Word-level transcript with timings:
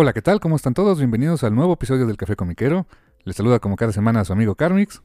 Hola, 0.00 0.12
¿qué 0.12 0.22
tal? 0.22 0.38
¿Cómo 0.38 0.54
están 0.54 0.74
todos? 0.74 0.98
Bienvenidos 0.98 1.42
al 1.42 1.56
nuevo 1.56 1.72
episodio 1.72 2.06
del 2.06 2.16
Café 2.16 2.36
Comiquero. 2.36 2.86
Les 3.24 3.34
saluda 3.34 3.58
como 3.58 3.74
cada 3.74 3.90
semana 3.90 4.20
a 4.20 4.24
su 4.24 4.32
amigo 4.32 4.54
Carmix. 4.54 5.02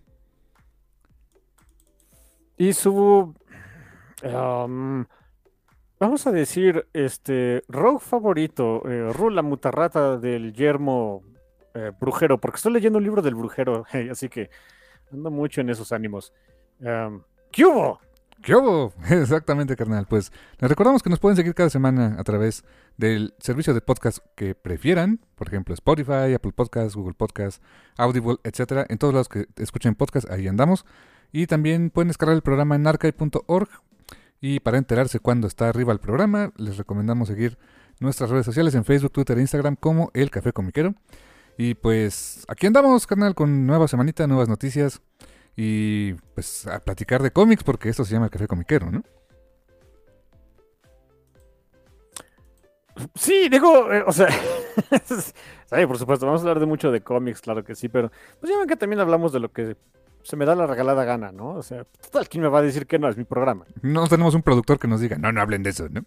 Y 2.60 2.74
su. 2.74 3.34
vamos 6.00 6.28
a 6.28 6.32
decir, 6.32 6.86
este. 6.94 7.64
Rogue 7.68 8.02
favorito, 8.02 8.88
eh, 8.88 9.12
Rula 9.12 9.42
Mutarrata 9.42 10.20
del 10.20 10.54
Yermo 10.54 11.24
eh, 11.74 11.92
Brujero, 12.00 12.40
porque 12.40 12.58
estoy 12.58 12.74
leyendo 12.74 13.00
un 13.00 13.04
libro 13.04 13.24
del 13.24 13.34
Brujero, 13.34 13.86
así 14.12 14.30
que 14.30 14.52
ando 15.12 15.32
mucho 15.32 15.62
en 15.62 15.72
esos 15.72 15.92
ánimos. 15.92 16.34
Um, 16.82 17.24
¿Qué 17.52 17.66
hubo? 17.66 18.00
¿Qué 18.44 18.54
hubo? 18.56 18.94
Exactamente, 19.10 19.78
carnal. 19.78 20.06
Pues 20.06 20.34
les 20.60 20.70
recordamos 20.70 21.02
que 21.02 21.10
nos 21.10 21.20
pueden 21.20 21.38
seguir 21.38 21.56
cada 21.56 21.70
semana 21.70 22.18
a 22.20 22.24
través 22.26 22.66
del 22.98 23.34
servicio 23.40 23.74
de 23.74 23.80
podcast 23.80 24.18
que 24.36 24.54
prefieran, 24.54 25.22
por 25.36 25.48
ejemplo, 25.48 25.74
Spotify, 25.74 26.34
Apple 26.36 26.52
Podcasts, 26.52 26.94
Google 26.94 27.14
Podcasts, 27.14 27.62
Audible, 27.98 28.36
etcétera. 28.44 28.86
En 28.90 28.98
todos 28.98 29.14
los 29.14 29.30
que 29.30 29.46
escuchen 29.56 29.96
podcast, 29.96 30.30
ahí 30.30 30.50
andamos. 30.50 30.86
Y 31.32 31.48
también 31.48 31.90
pueden 31.90 32.10
descargar 32.10 32.36
el 32.36 32.42
programa 32.42 32.76
en 32.76 32.86
archive.org. 32.86 33.70
Y 34.42 34.60
para 34.60 34.78
enterarse 34.78 35.22
cuando 35.22 35.48
está 35.48 35.70
arriba 35.70 35.94
el 35.94 36.00
programa, 36.00 36.52
les 36.58 36.76
recomendamos 36.76 37.30
seguir 37.30 37.58
nuestras 38.02 38.30
redes 38.30 38.46
sociales 38.46 38.76
en 38.76 38.84
Facebook, 38.84 39.14
Twitter 39.14 39.38
e 39.38 39.42
Instagram 39.42 39.78
como 39.78 40.12
El 40.14 40.30
Café 40.32 40.52
Comiquero. 40.52 40.96
Y 41.58 41.76
pues 41.76 42.44
aquí 42.50 42.68
andamos, 42.68 43.08
carnal, 43.08 43.36
con 43.36 43.66
nueva 43.66 43.88
semanita, 43.88 44.28
nuevas 44.28 44.50
noticias 44.50 45.02
y 45.56 46.14
pues 46.34 46.68
a 46.68 46.80
platicar 46.80 47.22
de 47.22 47.32
cómics 47.32 47.64
porque 47.64 47.90
esto 47.90 48.04
se 48.04 48.14
llama 48.14 48.26
el 48.26 48.32
café 48.32 48.48
comiquero, 48.48 48.90
¿no? 48.92 49.04
Sí, 53.16 53.50
digo, 53.50 53.92
eh, 53.92 54.04
o 54.06 54.12
sea, 54.12 54.28
sí, 55.06 55.86
por 55.88 55.98
supuesto, 55.98 56.26
vamos 56.26 56.42
a 56.42 56.44
hablar 56.44 56.60
de 56.60 56.66
mucho 56.66 56.92
de 56.92 57.02
cómics, 57.02 57.42
claro 57.42 57.64
que 57.64 57.76
sí, 57.76 57.90
pero 57.90 58.12
pues 58.40 58.52
ya 58.52 58.58
ven 58.58 58.68
que 58.68 58.76
también 58.76 59.00
hablamos 59.00 59.34
de 59.34 59.40
lo 59.40 59.52
que 59.52 59.76
se 60.22 60.36
me 60.38 60.46
da 60.46 60.56
la 60.56 60.68
regalada 60.68 61.04
gana, 61.04 61.32
¿no? 61.32 61.50
O 61.50 61.64
sea, 61.64 61.86
total, 61.86 62.30
¿quién 62.30 62.44
me 62.44 62.50
va 62.50 62.60
a 62.60 62.62
decir 62.62 62.86
que 62.86 63.00
no 63.00 63.10
es 63.10 63.18
mi 63.18 63.24
programa? 63.24 63.66
No 63.82 64.08
tenemos 64.08 64.36
un 64.36 64.44
productor 64.44 64.80
que 64.80 64.88
nos 64.88 65.02
diga, 65.02 65.18
no, 65.18 65.32
no 65.32 65.42
hablen 65.42 65.64
de 65.64 65.72
eso, 65.72 65.90
¿no? 65.90 66.06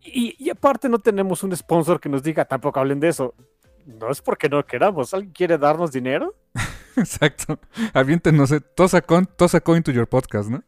Y, 0.00 0.34
y 0.38 0.50
aparte 0.50 0.88
no 0.88 0.98
tenemos 0.98 1.44
un 1.44 1.56
sponsor 1.56 2.00
que 2.00 2.08
nos 2.08 2.22
diga, 2.22 2.44
tampoco 2.44 2.80
hablen 2.80 2.98
de 2.98 3.08
eso. 3.08 3.34
No 3.86 4.10
es 4.10 4.20
porque 4.20 4.48
no 4.48 4.64
queramos, 4.66 5.14
¿alguien 5.14 5.32
quiere 5.32 5.56
darnos 5.56 5.92
dinero? 5.92 6.34
Exacto. 6.96 7.58
Aviéntenos, 7.94 8.52
eh, 8.52 8.60
toss 8.60 8.94
a, 8.94 9.00
coin, 9.02 9.26
toss 9.26 9.54
a 9.54 9.60
coin 9.60 9.82
to 9.82 9.92
your 9.92 10.06
podcast, 10.08 10.50
¿no? 10.50 10.62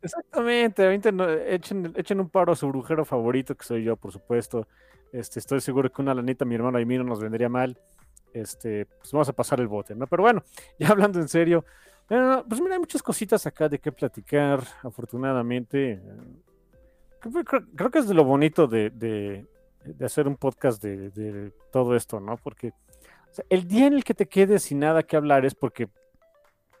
Exactamente, 0.00 0.94
echen, 0.94 1.92
echen 1.96 2.20
un 2.20 2.28
paro 2.30 2.52
a 2.52 2.56
su 2.56 2.68
brujero 2.68 3.04
favorito, 3.04 3.56
que 3.56 3.64
soy 3.64 3.82
yo, 3.82 3.96
por 3.96 4.12
supuesto. 4.12 4.66
Este, 5.12 5.40
estoy 5.40 5.60
seguro 5.60 5.90
que 5.90 6.00
una 6.02 6.14
lanita 6.14 6.44
mi 6.44 6.54
hermano 6.54 6.78
y 6.78 6.86
mí 6.86 6.96
no 6.98 7.04
nos 7.04 7.20
vendría 7.20 7.48
mal. 7.48 7.76
Este, 8.32 8.86
pues 8.86 9.10
vamos 9.10 9.28
a 9.28 9.32
pasar 9.32 9.58
el 9.60 9.66
bote, 9.66 9.94
¿no? 9.96 10.06
Pero 10.06 10.22
bueno, 10.22 10.44
ya 10.78 10.88
hablando 10.90 11.18
en 11.18 11.28
serio, 11.28 11.64
eh, 12.10 12.42
pues 12.48 12.60
mira, 12.60 12.74
hay 12.74 12.78
muchas 12.80 13.02
cositas 13.02 13.44
acá 13.46 13.68
de 13.68 13.78
qué 13.80 13.90
platicar, 13.90 14.62
afortunadamente. 14.82 16.00
Creo, 17.20 17.44
creo- 17.44 17.66
creo 17.74 17.90
que 17.90 17.98
es 17.98 18.06
de 18.08 18.14
lo 18.14 18.24
bonito 18.24 18.66
de, 18.68 18.90
de- 18.90 19.46
de 19.84 20.04
hacer 20.04 20.28
un 20.28 20.36
podcast 20.36 20.82
de, 20.82 21.10
de 21.10 21.52
todo 21.72 21.96
esto, 21.96 22.20
¿no? 22.20 22.36
Porque 22.36 22.72
o 23.30 23.34
sea, 23.34 23.44
el 23.48 23.66
día 23.66 23.86
en 23.86 23.94
el 23.94 24.04
que 24.04 24.14
te 24.14 24.26
quedes 24.26 24.62
sin 24.64 24.80
nada 24.80 25.02
que 25.02 25.16
hablar 25.16 25.44
es 25.44 25.54
porque 25.54 25.88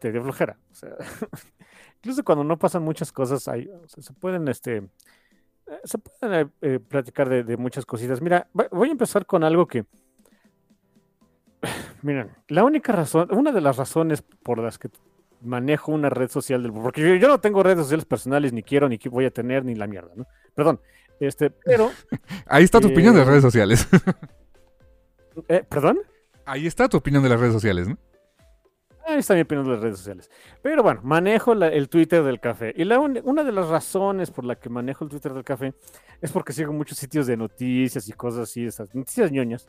te 0.00 0.12
dio 0.12 0.22
flojera. 0.22 0.58
O 0.70 0.74
sea, 0.74 0.90
incluso 1.96 2.24
cuando 2.24 2.44
no 2.44 2.58
pasan 2.58 2.82
muchas 2.82 3.12
cosas, 3.12 3.46
hay, 3.48 3.68
o 3.68 3.88
sea, 3.88 4.02
se 4.02 4.12
pueden, 4.12 4.48
este, 4.48 4.76
eh, 4.76 5.80
se 5.84 5.98
pueden 5.98 6.46
eh, 6.46 6.50
eh, 6.62 6.78
platicar 6.80 7.28
de, 7.28 7.44
de 7.44 7.56
muchas 7.56 7.84
cositas. 7.84 8.20
Mira, 8.20 8.48
voy 8.70 8.88
a 8.88 8.92
empezar 8.92 9.26
con 9.26 9.44
algo 9.44 9.66
que, 9.66 9.84
miren, 12.02 12.30
la 12.48 12.64
única 12.64 12.92
razón, 12.92 13.28
una 13.32 13.52
de 13.52 13.60
las 13.60 13.76
razones 13.76 14.22
por 14.22 14.58
las 14.58 14.78
que 14.78 14.90
manejo 15.40 15.92
una 15.92 16.10
red 16.10 16.28
social 16.30 16.62
del, 16.62 16.72
porque 16.72 17.00
yo, 17.00 17.14
yo 17.14 17.28
no 17.28 17.40
tengo 17.40 17.62
redes 17.62 17.78
sociales 17.78 18.04
personales, 18.04 18.52
ni 18.52 18.62
quiero, 18.62 18.88
ni 18.88 18.98
voy 19.10 19.24
a 19.24 19.30
tener, 19.30 19.64
ni 19.64 19.74
la 19.74 19.86
mierda, 19.86 20.10
¿no? 20.16 20.26
Perdón, 20.54 20.80
este, 21.20 21.50
pero, 21.50 21.90
Ahí 22.46 22.64
está 22.64 22.80
tu 22.80 22.88
opinión 22.88 23.14
de 23.14 23.22
Eh, 23.22 23.24
redes 23.24 23.42
sociales. 23.42 23.88
eh, 25.48 25.64
perdón. 25.68 25.98
Ahí 26.48 26.66
está 26.66 26.88
tu 26.88 26.96
opinión 26.96 27.22
de 27.22 27.28
las 27.28 27.38
redes 27.38 27.52
sociales, 27.52 27.88
¿no? 27.88 27.98
Ahí 29.06 29.18
está 29.18 29.34
mi 29.34 29.40
opinión 29.42 29.66
de 29.66 29.72
las 29.72 29.80
redes 29.80 29.98
sociales. 29.98 30.30
Pero 30.62 30.82
bueno, 30.82 31.00
manejo 31.02 31.52
el 31.52 31.88
Twitter 31.88 32.22
del 32.22 32.40
café. 32.40 32.72
Y 32.76 32.84
la 32.84 32.98
un- 32.98 33.20
una 33.24 33.44
de 33.44 33.52
las 33.52 33.68
razones 33.68 34.30
por 34.30 34.44
la 34.44 34.54
que 34.56 34.68
manejo 34.68 35.04
el 35.04 35.10
Twitter 35.10 35.32
del 35.32 35.44
café 35.44 35.74
es 36.20 36.30
porque 36.32 36.52
sigo 36.52 36.72
muchos 36.72 36.98
sitios 36.98 37.26
de 37.26 37.36
noticias 37.36 38.08
y 38.08 38.12
cosas 38.12 38.40
así, 38.42 38.64
esas 38.66 38.94
noticias 38.94 39.30
ñoñas. 39.32 39.66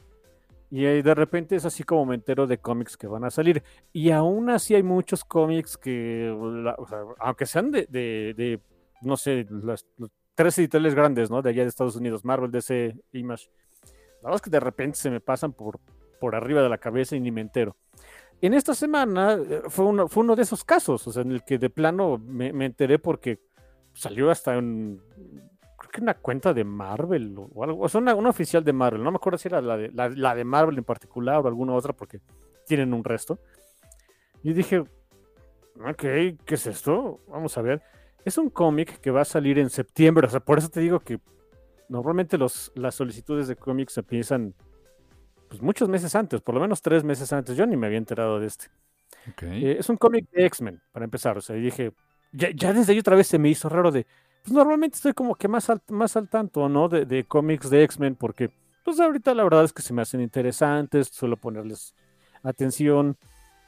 Y 0.72 0.84
de 0.84 1.16
repente 1.16 1.56
es 1.56 1.66
así 1.66 1.84
como 1.84 2.06
me 2.06 2.16
entero 2.16 2.48
de 2.48 2.60
cómics 2.60 2.96
que 2.96 3.08
van 3.08 3.24
a 3.24 3.30
salir. 3.30 3.64
Y 3.92 4.12
aún 4.12 4.50
así 4.50 4.76
hay 4.76 4.84
muchos 4.84 5.24
cómics 5.24 5.78
que, 5.78 6.34
la- 6.64 6.76
o 6.78 6.88
sea, 6.88 7.00
aunque 7.20 7.46
sean 7.46 7.72
de, 7.72 7.88
de- 7.90 8.34
de, 8.38 8.60
no 9.02 9.18
sé, 9.18 9.46
las, 9.50 9.86
los 9.98 10.12
tres 10.36 10.58
editoriales 10.60 10.96
grandes, 10.96 11.30
¿no? 11.32 11.42
De 11.42 11.50
allá 11.50 11.64
de 11.64 11.70
Estados 11.70 11.96
Unidos, 11.96 12.24
Marvel, 12.24 12.52
DC, 12.52 12.96
Image. 13.14 13.50
La 14.22 14.30
verdad 14.30 14.36
es 14.36 14.42
que 14.42 14.50
de 14.50 14.60
repente 14.60 14.98
se 14.98 15.10
me 15.10 15.22
pasan 15.22 15.54
por, 15.54 15.80
por 16.20 16.36
arriba 16.36 16.62
de 16.62 16.70
la 16.70 16.78
cabeza 16.78 17.16
y 17.16 17.20
ni 17.20 17.32
me 17.32 17.42
entero. 17.42 17.76
En 18.42 18.54
esta 18.54 18.74
semana 18.74 19.34
eh, 19.34 19.62
fue 19.68 19.86
uno, 19.86 20.08
fue 20.08 20.24
uno 20.24 20.36
de 20.36 20.44
esos 20.44 20.64
casos, 20.64 21.08
o 21.08 21.12
sea, 21.12 21.24
en 21.24 21.32
el 21.32 21.44
que 21.44 21.58
de 21.58 21.70
plano 21.70 22.18
me, 22.18 22.54
me 22.54 22.66
enteré 22.66 23.00
porque 23.00 23.40
salió 23.94 24.32
hasta 24.32 24.56
en, 24.56 25.02
creo 25.80 25.92
que 25.92 26.02
una 26.02 26.14
cuenta 26.14 26.54
de 26.54 26.64
Marvel 26.64 27.36
o, 27.38 27.64
algo, 27.64 27.84
o 27.84 27.90
sea, 27.90 28.00
una, 28.02 28.14
oficial 28.14 28.64
de 28.64 28.74
Marvel, 28.74 29.04
no 29.04 29.12
me 29.12 29.18
acuerdo 29.18 29.38
si 29.38 29.48
era 29.48 29.62
la 29.62 29.78
de, 29.78 29.90
la 29.92 30.36
de 30.36 30.44
Marvel 30.44 30.78
en 30.78 30.84
particular 30.84 31.38
o 31.38 31.48
alguna 31.48 31.74
otra 31.74 31.94
porque 31.94 32.20
tienen 32.66 32.94
un 32.94 33.04
resto. 33.04 33.40
Y 34.44 34.54
dije, 34.54 34.80
ok, 34.80 35.98
¿qué 35.98 36.38
es 36.48 36.68
esto? 36.68 37.20
Vamos 37.28 37.58
a 37.58 37.62
ver. 37.62 37.82
Es 38.24 38.38
un 38.38 38.50
cómic 38.50 39.00
que 39.00 39.12
va 39.12 39.22
a 39.22 39.26
salir 39.26 39.58
en 39.60 39.70
septiembre, 39.70 40.28
o 40.28 40.30
sea, 40.30 40.40
por 40.40 40.60
eso 40.60 40.70
te 40.70 40.80
digo 40.82 41.00
que 41.00 41.20
normalmente 41.88 42.38
los, 42.38 42.72
las 42.76 42.96
solicitudes 42.96 43.48
de 43.48 43.56
cómics 43.56 43.98
empiezan 43.98 44.54
pues 45.50 45.62
muchos 45.62 45.90
meses 45.90 46.16
antes, 46.16 46.42
por 46.42 46.56
lo 46.56 46.62
menos 46.62 46.82
tres 46.82 47.04
meses 47.04 47.34
antes. 47.34 47.58
Yo 47.58 47.66
ni 47.66 47.76
me 47.76 47.88
había 47.88 47.98
enterado 47.98 48.40
de 48.40 48.48
este. 48.48 48.68
Ok. 49.32 49.44
Eh, 49.44 49.78
es 49.80 49.90
un 49.90 49.98
cómic 49.98 50.30
de 50.32 50.46
X-Men, 50.46 50.82
para 50.92 51.04
empezar. 51.04 51.38
O 51.38 51.42
sea, 51.42 51.56
dije, 51.56 51.92
ya, 52.32 52.50
ya 52.52 52.72
desde 52.72 52.94
ahí 52.94 53.00
otra 53.00 53.16
vez 53.16 53.28
se 53.28 53.40
me 53.40 53.50
hizo 53.50 53.68
raro 53.68 53.92
de, 53.92 54.06
pues 54.44 54.54
normalmente 54.54 54.96
estoy 54.96 55.14
como 55.14 55.36
que 55.36 55.48
más 55.48 55.70
al, 55.70 55.82
más 55.90 56.16
al 56.16 56.30
tanto, 56.30 56.70
¿no? 56.70 56.88
De, 56.88 57.06
de 57.06 57.26
cómics 57.26 57.70
de 57.70 57.84
X-Men, 57.84 58.16
porque 58.16 58.52
pues 58.86 59.00
ahorita 59.00 59.34
la 59.34 59.44
verdad 59.44 59.64
es 59.64 59.74
que 59.74 59.82
se 59.82 59.94
me 59.94 60.02
hacen 60.02 60.22
interesantes, 60.22 61.08
suelo 61.08 61.36
ponerles 61.36 61.94
atención. 62.44 63.18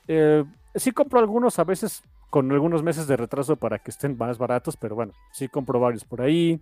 Eh, 0.07 0.43
sí 0.75 0.91
compro 0.91 1.19
algunos, 1.19 1.59
a 1.59 1.63
veces 1.63 2.03
con 2.29 2.51
algunos 2.51 2.81
meses 2.81 3.07
de 3.07 3.17
retraso 3.17 3.55
para 3.55 3.79
que 3.79 3.91
estén 3.91 4.17
más 4.17 4.37
baratos, 4.37 4.77
pero 4.77 4.95
bueno, 4.95 5.13
sí 5.33 5.47
compro 5.47 5.79
varios 5.79 6.05
por 6.05 6.21
ahí. 6.21 6.61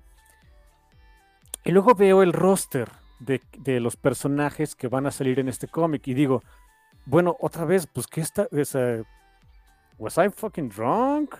Y 1.63 1.71
luego 1.71 1.93
veo 1.93 2.23
el 2.23 2.33
roster 2.33 2.89
de, 3.19 3.79
los 3.79 3.95
personajes 3.95 4.75
que 4.75 4.87
van 4.87 5.05
a 5.05 5.11
salir 5.11 5.39
en 5.39 5.49
este 5.49 5.67
cómic 5.67 6.07
y 6.07 6.13
digo, 6.13 6.41
bueno, 7.05 7.35
otra 7.39 7.65
vez, 7.65 7.87
pues 7.87 8.07
que 8.07 8.21
esta 8.21 8.47
es 8.51 8.75
was 9.97 10.17
I 10.17 10.29
fucking 10.29 10.69
drunk 10.69 11.35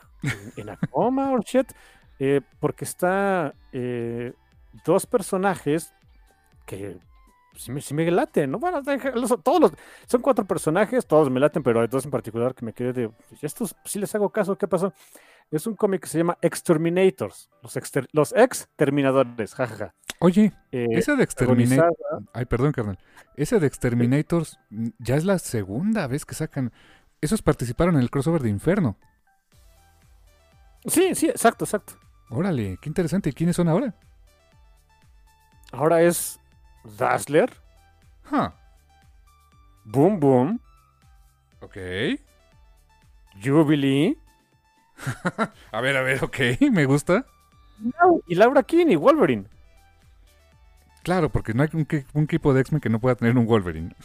in 0.58 0.70
a 0.70 0.78
coma 0.92 1.32
or 1.32 1.44
shit, 1.44 1.72
Eh, 2.22 2.42
porque 2.60 2.84
está 2.84 3.56
eh, 3.72 4.34
dos 4.84 5.06
personajes 5.06 5.94
que 6.66 6.98
sí 7.56 7.72
me, 7.72 7.80
sí 7.80 7.94
me 7.94 8.12
late, 8.12 8.46
¿no? 8.46 8.60
Bueno, 8.60 8.82
todos 9.42 9.72
son 10.06 10.22
cuatro 10.22 10.44
personajes, 10.44 11.06
todos 11.06 11.30
me 11.30 11.40
laten, 11.40 11.64
pero 11.64 11.80
hay 11.80 11.88
dos 11.88 12.04
en 12.04 12.12
particular 12.12 12.54
que 12.54 12.66
me 12.66 12.74
quedé 12.74 12.92
de, 12.92 13.10
pues, 13.10 13.42
estos 13.42 13.74
sí 13.86 14.00
les 14.00 14.14
hago 14.16 14.30
caso, 14.32 14.58
¿qué 14.58 14.68
pasó? 14.68 14.92
Es 15.52 15.66
un 15.66 15.76
cómic 15.76 16.02
que 16.04 16.08
se 16.08 16.18
llama 16.20 16.38
Exterminators, 16.42 17.50
los, 17.64 17.76
exter- 17.76 18.08
los 18.12 18.34
ex-terminadores, 18.34 19.56
jajaja. 19.56 19.96
Oye, 20.20 20.54
Eh, 20.72 20.88
ese 20.92 21.16
de 21.16 21.24
Exterminator... 21.24 21.88
protagonizada- 21.92 22.30
Ay, 22.34 22.46
perdón, 22.46 22.72
carnal. 22.72 23.00
Ese 23.36 23.60
de 23.60 23.66
Exterminators 23.68 24.60
mm, 24.70 24.90
ya 25.00 25.16
es 25.16 25.26
la 25.26 25.40
segunda 25.40 26.06
vez 26.08 26.26
que 26.26 26.36
sacan... 26.36 26.72
Esos 27.22 27.42
participaron 27.42 27.96
en 27.96 28.02
el 28.02 28.12
crossover 28.12 28.42
de 28.42 28.50
Inferno. 28.50 28.98
Sí, 30.86 31.16
sí, 31.16 31.28
exacto, 31.30 31.66
exacto. 31.66 31.94
Órale, 32.30 32.78
qué 32.82 32.88
interesante. 32.90 33.30
¿Y 33.30 33.34
quiénes 33.34 33.56
son 33.56 33.68
ahora? 33.68 33.94
Ahora 35.72 36.02
es 36.02 36.40
Dazzler, 36.98 37.52
Ah, 38.32 38.54
Boom 39.86 40.20
Boom, 40.20 40.62
ok. 41.62 41.78
Jubilee 43.44 44.18
A 45.72 45.82
ver, 45.82 45.98
a 45.98 46.02
ver, 46.02 46.24
ok, 46.24 46.38
me 46.72 46.86
gusta. 46.86 47.26
y 48.28 48.36
Laura 48.36 48.64
Kinney, 48.64 48.96
Wolverine. 48.96 49.46
Claro, 51.04 51.30
porque 51.30 51.54
no 51.54 51.64
hay 51.64 51.70
un, 51.74 52.24
equipo 52.24 52.54
de 52.54 52.62
X-Men 52.62 52.82
que 52.82 52.90
no 52.90 53.00
pueda 53.00 53.16
tener 53.16 53.38
un 53.38 53.46
Wolverine. 53.46 53.94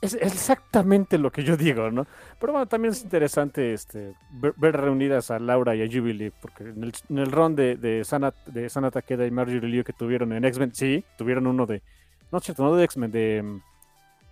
Es, 0.00 0.14
exactamente 0.14 1.18
lo 1.18 1.32
que 1.32 1.42
yo 1.42 1.56
digo, 1.56 1.90
¿no? 1.90 2.06
Pero 2.38 2.52
bueno, 2.52 2.66
también 2.66 2.92
es 2.92 3.02
interesante 3.02 3.74
este, 3.74 4.14
ver, 4.30 4.54
ver 4.56 4.76
reunidas 4.76 5.32
a 5.32 5.40
Laura 5.40 5.74
y 5.74 5.82
a 5.82 5.86
Jubilee, 5.86 6.30
porque 6.40 6.62
en 6.62 6.84
el, 6.84 6.92
en 7.10 7.18
el 7.18 7.32
run 7.32 7.56
de, 7.56 7.74
de, 7.74 8.04
Sana, 8.04 8.32
de 8.46 8.68
Sana 8.68 8.92
Takeda 8.92 9.26
y 9.26 9.32
Marjorie 9.32 9.68
Liu 9.68 9.82
que 9.82 9.92
tuvieron 9.92 10.32
en 10.32 10.44
X-Men, 10.44 10.72
sí, 10.74 11.04
tuvieron 11.16 11.48
uno 11.48 11.66
de, 11.66 11.82
no 12.30 12.38
es 12.38 12.44
cierto, 12.44 12.62
no 12.62 12.76
de 12.76 12.84
X-Men, 12.84 13.10
de 13.10 13.42
mm, 13.42 13.62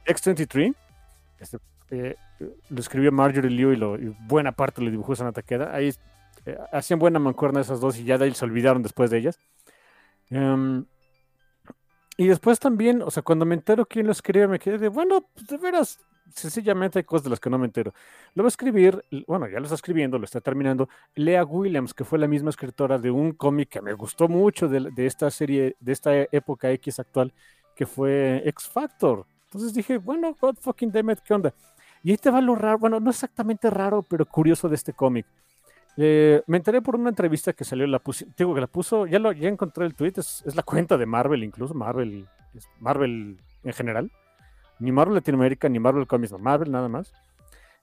X-23, 0.05 0.75
este, 1.41 1.59
eh, 1.91 2.17
lo 2.69 2.81
escribió 2.81 3.13
Marjorie 3.13 3.51
Liu 3.51 3.73
y, 3.73 3.77
lo, 3.77 3.97
y 3.97 4.15
buena 4.27 4.53
parte 4.53 4.83
lo 4.83 4.91
dibujó 4.91 5.15
Sana 5.15 5.33
Takeda, 5.33 5.75
ahí 5.75 5.93
eh, 6.45 6.59
hacían 6.73 6.99
buena 6.99 7.19
mancuerna 7.19 7.61
esas 7.61 7.81
dos 7.81 7.99
y 7.99 8.05
ya 8.05 8.19
de 8.19 8.33
se 8.35 8.45
olvidaron 8.45 8.83
después 8.83 9.11
de 9.11 9.19
ellas. 9.19 9.39
Em, 10.31 10.85
y 12.17 12.27
después 12.27 12.59
también, 12.59 13.03
o 13.03 13.11
sea, 13.11 13.23
cuando 13.23 13.45
me 13.45 13.55
entero 13.55 13.87
quién 13.87 14.07
lo 14.07 14.13
escribe, 14.13 14.49
me 14.49 14.59
quedé 14.59 14.79
de, 14.79 14.89
bueno, 14.89 15.29
pues 15.35 15.47
de 15.47 15.59
veras, 15.59 15.99
sencillamente 16.35 16.99
hay 16.99 17.05
cosas 17.05 17.25
de 17.25 17.31
las 17.31 17.41
que 17.41 17.51
no 17.51 17.59
me 17.59 17.67
entero. 17.67 17.93
Lo 18.35 18.43
va 18.43 18.47
a 18.47 18.49
escribir, 18.49 19.05
bueno, 19.27 19.49
ya 19.49 19.59
lo 19.59 19.65
está 19.65 19.75
escribiendo, 19.75 20.19
lo 20.19 20.25
está 20.25 20.41
terminando, 20.41 20.89
Lea 21.15 21.45
Williams, 21.45 21.95
que 21.95 22.05
fue 22.05 22.19
la 22.19 22.27
misma 22.27 22.51
escritora 22.51 22.99
de 22.99 23.11
un 23.11 23.33
cómic 23.33 23.69
que 23.69 23.83
me 23.83 23.93
gustó 23.93 24.29
mucho 24.29 24.69
de, 24.69 24.91
de 24.91 25.07
esta 25.07 25.31
serie, 25.31 25.77
de 25.79 25.93
esta 25.93 26.11
época 26.33 26.71
X 26.71 26.99
actual, 27.01 27.33
que 27.75 27.87
fue 27.87 28.43
X 28.47 28.69
Factor. 28.69 29.27
Entonces 29.45 29.75
dije, 29.75 29.99
bueno, 29.99 30.35
God 30.41 30.57
fucking 30.61 30.91
damn 30.91 31.11
it, 31.11 31.21
¿qué 31.21 31.35
onda? 31.35 31.55
Y 32.07 32.13
ahí 32.13 32.19
te 32.19 32.31
va 32.31 32.41
lo 32.41 32.55
raro, 32.55 32.79
bueno, 32.79 33.01
no 33.01 33.11
exactamente 33.11 33.69
raro, 33.69 34.05
pero 34.09 34.25
curioso 34.27 34.69
de 34.69 34.77
este 34.77 34.93
cómic. 34.93 35.27
Eh, 35.97 36.41
me 36.47 36.59
enteré 36.59 36.81
por 36.81 36.95
una 36.95 37.09
entrevista 37.09 37.53
que 37.53 37.65
salió, 37.65 37.85
la 37.89 37.99
puse, 37.99 38.29
digo 38.39 38.55
que 38.55 38.61
la 38.61 38.69
puso, 38.69 39.07
ya 39.09 39.19
lo 39.19 39.33
ya 39.33 39.49
encontré 39.49 39.85
el 39.87 39.97
tweet, 39.97 40.13
es, 40.19 40.45
la 40.55 40.63
cuenta 40.63 40.97
de 40.97 41.05
Marvel 41.05 41.43
incluso, 41.43 41.75
Marvel, 41.75 42.29
Marvel 42.79 43.41
en 43.65 43.73
general, 43.73 44.13
ni 44.79 44.93
Marvel 44.93 45.17
Latinoamérica 45.17 45.69
ni 45.69 45.81
Marvel 45.81 46.07
Comics, 46.07 46.39
Marvel 46.39 46.71
nada 46.71 46.89
más. 46.89 47.13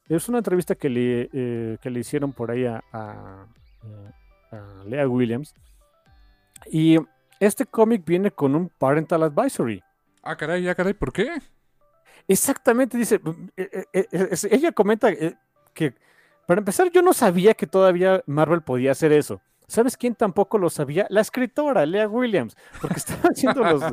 Es 0.07 0.29
una 0.29 0.37
entrevista 0.37 0.75
que 0.75 0.87
le, 0.87 1.29
eh, 1.33 1.77
que 1.81 1.89
le 1.89 1.99
hicieron 1.99 2.31
por 2.31 2.49
ahí 2.49 2.65
a, 2.65 2.81
a- 2.93 3.45
Lea 4.85 5.05
Williams. 5.05 5.53
Y 6.71 6.97
este 7.41 7.65
cómic 7.65 8.05
viene 8.05 8.31
con 8.31 8.55
un 8.55 8.69
Parental 8.69 9.23
Advisory. 9.23 9.83
Ah, 10.21 10.37
caray, 10.37 10.65
ah, 10.69 10.75
caray, 10.75 10.93
¿por 10.93 11.11
qué? 11.11 11.41
Exactamente, 12.27 12.97
dice. 12.97 13.19
eh, 13.57 13.69
eh, 13.93 14.07
eh, 14.11 14.27
es- 14.31 14.43
ella 14.45 14.71
comenta 14.71 15.09
eh, 15.11 15.35
que, 15.73 15.93
para 16.47 16.59
empezar, 16.59 16.89
yo 16.91 17.01
no 17.01 17.13
sabía 17.13 17.53
que 17.53 17.67
todavía 17.67 18.23
Marvel 18.25 18.61
podía 18.61 18.91
hacer 18.91 19.11
eso. 19.11 19.41
¿Sabes 19.67 19.97
quién 19.97 20.15
tampoco 20.15 20.57
lo 20.57 20.69
sabía? 20.69 21.07
La 21.09 21.21
escritora, 21.21 21.85
Lea 21.85 22.07
Williams, 22.07 22.55
porque 22.81 22.95
estaba 22.97 23.29
haciendo 23.31 23.63
los. 23.63 23.83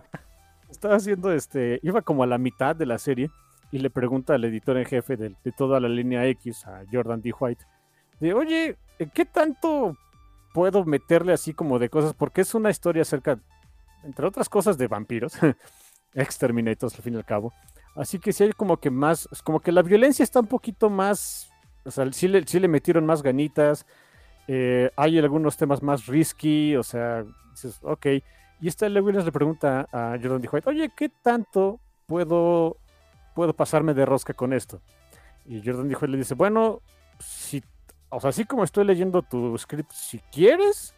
Estaba 0.71 0.97
haciendo 0.97 1.33
este. 1.33 1.81
Iba 1.83 2.03
como 2.03 2.23
a 2.23 2.27
la 2.27 2.39
mitad 2.39 2.77
de 2.77 2.87
la 2.87 2.99
serie 2.99 3.31
y 3.73 3.79
le 3.79 3.91
pregunta 3.91 4.35
al 4.35 4.45
editor 4.45 4.77
en 4.79 4.85
jefe 4.85 5.17
de, 5.17 5.35
de 5.45 5.53
toda 5.53 5.79
la 5.81 5.89
línea 5.89 6.27
X, 6.27 6.67
a 6.67 6.83
Jordan 6.93 7.23
D. 7.23 7.33
White, 7.39 7.65
de, 8.19 8.35
oye, 8.35 8.77
¿qué 9.15 9.25
tanto 9.25 9.97
puedo 10.53 10.85
meterle 10.85 11.33
así 11.33 11.55
como 11.55 11.79
de 11.79 11.89
cosas? 11.89 12.15
Porque 12.15 12.41
es 12.41 12.53
una 12.55 12.71
historia 12.71 13.03
acerca, 13.03 13.39
entre 14.03 14.27
otras 14.27 14.49
cosas, 14.49 14.77
de 14.77 14.89
vampiros, 14.89 15.35
exterminators 16.15 16.95
al 16.97 17.03
fin 17.03 17.15
y 17.15 17.17
al 17.17 17.25
cabo. 17.25 17.53
Así 17.95 18.19
que 18.19 18.33
sí 18.33 18.45
hay 18.45 18.53
como 18.53 18.77
que 18.79 18.91
más, 18.91 19.29
como 19.45 19.61
que 19.61 19.73
la 19.73 19.83
violencia 19.83 20.23
está 20.23 20.41
un 20.41 20.47
poquito 20.47 20.91
más, 20.91 21.51
o 21.85 21.91
sea, 21.91 22.11
sí 22.13 22.29
le, 22.29 22.47
sí 22.47 22.61
le 22.61 22.69
metieron 22.69 23.05
más 23.05 23.23
ganitas, 23.23 23.87
eh, 24.47 24.91
hay 24.97 25.19
algunos 25.19 25.57
temas 25.57 25.83
más 25.83 26.07
risky, 26.07 26.77
o 26.77 26.83
sea, 26.83 27.25
dices, 27.51 27.79
ok. 27.83 28.07
Y 28.61 28.69
esta 28.69 28.89
Lea 28.89 29.03
Williams 29.03 29.25
le 29.25 29.33
pregunta 29.33 29.89
a 29.93 30.19
Jordan 30.21 30.41
D. 30.41 30.49
White, 30.51 30.69
oye, 30.69 30.91
¿qué 30.97 31.09
tanto 31.09 31.81
puedo, 32.07 32.77
puedo 33.35 33.55
pasarme 33.55 33.95
de 33.95 34.05
rosca 34.05 34.35
con 34.35 34.53
esto? 34.53 34.81
Y 35.47 35.63
Jordan 35.65 35.89
D. 35.89 35.95
White 35.95 36.09
le 36.09 36.19
dice, 36.19 36.35
bueno, 36.35 36.83
si, 37.19 37.63
o 38.09 38.21
sea, 38.21 38.31
así 38.31 38.45
como 38.45 38.65
estoy 38.65 38.85
leyendo 38.85 39.23
tu 39.23 39.57
script, 39.57 39.91
si 39.93 40.19
quieres, 40.33 40.95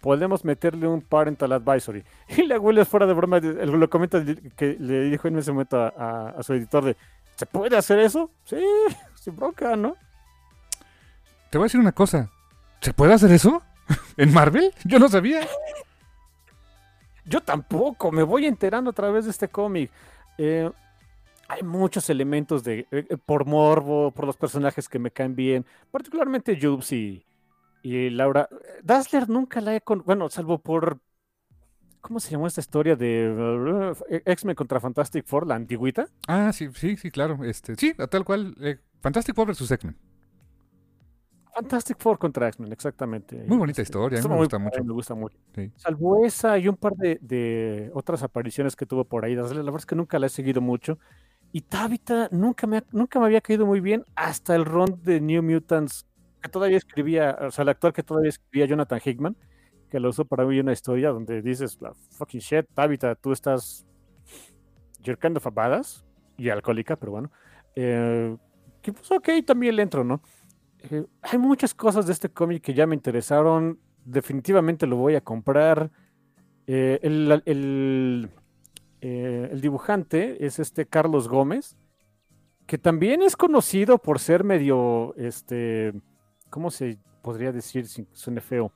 podemos 0.00 0.44
meterle 0.44 0.86
un 0.88 1.00
parental 1.00 1.52
advisory. 1.52 2.04
Y 2.36 2.42
la 2.44 2.58
Williams 2.58 2.88
fuera 2.88 3.06
de 3.06 3.12
broma, 3.14 3.38
lo 3.40 3.90
comenta 3.90 4.22
que 4.56 4.76
le 4.78 5.02
dijo 5.10 5.28
en 5.28 5.38
ese 5.38 5.52
momento 5.52 5.80
a, 5.80 5.88
a- 5.96 6.28
a 6.38 6.42
su 6.42 6.54
editor 6.54 6.84
de, 6.84 6.96
¿se 7.36 7.46
puede 7.46 7.76
hacer 7.76 7.98
eso? 8.00 8.30
Sí, 8.44 8.62
sin 9.14 9.36
bronca, 9.36 9.76
¿no? 9.76 9.96
Te 11.50 11.58
voy 11.58 11.64
a 11.64 11.66
decir 11.66 11.80
una 11.80 11.92
cosa. 11.92 12.30
¿Se 12.80 12.92
puede 12.92 13.14
hacer 13.14 13.32
eso? 13.32 13.62
¿En 14.16 14.32
Marvel? 14.32 14.72
Yo 14.84 14.98
no 14.98 15.08
sabía. 15.08 15.40
Yo 17.24 17.40
tampoco, 17.42 18.10
me 18.10 18.22
voy 18.22 18.46
enterando 18.46 18.90
a 18.90 18.94
través 18.94 19.24
de 19.26 19.30
este 19.30 19.48
cómic. 19.48 19.90
Eh, 20.38 20.70
hay 21.48 21.62
muchos 21.62 22.08
elementos 22.10 22.62
de 22.64 22.80
eh, 22.80 23.06
eh, 23.08 23.16
por 23.24 23.44
morbo, 23.46 24.10
por 24.12 24.26
los 24.26 24.36
personajes 24.36 24.88
que 24.88 24.98
me 24.98 25.10
caen 25.10 25.34
bien, 25.34 25.64
particularmente 25.90 26.58
Jubes 26.60 26.92
y, 26.92 27.24
y 27.82 28.10
Laura. 28.10 28.48
Eh, 28.50 28.80
Dazzler 28.82 29.28
nunca 29.28 29.60
la 29.60 29.74
he 29.74 29.80
con, 29.80 30.02
bueno, 30.04 30.28
salvo 30.30 30.58
por 30.60 31.00
¿cómo 32.00 32.20
se 32.20 32.30
llamó 32.30 32.46
esta 32.46 32.60
historia 32.60 32.96
de 32.96 33.94
uh, 34.00 34.04
X-Men 34.24 34.54
contra 34.56 34.80
Fantastic 34.80 35.26
Four, 35.26 35.46
la 35.46 35.54
antigüita? 35.56 36.08
Ah, 36.28 36.52
sí, 36.52 36.68
sí, 36.74 36.96
sí, 36.96 37.10
claro. 37.10 37.44
Este, 37.44 37.74
sí, 37.76 37.94
tal 38.10 38.24
cual. 38.24 38.54
eh, 38.60 38.78
Fantastic 39.02 39.34
Four 39.34 39.48
vs. 39.48 39.70
X-Men. 39.72 39.96
Fantastic 41.54 41.98
Four 41.98 42.18
contra 42.18 42.48
X-Men, 42.48 42.72
exactamente. 42.72 43.36
Muy 43.44 43.58
bonita 43.58 43.82
Este, 43.82 43.82
historia, 43.82 44.20
a 44.20 44.22
mí 44.22 44.28
estuvo 44.28 44.34
me 44.34 44.36
muy 44.36 44.42
gusta 44.42 44.58
mucho. 44.58 44.84
Me 44.84 44.92
gusta 44.92 45.14
mucho. 45.14 45.36
Sí. 45.54 45.72
Salvo 45.76 46.24
esa 46.24 46.58
y 46.58 46.68
un 46.68 46.76
par 46.76 46.94
de, 46.96 47.18
de 47.20 47.90
otras 47.94 48.22
apariciones 48.22 48.76
que 48.76 48.86
tuvo 48.86 49.04
por 49.04 49.24
ahí. 49.24 49.34
La 49.34 49.42
verdad 49.42 49.76
es 49.76 49.86
que 49.86 49.96
nunca 49.96 50.18
la 50.18 50.26
he 50.26 50.30
seguido 50.30 50.60
mucho. 50.60 50.98
Y 51.52 51.62
Tabitha 51.62 52.28
nunca 52.32 52.66
me, 52.66 52.78
ha- 52.78 52.84
nunca 52.92 53.18
me 53.20 53.26
había 53.26 53.40
caído 53.40 53.66
muy 53.66 53.80
bien 53.80 54.04
hasta 54.16 54.54
el 54.54 54.64
run 54.66 55.00
de 55.02 55.20
New 55.20 55.42
Mutants, 55.42 56.06
que 56.42 56.48
todavía 56.48 56.76
escribía, 56.78 57.36
o 57.40 57.50
sea, 57.50 57.62
el 57.62 57.68
actor 57.70 57.92
que 57.92 58.02
todavía 58.02 58.30
escribía 58.30 58.66
Jonathan 58.66 59.00
Hickman, 59.04 59.36
que 59.90 60.00
lo 60.00 60.10
usó 60.10 60.24
para 60.24 60.44
mí 60.44 60.58
una 60.60 60.72
historia 60.72 61.10
donde 61.10 61.42
dices, 61.42 61.78
la 61.80 61.94
fucking 62.12 62.40
shit, 62.40 62.66
Tabitha, 62.74 63.14
tú 63.14 63.32
estás 63.32 63.86
you're 65.02 65.18
kind 65.18 65.38
y 66.36 66.50
alcohólica, 66.50 66.96
pero 66.96 67.12
bueno. 67.12 67.30
Eh, 67.74 68.36
que 68.82 68.92
pues 68.92 69.10
ok, 69.10 69.28
también 69.44 69.76
le 69.76 69.82
entro, 69.82 70.04
¿no? 70.04 70.22
Eh, 70.90 71.04
hay 71.22 71.38
muchas 71.38 71.74
cosas 71.74 72.06
de 72.06 72.12
este 72.12 72.28
cómic 72.28 72.62
que 72.62 72.74
ya 72.74 72.86
me 72.86 72.94
interesaron. 72.94 73.80
Definitivamente 74.04 74.86
lo 74.86 74.96
voy 74.96 75.16
a 75.16 75.20
comprar. 75.20 75.90
Eh, 76.66 76.98
el, 77.02 77.42
el- 77.46 78.30
el 79.00 79.60
dibujante 79.60 80.44
es 80.44 80.58
este 80.58 80.86
Carlos 80.86 81.28
Gómez, 81.28 81.76
que 82.66 82.78
también 82.78 83.22
es 83.22 83.36
conocido 83.36 83.98
por 83.98 84.18
ser 84.18 84.44
medio, 84.44 85.14
este, 85.16 85.94
¿cómo 86.50 86.70
se 86.70 86.98
podría 87.22 87.52
decir 87.52 87.86
sin 87.86 88.06
que 88.06 88.16
suene 88.16 88.40
feo? 88.40 88.72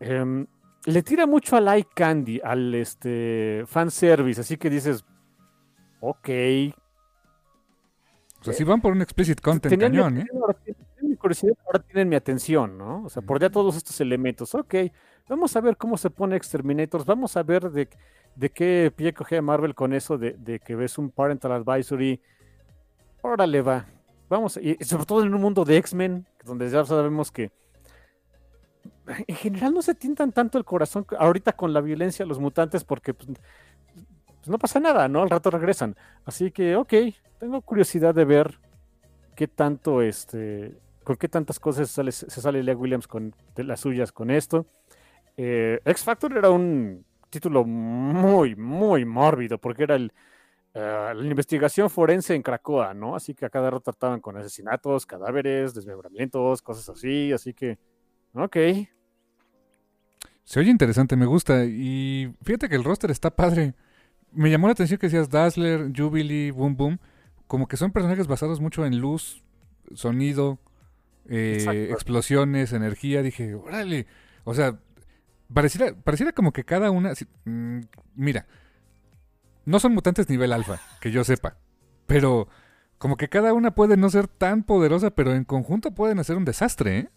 Em, 0.00 0.46
le 0.86 1.02
tira 1.02 1.26
mucho 1.26 1.56
al 1.56 1.68
eye 1.68 1.86
candy, 1.94 2.40
al 2.42 2.74
este, 2.74 3.64
fanservice, 3.66 4.40
así 4.40 4.56
que 4.56 4.70
dices, 4.70 5.04
ok, 6.00 6.28
O 8.40 8.44
sea, 8.44 8.52
si 8.54 8.62
van 8.64 8.80
por 8.80 8.92
un 8.92 9.02
explicit 9.02 9.40
content 9.40 9.70
tenían 9.72 9.90
mi 9.92 9.98
cañón, 9.98 10.18
¿eh? 10.18 10.20
atención, 10.22 10.42
ahora 10.42 10.54
tienen- 10.62 10.86
tienen 10.94 11.10
mi 11.10 11.16
curiosidad, 11.16 11.52
ahora 11.66 11.78
tienen 11.80 12.08
mi 12.08 12.16
atención, 12.16 12.78
¿no? 12.78 13.04
O 13.04 13.08
sea, 13.08 13.20
por 13.22 13.40
ya 13.40 13.50
todos 13.50 13.76
estos 13.76 14.00
elementos. 14.00 14.54
Ok, 14.54 14.74
vamos 15.28 15.56
a 15.56 15.60
ver 15.60 15.76
cómo 15.76 15.96
se 15.98 16.10
pone 16.10 16.36
Exterminators, 16.36 17.04
vamos 17.04 17.36
a 17.36 17.42
ver 17.42 17.70
de, 17.70 17.88
de 18.36 18.50
qué 18.50 18.92
pie 18.94 19.12
coge 19.12 19.42
Marvel 19.42 19.74
con 19.74 19.92
eso 19.92 20.16
de, 20.16 20.34
de 20.38 20.60
que 20.60 20.76
ves 20.76 20.96
un 20.98 21.10
Parental 21.10 21.50
Advisory. 21.52 22.22
Órale, 23.22 23.60
va. 23.62 23.86
Vamos, 24.28 24.58
y 24.58 24.76
sobre 24.84 25.06
todo 25.06 25.22
en 25.22 25.34
un 25.34 25.40
mundo 25.40 25.64
de 25.64 25.76
X-Men, 25.78 26.26
donde 26.44 26.68
ya 26.68 26.84
sabemos 26.84 27.32
que 27.32 27.50
en 29.26 29.36
general 29.36 29.72
no 29.72 29.82
se 29.82 29.94
tientan 29.94 30.32
tanto 30.32 30.58
el 30.58 30.64
corazón 30.64 31.06
ahorita 31.18 31.52
con 31.52 31.72
la 31.72 31.80
violencia 31.80 32.26
los 32.26 32.38
mutantes 32.38 32.84
porque 32.84 33.14
pues, 33.14 33.28
pues 34.36 34.48
no 34.48 34.58
pasa 34.58 34.80
nada, 34.80 35.08
¿no? 35.08 35.22
Al 35.22 35.30
rato 35.30 35.50
regresan. 35.50 35.96
Así 36.24 36.50
que, 36.50 36.76
ok, 36.76 36.92
tengo 37.38 37.60
curiosidad 37.62 38.14
de 38.14 38.24
ver 38.24 38.58
qué 39.34 39.48
tanto, 39.48 40.02
este, 40.02 40.76
con 41.04 41.16
qué 41.16 41.28
tantas 41.28 41.58
cosas 41.58 41.90
sale, 41.90 42.12
se 42.12 42.28
sale 42.28 42.62
Lea 42.62 42.76
Williams 42.76 43.06
con 43.06 43.34
de 43.54 43.64
las 43.64 43.80
suyas 43.80 44.12
con 44.12 44.30
esto. 44.30 44.66
Eh, 45.36 45.80
X 45.84 46.04
Factor 46.04 46.36
era 46.36 46.50
un 46.50 47.04
título 47.30 47.64
muy, 47.64 48.56
muy 48.56 49.04
mórbido, 49.04 49.58
porque 49.58 49.84
era 49.84 49.94
el, 49.94 50.12
eh, 50.74 51.12
la 51.14 51.26
investigación 51.26 51.88
forense 51.90 52.34
en 52.34 52.42
Cracoa, 52.42 52.94
¿no? 52.94 53.16
Así 53.16 53.34
que 53.34 53.46
a 53.46 53.50
cada 53.50 53.70
rato 53.70 53.90
trataban 53.92 54.20
con 54.20 54.36
asesinatos, 54.36 55.06
cadáveres, 55.06 55.74
desmembramientos, 55.74 56.62
cosas 56.62 56.88
así, 56.88 57.32
así 57.32 57.54
que, 57.54 57.78
ok. 58.34 58.56
Se 60.44 60.60
oye 60.60 60.70
interesante, 60.70 61.16
me 61.16 61.26
gusta. 61.26 61.64
Y 61.64 62.34
fíjate 62.42 62.68
que 62.68 62.76
el 62.76 62.84
roster 62.84 63.10
está 63.10 63.30
padre. 63.30 63.74
Me 64.32 64.50
llamó 64.50 64.66
la 64.66 64.72
atención 64.72 64.98
que 64.98 65.06
decías 65.06 65.30
Dazzler, 65.30 65.92
Jubilee, 65.94 66.50
Boom 66.50 66.76
Boom. 66.76 66.98
Como 67.46 67.66
que 67.66 67.76
son 67.76 67.92
personajes 67.92 68.26
basados 68.26 68.60
mucho 68.60 68.86
en 68.86 68.98
luz, 68.98 69.42
sonido, 69.94 70.58
eh, 71.28 71.88
explosiones, 71.90 72.72
energía. 72.72 73.22
Dije, 73.22 73.54
órale. 73.54 74.06
O 74.44 74.54
sea, 74.54 74.78
pareciera, 75.52 75.94
pareciera 75.94 76.32
como 76.32 76.52
que 76.52 76.64
cada 76.64 76.90
una. 76.90 77.12
Mm, 77.44 77.80
mira, 78.14 78.46
no 79.68 79.78
son 79.78 79.92
mutantes 79.92 80.28
nivel 80.30 80.52
alfa, 80.52 80.80
que 81.00 81.10
yo 81.10 81.24
sepa. 81.24 81.56
Pero 82.06 82.48
como 82.96 83.16
que 83.16 83.28
cada 83.28 83.52
una 83.52 83.74
puede 83.74 83.96
no 83.98 84.08
ser 84.08 84.26
tan 84.26 84.62
poderosa, 84.62 85.10
pero 85.10 85.34
en 85.34 85.44
conjunto 85.44 85.92
pueden 85.92 86.18
hacer 86.18 86.36
un 86.36 86.46
desastre, 86.46 86.98
¿eh? 86.98 87.08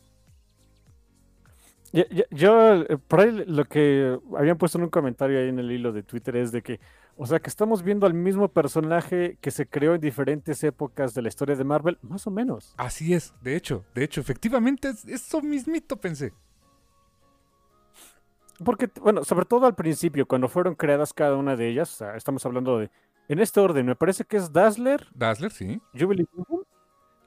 Yo, 2.31 2.83
eh, 2.83 2.97
por 3.07 3.19
ahí 3.19 3.43
lo 3.47 3.65
que 3.65 4.17
habían 4.37 4.57
puesto 4.57 4.77
en 4.77 4.85
un 4.85 4.89
comentario 4.89 5.39
ahí 5.39 5.49
en 5.49 5.59
el 5.59 5.71
hilo 5.71 5.91
de 5.91 6.03
Twitter 6.03 6.37
es 6.37 6.51
de 6.51 6.61
que, 6.61 6.79
o 7.17 7.25
sea, 7.25 7.39
que 7.39 7.49
estamos 7.49 7.83
viendo 7.83 8.05
al 8.05 8.13
mismo 8.13 8.47
personaje 8.47 9.37
que 9.41 9.51
se 9.51 9.65
creó 9.65 9.95
en 9.95 10.01
diferentes 10.01 10.63
épocas 10.63 11.13
de 11.13 11.21
la 11.21 11.27
historia 11.27 11.55
de 11.55 11.65
Marvel, 11.65 11.97
más 12.01 12.27
o 12.27 12.31
menos. 12.31 12.73
Así 12.77 13.13
es, 13.13 13.33
de 13.41 13.57
hecho, 13.57 13.83
de 13.93 14.05
hecho, 14.05 14.21
efectivamente, 14.21 14.89
es 14.89 15.05
eso 15.05 15.41
mismito 15.41 15.97
pensé. 15.97 16.31
Porque, 18.63 18.89
bueno, 19.01 19.23
sobre 19.23 19.45
todo 19.45 19.65
al 19.65 19.75
principio, 19.75 20.25
cuando 20.25 20.47
fueron 20.47 20.75
creadas 20.75 21.13
cada 21.13 21.35
una 21.35 21.55
de 21.55 21.67
ellas, 21.67 21.93
o 21.93 21.97
sea, 21.97 22.15
estamos 22.15 22.45
hablando 22.45 22.79
de, 22.79 22.89
en 23.27 23.39
este 23.39 23.59
orden, 23.59 23.85
me 23.85 23.95
parece 23.95 24.23
que 24.25 24.37
es 24.37 24.51
Dazzler. 24.51 25.07
Dazzler, 25.13 25.51
sí. 25.51 25.81
Jubilee 25.97 26.25
Boom 26.33 26.45
Boom. 26.47 26.63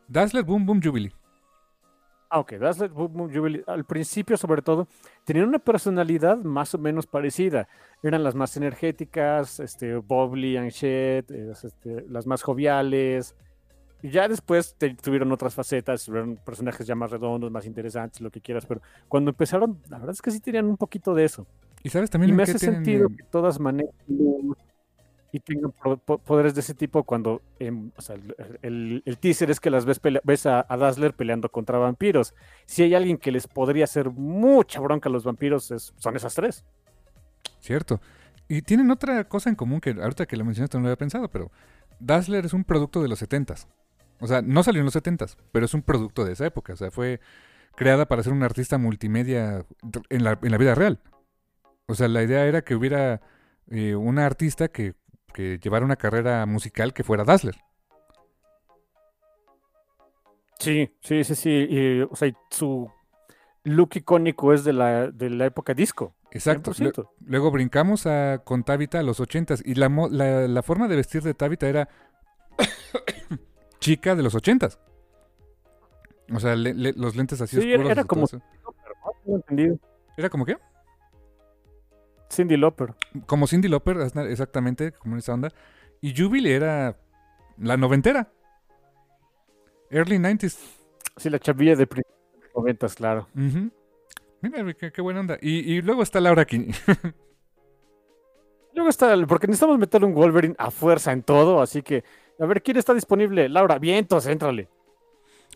Dazzler, 0.08 0.44
Boom 0.44 0.66
Boom, 0.66 0.80
Jubilee. 0.82 1.12
Ah, 2.30 2.40
ok, 2.40 2.54
Dazzler, 2.54 2.90
Boom 2.90 3.12
Boom, 3.12 3.32
Jubilee. 3.32 3.62
Al 3.66 3.84
principio, 3.84 4.36
sobre 4.36 4.60
todo, 4.60 4.88
tenían 5.24 5.46
una 5.48 5.58
personalidad 5.58 6.36
más 6.38 6.74
o 6.74 6.78
menos 6.78 7.06
parecida. 7.06 7.68
Eran 8.02 8.24
las 8.24 8.34
más 8.34 8.56
energéticas, 8.56 9.60
este, 9.60 9.96
Bobbly 9.96 10.56
and 10.56 10.70
Shed, 10.70 11.30
este, 11.30 12.04
las 12.08 12.26
más 12.26 12.42
joviales. 12.42 13.36
Y 14.04 14.10
ya 14.10 14.28
después 14.28 14.76
tuvieron 15.00 15.32
otras 15.32 15.54
facetas, 15.54 16.04
tuvieron 16.04 16.36
personajes 16.36 16.86
ya 16.86 16.94
más 16.94 17.10
redondos, 17.10 17.50
más 17.50 17.64
interesantes, 17.64 18.20
lo 18.20 18.30
que 18.30 18.38
quieras, 18.38 18.66
pero 18.66 18.82
cuando 19.08 19.30
empezaron, 19.30 19.80
la 19.88 19.96
verdad 19.96 20.12
es 20.12 20.20
que 20.20 20.30
sí 20.30 20.40
tenían 20.40 20.66
un 20.66 20.76
poquito 20.76 21.14
de 21.14 21.24
eso. 21.24 21.46
Y 21.82 21.88
sabes 21.88 22.10
también 22.10 22.34
y 22.34 22.36
me 22.36 22.42
hace 22.42 22.58
sentido 22.58 23.08
que 23.08 23.22
todas 23.22 23.58
manejen 23.58 23.94
y 25.32 25.40
tengan 25.40 25.72
poderes 25.72 26.54
de 26.54 26.60
ese 26.60 26.74
tipo 26.74 27.02
cuando 27.04 27.40
em, 27.58 27.92
o 27.96 28.02
sea, 28.02 28.16
el, 28.60 29.02
el, 29.06 29.18
teaser 29.18 29.50
es 29.50 29.58
que 29.58 29.70
las 29.70 29.86
ves, 29.86 29.98
ves 30.22 30.44
a, 30.44 30.66
a, 30.68 30.76
Dazzler 30.76 31.14
peleando 31.14 31.48
contra 31.48 31.78
vampiros. 31.78 32.34
Si 32.66 32.82
hay 32.82 32.94
alguien 32.94 33.16
que 33.16 33.32
les 33.32 33.46
podría 33.46 33.84
hacer 33.84 34.10
mucha 34.10 34.80
bronca 34.80 35.08
a 35.08 35.12
los 35.12 35.24
vampiros, 35.24 35.70
es, 35.70 35.94
son 35.96 36.14
esas 36.14 36.34
tres. 36.34 36.62
Cierto. 37.58 38.02
Y 38.48 38.60
tienen 38.60 38.90
otra 38.90 39.24
cosa 39.24 39.48
en 39.48 39.56
común 39.56 39.80
que 39.80 39.92
ahorita 39.92 40.26
que 40.26 40.36
lo 40.36 40.44
mencionaste 40.44 40.76
no 40.76 40.82
lo 40.82 40.88
había 40.88 40.98
pensado, 40.98 41.30
pero 41.30 41.50
Dazzler 42.00 42.44
es 42.44 42.52
un 42.52 42.64
producto 42.64 43.00
de 43.00 43.08
los 43.08 43.18
setentas. 43.18 43.66
O 44.20 44.26
sea, 44.26 44.42
no 44.42 44.62
salió 44.62 44.80
en 44.80 44.86
los 44.86 44.94
70 44.94 45.26
pero 45.52 45.66
es 45.66 45.74
un 45.74 45.82
producto 45.82 46.24
de 46.24 46.32
esa 46.32 46.46
época. 46.46 46.72
O 46.72 46.76
sea, 46.76 46.90
fue 46.90 47.20
creada 47.74 48.06
para 48.06 48.22
ser 48.22 48.32
una 48.32 48.46
artista 48.46 48.78
multimedia 48.78 49.64
en 50.08 50.24
la, 50.24 50.38
en 50.42 50.50
la 50.50 50.58
vida 50.58 50.74
real. 50.74 51.00
O 51.86 51.94
sea, 51.94 52.08
la 52.08 52.22
idea 52.22 52.46
era 52.46 52.62
que 52.62 52.74
hubiera 52.74 53.20
eh, 53.70 53.94
una 53.94 54.26
artista 54.26 54.68
que, 54.68 54.94
que, 55.32 55.58
llevara 55.62 55.84
una 55.84 55.96
carrera 55.96 56.46
musical 56.46 56.94
que 56.94 57.04
fuera 57.04 57.24
Dazzler. 57.24 57.56
Sí, 60.58 60.94
sí, 61.00 61.24
sí, 61.24 61.34
sí. 61.34 61.50
Y, 61.50 62.00
o 62.02 62.14
sea, 62.16 62.32
su 62.50 62.90
look 63.64 63.90
icónico 63.94 64.54
es 64.54 64.64
de 64.64 64.72
la, 64.72 65.10
de 65.10 65.30
la 65.30 65.46
época 65.46 65.74
disco. 65.74 66.14
Exacto. 66.30 66.72
luego 67.20 67.52
brincamos 67.52 68.06
a, 68.06 68.42
con 68.44 68.64
Tabitha 68.64 68.98
a 68.98 69.02
los 69.04 69.20
80 69.20 69.54
y 69.64 69.74
la, 69.76 69.88
la, 70.10 70.48
la 70.48 70.62
forma 70.64 70.88
de 70.88 70.96
vestir 70.96 71.22
de 71.22 71.32
Tabitha 71.32 71.68
era 71.68 71.88
chica 73.84 74.14
de 74.14 74.22
los 74.22 74.34
ochentas. 74.34 74.78
O 76.32 76.40
sea, 76.40 76.56
los 76.56 77.16
lentes 77.16 77.40
así 77.42 77.60
sí, 77.60 77.74
oscuros. 77.74 77.90
Era 77.90 78.04
como 78.04 78.26
¿Era 80.16 80.30
como 80.30 80.46
qué? 80.46 80.56
Cindy 82.30 82.56
Lauper. 82.56 82.94
Como 83.26 83.46
Cindy 83.46 83.68
Lauper, 83.68 83.98
exactamente, 84.30 84.92
como 84.92 85.14
en 85.14 85.18
esa 85.18 85.34
onda. 85.34 85.50
Y 86.00 86.16
Jubilee 86.16 86.54
era 86.54 86.96
la 87.58 87.76
noventera. 87.76 88.32
Early 89.90 90.16
90s. 90.16 90.56
Sí, 91.18 91.28
la 91.28 91.38
chavilla 91.38 91.76
de 91.76 91.86
noventas, 92.56 92.94
claro. 92.94 93.28
Mira, 93.34 94.74
qué, 94.74 95.02
buena 95.02 95.20
onda. 95.20 95.36
Y, 95.42 95.82
luego 95.82 96.02
está 96.02 96.20
Laura 96.20 96.46
King. 96.46 96.72
luego 98.74 98.88
está, 98.88 99.14
porque 99.26 99.46
necesitamos 99.46 99.78
meter 99.78 100.04
un 100.04 100.14
Wolverine 100.14 100.54
a 100.58 100.70
fuerza 100.70 101.12
en 101.12 101.22
todo, 101.22 101.60
así 101.60 101.82
que 101.82 102.02
a 102.38 102.46
ver, 102.46 102.62
¿quién 102.62 102.76
está 102.76 102.94
disponible? 102.94 103.48
Laura, 103.48 103.78
vientos, 103.78 104.26
éntrale. 104.26 104.68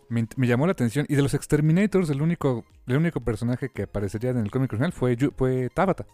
Me, 0.09 0.27
llamó 0.39 0.67
la 0.67 0.73
atención. 0.73 1.07
Y 1.09 1.17
de 1.17 1.23
los 1.23 1.35
Exterminators, 1.35 2.09
el 2.11 2.23
único, 2.23 2.65
el 2.87 2.97
único 2.97 3.21
personaje 3.21 3.69
que 3.69 3.83
aparecería 3.83 4.31
en 4.31 4.39
el 4.39 4.51
cómic 4.51 4.73
original 4.73 4.93
fue, 4.93 5.17
fue 5.37 5.69
Tabata. 5.75 6.07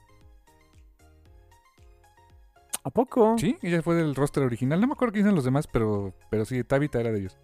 ¿A 2.83 2.91
poco? 2.91 3.37
Sí, 3.39 3.57
ella 3.63 3.83
fue 3.83 3.95
del 3.95 4.15
roster 4.15 4.43
original. 4.43 4.81
No 4.81 4.87
me 4.87 4.93
acuerdo 4.93 5.13
quiénes 5.13 5.27
eran 5.27 5.37
los 5.37 5.45
demás, 5.45 5.67
pero, 5.67 6.13
pero 6.31 6.45
sí, 6.45 6.63
Tabita 6.65 7.01
era 7.01 7.13
de 7.13 7.21
ellos. 7.21 7.39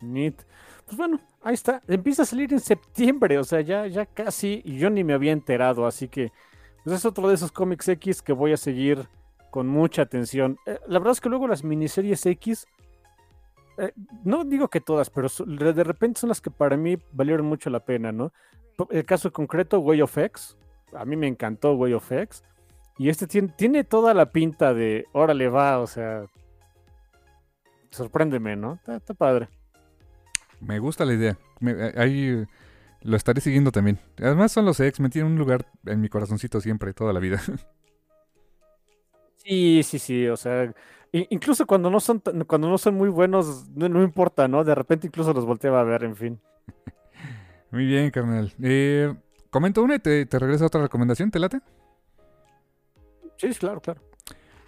Neat. 0.00 0.42
Pues 0.84 0.96
bueno, 0.96 1.20
ahí 1.42 1.54
está. 1.54 1.82
Empieza 1.86 2.22
a 2.22 2.26
salir 2.26 2.52
en 2.52 2.60
septiembre, 2.60 3.38
o 3.38 3.44
sea, 3.44 3.60
ya, 3.60 3.86
ya 3.86 4.06
casi. 4.06 4.62
Y 4.64 4.78
yo 4.78 4.90
ni 4.90 5.04
me 5.04 5.12
había 5.12 5.32
enterado, 5.32 5.86
así 5.86 6.08
que. 6.08 6.32
Pues 6.82 6.96
es 6.96 7.04
otro 7.04 7.28
de 7.28 7.34
esos 7.34 7.52
cómics 7.52 7.88
X 7.88 8.22
que 8.22 8.32
voy 8.32 8.52
a 8.52 8.56
seguir 8.56 9.06
con 9.58 9.66
mucha 9.66 10.02
atención. 10.02 10.56
Eh, 10.66 10.78
la 10.86 11.00
verdad 11.00 11.14
es 11.14 11.20
que 11.20 11.28
luego 11.28 11.48
las 11.48 11.64
miniseries 11.64 12.24
X, 12.26 12.68
eh, 13.76 13.90
no 14.22 14.44
digo 14.44 14.68
que 14.68 14.80
todas, 14.80 15.10
pero 15.10 15.28
de 15.44 15.82
repente 15.82 16.20
son 16.20 16.28
las 16.28 16.40
que 16.40 16.52
para 16.52 16.76
mí 16.76 16.96
valieron 17.10 17.44
mucho 17.44 17.68
la 17.68 17.84
pena, 17.84 18.12
¿no? 18.12 18.32
El 18.88 19.04
caso 19.04 19.32
concreto, 19.32 19.80
Way 19.80 20.02
of 20.02 20.16
X, 20.16 20.56
a 20.92 21.04
mí 21.04 21.16
me 21.16 21.26
encantó 21.26 21.72
Way 21.72 21.94
of 21.94 22.12
X, 22.12 22.44
y 22.98 23.08
este 23.08 23.26
tiene, 23.26 23.82
toda 23.82 24.14
la 24.14 24.30
pinta 24.30 24.72
de, 24.74 25.06
órale 25.10 25.48
va, 25.48 25.80
o 25.80 25.88
sea, 25.88 26.26
sorpréndeme, 27.90 28.54
¿no? 28.54 28.78
Está, 28.86 29.12
padre. 29.12 29.48
Me 30.60 30.78
gusta 30.78 31.04
la 31.04 31.14
idea. 31.14 31.36
Eh, 31.62 31.94
ahí 31.96 32.46
lo 33.02 33.16
estaré 33.16 33.40
siguiendo 33.40 33.72
también. 33.72 33.98
Además 34.18 34.52
son 34.52 34.66
los 34.66 34.78
X, 34.78 35.00
me 35.00 35.08
tienen 35.08 35.32
un 35.32 35.38
lugar 35.40 35.66
en 35.84 36.00
mi 36.00 36.08
corazoncito 36.08 36.60
siempre, 36.60 36.94
toda 36.94 37.12
la 37.12 37.18
vida. 37.18 37.42
Sí, 39.48 39.82
sí, 39.82 39.98
sí, 39.98 40.28
o 40.28 40.36
sea, 40.36 40.70
incluso 41.10 41.66
cuando 41.66 41.88
no 41.88 42.00
son 42.00 42.20
cuando 42.46 42.68
no 42.68 42.76
son 42.76 42.96
muy 42.96 43.08
buenos, 43.08 43.66
no, 43.70 44.02
importa, 44.02 44.46
¿no? 44.46 44.62
De 44.62 44.74
repente 44.74 45.06
incluso 45.06 45.32
los 45.32 45.46
volteaba 45.46 45.80
a 45.80 45.84
ver, 45.84 46.04
en 46.04 46.14
fin. 46.14 46.40
Muy 47.70 47.86
bien, 47.86 48.10
carnal. 48.10 48.52
Eh, 48.62 49.14
comento 49.48 49.82
una 49.82 49.94
y 49.94 49.98
te, 50.00 50.26
te 50.26 50.38
regreso 50.38 50.64
a 50.64 50.66
otra 50.66 50.82
recomendación, 50.82 51.30
¿te 51.30 51.38
late? 51.38 51.60
Sí, 53.38 53.48
claro, 53.54 53.80
claro. 53.80 54.02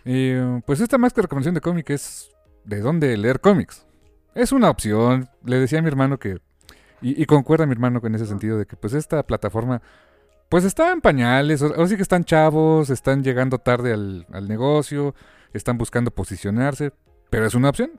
Eh, 0.07 0.63
pues 0.65 0.81
esta 0.81 0.97
más 0.97 1.13
que 1.13 1.21
recomendación 1.21 1.55
de 1.55 1.61
cómic 1.61 1.91
es 1.91 2.31
de 2.65 2.81
dónde 2.81 3.15
leer 3.19 3.41
cómics. 3.41 3.87
Es 4.35 4.51
una 4.51 4.71
opción. 4.71 5.29
Le 5.45 5.59
decía 5.59 5.81
a 5.81 5.83
mi 5.83 5.89
hermano 5.89 6.19
que, 6.19 6.39
y, 7.03 7.23
y 7.23 7.27
concuerda 7.27 7.67
mi 7.67 7.73
hermano 7.73 8.01
en 8.03 8.15
ese 8.15 8.25
sentido, 8.25 8.57
de 8.57 8.65
que 8.65 8.77
pues 8.77 8.95
esta 8.95 9.23
plataforma 9.27 9.83
pues 10.51 10.65
están 10.65 11.01
pañales, 11.01 11.63
o 11.63 11.87
sí 11.87 11.95
que 11.95 12.03
están 12.03 12.25
chavos, 12.25 12.91
están 12.91 13.23
llegando 13.23 13.59
tarde 13.59 13.93
al, 13.93 14.49
negocio, 14.49 15.15
están 15.53 15.79
buscando 15.79 16.11
posicionarse, 16.11 16.93
pero 17.31 17.47
es 17.47 17.55
una 17.55 17.71
opción. 17.71 17.93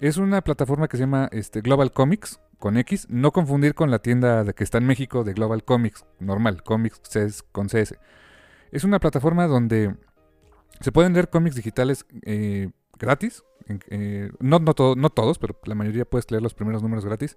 Es 0.00 0.16
una 0.18 0.42
plataforma 0.42 0.88
que 0.88 0.96
se 0.96 1.04
llama 1.04 1.28
este, 1.30 1.60
Global 1.60 1.92
Comics, 1.92 2.40
con 2.58 2.76
X, 2.76 3.06
no 3.08 3.30
confundir 3.30 3.74
con 3.74 3.92
la 3.92 4.00
tienda 4.00 4.42
de 4.42 4.52
que 4.52 4.64
está 4.64 4.78
en 4.78 4.86
México 4.86 5.22
de 5.22 5.32
Global 5.32 5.62
Comics, 5.62 6.04
normal, 6.18 6.64
Comics 6.64 7.44
con 7.52 7.68
CS. 7.68 7.94
Es 8.72 8.82
una 8.82 8.98
plataforma 8.98 9.46
donde 9.46 9.94
se 10.80 10.90
pueden 10.90 11.12
leer 11.12 11.30
cómics 11.30 11.54
digitales 11.54 12.04
eh, 12.22 12.68
gratis, 12.98 13.44
eh, 13.90 14.30
no, 14.40 14.58
no, 14.58 14.74
no, 14.96 15.10
todos, 15.10 15.38
pero 15.38 15.56
la 15.64 15.76
mayoría 15.76 16.04
puedes 16.04 16.28
leer 16.32 16.42
los 16.42 16.54
primeros 16.54 16.82
números 16.82 17.04
gratis. 17.04 17.36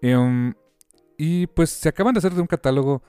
Em, 0.00 0.54
y 1.18 1.46
pues 1.48 1.68
se 1.68 1.90
acaban 1.90 2.14
de 2.14 2.18
hacer 2.18 2.32
de 2.32 2.40
un 2.40 2.46
catálogo 2.46 3.02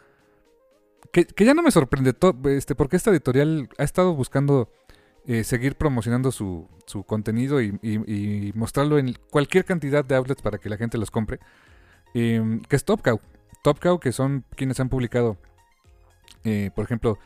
que, 1.11 1.45
ya 1.45 1.53
no 1.53 1.63
me 1.63 1.71
sorprende, 1.71 2.15
este, 2.55 2.75
porque 2.75 2.95
esta 2.95 3.11
editorial 3.11 3.69
ha 3.77 3.83
estado 3.83 4.13
buscando 4.13 4.71
eh, 5.25 5.43
seguir 5.43 5.75
promocionando 5.75 6.31
su, 6.31 6.67
su 6.87 7.03
contenido 7.03 7.61
y, 7.61 8.51
mostrarlo 8.55 8.97
en 8.97 9.15
cualquier 9.29 9.65
cantidad 9.65 10.03
de 10.03 10.15
outlets 10.15 10.41
para 10.41 10.57
que 10.57 10.69
la 10.69 10.77
gente 10.77 10.97
los 10.97 11.11
compre, 11.11 11.39
eh, 12.13 12.61
que 12.67 12.75
es 12.75 12.83
Top 12.83 13.01
Cow. 13.01 13.19
Top 13.61 13.79
Cow, 13.79 13.99
que 13.99 14.11
son 14.11 14.45
quienes 14.55 14.79
han 14.79 14.89
publicado, 14.89 15.37
eh, 16.43 16.71
por 16.73 16.85
ejemplo, 16.85 17.19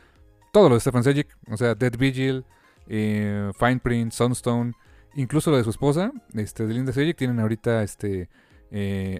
todo 0.52 0.68
lo 0.68 0.74
de 0.74 0.80
Stefan 0.80 1.04
Sejic, 1.04 1.28
o 1.48 1.56
sea, 1.56 1.74
Dead 1.74 1.96
Vigil, 1.96 2.44
eh, 2.88 3.52
Fine 3.58 3.78
Print, 3.78 4.12
Sunstone, 4.12 4.72
incluso 5.14 5.50
lo 5.50 5.56
de 5.56 5.64
su 5.64 5.70
esposa, 5.70 6.12
este, 6.34 6.66
de 6.66 6.74
Linda 6.74 6.92
Sejic, 6.92 7.16
tienen 7.16 7.38
ahorita 7.38 7.82
este, 7.82 8.28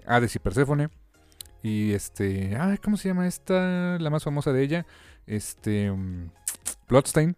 Hades 0.05 0.35
y 0.35 0.39
Persephone. 0.39 0.89
Y 1.63 1.93
este, 1.93 2.55
ay, 2.59 2.77
¿cómo 2.77 2.97
se 2.97 3.07
llama 3.07 3.25
esta? 3.25 3.97
La 3.97 4.09
más 4.09 4.23
famosa 4.23 4.51
de 4.51 4.61
ella, 4.61 4.85
este, 5.25 5.89
mm, 5.89 6.29
Bloodstain. 6.89 7.35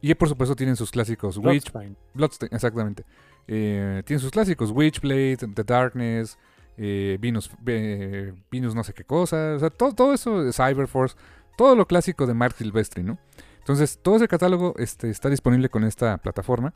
Y 0.00 0.14
por 0.14 0.28
supuesto 0.28 0.56
tienen 0.56 0.76
sus 0.76 0.90
clásicos 0.90 1.36
Witch, 1.36 1.70
Bloodspine. 1.70 1.96
Bloodstain, 2.14 2.54
exactamente. 2.54 3.04
Eh, 3.46 4.02
tienen 4.04 4.20
sus 4.20 4.30
clásicos 4.30 4.70
Witchblade, 4.70 5.36
The 5.36 5.62
Darkness, 5.62 6.38
eh, 6.76 7.18
Venus, 7.20 7.50
eh, 7.66 8.32
Venus 8.50 8.74
no 8.74 8.82
sé 8.82 8.92
qué 8.92 9.04
cosa, 9.04 9.54
o 9.54 9.58
sea, 9.58 9.70
todo, 9.70 9.94
todo 9.94 10.12
eso, 10.14 10.52
Cyberforce, 10.52 11.16
todo 11.56 11.76
lo 11.76 11.86
clásico 11.86 12.26
de 12.26 12.34
Mark 12.34 12.54
Silvestri, 12.56 13.02
¿no? 13.02 13.18
Entonces, 13.58 13.98
todo 14.00 14.16
ese 14.16 14.28
catálogo 14.28 14.74
este, 14.78 15.10
está 15.10 15.28
disponible 15.28 15.68
con 15.68 15.84
esta 15.84 16.18
plataforma. 16.18 16.72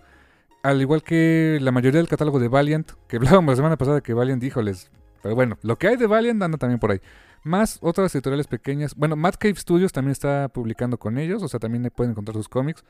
Al 0.62 0.80
igual 0.80 1.02
que 1.02 1.58
la 1.60 1.70
mayoría 1.70 1.98
del 1.98 2.08
catálogo 2.08 2.40
de 2.40 2.48
Valiant, 2.48 2.90
que 3.08 3.16
hablábamos 3.18 3.52
la 3.52 3.56
semana 3.56 3.76
pasada 3.76 4.00
que 4.00 4.12
Valiant, 4.12 4.42
híjoles. 4.42 4.90
Pero 5.22 5.34
bueno, 5.34 5.58
lo 5.62 5.76
que 5.76 5.88
hay 5.88 5.96
de 5.96 6.06
Valiant 6.06 6.42
anda 6.42 6.58
también 6.58 6.78
por 6.78 6.90
ahí. 6.90 7.00
Más 7.42 7.78
otras 7.80 8.14
editoriales 8.14 8.46
pequeñas. 8.46 8.94
Bueno, 8.94 9.16
Mad 9.16 9.34
Cave 9.38 9.56
Studios 9.56 9.92
también 9.92 10.12
está 10.12 10.48
publicando 10.48 10.98
con 10.98 11.18
ellos, 11.18 11.42
o 11.42 11.48
sea, 11.48 11.60
también 11.60 11.90
pueden 11.94 12.12
encontrar 12.12 12.36
sus 12.36 12.48
cómics. 12.48 12.84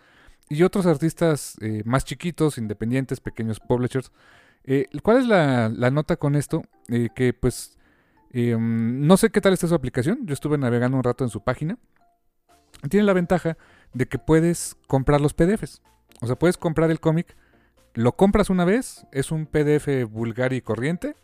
Y 0.48 0.62
otros 0.62 0.86
artistas 0.86 1.56
eh, 1.60 1.82
más 1.84 2.04
chiquitos, 2.04 2.58
independientes, 2.58 3.20
pequeños 3.20 3.60
publishers. 3.60 4.10
Eh, 4.64 4.86
¿Cuál 5.02 5.18
es 5.18 5.26
la, 5.26 5.68
nota 5.90 6.16
con 6.16 6.34
esto? 6.34 6.62
Eh, 6.88 7.08
que 7.14 7.32
pues 7.32 7.78
mm, 8.32 9.06
no 9.06 9.16
sé 9.16 9.30
qué 9.30 9.40
tal 9.40 9.52
está 9.52 9.68
su 9.68 9.74
aplicación. 9.74 10.26
Yo 10.26 10.34
estuve 10.34 10.58
navegando 10.58 10.96
un 10.96 11.04
rato 11.04 11.22
en 11.24 11.30
su 11.30 11.42
página. 11.42 11.78
Tiene 12.88 13.06
la 13.06 13.12
ventaja 13.12 13.56
de 13.92 14.06
que 14.06 14.18
puedes 14.18 14.76
comprar 14.86 15.20
los 15.20 15.34
PDFs. 15.34 15.82
O 16.20 16.26
sea, 16.26 16.36
puedes 16.36 16.56
comprar 16.56 16.90
el 16.90 17.00
cómic, 17.00 17.34
lo 17.94 18.12
compras 18.12 18.50
una 18.50 18.64
vez, 18.64 19.06
es 19.12 19.32
un 19.32 19.46
PDF 19.46 20.04
vulgar 20.08 20.52
y 20.52 20.60
corriente, 20.60 21.16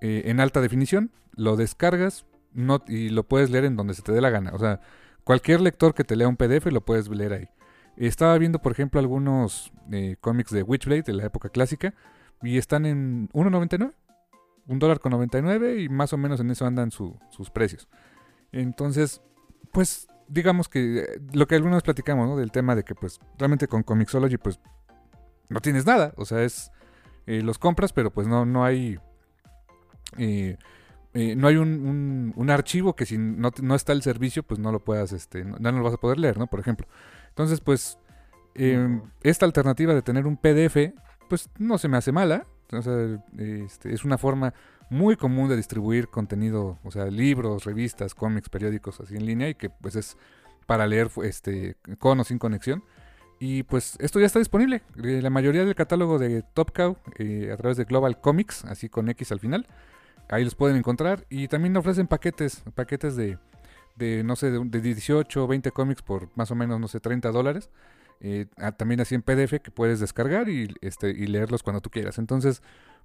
eh, 0.00 0.22
en 0.26 0.40
alta 0.40 0.60
definición, 0.60 1.10
lo 1.34 1.56
descargas 1.56 2.26
no, 2.52 2.82
y 2.88 3.10
lo 3.10 3.24
puedes 3.24 3.50
leer 3.50 3.64
en 3.64 3.76
donde 3.76 3.94
se 3.94 4.02
te 4.02 4.12
dé 4.12 4.20
la 4.20 4.30
gana. 4.30 4.50
O 4.54 4.58
sea, 4.58 4.80
cualquier 5.24 5.60
lector 5.60 5.94
que 5.94 6.04
te 6.04 6.16
lea 6.16 6.28
un 6.28 6.36
PDF 6.36 6.66
lo 6.72 6.80
puedes 6.84 7.08
leer 7.08 7.32
ahí. 7.32 7.48
Estaba 7.96 8.36
viendo, 8.38 8.60
por 8.60 8.72
ejemplo, 8.72 9.00
algunos 9.00 9.72
eh, 9.92 10.16
cómics 10.20 10.50
de 10.52 10.62
Witchblade 10.62 11.02
de 11.02 11.12
la 11.14 11.26
época 11.26 11.48
clásica 11.48 11.94
y 12.42 12.56
están 12.58 12.86
en 12.86 13.28
1.99, 13.30 13.92
un 14.66 14.78
dólar 14.78 15.00
con 15.00 15.10
99 15.12 15.80
y 15.82 15.88
más 15.88 16.12
o 16.12 16.16
menos 16.18 16.40
en 16.40 16.50
eso 16.50 16.64
andan 16.66 16.90
su- 16.90 17.18
sus 17.30 17.50
precios. 17.50 17.88
Entonces, 18.52 19.20
pues 19.72 20.06
digamos 20.28 20.68
que 20.68 20.98
eh, 21.00 21.20
lo 21.32 21.46
que 21.46 21.56
algunos 21.56 21.82
platicamos, 21.82 22.28
¿no? 22.28 22.36
Del 22.36 22.52
tema 22.52 22.74
de 22.76 22.84
que 22.84 22.94
pues 22.94 23.18
realmente 23.38 23.66
con 23.66 23.82
Comixology 23.82 24.36
pues 24.36 24.60
no 25.48 25.60
tienes 25.60 25.86
nada, 25.86 26.12
o 26.16 26.24
sea, 26.24 26.42
es 26.42 26.70
los 27.26 27.58
compras, 27.58 27.92
pero 27.92 28.10
pues 28.10 28.26
no, 28.26 28.46
no 28.46 28.64
hay 28.64 28.98
eh, 30.16 30.56
eh, 31.14 31.34
no 31.36 31.48
hay 31.48 31.56
un, 31.56 31.68
un- 31.86 32.32
un 32.36 32.50
archivo 32.50 32.94
que 32.94 33.06
si 33.06 33.18
no, 33.18 33.50
no 33.62 33.74
está 33.74 33.92
el 33.92 34.02
servicio, 34.02 34.42
pues 34.42 34.60
no 34.60 34.72
lo 34.72 34.80
puedas, 34.80 35.12
este, 35.12 35.44
no, 35.44 35.56
no 35.58 35.72
lo 35.72 35.82
vas 35.82 35.94
a 35.94 35.98
poder 35.98 36.18
leer, 36.18 36.38
¿no? 36.38 36.46
Por 36.46 36.60
ejemplo. 36.60 36.86
Entonces, 37.30 37.60
pues, 37.60 37.98
eh, 38.54 38.78
Ujú. 38.78 39.08
esta 39.22 39.46
alternativa 39.46 39.94
de 39.94 40.02
tener 40.02 40.26
un 40.26 40.36
PDF, 40.36 40.94
pues 41.28 41.50
no 41.58 41.78
se 41.78 41.88
me 41.88 41.96
hace 41.96 42.12
mala. 42.12 42.46
O 42.72 42.82
sea, 42.82 43.22
este, 43.38 43.94
es 43.94 44.04
una 44.04 44.18
forma 44.18 44.52
muy 44.90 45.16
común 45.16 45.48
de 45.48 45.56
distribuir 45.56 46.08
contenido, 46.08 46.78
o 46.84 46.90
sea, 46.90 47.06
libros, 47.06 47.64
revistas, 47.64 48.14
cómics, 48.14 48.48
periódicos 48.50 49.00
así 49.00 49.16
en 49.16 49.24
línea 49.26 49.48
y 49.48 49.54
que 49.54 49.70
pues 49.70 49.96
es 49.96 50.16
para 50.66 50.86
leer 50.86 51.10
este, 51.22 51.76
con 51.98 52.20
o 52.20 52.24
sin 52.24 52.38
conexión. 52.38 52.84
Y 53.40 53.62
pues 53.62 53.96
esto 54.00 54.18
ya 54.20 54.26
está 54.26 54.38
disponible. 54.38 54.82
Eh, 55.02 55.20
La 55.22 55.30
mayoría 55.30 55.64
del 55.64 55.74
catálogo 55.74 56.18
de 56.18 56.42
Top 56.54 56.72
Cow 56.74 56.96
eh, 57.18 57.50
a 57.52 57.56
través 57.56 57.76
de 57.78 57.84
Global 57.84 58.20
Comics, 58.20 58.64
así 58.66 58.88
con 58.88 59.08
X 59.08 59.32
al 59.32 59.40
final. 59.40 59.66
Ahí 60.28 60.44
los 60.44 60.54
pueden 60.54 60.76
encontrar. 60.76 61.26
Y 61.28 61.48
también 61.48 61.76
ofrecen 61.76 62.06
paquetes, 62.06 62.62
paquetes 62.74 63.16
de, 63.16 63.38
de 63.96 64.22
no 64.24 64.36
sé, 64.36 64.50
de, 64.50 64.60
de 64.64 64.80
18 64.80 65.44
o 65.44 65.46
20 65.46 65.70
cómics 65.72 66.02
por 66.02 66.28
más 66.36 66.50
o 66.50 66.54
menos, 66.54 66.78
no 66.80 66.88
sé, 66.88 67.00
30 67.00 67.30
dólares. 67.30 67.70
Eh, 68.20 68.46
ah, 68.56 68.72
también 68.72 69.00
así 69.00 69.14
en 69.14 69.22
PDF 69.22 69.60
que 69.62 69.70
puedes 69.70 70.00
descargar 70.00 70.48
y, 70.48 70.74
este, 70.80 71.10
y 71.10 71.26
leerlos 71.26 71.62
cuando 71.62 71.80
tú 71.80 71.90
quieras. 71.90 72.18
Entonces, 72.18 72.62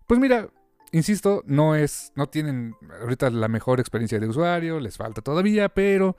pues 0.08 0.20
mira, 0.20 0.50
insisto, 0.92 1.44
no 1.46 1.76
es, 1.76 2.12
no 2.16 2.28
tienen 2.28 2.76
ahorita 3.02 3.30
la 3.30 3.48
mejor 3.48 3.80
experiencia 3.80 4.20
de 4.20 4.28
usuario, 4.28 4.80
les 4.80 4.98
falta 4.98 5.22
todavía, 5.22 5.70
pero 5.70 6.16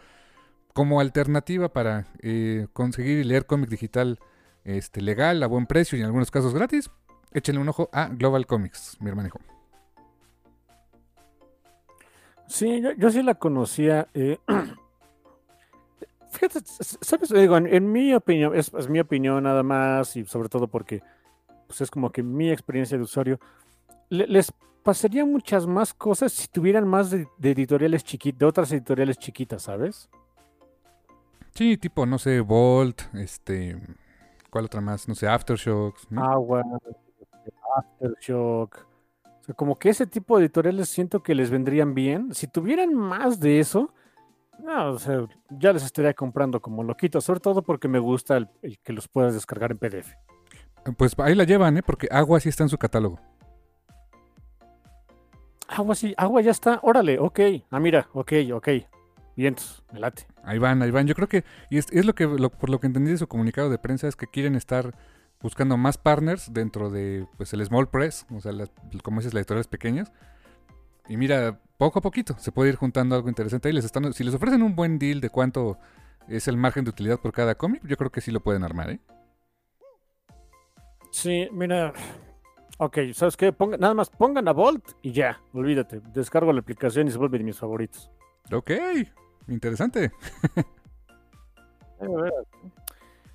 como 0.73 1.01
alternativa 1.01 1.73
para 1.73 2.07
eh, 2.21 2.67
conseguir 2.73 3.19
y 3.19 3.25
leer 3.25 3.47
cómic 3.47 3.71
digital 3.71 4.19
este, 4.65 5.01
legal, 5.01 5.43
a 5.43 5.47
buen 5.47 5.67
precio 5.67 5.99
y 5.99 6.01
en 6.01 6.07
algunos 6.07 6.31
casos 6.31 6.55
gratis, 6.55 6.91
échenle 7.33 7.61
un 7.61 7.69
ojo 7.69 7.91
a 7.93 8.09
Global 8.09 8.47
Comics, 8.47 8.97
mi 9.01 9.09
hermano. 9.09 9.31
Sí, 12.47 12.81
yo, 12.81 12.93
yo 12.93 13.11
sí 13.11 13.23
la 13.23 13.35
conocía. 13.35 14.09
eh, 14.15 14.39
Fíjate, 16.31 16.61
¿sabes? 17.01 17.29
Digo, 17.29 17.57
en, 17.57 17.67
en 17.73 17.93
mi 17.93 18.13
opinión, 18.13 18.55
es, 18.57 18.73
es 18.75 18.89
mi 18.89 18.99
opinión 18.99 19.45
nada 19.45 19.63
más 19.63 20.17
y 20.17 20.25
sobre 20.25 20.49
todo 20.49 20.67
porque 20.67 21.01
pues 21.69 21.81
es 21.81 21.91
como 21.91 22.11
que 22.11 22.23
mi 22.25 22.51
experiencia 22.51 22.97
de 22.99 23.05
usuario, 23.05 23.39
le- 24.09 24.27
les 24.27 24.53
pasaría 24.83 25.25
muchas 25.25 25.67
más 25.67 25.95
cosas 25.95 26.33
si 26.33 26.49
tuvieran 26.49 26.89
más 26.89 27.11
de, 27.11 27.29
de 27.39 27.51
editoriales 27.53 28.03
chiquitas, 28.05 28.39
de 28.41 28.47
otras 28.47 28.73
editoriales 28.73 29.17
chiquitas, 29.17 29.63
¿sabes? 29.63 30.11
Sí, 31.55 31.77
tipo, 31.79 32.05
no 32.05 32.19
sé, 32.19 32.41
Volt, 32.41 33.03
este, 33.15 33.81
¿cuál 34.51 34.65
otra 34.65 34.81
más? 34.81 35.07
No 35.07 35.15
sé, 35.15 35.29
Aftershocks, 35.29 36.11
¿no? 36.11 36.21
Agua, 36.21 36.65
Aftershock. 37.77 38.87
O 39.45 39.47
sea, 39.47 39.55
como 39.55 39.79
que 39.79 39.91
ese 39.91 40.07
tipo 40.07 40.39
de 40.39 40.45
editoriales 40.47 40.89
siento 40.89 41.23
que 41.23 41.35
les 41.35 41.51
vendrían 41.51 41.93
bien. 41.95 42.33
Si 42.35 42.47
tuvieran 42.47 42.95
más 42.95 43.41
de 43.41 43.61
eso, 43.61 43.93
no, 44.59 44.93
o 44.93 44.99
sea, 44.99 45.27
ya 45.51 45.71
les 45.75 45.85
estaría 45.85 46.15
comprando 46.15 46.63
como 46.63 46.83
loquitos, 46.83 47.25
sobre 47.27 47.41
todo 47.41 47.61
porque 47.61 47.87
me 47.87 47.99
gusta 47.99 48.39
el, 48.39 48.49
el 48.63 48.79
que 48.79 48.95
los 48.95 49.07
puedas 49.07 49.35
descargar 49.35 49.71
en 49.73 49.77
PDF. 49.77 50.15
Pues 50.97 51.15
ahí 51.19 51.35
la 51.35 51.45
llevan, 51.45 51.77
¿eh? 51.77 51.83
Porque 51.83 52.09
Agua 52.11 52.41
sí 52.41 52.49
está 52.49 52.63
en 52.63 52.71
su 52.71 52.79
catálogo. 52.79 53.21
Agua 55.69 55.95
sí, 55.95 56.15
agua 56.17 56.41
ya 56.41 56.51
está, 56.51 56.79
órale, 56.83 57.19
ok. 57.19 57.41
Ah, 57.71 57.81
mira, 57.81 58.09
ok, 58.15 58.33
ok. 58.55 58.69
Vientos, 59.37 59.85
me 59.93 60.01
late. 60.01 60.27
Ahí 60.43 60.59
van, 60.59 60.81
ahí 60.81 60.91
van. 60.91 61.07
Yo 61.07 61.15
creo 61.15 61.29
que, 61.29 61.45
y 61.69 61.77
es, 61.77 61.87
es 61.93 62.07
lo 62.07 62.15
que, 62.15 62.27
lo- 62.27 62.49
por 62.51 62.71
lo 62.71 62.81
que 62.81 62.87
entendí 62.87 63.11
de 63.11 63.19
su 63.19 63.27
comunicado 63.27 63.69
de 63.69 63.77
prensa, 63.79 64.09
es 64.09 64.17
que 64.17 64.27
quieren 64.27 64.55
estar 64.55 64.95
buscando 65.45 65.77
más 65.77 65.99
partners 65.99 66.53
dentro 66.53 66.91
de, 66.91 67.27
pues, 67.37 67.53
el 67.53 67.65
small 67.65 67.87
press, 67.89 68.27
o 68.35 68.41
sea, 68.41 68.51
las, 68.53 68.73
como 69.03 69.21
dices, 69.21 69.35
las 69.35 69.43
editoriales 69.43 69.69
pequeñas. 69.69 70.11
Y 71.07 71.19
mira, 71.19 71.61
poco 71.77 71.99
a 71.99 72.03
poquito 72.03 72.35
se 72.39 72.51
puede 72.51 72.71
ir 72.71 72.77
juntando 72.77 73.15
algo 73.15 73.29
interesante. 73.29 73.69
Ahí 73.69 73.75
les 73.75 73.85
están, 73.85 74.11
si 74.15 74.25
les 74.25 74.35
ofrecen 74.35 74.63
un 74.63 74.75
buen 74.75 74.99
deal 74.99 75.21
de 75.21 75.29
cuánto 75.29 75.79
es 76.29 76.49
el 76.49 76.57
margen 76.57 76.85
de 76.85 76.91
utilidad 76.91 77.21
por 77.21 77.33
cada 77.33 77.55
cómic, 77.57 77.87
yo 77.87 77.97
creo 77.99 78.11
que 78.11 78.23
sí 78.23 78.31
lo 78.31 78.41
pueden 78.41 78.65
armar, 78.65 78.89
¿eh? 78.91 79.01
Sí, 81.13 81.47
mira. 81.53 81.93
Ok, 82.79 82.99
¿sabes 83.13 83.37
qué? 83.37 83.53
Ponga- 83.53 83.79
nada 83.79 83.93
más 83.95 84.09
pongan 84.09 84.49
a 84.49 84.53
Volt 84.53 84.93
y 85.03 85.13
ya, 85.13 85.41
olvídate. 85.53 86.01
Descargo 86.13 86.53
la 86.55 86.61
aplicación 86.61 87.07
y 87.07 87.11
se 87.11 87.19
vuelve 87.19 87.39
de 87.39 87.45
mis 87.45 87.59
favoritos. 87.59 88.11
Ok, 88.51 88.71
interesante. 89.47 90.11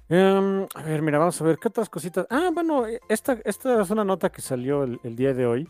A 0.09 0.13
ver, 0.15 0.21
Em, 0.37 0.67
a 0.75 0.81
ver, 0.83 1.01
mira, 1.01 1.19
vamos 1.19 1.39
a 1.41 1.43
ver 1.45 1.57
qué 1.59 1.67
otras 1.67 1.89
cositas. 1.89 2.25
Ah, 2.29 2.49
bueno, 2.53 2.87
eh, 2.87 2.99
esta, 3.09 3.37
esta 3.45 3.81
es 3.81 3.89
una 3.91 4.03
nota 4.03 4.31
que 4.31 4.41
salió 4.41 4.83
el, 4.83 4.99
el 5.03 5.15
día 5.15 5.33
de 5.33 5.45
hoy. 5.45 5.69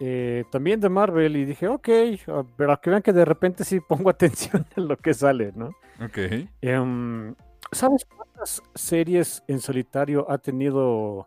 eh, 0.00 0.44
también 0.50 0.80
de 0.80 0.88
Marvel 0.90 1.36
y 1.36 1.44
dije, 1.46 1.68
ok, 1.68 1.88
ah, 2.28 2.44
pero 2.56 2.80
que 2.80 2.90
vean 2.90 3.02
que 3.02 3.12
de 3.12 3.24
repente 3.24 3.64
sí 3.64 3.80
pongo 3.80 4.10
atención 4.10 4.66
a 4.76 4.80
lo 4.80 4.96
que 4.98 5.14
sale, 5.14 5.52
¿no? 5.56 5.68
Ok. 6.04 6.18
Em, 6.60 7.34
¿Sabes 7.72 8.04
cuántas 8.06 8.62
series 8.74 9.42
en 9.48 9.58
solitario 9.60 10.30
ha 10.30 10.38
tenido 10.38 11.26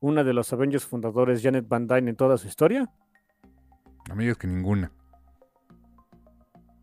una 0.00 0.24
de 0.24 0.32
los 0.34 0.52
Avengers 0.52 0.84
fundadores, 0.84 1.42
Janet 1.42 1.66
Van 1.68 1.86
Dyne, 1.86 2.10
en 2.10 2.16
toda 2.16 2.36
su 2.38 2.48
historia? 2.48 2.90
Amigos, 4.10 4.36
que 4.38 4.46
ninguna. 4.46 4.92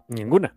Ninguna. 0.07 0.53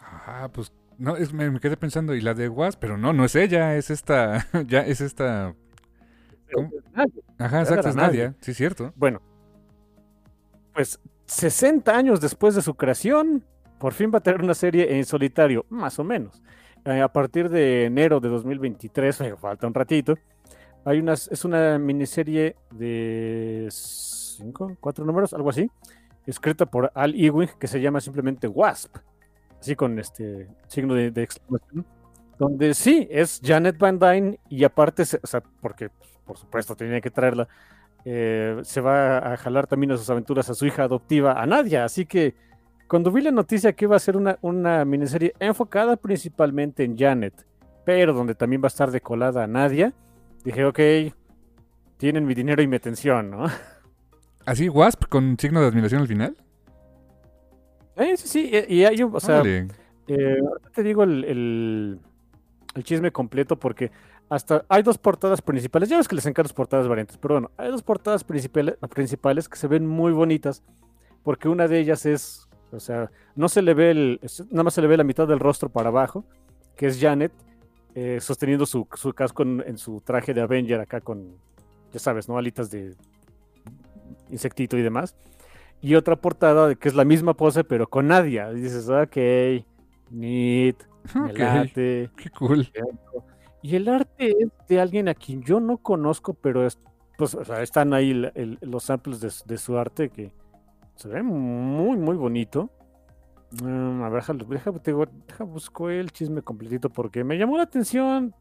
Ah, 0.00 0.48
pues 0.52 0.72
no, 1.02 1.16
es, 1.16 1.32
me, 1.32 1.50
me 1.50 1.58
quedé 1.58 1.76
pensando, 1.76 2.14
y 2.14 2.20
la 2.20 2.32
de 2.32 2.48
Was, 2.48 2.76
pero 2.76 2.96
no, 2.96 3.12
no 3.12 3.24
es 3.24 3.34
ella, 3.34 3.76
es 3.76 3.90
esta, 3.90 4.46
ya 4.68 4.82
es 4.82 5.00
esta. 5.00 5.52
¿Cómo? 6.52 6.70
Ajá, 7.38 7.60
exacto, 7.60 7.88
es 7.88 7.96
Nadia. 7.96 8.36
Sí, 8.40 8.54
cierto. 8.54 8.92
Bueno, 8.94 9.20
pues 10.72 11.00
60 11.26 11.96
años 11.96 12.20
después 12.20 12.54
de 12.54 12.62
su 12.62 12.74
creación, 12.74 13.44
por 13.80 13.94
fin 13.94 14.12
va 14.14 14.18
a 14.18 14.22
tener 14.22 14.42
una 14.42 14.54
serie 14.54 14.96
en 14.96 15.04
solitario, 15.04 15.66
más 15.70 15.98
o 15.98 16.04
menos. 16.04 16.40
Eh, 16.84 17.00
a 17.00 17.12
partir 17.12 17.48
de 17.48 17.86
enero 17.86 18.20
de 18.20 18.28
2023, 18.28 19.20
eh, 19.22 19.34
falta 19.40 19.66
un 19.66 19.74
ratito, 19.74 20.16
hay 20.84 21.00
unas, 21.00 21.26
es 21.32 21.44
una 21.44 21.80
miniserie 21.80 22.54
de 22.70 23.66
cinco, 23.72 24.76
cuatro 24.78 25.04
números, 25.04 25.34
algo 25.34 25.50
así, 25.50 25.68
escrita 26.26 26.64
por 26.64 26.92
Al 26.94 27.16
Ewing, 27.16 27.50
que 27.58 27.66
se 27.66 27.80
llama 27.80 28.00
simplemente 28.00 28.46
Wasp, 28.46 28.98
así 29.62 29.76
con 29.76 29.96
este 30.00 30.48
signo 30.66 30.94
de, 30.94 31.12
de 31.12 31.22
exclamación, 31.22 31.86
donde 32.36 32.74
sí, 32.74 33.06
es 33.10 33.40
Janet 33.42 33.78
Van 33.78 33.96
Dyne 33.96 34.40
y 34.48 34.64
aparte, 34.64 35.02
o 35.02 35.26
sea, 35.26 35.40
porque 35.60 35.88
por 36.24 36.36
supuesto 36.36 36.74
tenía 36.74 37.00
que 37.00 37.12
traerla, 37.12 37.46
eh, 38.04 38.58
se 38.64 38.80
va 38.80 39.18
a 39.18 39.36
jalar 39.36 39.68
también 39.68 39.92
a 39.92 39.96
sus 39.96 40.10
aventuras 40.10 40.50
a 40.50 40.54
su 40.54 40.66
hija 40.66 40.82
adoptiva, 40.82 41.40
a 41.40 41.46
Nadia, 41.46 41.84
así 41.84 42.06
que 42.06 42.34
cuando 42.88 43.12
vi 43.12 43.22
la 43.22 43.30
noticia 43.30 43.72
que 43.72 43.84
iba 43.84 43.94
a 43.94 44.00
ser 44.00 44.16
una, 44.16 44.36
una 44.42 44.84
miniserie 44.84 45.32
enfocada 45.38 45.96
principalmente 45.96 46.82
en 46.82 46.98
Janet, 46.98 47.46
pero 47.84 48.12
donde 48.12 48.34
también 48.34 48.62
va 48.62 48.66
a 48.66 48.74
estar 48.74 48.90
decolada 48.90 49.44
a 49.44 49.46
Nadia, 49.46 49.94
dije, 50.44 50.64
ok, 50.64 50.80
tienen 51.98 52.26
mi 52.26 52.34
dinero 52.34 52.60
y 52.62 52.66
mi 52.66 52.74
atención, 52.74 53.30
¿no? 53.30 53.46
Así, 54.44 54.68
Wasp 54.68 55.04
con 55.08 55.38
signo 55.38 55.60
de 55.60 55.68
admiración 55.68 56.00
al 56.00 56.08
final. 56.08 56.36
Eh, 57.96 58.16
sí, 58.16 58.28
sí, 58.28 58.50
y 58.68 58.74
y 58.80 58.84
hay 58.84 59.02
un, 59.02 59.14
o 59.14 59.20
sea, 59.20 59.40
eh, 60.08 60.38
te 60.74 60.82
digo 60.82 61.02
el, 61.04 61.24
el- 61.24 62.00
el 62.74 62.84
chisme 62.84 63.12
completo 63.12 63.56
porque 63.58 63.90
hasta 64.30 64.64
hay 64.68 64.82
dos 64.82 64.96
portadas 64.96 65.42
principales, 65.42 65.90
ya 65.90 65.98
ves 65.98 66.08
que 66.08 66.14
les 66.14 66.24
encantan 66.24 66.44
las 66.44 66.54
portadas 66.54 66.88
variantes, 66.88 67.18
pero 67.18 67.34
bueno, 67.34 67.50
hay 67.58 67.70
dos 67.70 67.82
portadas 67.82 68.24
principales, 68.24 68.76
principales 68.94 69.48
que 69.48 69.58
se 69.58 69.68
ven 69.68 69.86
muy 69.86 70.12
bonitas 70.12 70.62
porque 71.22 71.48
una 71.50 71.68
de 71.68 71.78
ellas 71.80 72.06
es, 72.06 72.48
o 72.70 72.80
sea, 72.80 73.10
no 73.36 73.50
se 73.50 73.60
le 73.60 73.74
ve 73.74 73.90
el, 73.90 74.20
nada 74.50 74.62
más 74.64 74.72
se 74.74 74.80
le 74.80 74.86
ve 74.88 74.96
la 74.96 75.04
mitad 75.04 75.28
del 75.28 75.38
rostro 75.38 75.68
para 75.68 75.88
abajo, 75.90 76.24
que 76.76 76.86
es 76.86 76.98
Janet 76.98 77.32
eh, 77.94 78.18
sosteniendo 78.22 78.64
su, 78.64 78.88
su 78.94 79.12
casco 79.12 79.42
en, 79.42 79.62
en 79.66 79.76
su 79.76 80.00
traje 80.00 80.32
de 80.32 80.40
Avenger 80.40 80.80
acá 80.80 81.02
con, 81.02 81.36
ya 81.92 81.98
sabes, 81.98 82.26
¿no? 82.26 82.38
Alitas 82.38 82.70
de 82.70 82.94
insectito 84.30 84.78
y 84.78 84.82
demás. 84.82 85.14
Y 85.82 85.94
otra 85.96 86.16
portada 86.16 86.68
de 86.68 86.76
que 86.76 86.88
es 86.88 86.94
la 86.94 87.04
misma 87.04 87.34
pose, 87.34 87.64
pero 87.64 87.88
con 87.90 88.06
Nadia. 88.08 88.50
Y 88.52 88.60
dices, 88.60 88.88
ok, 88.88 89.16
neat, 90.10 90.76
me 91.14 91.32
Ok, 91.32 91.38
late. 91.38 92.10
Qué 92.16 92.30
cool. 92.30 92.70
Y 93.62 93.76
el 93.76 93.88
arte 93.88 94.34
es 94.38 94.48
de 94.68 94.80
alguien 94.80 95.08
a 95.08 95.14
quien 95.14 95.42
yo 95.42 95.60
no 95.60 95.78
conozco, 95.78 96.34
pero 96.34 96.66
es, 96.66 96.78
pues, 97.18 97.34
o 97.34 97.44
sea, 97.44 97.62
están 97.62 97.92
ahí 97.94 98.10
el- 98.12 98.32
el- 98.34 98.58
los 98.62 98.84
samples 98.84 99.20
de, 99.20 99.30
su- 99.30 99.44
de 99.46 99.58
su 99.58 99.76
arte 99.76 100.08
que 100.08 100.32
se 100.96 101.08
ve 101.08 101.22
muy, 101.22 101.96
muy 101.96 102.16
bonito. 102.16 102.70
Mm, 103.62 104.02
a 104.02 104.08
ver, 104.08 104.22
déjalo- 104.22 104.46
deja, 104.48 104.70
digo, 104.84 105.04
deja 105.28 105.44
busco 105.44 105.90
el 105.90 106.10
chisme 106.10 106.42
completito 106.42 106.90
porque 106.90 107.22
me 107.24 107.36
llamó 107.38 107.56
la 107.56 107.64
atención. 107.64 108.34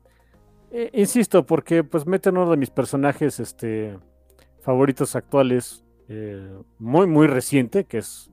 Eh, 0.71 0.89
insisto, 0.93 1.45
porque 1.45 1.83
pues 1.83 2.05
meten 2.05 2.37
uno 2.37 2.49
de 2.49 2.57
mis 2.57 2.69
personajes 2.69 3.39
este, 3.39 3.97
favoritos 4.61 5.15
actuales, 5.15 5.83
eh, 6.13 6.61
muy, 6.77 7.07
muy 7.07 7.27
reciente, 7.27 7.85
que 7.85 7.99
es 7.99 8.29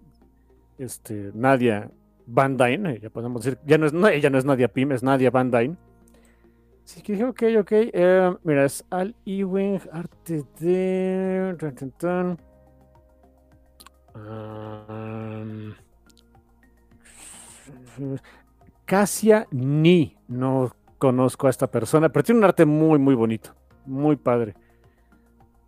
este, 0.79 1.31
Nadia 1.33 1.91
Van 2.27 2.57
Dyne. 2.57 2.99
Ya 2.99 3.09
podemos 3.09 3.45
decir, 3.45 3.59
ya 3.65 3.79
no 3.79 3.87
es, 3.87 3.93
ella 4.15 4.31
no 4.31 4.39
es 4.39 4.45
Nadia 4.45 4.67
Pym, 4.67 4.91
es 4.91 5.05
Nadia 5.05 5.31
Van 5.31 5.51
Dyne. 5.51 5.77
Sí, 6.83 7.03
que 7.03 7.13
dije, 7.13 7.25
ok, 7.25 7.43
ok. 7.61 7.73
eh, 7.73 8.35
mira, 8.43 8.65
es 8.65 8.85
Al 8.91 9.15
Ewing, 9.25 9.81
arte 9.93 10.43
de. 10.59 11.57
Am, 14.15 15.75
Casia 18.87 19.47
Ni. 19.53 20.17
No 20.27 20.73
conozco 20.99 21.47
a 21.47 21.51
esta 21.51 21.71
persona, 21.71 22.09
pero 22.09 22.25
tiene 22.25 22.41
un 22.41 22.45
arte 22.45 22.65
muy, 22.65 22.99
muy 22.99 23.15
bonito. 23.15 23.55
Muy 23.87 24.17
padre. 24.17 24.57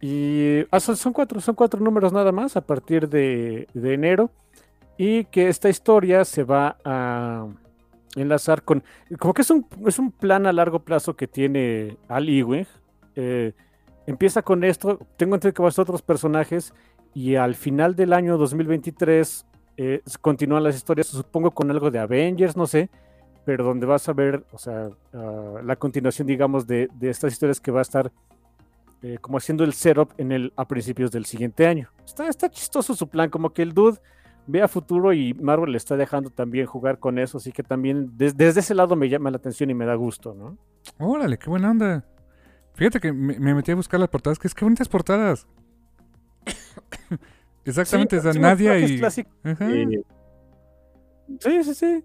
Y 0.00 0.64
ah, 0.70 0.80
son, 0.80 1.12
cuatro, 1.12 1.40
son 1.40 1.54
cuatro 1.54 1.80
números 1.80 2.12
nada 2.12 2.32
más 2.32 2.56
a 2.56 2.62
partir 2.62 3.08
de, 3.08 3.68
de 3.74 3.94
enero. 3.94 4.30
Y 4.96 5.24
que 5.24 5.48
esta 5.48 5.68
historia 5.68 6.24
se 6.24 6.44
va 6.44 6.76
a 6.84 7.46
enlazar 8.16 8.62
con. 8.62 8.82
Como 9.18 9.34
que 9.34 9.42
es 9.42 9.50
un, 9.50 9.66
es 9.86 9.98
un 9.98 10.10
plan 10.10 10.46
a 10.46 10.52
largo 10.52 10.80
plazo 10.80 11.16
que 11.16 11.26
tiene 11.26 11.96
Al 12.08 12.28
Ewing. 12.28 12.66
eh, 13.16 13.52
empieza 14.06 14.42
con 14.42 14.64
esto. 14.64 14.98
Tengo 15.16 15.34
entendido 15.34 15.54
que 15.54 15.62
va 15.62 15.68
a 15.68 15.72
ser 15.72 15.82
otros 15.82 16.02
personajes. 16.02 16.74
Y 17.14 17.34
al 17.34 17.54
final 17.54 17.96
del 17.96 18.12
año 18.12 18.38
2023 18.38 19.46
eh, 19.76 20.02
continúan 20.20 20.62
las 20.62 20.76
historias, 20.76 21.08
supongo 21.08 21.50
con 21.50 21.70
algo 21.70 21.90
de 21.90 21.98
Avengers, 21.98 22.56
no 22.56 22.66
sé. 22.66 22.88
Pero 23.44 23.64
donde 23.64 23.86
vas 23.86 24.08
a 24.08 24.12
ver, 24.12 24.44
o 24.52 24.58
sea, 24.58 24.90
ah, 25.14 25.60
la 25.64 25.76
continuación, 25.76 26.26
digamos, 26.28 26.66
de, 26.66 26.88
de 26.94 27.10
estas 27.10 27.32
historias 27.32 27.60
que 27.60 27.70
va 27.70 27.80
a 27.80 27.82
estar 27.82 28.12
eh, 29.02 29.18
como 29.20 29.38
haciendo 29.38 29.64
el 29.64 29.72
setup 29.72 30.12
en 30.18 30.32
el, 30.32 30.52
a 30.56 30.66
principios 30.68 31.10
del 31.10 31.24
siguiente 31.26 31.66
año. 31.66 31.88
Está, 32.04 32.28
está 32.28 32.50
chistoso 32.50 32.94
su 32.94 33.08
plan, 33.08 33.30
como 33.30 33.50
que 33.52 33.62
el 33.62 33.72
dude 33.72 33.98
ve 34.46 34.62
a 34.62 34.68
futuro 34.68 35.12
y 35.12 35.32
Marvel 35.34 35.72
le 35.72 35.76
está 35.78 35.96
dejando 35.96 36.30
también 36.30 36.66
jugar 36.66 36.98
con 36.98 37.18
eso, 37.18 37.38
así 37.38 37.52
que 37.52 37.62
también 37.62 38.16
des- 38.16 38.36
desde 38.36 38.60
ese 38.60 38.74
lado 38.74 38.96
me 38.96 39.08
llama 39.08 39.30
la 39.30 39.36
atención 39.36 39.70
y 39.70 39.74
me 39.74 39.84
da 39.86 39.94
gusto, 39.94 40.34
¿no? 40.34 40.58
Órale, 40.98 41.38
qué 41.38 41.48
buena 41.48 41.70
onda. 41.70 42.04
Fíjate 42.74 43.00
que 43.00 43.12
me, 43.12 43.38
me 43.38 43.54
metí 43.54 43.70
a 43.72 43.74
buscar 43.76 44.00
las 44.00 44.08
portadas, 44.08 44.38
que 44.38 44.48
es 44.48 44.54
que 44.54 44.64
bonitas 44.64 44.88
portadas. 44.88 45.46
Exactamente, 47.64 48.16
Sí, 48.16 48.20
o 48.20 48.22
sea, 48.22 48.32
sí, 48.32 48.38
Nadia 48.38 48.78
y... 48.78 48.98
Ajá. 49.44 49.68
sí, 51.40 51.64
sí, 51.64 51.74
sí. 51.74 52.04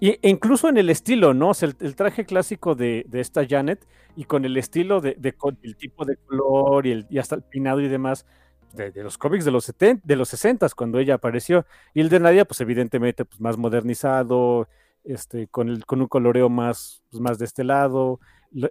Y, 0.00 0.18
e 0.22 0.30
incluso 0.30 0.68
en 0.68 0.78
el 0.78 0.90
estilo, 0.90 1.34
¿no? 1.34 1.50
O 1.50 1.54
sea, 1.54 1.68
el, 1.68 1.76
el 1.80 1.94
traje 1.94 2.24
clásico 2.24 2.74
de, 2.74 3.04
de 3.08 3.20
esta 3.20 3.46
Janet 3.46 3.86
y 4.16 4.24
con 4.24 4.44
el 4.44 4.56
estilo 4.56 5.00
de, 5.00 5.16
el 5.62 5.76
tipo 5.76 6.04
de 6.04 6.16
color 6.16 6.86
y, 6.86 6.92
el, 6.92 7.06
y 7.10 7.18
hasta 7.18 7.36
el 7.36 7.42
peinado 7.42 7.80
y 7.80 7.88
demás 7.88 8.26
de, 8.72 8.90
de 8.90 9.02
los 9.02 9.18
cómics 9.18 9.44
de 9.44 9.50
los 9.50 9.64
70, 9.64 10.02
de 10.04 10.16
los 10.16 10.28
60 10.30 10.66
cuando 10.76 10.98
ella 10.98 11.14
apareció. 11.14 11.66
Y 11.94 12.00
el 12.00 12.08
de 12.08 12.18
Nadia, 12.20 12.44
pues 12.44 12.60
evidentemente, 12.60 13.24
pues 13.24 13.40
más 13.40 13.56
modernizado, 13.58 14.68
este, 15.04 15.48
con, 15.48 15.68
el, 15.68 15.84
con 15.86 16.00
un 16.00 16.08
coloreo 16.08 16.48
más, 16.48 17.02
pues, 17.10 17.20
más 17.20 17.38
de 17.38 17.44
este 17.44 17.64
lado. 17.64 18.20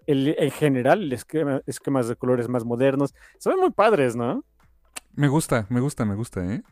El- 0.07 0.35
en 0.37 0.51
general, 0.51 1.03
el 1.03 1.13
esquema, 1.13 1.61
esquemas 1.67 2.07
de 2.07 2.15
colores 2.15 2.49
más 2.49 2.65
modernos. 2.65 3.13
Se 3.37 3.49
ven 3.49 3.59
muy 3.59 3.71
padres, 3.71 4.15
¿no? 4.15 4.43
Me 5.13 5.27
gusta, 5.27 5.67
me 5.69 5.79
gusta, 5.79 6.05
me 6.05 6.15
gusta, 6.15 6.43
¿eh? 6.53 6.63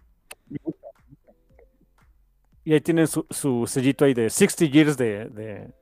Y 2.68 2.74
ahí 2.74 2.82
tienen 2.82 3.08
su, 3.08 3.26
su 3.30 3.66
sellito 3.66 4.04
ahí 4.04 4.14
de 4.14 4.30
60 4.30 4.66
years 4.66 4.98
de, 4.98 5.30
de, 5.30 5.74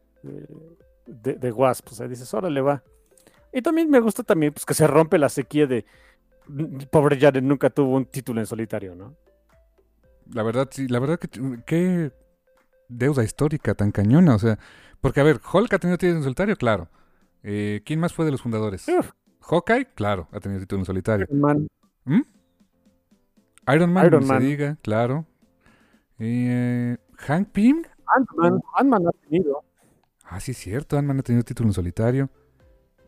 de, 1.08 1.34
de- 1.34 1.52
Wasp. 1.52 1.88
O 1.90 1.96
sea, 1.96 2.08
dices, 2.08 2.32
órale, 2.32 2.62
va. 2.62 2.84
Y 3.52 3.60
también 3.64 3.90
me 3.90 4.00
gusta 4.00 4.22
también 4.22 4.54
pues, 4.54 4.68
que 4.68 4.76
se 4.76 4.86
rompe 4.86 5.18
la 5.18 5.30
sequía 5.30 5.66
de. 5.66 5.84
"Mm, 6.48 6.84
Pobre 6.92 7.20
Jared 7.20 7.42
nunca 7.42 7.72
tuvo 7.72 7.96
un 7.96 8.06
título 8.06 8.40
en 8.40 8.46
solitario, 8.46 8.94
¿no? 8.94 9.16
La 10.32 10.44
verdad, 10.44 10.68
sí, 10.70 10.88
la 10.88 11.00
verdad 11.00 11.18
que 11.18 11.28
qué 11.66 12.12
deuda 12.88 13.24
histórica 13.24 13.74
tan 13.74 13.90
cañona, 13.92 14.36
o 14.36 14.40
sea, 14.40 14.60
porque 15.02 15.22
a 15.22 15.24
ver, 15.24 15.40
Hulk 15.52 15.74
ha 15.74 15.80
tenido 15.80 15.98
título 15.98 16.18
en 16.18 16.24
solitario, 16.24 16.56
claro. 16.56 16.88
Eh, 17.42 17.82
¿Quién 17.84 18.00
más 18.00 18.14
fue 18.14 18.26
de 18.26 18.32
los 18.32 18.44
fundadores? 18.44 18.88
Uf. 18.90 19.10
Hawkeye, 19.42 19.86
claro, 19.96 20.28
ha 20.32 20.40
tenido 20.40 20.60
título 20.62 20.82
en 20.82 20.86
solitario. 20.86 21.26
Man, 21.32 21.68
Iron 23.74 23.92
Man, 23.92 24.06
Iron 24.06 24.28
Man. 24.28 24.40
se 24.40 24.46
diga, 24.48 24.78
claro. 24.84 25.26
Eh, 26.20 26.98
Hank 27.18 27.50
Pym, 27.52 27.84
Ant-Man, 28.16 28.62
Ant-Man 28.76 29.08
ha 29.08 29.12
tenido. 29.30 29.64
ah, 30.26 30.40
sí 30.40 30.52
es 30.52 30.58
cierto, 30.58 30.98
Ant-Man 30.98 31.20
ha 31.20 31.24
tenido 31.24 31.44
título 31.44 31.70
en 31.70 31.74
solitario. 31.74 32.30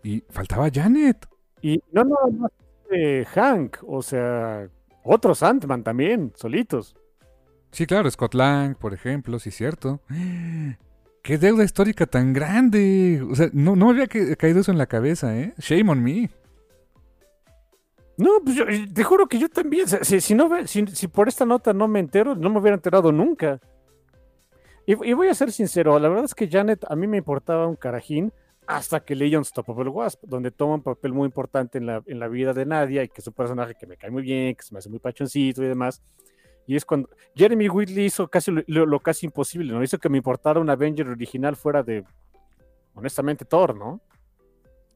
Y 0.03 0.23
faltaba 0.29 0.69
Janet. 0.73 1.27
Y 1.61 1.81
no 1.91 2.03
nada 2.03 2.27
más 2.37 2.51
eh, 2.91 3.25
Hank, 3.33 3.77
o 3.85 4.01
sea, 4.01 4.69
otros 5.03 5.43
Ant-Man 5.43 5.83
también, 5.83 6.31
solitos. 6.35 6.95
Sí, 7.71 7.85
claro, 7.85 8.09
Scott 8.09 8.33
Lang, 8.33 8.75
por 8.77 8.93
ejemplo, 8.93 9.39
sí 9.39 9.49
es 9.49 9.55
cierto. 9.55 10.01
¡Qué 11.23 11.37
deuda 11.37 11.63
histórica 11.65 12.05
tan 12.05 12.31
grande! 12.31 13.21
O 13.29 13.35
sea, 13.35 13.49
no, 13.51 13.75
no 13.75 13.87
me 13.87 13.91
había 13.91 14.07
ca- 14.07 14.35
caído 14.37 14.61
eso 14.61 14.71
en 14.71 14.77
la 14.77 14.85
cabeza, 14.85 15.37
¿eh? 15.37 15.53
Shame 15.57 15.91
on 15.91 16.01
me. 16.01 16.29
No, 18.17 18.31
pues 18.43 18.55
yo, 18.55 18.65
te 18.93 19.03
juro 19.03 19.27
que 19.27 19.37
yo 19.37 19.47
también. 19.49 19.87
Si, 19.87 20.33
no, 20.33 20.49
si, 20.65 21.07
por 21.07 21.27
esta 21.27 21.45
nota 21.45 21.71
no 21.73 21.87
me 21.87 21.99
entero, 21.99 22.35
no 22.35 22.49
me 22.49 22.59
hubiera 22.59 22.75
enterado 22.75 23.11
nunca. 23.11 23.59
Y, 24.87 24.95
voy 25.13 25.27
a 25.27 25.35
ser 25.35 25.51
sincero, 25.51 25.99
la 25.99 26.07
verdad 26.07 26.25
es 26.25 26.33
que 26.33 26.49
Janet 26.49 26.85
a 26.89 26.95
mí 26.95 27.07
me 27.07 27.17
importaba 27.17 27.67
un 27.67 27.75
carajín 27.75 28.31
hasta 28.65 29.01
que 29.01 29.15
leí 29.15 29.35
Unstoppable 29.35 29.89
Wasp, 29.89 30.23
donde 30.23 30.49
toma 30.49 30.75
un 30.75 30.81
papel 30.81 31.11
muy 31.13 31.25
importante 31.25 31.77
en 31.77 31.85
la, 31.85 32.01
en 32.05 32.19
la 32.19 32.27
vida 32.29 32.53
de 32.53 32.65
Nadia 32.65 33.03
y 33.03 33.09
que 33.09 33.19
es 33.19 33.27
un 33.27 33.33
personaje 33.33 33.75
que 33.75 33.85
me 33.85 33.97
cae 33.97 34.09
muy 34.11 34.23
bien, 34.23 34.55
que 34.55 34.63
se 34.63 34.73
me 34.73 34.79
hace 34.79 34.89
muy 34.89 34.99
pachoncito 34.99 35.61
y 35.61 35.67
demás. 35.67 36.01
Y 36.65 36.75
es 36.77 36.85
cuando 36.85 37.09
Jeremy 37.35 37.67
Whitley 37.69 38.05
hizo 38.05 38.29
casi 38.29 38.51
lo- 38.51 38.85
lo 38.85 38.99
casi 39.01 39.25
imposible, 39.25 39.73
¿no? 39.73 39.83
Hizo 39.83 39.97
que 39.99 40.09
me 40.09 40.17
importara 40.17 40.59
un 40.59 40.69
Avenger 40.69 41.07
original 41.09 41.55
fuera 41.57 41.83
de, 41.83 42.05
honestamente, 42.93 43.43
Thor, 43.45 43.75
¿no? 43.75 44.01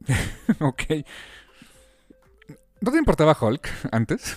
ok. 0.59 0.83
¿No 2.81 2.91
te 2.91 2.97
importaba 2.97 3.37
Hulk 3.39 3.67
antes? 3.91 4.35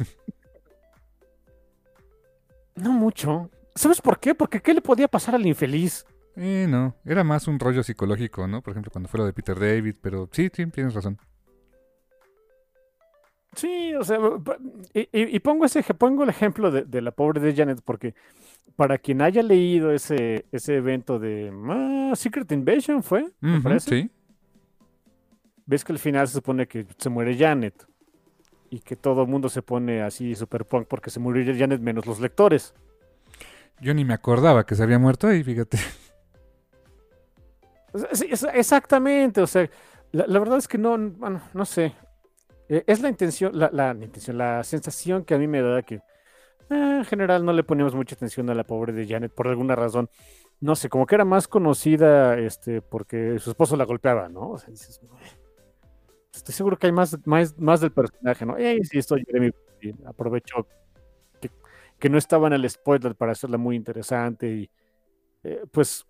No 2.76 2.92
mucho. 2.92 3.50
¿Sabes 3.74 4.00
por 4.00 4.18
qué? 4.20 4.34
Porque 4.34 4.60
¿qué 4.60 4.74
le 4.74 4.80
podía 4.82 5.08
pasar 5.08 5.34
al 5.34 5.46
infeliz? 5.46 6.04
Eh, 6.36 6.66
no, 6.68 6.96
era 7.04 7.22
más 7.24 7.46
un 7.48 7.58
rollo 7.60 7.82
psicológico, 7.82 8.46
¿no? 8.48 8.62
Por 8.62 8.72
ejemplo, 8.72 8.90
cuando 8.92 9.08
fue 9.08 9.18
lo 9.18 9.26
de 9.26 9.32
Peter 9.32 9.58
David, 9.58 9.96
pero 10.00 10.28
sí, 10.32 10.50
sí, 10.52 10.66
tienes 10.66 10.94
razón. 10.94 11.18
Sí, 13.56 13.94
o 13.94 14.02
sea, 14.02 14.18
y, 14.92 15.00
y- 15.12 15.36
y 15.36 15.40
pongo 15.40 15.64
ese 15.64 15.82
pongo 15.94 16.24
el 16.24 16.28
ejemplo 16.30 16.70
de, 16.72 16.82
de 16.84 17.00
la 17.00 17.12
pobre 17.12 17.40
de 17.40 17.54
Janet, 17.54 17.80
porque 17.84 18.14
para 18.76 18.98
quien 18.98 19.22
haya 19.22 19.42
leído 19.42 19.92
ese, 19.92 20.46
ese 20.52 20.76
evento 20.76 21.18
de 21.20 21.52
ah, 21.70 22.12
Secret 22.16 22.50
Invasion 22.52 23.02
fue, 23.02 23.32
me 23.50 23.58
Ujú, 23.58 23.60
parece, 23.60 23.90
sí. 23.90 24.10
ves 25.66 25.84
que 25.84 25.92
al 25.92 25.98
final 25.98 26.26
se 26.28 26.34
supone 26.34 26.66
que 26.66 26.86
se 26.98 27.10
muere 27.10 27.36
Janet 27.36 27.86
y 28.74 28.80
que 28.80 28.96
todo 28.96 29.22
el 29.22 29.28
mundo 29.28 29.48
se 29.48 29.62
pone 29.62 30.02
así 30.02 30.34
super 30.34 30.64
punk 30.64 30.88
porque 30.88 31.08
se 31.08 31.20
murió 31.20 31.54
Janet 31.56 31.80
menos 31.80 32.06
los 32.06 32.18
lectores. 32.18 32.74
Yo 33.80 33.94
ni 33.94 34.04
me 34.04 34.14
acordaba 34.14 34.66
que 34.66 34.74
se 34.74 34.82
había 34.82 34.98
muerto 34.98 35.28
ahí, 35.28 35.44
fíjate. 35.44 35.78
Sí, 38.12 38.28
exactamente, 38.52 39.40
o 39.40 39.46
sea, 39.46 39.70
la, 40.10 40.26
la 40.26 40.38
verdad 40.40 40.58
es 40.58 40.66
que 40.66 40.78
no, 40.78 40.98
bueno, 40.98 41.40
no 41.52 41.64
sé. 41.64 41.94
Eh, 42.68 42.82
es 42.88 43.00
la 43.00 43.08
intención, 43.08 43.56
la, 43.56 43.70
la 43.72 43.92
intención, 43.92 44.36
la 44.36 44.64
sensación 44.64 45.24
que 45.24 45.34
a 45.34 45.38
mí 45.38 45.46
me 45.46 45.62
da 45.62 45.82
que 45.82 45.96
eh, 45.96 46.00
en 46.70 47.04
general 47.04 47.44
no 47.44 47.52
le 47.52 47.62
ponemos 47.62 47.94
mucha 47.94 48.16
atención 48.16 48.50
a 48.50 48.54
la 48.54 48.64
pobre 48.64 48.92
de 48.92 49.06
Janet 49.06 49.32
por 49.32 49.46
alguna 49.46 49.76
razón. 49.76 50.10
No 50.60 50.74
sé, 50.74 50.88
como 50.88 51.06
que 51.06 51.14
era 51.14 51.24
más 51.24 51.46
conocida 51.46 52.36
este, 52.38 52.82
porque 52.82 53.38
su 53.38 53.50
esposo 53.50 53.76
la 53.76 53.84
golpeaba, 53.84 54.28
¿no? 54.28 54.50
O 54.50 54.58
sea, 54.58 54.70
dices, 54.70 55.00
"Uy, 55.02 55.43
estoy 56.34 56.54
seguro 56.54 56.78
que 56.78 56.86
hay 56.86 56.92
más, 56.92 57.16
más, 57.26 57.58
más 57.58 57.80
del 57.80 57.92
personaje, 57.92 58.46
¿no? 58.46 58.56
Ey, 58.56 58.80
sí, 58.84 58.98
estoy 58.98 59.24
Jeremy, 59.26 59.50
y 59.82 59.92
aprovecho 60.06 60.66
que, 61.40 61.50
que 61.98 62.08
no 62.10 62.18
estaba 62.18 62.46
en 62.48 62.54
el 62.54 62.68
spoiler 62.70 63.14
para 63.16 63.32
hacerla 63.32 63.58
muy 63.58 63.76
interesante 63.76 64.48
y 64.48 64.70
eh, 65.44 65.62
pues 65.72 66.06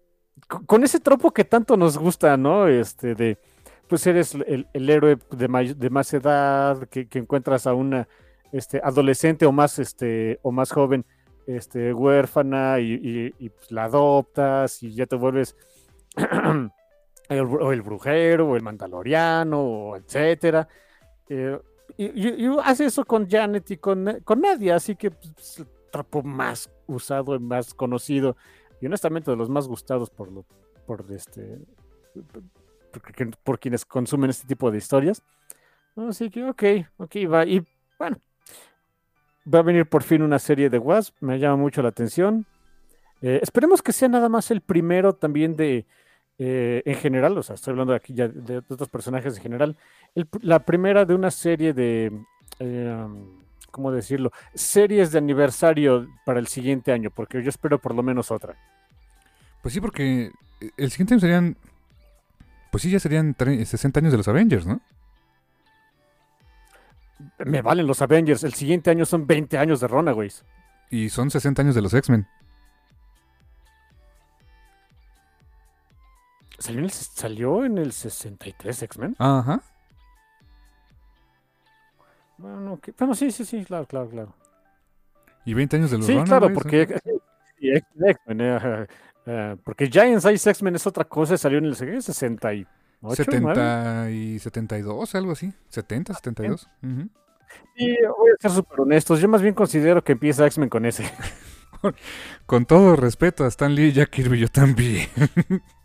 co- 0.49 0.65
con 0.67 0.85
ese 0.85 1.01
tropo 1.01 1.33
que 1.33 1.45
tanto 1.45 1.77
nos 1.77 1.99
gusta, 1.99 2.37
¿no? 2.37 2.69
Este, 2.69 3.15
de, 3.15 3.39
pues 3.89 4.07
eres 4.07 4.35
el, 4.35 4.69
héroe 4.91 5.19
de, 5.31 5.49
may- 5.49 5.75
de 5.75 5.91
más 5.91 6.13
edad, 6.15 6.89
que, 6.89 7.09
encuentras 7.19 7.67
a 7.67 7.75
una 7.75 8.09
este, 8.53 8.81
adolescente 8.83 9.47
o 9.47 9.53
más, 9.53 9.79
este, 9.79 10.39
o 10.43 10.53
más 10.53 10.73
joven, 10.73 11.05
este, 11.47 11.93
huérfana 11.93 12.81
y, 12.81 12.95
y- 12.95 13.35
y, 13.39 13.49
pues, 13.51 13.71
la 13.73 13.85
adoptas 13.85 14.83
y 14.83 14.95
ya 14.95 15.07
te 15.07 15.17
vuelves 15.17 15.57
el, 17.29 17.41
o 17.41 17.73
el 17.73 17.83
brujero 17.83 18.49
o 18.49 18.57
el 18.57 18.63
mandaloriano, 18.63 19.61
o 19.61 19.97
etcétera. 19.97 20.69
Eh, 21.29 21.59
y, 21.97 22.47
y- 22.47 22.57
hace 22.63 22.87
eso 22.87 23.05
con 23.05 23.29
Janet 23.29 23.71
y 23.71 23.77
con, 23.77 24.21
con 24.25 24.41
Nadia, 24.41 24.77
así 24.77 24.97
que 24.97 25.11
pues, 25.11 25.33
es 25.39 25.59
el 25.61 25.67
tropo 25.93 26.23
más 26.23 26.71
usado 26.87 27.35
y 27.37 27.39
más 27.39 27.73
conocido 27.75 28.37
y 28.81 28.87
honestamente 28.87 29.31
de 29.31 29.37
los 29.37 29.49
más 29.49 29.69
gustados 29.69 30.11
por 30.11 30.31
lo, 30.31 30.45
por 30.87 31.05
este 31.11 31.59
por, 32.93 33.37
por 33.45 33.59
quienes 33.59 33.85
consumen 33.85 34.31
este 34.31 34.47
tipo 34.47 34.71
de 34.71 34.79
historias. 34.79 35.23
Así 35.97 36.31
que 36.31 36.45
ok, 36.45 36.63
ok, 36.99 37.17
va. 37.33 37.45
Y 37.45 37.65
bueno, 37.99 38.19
va 39.53 39.61
a 39.61 39.63
venir 39.63 39.87
por 39.87 40.03
fin 40.03 40.23
una 40.23 40.39
serie 40.39 40.69
de 40.69 40.79
Wasp, 40.79 41.15
me 41.21 41.39
llama 41.39 41.57
mucho 41.57 41.83
la 41.83 41.89
atención. 41.91 42.47
Eh, 43.23 43.39
esperemos 43.43 43.81
que 43.81 43.93
sea 43.93 44.09
nada 44.09 44.29
más 44.29 44.51
el 44.51 44.61
primero 44.61 45.15
también 45.15 45.57
de, 45.57 45.87
eh, 46.39 46.83
en 46.85 46.95
general, 46.97 47.37
o 47.39 47.43
sea, 47.43 47.55
estoy 47.55 47.73
hablando 47.73 47.95
aquí 47.95 48.15
ya 48.15 48.29
de, 48.29 48.59
otros 48.59 48.89
personajes 48.89 49.37
en 49.37 49.43
general, 49.43 49.77
el 50.15 50.29
la 50.41 50.61
primera 50.61 51.05
de 51.05 51.15
una 51.15 51.31
serie 51.31 51.73
de, 51.73 52.13
eh, 52.59 53.07
¿cómo 53.71 53.93
decirlo? 53.93 54.33
Series 54.55 55.13
de 55.13 55.19
aniversario 55.19 56.09
para 56.25 56.41
el 56.41 56.47
siguiente 56.47 56.93
año, 56.93 57.11
porque 57.11 57.43
yo 57.43 57.49
espero 57.49 57.79
por 57.79 57.95
lo 57.95 58.03
menos 58.03 58.31
otra. 58.31 58.57
Pues 59.63 59.75
sí, 59.75 59.81
porque 59.81 60.31
el 60.77 60.91
siguiente 60.91 61.15
año 61.15 61.21
serían. 61.21 61.57
Pues 62.71 62.83
sí, 62.83 62.91
ya 62.91 62.99
serían 62.99 63.37
tre- 63.37 63.65
60 63.65 64.01
años 64.01 64.13
de 64.13 64.19
los 64.19 64.29
Avengers, 64.29 64.67
¿no? 64.67 64.81
Me 67.39 67.63
valen 67.63 67.87
los 67.87 68.03
Avengers, 68.03 68.45
el 68.45 68.55
siguiente 68.55 68.91
año 68.91 69.07
son 69.07 69.27
20 69.27 69.57
años 69.59 69.81
de 69.81 69.87
Runaways. 69.89 70.45
Y 70.91 71.09
son 71.09 71.31
60 71.31 71.63
años 71.63 71.75
de 71.75 71.83
los 71.83 71.95
X-Men. 71.95 72.27
¿Salió 76.59 76.79
en 76.81 76.85
el, 76.85 76.91
salió 76.91 77.65
en 77.65 77.79
el 77.79 77.93
63 77.93 78.83
X-Men? 78.85 79.17
Ajá. 79.19 79.61
Bueno, 82.39 82.79
que- 82.81 82.93
bueno, 82.99 83.15
sí, 83.15 83.31
sí, 83.31 83.45
sí, 83.45 83.65
claro, 83.65 83.87
claro, 83.87 84.09
claro. 84.09 84.35
Y 85.45 85.55
20 85.55 85.77
años 85.77 85.91
de 85.91 85.99
los 85.99 86.07
Sí, 86.07 86.13
Runaways, 86.13 86.29
claro, 86.29 86.49
¿no? 86.49 86.55
porque 86.55 87.01
y 87.61 87.71
X-Men, 87.77 88.41
eh, 88.41 88.87
eh, 89.27 89.57
porque 89.63 89.89
Giant 89.89 90.21
Size 90.23 90.51
X-Men 90.51 90.75
es 90.77 90.87
otra 90.87 91.05
cosa, 91.05 91.37
salió 91.39 91.59
en 91.59 91.67
el 91.67 91.77
68, 91.77 92.69
9. 93.01 93.17
70 93.17 94.11
y 94.11 94.39
72, 94.39 95.15
algo 95.15 95.33
así. 95.33 95.53
70, 95.69 96.15
72. 96.15 96.69
Ujú. 96.83 97.09
Y 97.77 97.89
voy 98.07 98.31
a 98.37 98.41
ser 98.41 98.51
súper 98.51 98.81
honestos, 98.81 99.21
yo 99.21 99.29
más 99.29 99.43
bien 99.43 99.55
considero 99.55 100.03
que 100.03 100.13
empieza 100.13 100.47
X-Men 100.47 100.69
con 100.69 100.87
ese. 100.87 101.05
Con 102.47 102.65
todo 102.65 102.97
respeto 102.97 103.45
a 103.45 103.49
Stan 103.49 103.75
Lee 103.75 103.89
y 103.89 103.93
Jack 103.93 104.09
Kirby, 104.09 104.39
yo 104.39 104.49
también. 104.49 105.07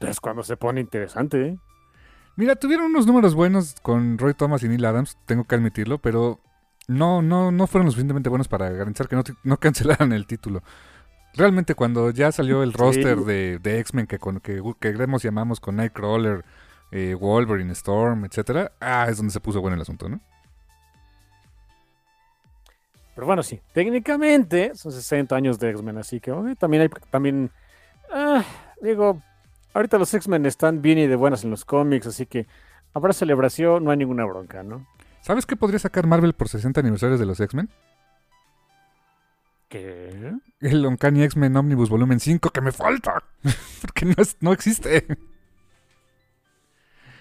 Es 0.00 0.20
cuando 0.20 0.42
se 0.42 0.56
pone 0.56 0.80
interesante, 0.80 1.46
¿eh? 1.48 1.58
Mira, 2.36 2.54
tuvieron 2.54 2.86
unos 2.86 3.06
números 3.06 3.34
buenos 3.34 3.74
con 3.82 4.16
Roy 4.16 4.32
Thomas 4.34 4.62
y 4.62 4.68
Neil 4.68 4.84
Adams, 4.84 5.18
tengo 5.26 5.44
que 5.44 5.56
admitirlo, 5.56 5.98
pero 5.98 6.38
no, 6.86 7.20
no, 7.20 7.50
no 7.50 7.66
fueron 7.66 7.86
lo 7.86 7.90
suficientemente 7.90 8.28
buenos 8.28 8.46
para 8.46 8.70
garantizar 8.70 9.08
que 9.08 9.16
no, 9.16 9.24
no 9.42 9.56
cancelaran 9.60 10.12
el 10.12 10.26
título. 10.26 10.62
Realmente 11.34 11.74
cuando 11.74 12.10
ya 12.10 12.30
salió 12.32 12.62
el 12.62 12.72
Sí. 12.72 12.78
roster 12.78 13.18
de, 13.18 13.58
de 13.58 13.80
X-Men 13.80 14.06
que, 14.06 14.18
con, 14.18 14.40
que 14.40 14.62
queremos 14.80 15.22
llamamos 15.22 15.58
con 15.60 15.76
Nightcrawler, 15.76 16.44
eh, 16.92 17.14
Wolverine, 17.18 17.72
Storm, 17.72 18.24
etcétera, 18.24 18.72
ah, 18.80 19.06
es 19.10 19.16
donde 19.18 19.32
se 19.32 19.40
puso 19.40 19.60
bueno 19.60 19.74
el 19.74 19.82
asunto, 19.82 20.08
¿no? 20.08 20.20
Pero 23.14 23.26
bueno, 23.26 23.42
sí, 23.42 23.60
técnicamente 23.72 24.74
son 24.76 24.92
60 24.92 25.34
años 25.34 25.58
de 25.58 25.70
X-Men, 25.70 25.98
así 25.98 26.20
que 26.20 26.32
también 26.56 26.82
hay, 26.82 26.88
también, 27.10 27.50
ah, 28.12 28.44
digo, 28.80 29.20
ahorita 29.78 29.98
los 29.98 30.12
X-Men 30.12 30.44
están 30.46 30.82
bien 30.82 30.98
y 30.98 31.06
de 31.06 31.16
buenas 31.16 31.44
en 31.44 31.50
los 31.50 31.64
cómics, 31.64 32.06
así 32.06 32.26
que 32.26 32.46
habrá 32.94 33.12
celebración, 33.12 33.84
no 33.84 33.90
hay 33.90 33.96
ninguna 33.96 34.24
bronca, 34.24 34.62
¿no? 34.62 34.86
¿Sabes 35.20 35.46
qué 35.46 35.56
podría 35.56 35.78
sacar 35.78 36.06
Marvel 36.06 36.32
por 36.32 36.48
60 36.48 36.80
aniversarios 36.80 37.20
de 37.20 37.26
los 37.26 37.38
X-Men? 37.40 37.68
¿Qué? 39.68 40.32
El 40.60 40.86
Uncanny 40.86 41.22
X-Men 41.24 41.56
Omnibus 41.56 41.90
Volumen 41.90 42.20
5 42.20 42.50
que 42.50 42.60
me 42.60 42.72
falta. 42.72 43.22
Porque 43.82 44.06
no, 44.06 44.14
es- 44.18 44.36
no 44.40 44.52
existe. 44.52 45.06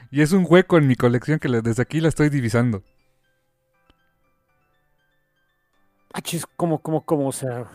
Y 0.09 0.21
es 0.21 0.31
un 0.31 0.45
hueco 0.47 0.77
en 0.77 0.87
mi 0.87 0.95
colección 0.95 1.39
que 1.39 1.49
desde 1.49 1.81
aquí 1.81 1.99
la 1.99 2.07
estoy 2.07 2.29
divisando. 2.29 2.83
Ah, 6.13 6.21
chis, 6.21 6.45
¿cómo, 6.55 6.79
cómo, 6.79 7.03
cómo? 7.05 7.27
O 7.27 7.31
sea, 7.33 7.65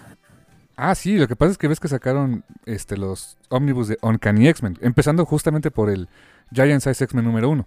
Ah, 0.77 0.95
sí, 0.95 1.17
lo 1.19 1.29
que 1.29 1.37
pasa 1.37 1.53
es 1.53 1.59
que 1.59 1.69
ves 1.69 1.81
que 1.81 1.89
sacaron 1.89 2.45
este, 2.65 2.97
los 2.97 3.37
Omnibus 3.51 3.89
de 3.89 3.99
Uncanny 4.03 4.49
X-Men. 4.49 4.79
Empezando 4.81 5.25
justamente 5.27 5.71
por 5.71 5.91
el 5.91 6.09
Giant 6.53 6.83
Size 6.83 7.05
X-Men 7.05 7.25
número 7.25 7.51
1. 7.51 7.67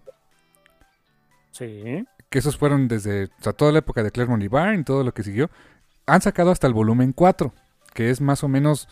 sí. 1.51 2.05
Que 2.29 2.39
esos 2.39 2.57
fueron 2.57 2.87
desde 2.87 3.25
o 3.25 3.29
sea, 3.39 3.53
toda 3.53 3.71
la 3.71 3.79
época 3.79 4.03
de 4.03 4.11
Claremont 4.11 4.43
y 4.43 4.47
Byrne, 4.47 4.83
todo 4.83 5.03
lo 5.03 5.13
que 5.13 5.23
siguió. 5.23 5.49
Han 6.07 6.21
sacado 6.21 6.51
hasta 6.51 6.67
el 6.67 6.73
volumen 6.73 7.13
4, 7.13 7.53
que 7.93 8.09
es 8.09 8.19
más 8.19 8.43
o 8.43 8.47
menos 8.47 8.89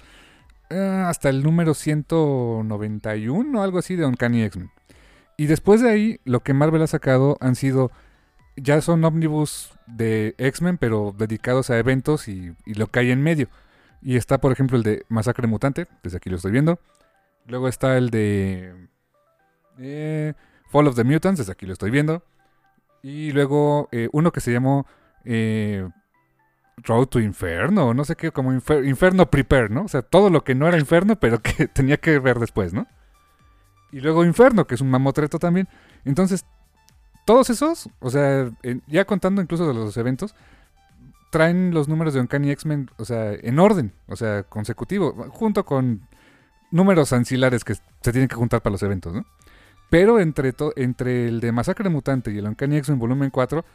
eh, 0.69 1.04
hasta 1.06 1.30
el 1.30 1.43
número 1.43 1.73
191 1.73 3.60
o 3.60 3.63
algo 3.63 3.80
así 3.80 3.95
de 3.95 4.06
Uncanny 4.06 4.43
X-Men. 4.43 4.71
Y 5.36 5.47
después 5.47 5.82
de 5.82 5.89
ahí, 5.89 6.19
lo 6.26 6.41
que 6.41 6.54
Marvel 6.54 6.84
ha 6.84 6.88
sacado 6.88 7.38
han 7.41 7.56
sido. 7.56 7.91
Ya 8.56 8.80
son 8.82 9.04
ómnibus 9.04 9.71
de 9.88 10.36
X-Men, 10.38 10.78
pero 10.78 11.13
dedicados 11.17 11.71
a 11.71 11.80
eventos 11.80 12.28
y, 12.28 12.54
y 12.65 12.76
lo 12.76 12.88
que 12.88 12.99
hay 12.99 13.12
en 13.12 13.23
medio. 13.23 13.49
Y 14.03 14.17
está, 14.17 14.39
por 14.39 14.51
ejemplo, 14.51 14.77
el 14.77 14.83
de 14.83 15.05
Masacre 15.09 15.47
Mutante, 15.47 15.87
desde 16.03 16.17
aquí 16.17 16.29
lo 16.29 16.35
estoy 16.35 16.51
viendo. 16.51 16.79
Luego 17.47 17.67
está 17.67 17.97
el 17.97 18.09
de. 18.09 18.87
eh, 19.79 20.33
Fall 20.69 20.87
of 20.87 20.95
the 20.95 21.03
Mutants, 21.03 21.39
desde 21.39 21.51
aquí 21.51 21.65
lo 21.65 21.73
estoy 21.73 21.91
viendo. 21.91 22.23
Y 23.01 23.31
luego 23.31 23.89
eh, 23.91 24.09
uno 24.11 24.31
que 24.31 24.41
se 24.41 24.51
llamó. 24.51 24.85
eh, 25.25 25.87
Road 26.77 27.05
to 27.05 27.19
Inferno, 27.19 27.93
no 27.93 28.03
sé 28.03 28.15
qué, 28.15 28.31
como 28.31 28.51
Infer- 28.51 28.85
Inferno 28.87 29.29
Prepare, 29.29 29.69
¿no? 29.69 29.83
O 29.83 29.87
sea, 29.87 30.01
todo 30.01 30.31
lo 30.31 30.43
que 30.43 30.55
no 30.55 30.67
era 30.67 30.79
Inferno, 30.79 31.15
pero 31.19 31.39
que 31.39 31.67
tenía 31.73 31.97
que 31.97 32.17
ver 32.17 32.39
después, 32.39 32.73
¿no? 32.73 32.87
Y 33.91 33.99
luego 34.01 34.25
Inferno, 34.25 34.65
que 34.65 34.73
es 34.73 34.81
un 34.81 34.89
mamotreto 34.89 35.37
también. 35.37 35.69
Entonces, 36.03 36.45
todos 37.25 37.51
esos, 37.51 37.89
o 37.99 38.09
sea, 38.09 38.49
ya 38.87 39.05
contando 39.05 39.39
incluso 39.41 39.67
de 39.67 39.75
los 39.75 39.95
eventos, 39.97 40.33
traen 41.34 41.74
los 41.74 41.88
números 41.88 42.13
de 42.13 42.19
Uncanny 42.19 42.52
X-Men, 42.52 42.91
o 42.98 43.06
sea, 43.06 43.34
en 43.34 43.58
orden, 43.58 43.91
o 44.06 44.15
sea, 44.15 44.43
consecutivo, 44.43 45.32
junto 45.32 45.65
con 45.65 46.08
números 46.69 47.12
ancilares 47.12 47.63
que 47.63 47.74
se 47.74 48.12
tienen 48.12 48.28
que 48.28 48.36
juntar 48.36 48.62
para 48.62 48.74
los 48.74 48.84
eventos, 48.84 49.15
¿no? 49.15 49.26
Pero 49.89 50.19
entre, 50.19 50.54
entre 50.76 51.28
el 51.28 51.39
de 51.39 51.52
Masacre 51.52 51.89
Mutante 51.89 52.32
y 52.32 52.38
el 52.38 52.46
Uncanny 52.46 52.78
X-Men 52.78 53.00
volumen 53.00 53.32
4, 53.32 53.65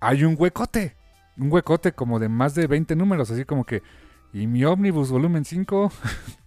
hay 0.00 0.24
un 0.24 0.34
huecote. 0.36 0.96
un 1.36 1.52
huecote 1.52 1.92
como 1.92 2.18
de 2.18 2.28
más 2.28 2.56
de 2.56 2.66
20 2.66 2.96
números, 2.96 3.30
así 3.30 3.44
como 3.44 3.64
que, 3.64 3.84
¿y 4.32 4.48
mi 4.48 4.64
ómnibus 4.64 5.12
volumen 5.12 5.44
5? 5.44 5.92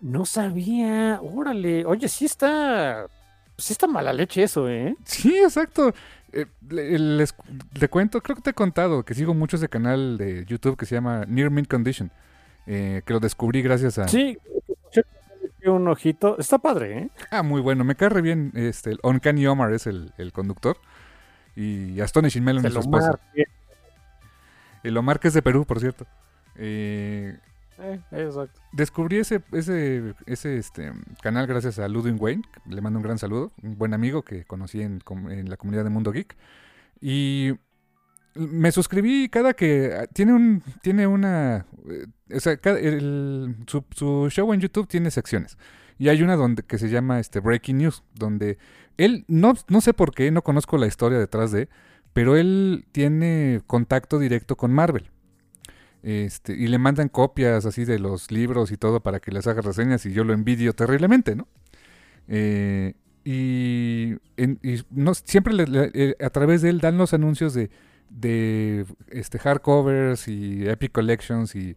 No 0.00 0.24
sabía, 0.24 1.20
órale, 1.22 1.84
oye, 1.84 2.08
sí 2.08 2.24
está, 2.24 3.06
sí 3.58 3.74
está 3.74 3.86
mala 3.86 4.14
leche 4.14 4.42
eso, 4.42 4.66
¿eh? 4.66 4.96
Sí, 5.04 5.36
exacto. 5.36 5.92
Eh, 6.32 6.46
le- 6.68 6.98
les, 6.98 7.34
te 7.78 7.88
cuento, 7.88 8.20
creo 8.22 8.36
que 8.36 8.42
te 8.42 8.50
he 8.50 8.54
contado 8.54 9.04
que 9.04 9.14
sigo 9.14 9.34
mucho 9.34 9.56
ese 9.56 9.68
canal 9.68 10.16
de 10.18 10.44
YouTube 10.46 10.76
que 10.76 10.86
se 10.86 10.94
llama 10.94 11.24
Near 11.26 11.50
Mint 11.50 11.68
Condition, 11.68 12.10
eh, 12.66 13.02
que 13.04 13.12
lo 13.12 13.20
descubrí 13.20 13.62
gracias 13.62 13.98
a... 13.98 14.06
Sí, 14.08 14.38
un 15.66 15.86
ojito, 15.88 16.38
está 16.38 16.58
padre, 16.58 16.98
¿eh? 16.98 17.10
Ah, 17.30 17.42
muy 17.42 17.60
bueno, 17.60 17.84
me 17.84 17.94
cae 17.94 18.08
re 18.08 18.22
bien, 18.22 18.50
este, 18.54 18.92
el 18.92 18.98
Uncanny 19.02 19.46
Omar 19.46 19.72
es 19.74 19.86
el, 19.86 20.12
el 20.16 20.32
conductor, 20.32 20.78
y 21.54 22.00
Astonishing 22.00 22.42
Melon 22.42 22.64
es 22.64 22.72
su 22.72 22.80
esposa. 22.80 23.18
El 24.82 24.96
Omar 24.96 25.20
que 25.20 25.28
es 25.28 25.34
de 25.34 25.42
Perú, 25.42 25.66
por 25.66 25.78
cierto. 25.78 26.06
Eh, 26.56 27.36
Eh, 27.82 28.00
exacto. 28.12 28.60
descubrí 28.72 29.18
ese, 29.18 29.40
ese, 29.52 30.14
ese 30.26 30.58
este, 30.58 30.92
canal 31.22 31.46
gracias 31.46 31.78
a 31.78 31.88
Ludwig 31.88 32.20
Wayne. 32.20 32.42
Le 32.66 32.80
mando 32.80 32.98
un 32.98 33.02
gran 33.04 33.18
saludo. 33.18 33.52
Un 33.62 33.78
buen 33.78 33.94
amigo 33.94 34.22
que 34.22 34.44
conocí 34.44 34.82
en, 34.82 35.00
en 35.30 35.48
la 35.48 35.56
comunidad 35.56 35.84
de 35.84 35.90
Mundo 35.90 36.12
Geek. 36.12 36.36
Y 37.00 37.52
me 38.34 38.70
suscribí 38.72 39.28
cada 39.28 39.54
que... 39.54 39.94
ah, 39.98 40.06
Tiene 40.12 40.32
un... 40.34 40.62
Tiene 40.82 41.06
una... 41.06 41.66
eh, 41.88 42.06
o 42.36 42.40
sea, 42.40 42.56
cada- 42.58 42.78
el- 42.78 43.56
su, 43.66 43.84
su 43.90 44.28
show 44.30 44.52
en 44.52 44.60
YouTube 44.60 44.86
tiene 44.88 45.10
secciones. 45.10 45.56
Y 45.98 46.08
hay 46.08 46.22
una 46.22 46.36
donde 46.36 46.62
que 46.62 46.78
se 46.78 46.88
llama 46.88 47.18
este 47.20 47.40
Breaking 47.40 47.78
News, 47.78 48.02
donde 48.14 48.56
él, 48.96 49.24
no, 49.28 49.54
no 49.68 49.80
sé 49.80 49.92
por 49.94 50.14
qué, 50.14 50.30
no 50.30 50.42
conozco 50.42 50.78
la 50.78 50.86
historia 50.86 51.18
detrás 51.18 51.52
de, 51.52 51.68
pero 52.12 52.36
él 52.36 52.86
tiene 52.92 53.60
contacto 53.66 54.18
directo 54.18 54.56
con 54.56 54.72
Marvel. 54.72 55.10
Este, 56.02 56.54
y 56.54 56.66
le 56.68 56.78
mandan 56.78 57.08
copias 57.08 57.66
así 57.66 57.84
de 57.84 57.98
los 57.98 58.30
libros 58.30 58.72
y 58.72 58.76
todo 58.78 59.00
para 59.00 59.20
que 59.20 59.32
les 59.32 59.46
haga 59.46 59.60
reseñas 59.60 60.06
y 60.06 60.12
yo 60.12 60.24
lo 60.24 60.32
envidio 60.32 60.72
terriblemente, 60.72 61.36
¿no? 61.36 61.46
Eh, 62.28 62.94
y 63.24 64.14
no, 64.90 65.14
siempre 65.14 65.52
le- 65.52 65.90
eh, 65.92 66.16
a 66.24 66.30
través 66.30 66.62
de 66.62 66.70
él 66.70 66.80
dan 66.80 66.96
los 66.96 67.12
anuncios 67.12 67.52
de, 67.52 67.70
de 68.08 68.86
este, 69.10 69.38
hardcovers 69.38 70.26
y 70.28 70.66
Epic 70.68 70.92
Collections 70.92 71.54
y, 71.54 71.76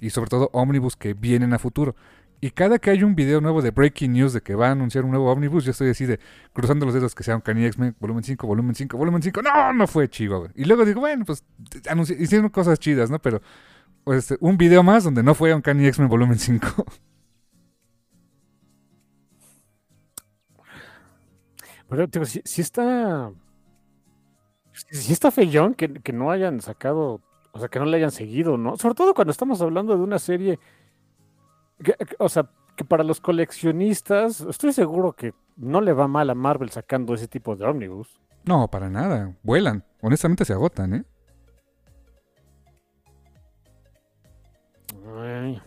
y 0.00 0.10
sobre 0.10 0.30
todo 0.30 0.50
Omnibus 0.52 0.94
que 0.96 1.14
vienen 1.14 1.52
a 1.52 1.58
futuro. 1.58 1.96
Y 2.44 2.50
cada 2.50 2.78
que 2.78 2.90
hay 2.90 3.02
un 3.02 3.14
video 3.14 3.40
nuevo 3.40 3.62
de 3.62 3.70
Breaking 3.70 4.12
News 4.12 4.34
de 4.34 4.42
que 4.42 4.54
va 4.54 4.68
a 4.68 4.72
anunciar 4.72 5.02
un 5.06 5.12
nuevo 5.12 5.32
Omnibus, 5.32 5.64
yo 5.64 5.70
estoy 5.70 5.88
así 5.88 6.04
de 6.04 6.20
cruzando 6.52 6.84
los 6.84 6.92
dedos 6.94 7.14
que 7.14 7.22
sea 7.22 7.36
un 7.36 7.40
Kanye 7.40 7.68
X-Men, 7.68 7.96
volumen 7.98 8.22
5, 8.22 8.46
volumen 8.46 8.74
5, 8.74 8.98
volumen 8.98 9.22
5. 9.22 9.40
No, 9.40 9.72
no 9.72 9.86
fue 9.86 10.10
chivo. 10.10 10.40
güey. 10.40 10.50
Y 10.54 10.66
luego 10.66 10.84
digo, 10.84 11.00
bueno, 11.00 11.24
pues 11.24 11.42
anunci- 11.84 12.20
hicieron 12.20 12.50
cosas 12.50 12.78
chidas, 12.78 13.10
¿no? 13.10 13.18
Pero 13.18 13.40
pues, 14.04 14.34
un 14.40 14.58
video 14.58 14.82
más 14.82 15.04
donde 15.04 15.22
no 15.22 15.34
fue 15.34 15.54
un 15.54 15.62
Kanye 15.62 15.88
X-Men 15.88 16.10
volumen 16.10 16.38
5. 16.38 16.84
Pero 21.88 22.06
digo, 22.08 22.26
si, 22.26 22.42
está. 22.60 23.32
Si 24.90 25.14
está 25.14 25.30
feyón 25.30 25.72
que, 25.72 25.94
que 25.94 26.12
no 26.12 26.30
hayan 26.30 26.60
sacado. 26.60 27.22
O 27.52 27.58
sea, 27.58 27.68
que 27.68 27.78
no 27.78 27.86
le 27.86 27.96
hayan 27.96 28.10
seguido, 28.10 28.58
¿no? 28.58 28.76
Sobre 28.76 28.96
todo 28.96 29.14
cuando 29.14 29.30
estamos 29.30 29.62
hablando 29.62 29.96
de 29.96 30.02
una 30.02 30.18
serie. 30.18 30.58
Que- 31.82 31.96
o 32.18 32.28
sea, 32.28 32.48
que 32.76 32.84
para 32.84 33.04
los 33.04 33.20
coleccionistas, 33.20 34.40
estoy 34.42 34.72
seguro 34.72 35.12
que 35.12 35.32
no 35.56 35.80
le 35.80 35.92
va 35.92 36.08
mal 36.08 36.28
a 36.30 36.34
Marvel 36.34 36.70
sacando 36.70 37.14
ese 37.14 37.28
tipo 37.28 37.54
de 37.56 37.64
ómnibus. 37.64 38.20
No, 38.44 38.68
para 38.68 38.90
nada. 38.90 39.34
Vuelan. 39.42 39.84
Honestamente 40.00 40.44
se 40.44 40.52
agotan, 40.52 40.94
¿eh? 40.94 41.04
Ay. 45.16 45.60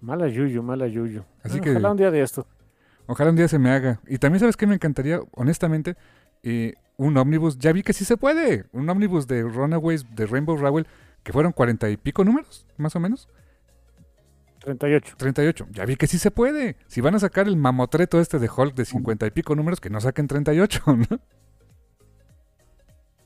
Mala 0.00 0.28
yuyu, 0.28 0.62
mala 0.62 0.86
yuyu. 0.86 1.24
Así 1.42 1.58
Ah, 1.58 1.60
que- 1.62 1.70
Ojalá 1.70 1.90
un 1.92 1.96
día 1.96 2.10
de 2.10 2.20
esto. 2.22 2.46
Ojalá 3.06 3.30
un 3.30 3.36
día 3.36 3.48
se 3.48 3.58
me 3.58 3.70
haga. 3.70 4.00
Y 4.06 4.18
también 4.18 4.40
sabes 4.40 4.56
que 4.56 4.66
me 4.66 4.74
encantaría, 4.74 5.20
honestamente, 5.32 5.96
Eh, 6.46 6.74
un 6.98 7.16
ómnibus. 7.16 7.58
Ya 7.58 7.72
vi 7.72 7.82
que 7.82 7.94
sí 7.94 8.04
se 8.04 8.18
puede. 8.18 8.66
Un 8.72 8.86
ómnibus 8.90 9.26
de 9.26 9.44
Runaways 9.44 10.04
de 10.14 10.26
Rainbow 10.26 10.58
Rowell, 10.58 10.86
que 11.22 11.32
fueron 11.32 11.52
cuarenta 11.52 11.88
y 11.88 11.96
pico 11.96 12.22
números, 12.22 12.66
más 12.76 12.94
o 12.96 13.00
menos. 13.00 13.30
38. 14.64 15.14
38. 15.16 15.66
Ya 15.70 15.84
vi 15.84 15.96
que 15.96 16.06
sí 16.06 16.18
se 16.18 16.30
puede. 16.30 16.76
Si 16.86 17.00
van 17.00 17.14
a 17.14 17.18
sacar 17.18 17.46
el 17.46 17.56
mamotreto 17.56 18.20
este 18.20 18.38
de 18.38 18.48
Hulk 18.48 18.74
de 18.74 18.84
cincuenta 18.84 19.26
y 19.26 19.30
pico 19.30 19.54
números, 19.54 19.80
que 19.80 19.90
no 19.90 20.00
saquen 20.00 20.26
38, 20.26 20.82
¿no? 21.10 21.20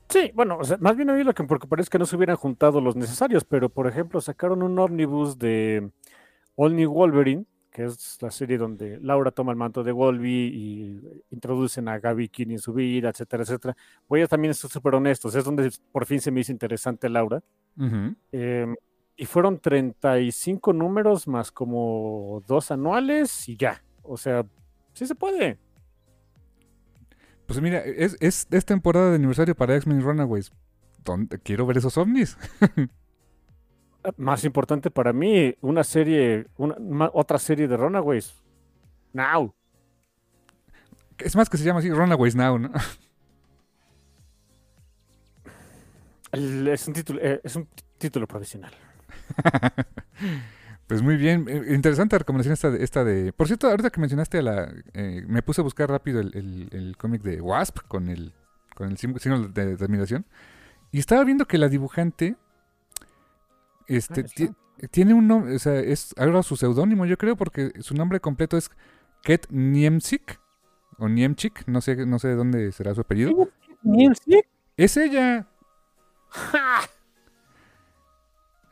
Sí, 0.09 0.33
bueno, 0.35 0.57
o 0.59 0.65
sea, 0.65 0.79
más 0.79 0.97
bien 0.97 1.11
a 1.11 1.15
mí 1.15 1.23
lo 1.23 1.35
que 1.35 1.43
me 1.43 1.49
preocuparía 1.49 1.83
es 1.83 1.91
que 1.91 1.99
no 1.99 2.07
se 2.07 2.17
hubieran 2.17 2.37
juntado 2.37 2.81
los 2.81 2.97
necesarios, 2.97 3.45
pero 3.45 3.69
por 3.69 3.87
ejemplo 3.87 4.21
sacaron 4.23 4.63
un 4.63 4.79
ómnibus 4.79 5.39
de 5.39 5.91
All 6.57 6.75
New 6.75 6.91
Wolverine, 6.91 7.45
que 7.71 7.85
es 7.85 8.17
la 8.23 8.31
serie 8.31 8.57
donde 8.57 8.99
Laura 9.01 9.31
toma 9.31 9.53
el 9.53 9.59
manto 9.59 9.85
de 9.85 9.93
Wolverine 9.93 10.57
y 10.57 11.01
introducen 11.31 11.89
a 11.89 11.99
Gaby 11.99 12.31
King 12.31 12.49
en 12.53 12.59
su 12.59 12.73
vida, 12.73 13.11
etcétera, 13.11 13.43
etcétera. 13.43 13.77
Voy 14.09 14.23
a 14.23 14.27
también 14.27 14.55
ser 14.55 14.71
súper 14.71 14.95
honestos, 14.95 15.35
es 15.35 15.45
donde 15.45 15.71
por 15.93 16.07
fin 16.07 16.21
se 16.21 16.31
me 16.31 16.41
hizo 16.41 16.53
interesante 16.53 17.11
Laura. 17.11 17.43
Eh, 18.33 18.75
y 19.19 19.27
fueron 19.27 19.59
35 19.59 20.73
números 20.73 21.29
más 21.29 21.53
como 21.53 22.43
dos 22.47 22.71
anuales 22.71 23.49
y 23.49 23.57
ya. 23.59 23.83
O 24.03 24.17
sea, 24.17 24.47
sí 24.95 25.07
se 25.07 25.17
puede. 25.17 25.59
Pues 27.47 27.61
mira, 27.61 27.81
es, 27.81 28.17
es, 28.21 28.47
es 28.51 28.65
temporada 28.65 29.11
de 29.11 29.17
aniversario 29.17 29.55
para 29.57 29.75
X-Men 29.77 30.03
Runaways. 30.03 30.53
¿Dónde? 31.05 31.39
Quiero 31.39 31.67
ver 31.67 31.79
esos 31.79 31.97
ovnis. 31.99 32.37
Más 34.17 34.45
importante 34.45 34.91
para 34.91 35.13
mí, 35.13 35.55
una 35.61 35.85
serie, 35.85 36.47
una, 36.57 36.77
ma- 36.79 37.11
otra 37.13 37.39
serie 37.39 37.69
de 37.69 37.77
Runaways. 37.77 38.35
Now. 39.13 39.55
Es 41.19 41.35
más 41.35 41.49
que 41.51 41.57
se 41.57 41.65
llama 41.65 41.81
así, 41.81 41.91
Runaways 41.91 42.37
Now, 42.37 42.59
¿no? 42.59 42.71
Es 46.33 46.87
un 46.87 46.95
título, 46.95 47.21
eh, 47.23 47.41
es 47.43 47.57
un 47.57 47.69
título 47.99 48.27
profesional. 48.27 48.73
Pues 50.87 51.03
muy 51.03 51.19
bien, 51.19 51.45
eh, 51.51 51.75
interesante 51.75 52.17
recomendación 52.17 52.55
esta 52.55 52.71
de, 52.71 52.83
esta 52.83 53.05
de... 53.05 53.35
Por 53.35 53.47
cierto, 53.47 53.69
ahorita 53.69 53.91
que 53.91 54.01
mencionaste 54.01 54.39
a 54.39 54.43
la... 54.43 54.73
eh, 54.95 55.23
me 55.29 55.43
puse 55.43 55.61
a 55.61 55.65
buscar 55.65 55.91
rápido 55.91 56.19
el, 56.21 56.31
el- 56.35 56.69
el 56.73 56.97
cómic 56.97 57.21
de 57.21 57.43
Wasp 57.43 57.81
con 57.89 58.09
el, 58.09 58.33
con 58.75 58.89
el 58.89 58.97
signo 58.97 59.49
de, 59.49 59.77
de 59.77 59.85
admiración. 59.85 60.25
Y 60.91 60.99
estaba 60.99 61.25
viendo 61.25 61.45
que 61.47 61.59
la 61.59 61.69
dibujante... 61.69 62.37
Este, 63.87 64.25
tiene 64.91 65.13
un 65.13 65.27
nombre, 65.29 65.57
o 65.57 65.59
sea, 65.59 65.79
es 65.79 66.15
ahora 66.17 66.43
su 66.43 66.57
seudónimo, 66.57 67.05
yo 67.05 67.19
creo, 67.19 67.37
porque 67.37 67.73
su 67.81 67.95
nombre 67.95 68.21
completo 68.21 68.57
es 68.57 68.71
Ket 69.23 69.47
Niemczyk, 69.51 70.41
o 70.99 71.09
Niemczyk, 71.09 71.67
no 71.67 71.81
sé, 71.83 72.07
no 72.07 72.19
sé 72.19 72.29
de 72.29 72.35
dónde 72.37 72.73
será 72.73 72.95
su 72.95 73.03
apellido. 73.03 73.31
¿Sí? 74.25 74.41
Es 74.79 74.97
ella. 74.97 75.47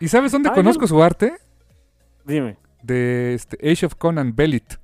¿Y 0.01 0.09
sabes 0.09 0.33
dónde 0.33 0.51
conozco 0.53 0.83
no. 0.83 0.89
su 0.89 1.03
arte? 1.03 1.35
Dime. 2.25 2.57
De 2.83 3.35
este, 3.35 3.57
Age 3.71 3.87
of 3.87 3.95
Conan 3.97 4.35
Belit. 4.35 4.75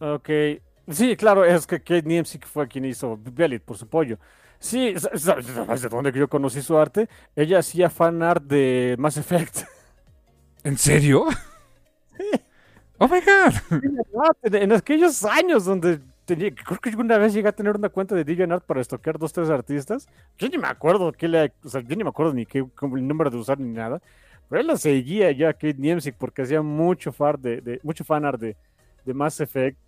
Ok. 0.00 0.28
Sí, 0.90 1.16
claro, 1.16 1.44
es 1.44 1.66
que 1.66 1.80
Kate 1.80 2.02
Niemczyk 2.02 2.46
fue 2.46 2.66
quien 2.68 2.84
hizo 2.84 3.18
Bellit 3.22 3.62
por 3.62 3.76
su 3.76 3.86
pollo. 3.88 4.18
Sí, 4.58 4.94
sa- 4.98 5.16
sa- 5.16 5.42
¿sabes 5.42 5.82
de 5.82 5.88
dónde 5.88 6.12
que 6.12 6.18
yo 6.18 6.28
conocí 6.28 6.62
su 6.62 6.78
arte? 6.78 7.08
Ella 7.36 7.58
hacía 7.58 7.90
fan 7.90 8.22
art 8.22 8.42
de 8.44 8.96
Mass 8.98 9.16
Effect. 9.16 9.58
¿En 10.64 10.76
serio? 10.78 11.26
¡Oh, 12.98 13.06
my 13.06 13.20
God! 13.20 14.54
En 14.54 14.72
aquellos 14.72 15.24
años 15.24 15.64
donde 15.64 16.00
tenía, 16.28 16.54
creo 16.54 16.78
que 16.78 16.90
una 16.96 17.16
vez 17.18 17.32
llegué 17.32 17.48
a 17.48 17.52
tener 17.52 17.74
una 17.74 17.88
cuenta 17.88 18.14
de 18.14 18.22
DeviantArt 18.22 18.64
para 18.66 18.80
estoquear 18.82 19.18
dos, 19.18 19.32
tres 19.32 19.48
artistas. 19.50 20.06
Yo 20.38 20.48
ni 20.48 20.58
me 20.58 20.68
acuerdo 20.68 21.10
qué 21.12 21.26
le, 21.26 21.52
o 21.64 21.68
sea, 21.68 21.80
yo 21.80 21.96
ni 21.96 22.04
me 22.04 22.10
acuerdo 22.10 22.34
ni 22.34 22.44
qué, 22.46 22.58
el 22.58 23.08
número 23.08 23.30
de 23.30 23.38
usar 23.38 23.58
ni 23.58 23.70
nada. 23.72 24.00
Pero 24.48 24.60
él 24.60 24.66
la 24.66 24.76
seguía 24.76 25.30
ya, 25.32 25.52
Kate 25.52 25.74
Niemczyk, 25.78 26.16
porque 26.16 26.42
hacía 26.42 26.60
mucho, 26.62 27.12
far 27.12 27.38
de, 27.38 27.60
de- 27.60 27.80
mucho 27.82 28.04
fan 28.04 28.24
art 28.24 28.40
de, 28.40 28.56
de 29.04 29.14
Mass 29.14 29.40
Effect. 29.40 29.78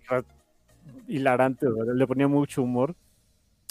Hilarante, 1.07 1.67
¿verdad? 1.67 1.95
le 1.95 2.07
ponía 2.07 2.27
mucho 2.29 2.63
humor. 2.63 2.95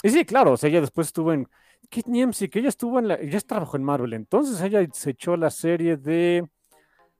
Y 0.02 0.10
sí, 0.10 0.24
claro, 0.24 0.52
o 0.52 0.56
sea, 0.56 0.70
ella 0.70 0.80
después 0.80 1.08
estuvo 1.08 1.32
en. 1.32 1.46
Kate 1.90 2.10
Niemczyk, 2.10 2.54
ella 2.56 2.68
estuvo 2.68 2.98
en 2.98 3.08
la. 3.08 3.14
Ella 3.16 3.40
trabajó 3.40 3.76
en 3.76 3.84
Marvel, 3.84 4.12
entonces 4.12 4.60
ella 4.62 4.86
se 4.92 5.10
echó 5.10 5.36
la 5.36 5.50
serie 5.50 5.96
de. 5.96 6.48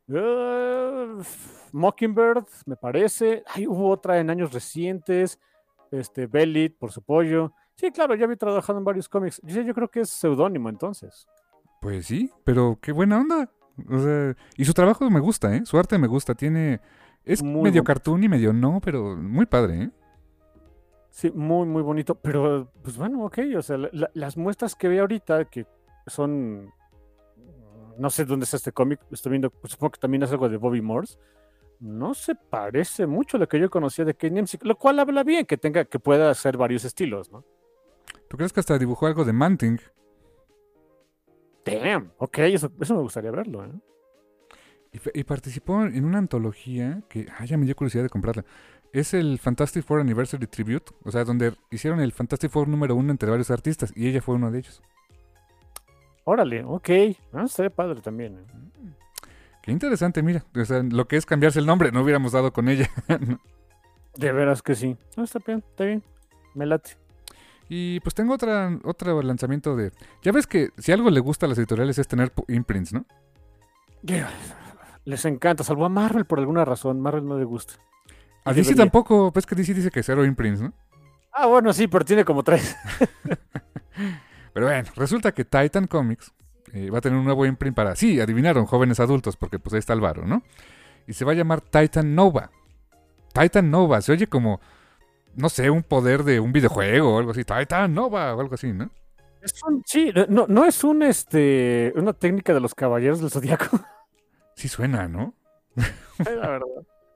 eh, 0.08 1.06
Mockingbird, 1.72 2.46
me 2.66 2.76
parece. 2.76 3.42
Ay, 3.46 3.66
hubo 3.66 3.88
otra 3.90 4.18
en 4.20 4.30
años 4.30 4.52
recientes. 4.52 5.38
Este, 5.90 6.26
Bellit, 6.26 6.76
por 6.78 6.92
su 6.92 7.02
pollo. 7.02 7.52
Sí, 7.74 7.90
claro, 7.90 8.14
ya 8.14 8.24
había 8.24 8.36
trabajado 8.36 8.78
en 8.78 8.84
varios 8.84 9.08
cómics. 9.08 9.40
Yo, 9.44 9.62
yo 9.62 9.74
creo 9.74 9.88
que 9.88 10.00
es 10.00 10.10
seudónimo 10.10 10.68
entonces. 10.68 11.26
Pues 11.80 12.06
sí, 12.06 12.30
pero 12.44 12.78
qué 12.80 12.92
buena 12.92 13.18
onda. 13.18 13.50
O 13.88 13.98
sea, 13.98 14.36
y 14.56 14.64
su 14.64 14.74
trabajo 14.74 15.08
me 15.10 15.20
gusta, 15.20 15.54
¿eh? 15.56 15.62
Su 15.64 15.78
arte 15.78 15.96
me 15.98 16.06
gusta. 16.06 16.34
Tiene. 16.34 16.80
Es 17.24 17.42
Muy 17.42 17.62
medio 17.62 17.82
cartoon 17.84 18.22
y 18.24 18.28
medio 18.28 18.52
no, 18.52 18.80
pero 18.82 19.16
muy 19.16 19.46
padre, 19.46 19.82
¿eh? 19.84 19.90
Sí, 21.10 21.30
muy, 21.34 21.66
muy 21.66 21.82
bonito. 21.82 22.14
Pero, 22.14 22.70
pues 22.82 22.96
bueno, 22.96 23.24
ok. 23.24 23.38
O 23.56 23.62
sea, 23.62 23.78
la- 23.78 23.88
la- 23.92 24.10
las 24.14 24.36
muestras 24.36 24.74
que 24.76 24.88
veo 24.88 25.00
ahorita, 25.02 25.46
que 25.46 25.66
son. 26.06 26.70
No 27.98 28.08
sé 28.10 28.24
dónde 28.24 28.44
está 28.44 28.56
este 28.56 28.72
cómic. 28.72 29.00
Estoy 29.10 29.30
viendo, 29.30 29.50
pues, 29.50 29.72
supongo 29.72 29.92
que 29.92 30.00
también 30.00 30.22
es 30.22 30.30
algo 30.30 30.48
de 30.48 30.56
Bobby 30.56 30.80
Morse. 30.80 31.18
No 31.80 32.12
se 32.14 32.34
parece 32.34 33.06
mucho 33.06 33.36
a 33.36 33.40
lo 33.40 33.48
que 33.48 33.58
yo 33.58 33.70
conocía 33.70 34.04
de 34.04 34.14
Kane 34.14 34.42
MC, 34.42 34.62
lo 34.62 34.76
cual 34.76 34.98
habla 34.98 35.24
bien 35.24 35.46
que 35.46 35.56
tenga, 35.56 35.86
que 35.86 35.98
pueda 35.98 36.30
hacer 36.30 36.56
varios 36.56 36.84
estilos, 36.84 37.32
¿no? 37.32 37.44
¿Tú 38.28 38.36
crees 38.36 38.52
que 38.52 38.60
hasta 38.60 38.78
dibujó 38.78 39.06
algo 39.06 39.24
de 39.24 39.32
Manting? 39.32 39.80
Damn, 41.64 42.12
ok, 42.18 42.38
eso, 42.38 42.70
eso 42.80 42.94
me 42.94 43.00
gustaría 43.00 43.30
verlo, 43.30 43.64
¿eh? 43.64 43.72
Y, 45.14 45.22
participó 45.22 45.84
en 45.84 46.04
una 46.04 46.18
antología 46.18 47.02
que, 47.08 47.28
ah, 47.38 47.44
ya 47.44 47.56
me 47.56 47.64
dio 47.64 47.76
curiosidad 47.76 48.02
de 48.02 48.08
comprarla. 48.08 48.44
Es 48.92 49.14
el 49.14 49.38
Fantastic 49.38 49.84
Four 49.84 50.00
Anniversary 50.00 50.48
Tribute, 50.48 50.92
o 51.04 51.12
sea, 51.12 51.24
donde 51.24 51.54
hicieron 51.70 52.00
el 52.00 52.10
Fantastic 52.10 52.50
Four 52.50 52.66
número 52.66 52.96
uno 52.96 53.12
entre 53.12 53.30
varios 53.30 53.52
artistas 53.52 53.92
y 53.94 54.08
ella 54.08 54.20
fue 54.20 54.34
uno 54.34 54.50
de 54.50 54.58
ellos. 54.58 54.82
Órale, 56.24 56.64
ok. 56.64 56.90
Ah, 57.32 57.44
estaría 57.44 57.70
padre 57.70 58.00
también. 58.00 58.38
¿eh? 58.38 58.69
Qué 59.62 59.72
interesante, 59.72 60.22
mira, 60.22 60.44
o 60.54 60.64
sea, 60.64 60.82
lo 60.82 61.06
que 61.06 61.16
es 61.16 61.26
cambiarse 61.26 61.58
el 61.58 61.66
nombre, 61.66 61.92
no 61.92 62.02
hubiéramos 62.02 62.32
dado 62.32 62.52
con 62.52 62.68
ella. 62.68 62.88
De 64.16 64.32
veras 64.32 64.62
que 64.62 64.74
sí. 64.74 64.96
No, 65.16 65.24
está 65.24 65.38
bien, 65.44 65.62
está 65.68 65.84
bien. 65.84 66.02
Me 66.54 66.66
late. 66.66 66.96
y 67.68 68.00
pues 68.00 68.14
tengo 68.14 68.34
otra, 68.34 68.76
otro 68.82 69.22
lanzamiento 69.22 69.76
de... 69.76 69.92
Ya 70.22 70.32
ves 70.32 70.48
que 70.48 70.70
si 70.78 70.90
algo 70.90 71.10
le 71.10 71.20
gusta 71.20 71.46
a 71.46 71.48
las 71.48 71.58
editoriales 71.58 71.96
es 71.98 72.08
tener 72.08 72.32
imprints, 72.48 72.92
¿no? 72.92 73.06
Les 75.04 75.24
encanta, 75.24 75.62
salvo 75.62 75.84
a 75.84 75.88
Marvel 75.88 76.24
por 76.24 76.40
alguna 76.40 76.64
razón. 76.64 77.00
Marvel 77.00 77.26
no 77.26 77.38
le 77.38 77.44
gusta. 77.44 77.74
A 78.44 78.52
DC 78.52 78.70
debería. 78.70 78.84
tampoco, 78.84 79.30
ves 79.30 79.46
que 79.46 79.54
DC 79.54 79.74
dice 79.74 79.90
que 79.90 80.02
cero 80.02 80.24
imprints, 80.24 80.60
¿no? 80.60 80.72
Ah, 81.32 81.46
bueno, 81.46 81.72
sí, 81.72 81.86
pero 81.86 82.04
tiene 82.04 82.24
como 82.24 82.42
tres. 82.42 82.76
Pero 84.52 84.66
bueno, 84.66 84.90
resulta 84.96 85.32
que 85.32 85.44
Titan 85.44 85.86
Comics 85.86 86.32
eh, 86.72 86.90
va 86.90 86.98
a 86.98 87.00
tener 87.00 87.18
un 87.18 87.24
nuevo 87.24 87.46
imprint 87.46 87.74
para, 87.76 87.96
sí, 87.96 88.20
adivinaron, 88.20 88.66
jóvenes 88.66 89.00
adultos, 89.00 89.36
porque 89.36 89.58
pues 89.58 89.72
ahí 89.74 89.78
está 89.78 89.92
el 89.92 90.00
varo, 90.00 90.24
¿no? 90.26 90.42
Y 91.06 91.12
se 91.14 91.24
va 91.24 91.32
a 91.32 91.34
llamar 91.34 91.60
Titan 91.60 92.14
Nova. 92.14 92.50
Titan 93.32 93.70
Nova, 93.70 94.00
se 94.02 94.12
oye 94.12 94.26
como, 94.26 94.60
no 95.34 95.48
sé, 95.48 95.70
un 95.70 95.82
poder 95.82 96.24
de 96.24 96.40
un 96.40 96.52
videojuego 96.52 97.14
o 97.14 97.18
algo 97.18 97.30
así. 97.32 97.44
Titan 97.44 97.94
Nova 97.94 98.34
o 98.34 98.40
algo 98.40 98.54
así, 98.54 98.72
¿no? 98.72 98.90
Es 99.42 99.54
un- 99.62 99.82
sí, 99.86 100.12
no, 100.28 100.46
no 100.48 100.66
es 100.66 100.84
un 100.84 101.02
este 101.02 101.92
una 101.96 102.12
técnica 102.12 102.52
de 102.52 102.60
los 102.60 102.74
caballeros 102.74 103.20
del 103.20 103.30
zodiaco. 103.30 103.66
Sí 104.54 104.68
suena, 104.68 105.08
¿no? 105.08 105.32
la 106.18 106.34
verdad. 106.48 106.66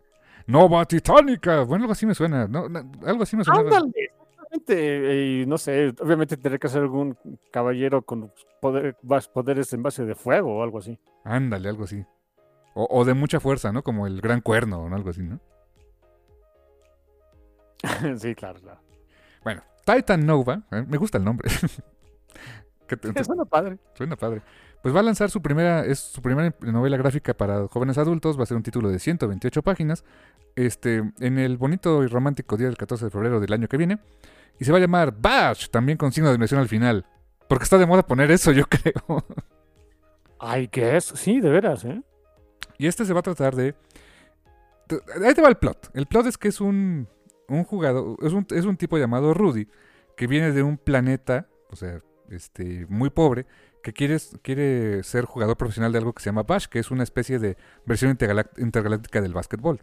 Nova 0.46 0.86
Titánica. 0.86 1.62
Bueno, 1.64 1.84
algo 1.84 1.92
así 1.92 2.06
me 2.06 2.14
suena. 2.14 2.46
¿no? 2.46 2.70
No, 2.70 2.90
algo 3.06 3.22
así 3.24 3.36
me 3.36 3.44
suena. 3.44 3.60
Ándale, 3.60 4.10
exactamente. 4.66 5.24
Y 5.42 5.46
no 5.46 5.58
sé, 5.58 5.94
obviamente 6.00 6.36
tendría 6.36 6.58
que 6.58 6.68
ser 6.68 6.82
algún 6.82 7.16
caballero 7.50 8.02
con 8.02 8.32
poder- 8.60 8.96
poderes 9.32 9.72
en 9.72 9.82
base 9.82 10.04
de 10.04 10.14
fuego 10.14 10.58
o 10.58 10.62
algo 10.62 10.78
así. 10.78 10.98
Ándale, 11.24 11.68
algo 11.68 11.84
así. 11.84 12.04
O, 12.74 12.86
o 12.90 13.04
de 13.04 13.14
mucha 13.14 13.40
fuerza, 13.40 13.72
¿no? 13.72 13.82
Como 13.82 14.06
el 14.06 14.20
gran 14.20 14.40
cuerno 14.40 14.82
o 14.82 14.94
algo 14.94 15.10
así, 15.10 15.22
¿no? 15.22 15.40
sí, 18.18 18.34
claro, 18.34 18.60
claro. 18.60 18.80
Bueno, 19.42 19.62
Titan 19.84 20.24
Nova, 20.26 20.62
¿eh? 20.72 20.84
me 20.88 20.96
gusta 20.96 21.18
el 21.18 21.24
nombre. 21.24 21.50
Que 22.86 22.98
te- 22.98 23.18
Es 23.18 23.26
una 23.30 23.46
padre. 23.46 23.78
Suena 23.94 24.14
padre. 24.14 24.42
Pues 24.82 24.94
va 24.94 25.00
a 25.00 25.02
lanzar 25.02 25.30
su 25.30 25.40
primera, 25.40 25.86
es 25.86 25.98
su 26.00 26.20
primera 26.20 26.54
novela 26.60 26.98
gráfica 26.98 27.32
para 27.32 27.66
jóvenes 27.68 27.96
adultos, 27.96 28.38
va 28.38 28.42
a 28.42 28.46
ser 28.46 28.58
un 28.58 28.62
título 28.62 28.90
de 28.90 28.98
128 28.98 29.62
páginas, 29.62 30.04
este, 30.54 31.02
en 31.20 31.38
el 31.38 31.56
bonito 31.56 32.04
y 32.04 32.08
romántico 32.08 32.58
día 32.58 32.66
del 32.66 32.76
14 32.76 33.06
de 33.06 33.10
febrero 33.10 33.40
del 33.40 33.54
año 33.54 33.68
que 33.68 33.78
viene, 33.78 34.00
y 34.58 34.64
se 34.64 34.72
va 34.72 34.78
a 34.78 34.80
llamar 34.80 35.14
Bash, 35.16 35.68
también 35.68 35.98
con 35.98 36.12
signo 36.12 36.28
de 36.28 36.34
admiración 36.34 36.60
al 36.60 36.68
final, 36.68 37.06
porque 37.48 37.64
está 37.64 37.78
de 37.78 37.86
moda 37.86 38.06
poner 38.06 38.30
eso, 38.30 38.52
yo 38.52 38.64
creo. 38.68 39.24
Ay, 40.38 40.68
¿qué 40.68 40.96
es? 40.96 41.04
Sí, 41.04 41.40
de 41.40 41.50
veras, 41.50 41.84
¿eh? 41.84 42.02
Y 42.78 42.86
este 42.86 43.04
se 43.04 43.12
va 43.12 43.20
a 43.20 43.22
tratar 43.22 43.54
de... 43.54 43.74
Ahí 45.24 45.34
te 45.34 45.42
va 45.42 45.48
el 45.48 45.56
plot. 45.56 45.90
El 45.94 46.06
plot 46.06 46.26
es 46.26 46.36
que 46.36 46.48
es 46.48 46.60
un, 46.60 47.08
un 47.48 47.64
jugador, 47.64 48.16
es 48.22 48.32
un, 48.32 48.46
es 48.50 48.64
un 48.64 48.76
tipo 48.76 48.98
llamado 48.98 49.32
Rudy, 49.32 49.68
que 50.16 50.26
viene 50.26 50.52
de 50.52 50.62
un 50.62 50.76
planeta, 50.76 51.48
o 51.70 51.76
sea, 51.76 52.02
este, 52.30 52.86
muy 52.88 53.10
pobre, 53.10 53.46
que 53.82 53.92
quiere, 53.92 54.18
quiere 54.42 55.02
ser 55.02 55.24
jugador 55.24 55.56
profesional 55.56 55.92
de 55.92 55.98
algo 55.98 56.12
que 56.12 56.22
se 56.22 56.30
llama 56.30 56.42
Bash, 56.42 56.66
que 56.66 56.78
es 56.78 56.90
una 56.90 57.02
especie 57.02 57.38
de 57.38 57.56
versión 57.84 58.10
intergaláctica 58.10 59.20
del 59.20 59.34
básquetbol. 59.34 59.82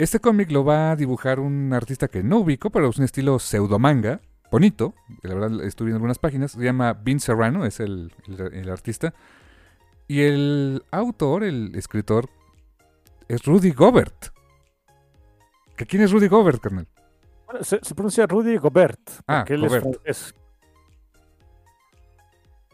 Este 0.00 0.18
cómic 0.18 0.50
lo 0.50 0.64
va 0.64 0.92
a 0.92 0.96
dibujar 0.96 1.40
un 1.40 1.72
artista 1.74 2.08
que 2.08 2.22
no 2.22 2.38
ubico, 2.38 2.70
pero 2.70 2.88
es 2.88 2.96
un 2.96 3.04
estilo 3.04 3.38
pseudomanga, 3.38 4.20
bonito. 4.50 4.94
La 5.22 5.34
verdad, 5.34 5.62
estuve 5.62 5.86
viendo 5.88 5.96
algunas 5.98 6.18
páginas. 6.18 6.52
Se 6.52 6.60
llama 6.64 6.94
Vince 6.94 7.26
Serrano, 7.26 7.66
es 7.66 7.80
el, 7.80 8.10
el- 8.26 8.54
el 8.54 8.70
artista. 8.70 9.12
Y 10.08 10.22
el 10.22 10.82
autor, 10.90 11.44
el 11.44 11.72
escritor, 11.74 12.30
es 13.28 13.44
Rudy 13.44 13.72
Gobert. 13.72 14.28
¿Que 15.76 15.84
¿Quién 15.84 16.02
es 16.02 16.12
Rudy 16.12 16.28
Gobert, 16.28 16.60
carnal? 16.62 16.88
Bueno, 17.46 17.62
se, 17.62 17.78
se 17.82 17.94
pronuncia 17.94 18.26
Rudy 18.26 18.56
Gobert. 18.56 19.00
Ah, 19.28 19.44
él 19.48 19.60
Gobert. 19.60 19.86
es. 20.04 20.34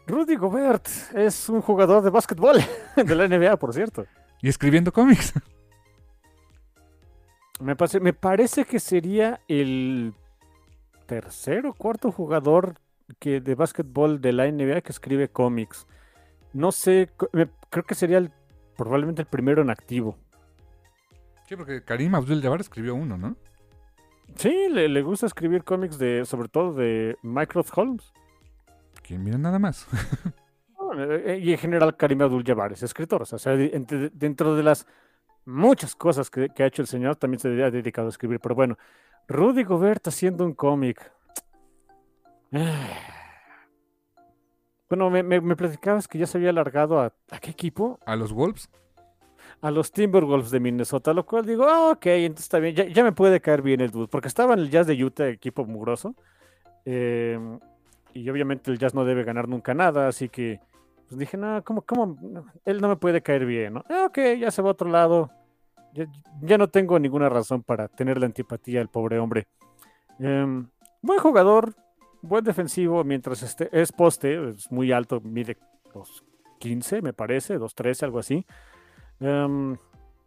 Rudy 0.07 0.37
Gobert 0.37 0.87
es 1.13 1.49
un 1.49 1.61
jugador 1.61 2.01
de 2.03 2.09
básquetbol 2.09 2.57
de 2.95 3.15
la 3.15 3.27
NBA, 3.27 3.57
por 3.57 3.73
cierto. 3.73 4.05
Y 4.41 4.47
escribiendo 4.47 4.93
cómics. 4.93 5.33
Me 7.59 7.75
parece, 7.75 7.99
me 7.99 8.13
parece 8.13 8.65
que 8.65 8.79
sería 8.79 9.39
el 9.47 10.13
tercer 11.05 11.65
o 11.65 11.73
cuarto 11.73 12.11
jugador 12.11 12.75
que, 13.19 13.41
de 13.41 13.55
básquetbol 13.55 14.21
de 14.21 14.33
la 14.33 14.45
NBA 14.47 14.81
que 14.81 14.91
escribe 14.91 15.29
cómics. 15.29 15.87
No 16.53 16.71
sé, 16.71 17.09
me- 17.33 17.49
creo 17.69 17.83
que 17.83 17.95
sería 17.95 18.17
el- 18.19 18.31
probablemente 18.75 19.21
el 19.23 19.27
primero 19.27 19.61
en 19.61 19.69
activo. 19.69 20.17
Sí, 21.47 21.55
porque 21.55 21.83
Karim 21.83 22.13
Abdul-Jabbar 22.15 22.59
escribió 22.61 22.93
uno, 22.93 23.17
¿no? 23.17 23.35
Sí, 24.35 24.67
le, 24.69 24.87
le 24.89 25.01
gusta 25.01 25.25
escribir 25.25 25.63
cómics 25.63 25.97
de, 25.97 26.25
sobre 26.25 26.49
todo 26.49 26.73
de 26.73 27.17
Mycroft 27.23 27.71
Holmes. 27.75 28.11
Que 29.01 29.17
mira 29.17 29.37
nada 29.37 29.59
más. 29.59 29.87
No, 30.79 30.93
eh, 31.03 31.39
Y 31.39 31.51
en 31.51 31.57
general 31.57 31.97
Karim 31.97 32.21
Abdul-Jabbar 32.21 32.71
es 32.71 32.81
escritor. 32.83 33.23
O 33.23 33.25
sea, 33.25 33.53
dentro 33.55 34.55
de 34.55 34.63
las 34.63 34.85
muchas 35.47 35.95
cosas 35.95 36.29
que, 36.29 36.49
que 36.49 36.63
ha 36.63 36.67
hecho 36.67 36.81
el 36.81 36.87
señor, 36.87 37.15
también 37.15 37.39
se 37.39 37.47
ha 37.47 37.71
dedicado 37.71 38.07
a 38.07 38.09
escribir. 38.09 38.39
Pero 38.39 38.53
bueno, 38.53 38.77
Rudy 39.27 39.63
Gobert 39.63 40.07
haciendo 40.07 40.45
un 40.45 40.53
cómic. 40.53 41.11
Bueno, 44.89 45.09
me, 45.09 45.21
me, 45.21 45.41
me 45.41 45.57
platicabas 45.57 46.07
que 46.07 46.17
ya 46.17 46.25
se 46.25 46.37
había 46.37 46.51
alargado 46.51 47.01
a, 47.01 47.11
¿a 47.31 47.39
qué 47.39 47.51
equipo? 47.51 47.99
A 48.05 48.15
los 48.15 48.31
Wolves. 48.31 48.69
A 49.59 49.69
los 49.69 49.91
Timberwolves 49.91 50.49
de 50.49 50.61
Minnesota, 50.61 51.13
lo 51.13 51.25
cual 51.25 51.45
digo, 51.45 51.65
ah, 51.65 51.91
ok, 51.91 52.05
entonces 52.05 52.45
está 52.45 52.59
bien, 52.59 52.73
ya, 52.73 52.85
ya 52.85 53.03
me 53.03 53.11
puede 53.11 53.41
caer 53.41 53.61
bien 53.61 53.81
el 53.81 53.91
dude, 53.91 54.07
porque 54.07 54.29
estaba 54.29 54.53
en 54.53 54.59
el 54.59 54.69
Jazz 54.69 54.87
de 54.87 55.03
Utah, 55.03 55.27
equipo 55.27 55.65
mugroso, 55.65 56.15
eh, 56.85 57.37
y 58.13 58.29
obviamente 58.29 58.71
el 58.71 58.77
Jazz 58.77 58.93
no 58.93 59.03
debe 59.03 59.25
ganar 59.25 59.49
nunca 59.49 59.73
nada, 59.73 60.07
así 60.07 60.29
que 60.29 60.61
pues 61.07 61.19
dije, 61.19 61.37
no, 61.37 61.63
¿cómo, 61.63 61.81
cómo? 61.81 62.17
Él 62.65 62.81
no 62.81 62.89
me 62.89 62.97
puede 62.97 63.21
caer 63.21 63.45
bien, 63.45 63.75
¿no? 63.75 63.83
Ah, 63.89 64.05
ok, 64.07 64.19
ya 64.39 64.51
se 64.51 64.61
va 64.61 64.69
a 64.69 64.71
otro 64.71 64.89
lado, 64.89 65.31
ya, 65.93 66.05
ya 66.41 66.57
no 66.57 66.67
tengo 66.67 66.99
ninguna 66.99 67.29
razón 67.29 67.63
para 67.63 67.87
tener 67.87 68.19
la 68.19 68.25
antipatía 68.25 68.81
al 68.81 68.89
pobre 68.89 69.17
hombre. 69.19 69.47
Em, 70.19 70.67
buen 71.01 71.19
jugador, 71.19 71.75
buen 72.21 72.43
defensivo, 72.43 73.03
mientras 73.03 73.41
esté, 73.41 73.69
es 73.71 73.91
poste, 73.91 74.49
es 74.49 74.69
muy 74.71 74.91
alto, 74.91 75.21
mide 75.21 75.57
2.15, 75.93 77.01
me 77.01 77.13
parece, 77.13 77.57
2.13, 77.57 78.03
algo 78.03 78.19
así. 78.19 78.45
Em, 79.21 79.77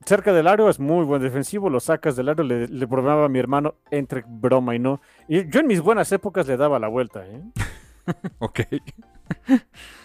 cerca 0.07 0.33
del 0.33 0.47
aro 0.47 0.70
es 0.70 0.81
muy 0.81 1.05
buen 1.05 1.20
defensivo, 1.20 1.68
lo 1.68 1.81
sacas 1.81 2.16
del 2.16 2.31
aro, 2.31 2.43
le, 2.43 2.68
le 2.68 2.87
bromeaba 2.87 3.26
a 3.26 3.28
mi 3.28 3.39
hermano 3.39 3.74
entre 3.91 4.24
broma 4.26 4.74
y 4.74 4.78
no. 4.78 5.01
Y 5.28 5.47
yo 5.51 5.61
en 5.61 5.66
mis 5.66 5.83
buenas 5.83 6.11
épocas 6.12 6.49
le 6.49 6.57
daba 6.57 6.78
la 6.78 6.89
vuelta, 6.89 7.26
¿eh? 7.26 7.43
Ok. 8.39 8.61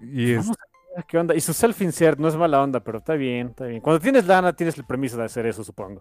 y 0.00 0.32
es, 0.32 0.38
Vamos 0.38 0.56
a 0.58 0.96
ver 0.96 1.04
qué 1.06 1.18
onda. 1.18 1.34
Y 1.34 1.40
su 1.40 1.52
self-insert 1.52 2.18
no 2.18 2.28
es 2.28 2.36
mala 2.36 2.62
onda, 2.62 2.80
pero 2.80 2.98
está 2.98 3.14
bien, 3.14 3.48
está 3.48 3.66
bien. 3.66 3.80
Cuando 3.80 4.00
tienes 4.00 4.26
lana, 4.26 4.52
tienes 4.52 4.76
el 4.78 4.84
permiso 4.84 5.16
de 5.16 5.24
hacer 5.24 5.46
eso, 5.46 5.62
supongo. 5.64 6.00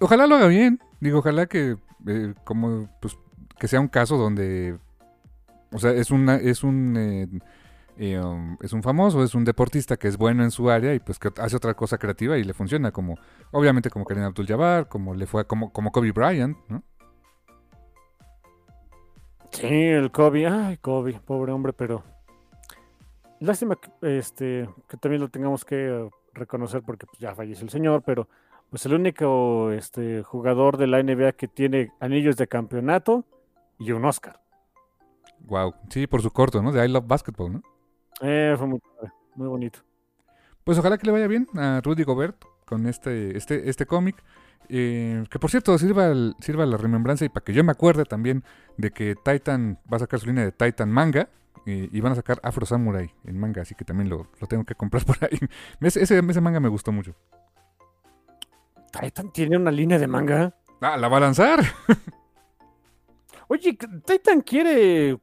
ojalá 0.00 0.26
lo 0.26 0.36
haga 0.36 0.48
bien. 0.48 0.80
Digo, 1.00 1.18
ojalá 1.18 1.46
que 1.46 1.76
eh, 2.06 2.34
como 2.44 2.88
pues 3.00 3.16
que 3.58 3.68
sea 3.68 3.80
un 3.80 3.88
caso 3.88 4.16
donde 4.16 4.78
o 5.72 5.78
sea, 5.78 5.90
es 5.92 6.10
una 6.10 6.36
es 6.36 6.62
un 6.62 6.96
eh, 6.96 7.28
eh, 7.98 8.20
um, 8.20 8.56
es 8.62 8.72
un 8.72 8.82
famoso, 8.82 9.24
es 9.24 9.34
un 9.34 9.44
deportista 9.44 9.96
que 9.96 10.08
es 10.08 10.16
bueno 10.16 10.44
en 10.44 10.50
su 10.50 10.70
área 10.70 10.94
y 10.94 11.00
pues 11.00 11.18
que 11.18 11.30
hace 11.38 11.56
otra 11.56 11.74
cosa 11.74 11.98
creativa 11.98 12.38
y 12.38 12.44
le 12.44 12.54
funciona 12.54 12.92
como 12.92 13.16
obviamente 13.50 13.90
como 13.90 14.04
Karim 14.04 14.24
Abdul-Jabbar, 14.24 14.88
como 14.88 15.14
le 15.14 15.26
fue 15.26 15.46
como 15.46 15.72
como 15.72 15.90
Kobe 15.90 16.12
Bryant, 16.12 16.56
¿no? 16.68 16.82
Sí, 19.50 19.66
el 19.66 20.12
Kobe, 20.12 20.46
ay, 20.46 20.76
Kobe, 20.76 21.20
pobre 21.24 21.52
hombre, 21.52 21.72
pero 21.72 22.04
lástima 23.40 23.76
que, 23.76 24.18
este, 24.18 24.68
que 24.88 24.96
también 24.96 25.22
lo 25.22 25.28
tengamos 25.28 25.64
que 25.64 26.08
reconocer 26.34 26.82
porque 26.82 27.06
pues, 27.06 27.18
ya 27.18 27.34
falleció 27.34 27.64
el 27.64 27.70
señor, 27.70 28.02
pero 28.04 28.28
pues 28.70 28.84
el 28.86 28.94
único 28.94 29.72
este, 29.72 30.22
jugador 30.22 30.76
de 30.76 30.86
la 30.86 31.02
NBA 31.02 31.32
que 31.32 31.48
tiene 31.48 31.92
anillos 32.00 32.36
de 32.36 32.46
campeonato 32.46 33.24
y 33.78 33.92
un 33.92 34.04
Oscar. 34.04 34.40
Wow, 35.40 35.74
sí, 35.88 36.06
por 36.06 36.22
su 36.22 36.30
corto, 36.30 36.62
¿no? 36.62 36.72
De 36.72 36.84
I 36.84 36.88
Love 36.88 37.06
Basketball, 37.06 37.52
¿no? 37.52 37.62
Eh, 38.20 38.54
fue 38.58 38.66
muy, 38.66 38.80
muy 39.36 39.48
bonito. 39.48 39.80
Pues 40.64 40.78
ojalá 40.78 40.98
que 40.98 41.06
le 41.06 41.12
vaya 41.12 41.26
bien 41.26 41.46
a 41.54 41.80
Rudy 41.82 42.02
Gobert 42.02 42.44
con 42.66 42.86
este, 42.86 43.36
este, 43.36 43.70
este 43.70 43.86
cómic. 43.86 44.22
Eh, 44.68 45.24
que 45.30 45.38
por 45.38 45.50
cierto, 45.50 45.78
sirva, 45.78 46.12
sirva 46.40 46.66
la 46.66 46.76
remembranza 46.76 47.24
y 47.24 47.30
para 47.30 47.42
que 47.42 47.54
yo 47.54 47.64
me 47.64 47.72
acuerde 47.72 48.04
también 48.04 48.44
de 48.76 48.90
que 48.90 49.14
Titan 49.14 49.78
va 49.90 49.96
a 49.96 50.00
sacar 50.00 50.20
su 50.20 50.26
línea 50.26 50.44
de 50.44 50.52
Titan 50.52 50.90
manga 50.90 51.30
y 51.64 52.00
van 52.00 52.12
a 52.12 52.16
sacar 52.16 52.40
Afro 52.42 52.66
Samurai 52.66 53.12
en 53.24 53.38
manga, 53.38 53.62
así 53.62 53.74
que 53.74 53.84
también 53.84 54.08
lo, 54.08 54.28
tengo 54.48 54.64
que 54.64 54.74
comprar 54.74 55.04
por 55.06 55.16
ahí. 55.22 55.38
Ese, 55.80 56.02
ese, 56.02 56.40
manga 56.40 56.60
me 56.60 56.68
gustó 56.68 56.92
mucho. 56.92 57.14
Titan 58.92 59.32
tiene 59.32 59.56
una 59.56 59.70
línea 59.70 59.98
de 59.98 60.06
manga. 60.06 60.54
Ah, 60.80 60.96
la 60.96 61.08
va 61.08 61.18
a 61.18 61.20
lanzar. 61.20 61.60
Oye, 63.48 63.76
Titan 64.04 64.40
quiere. 64.42 65.18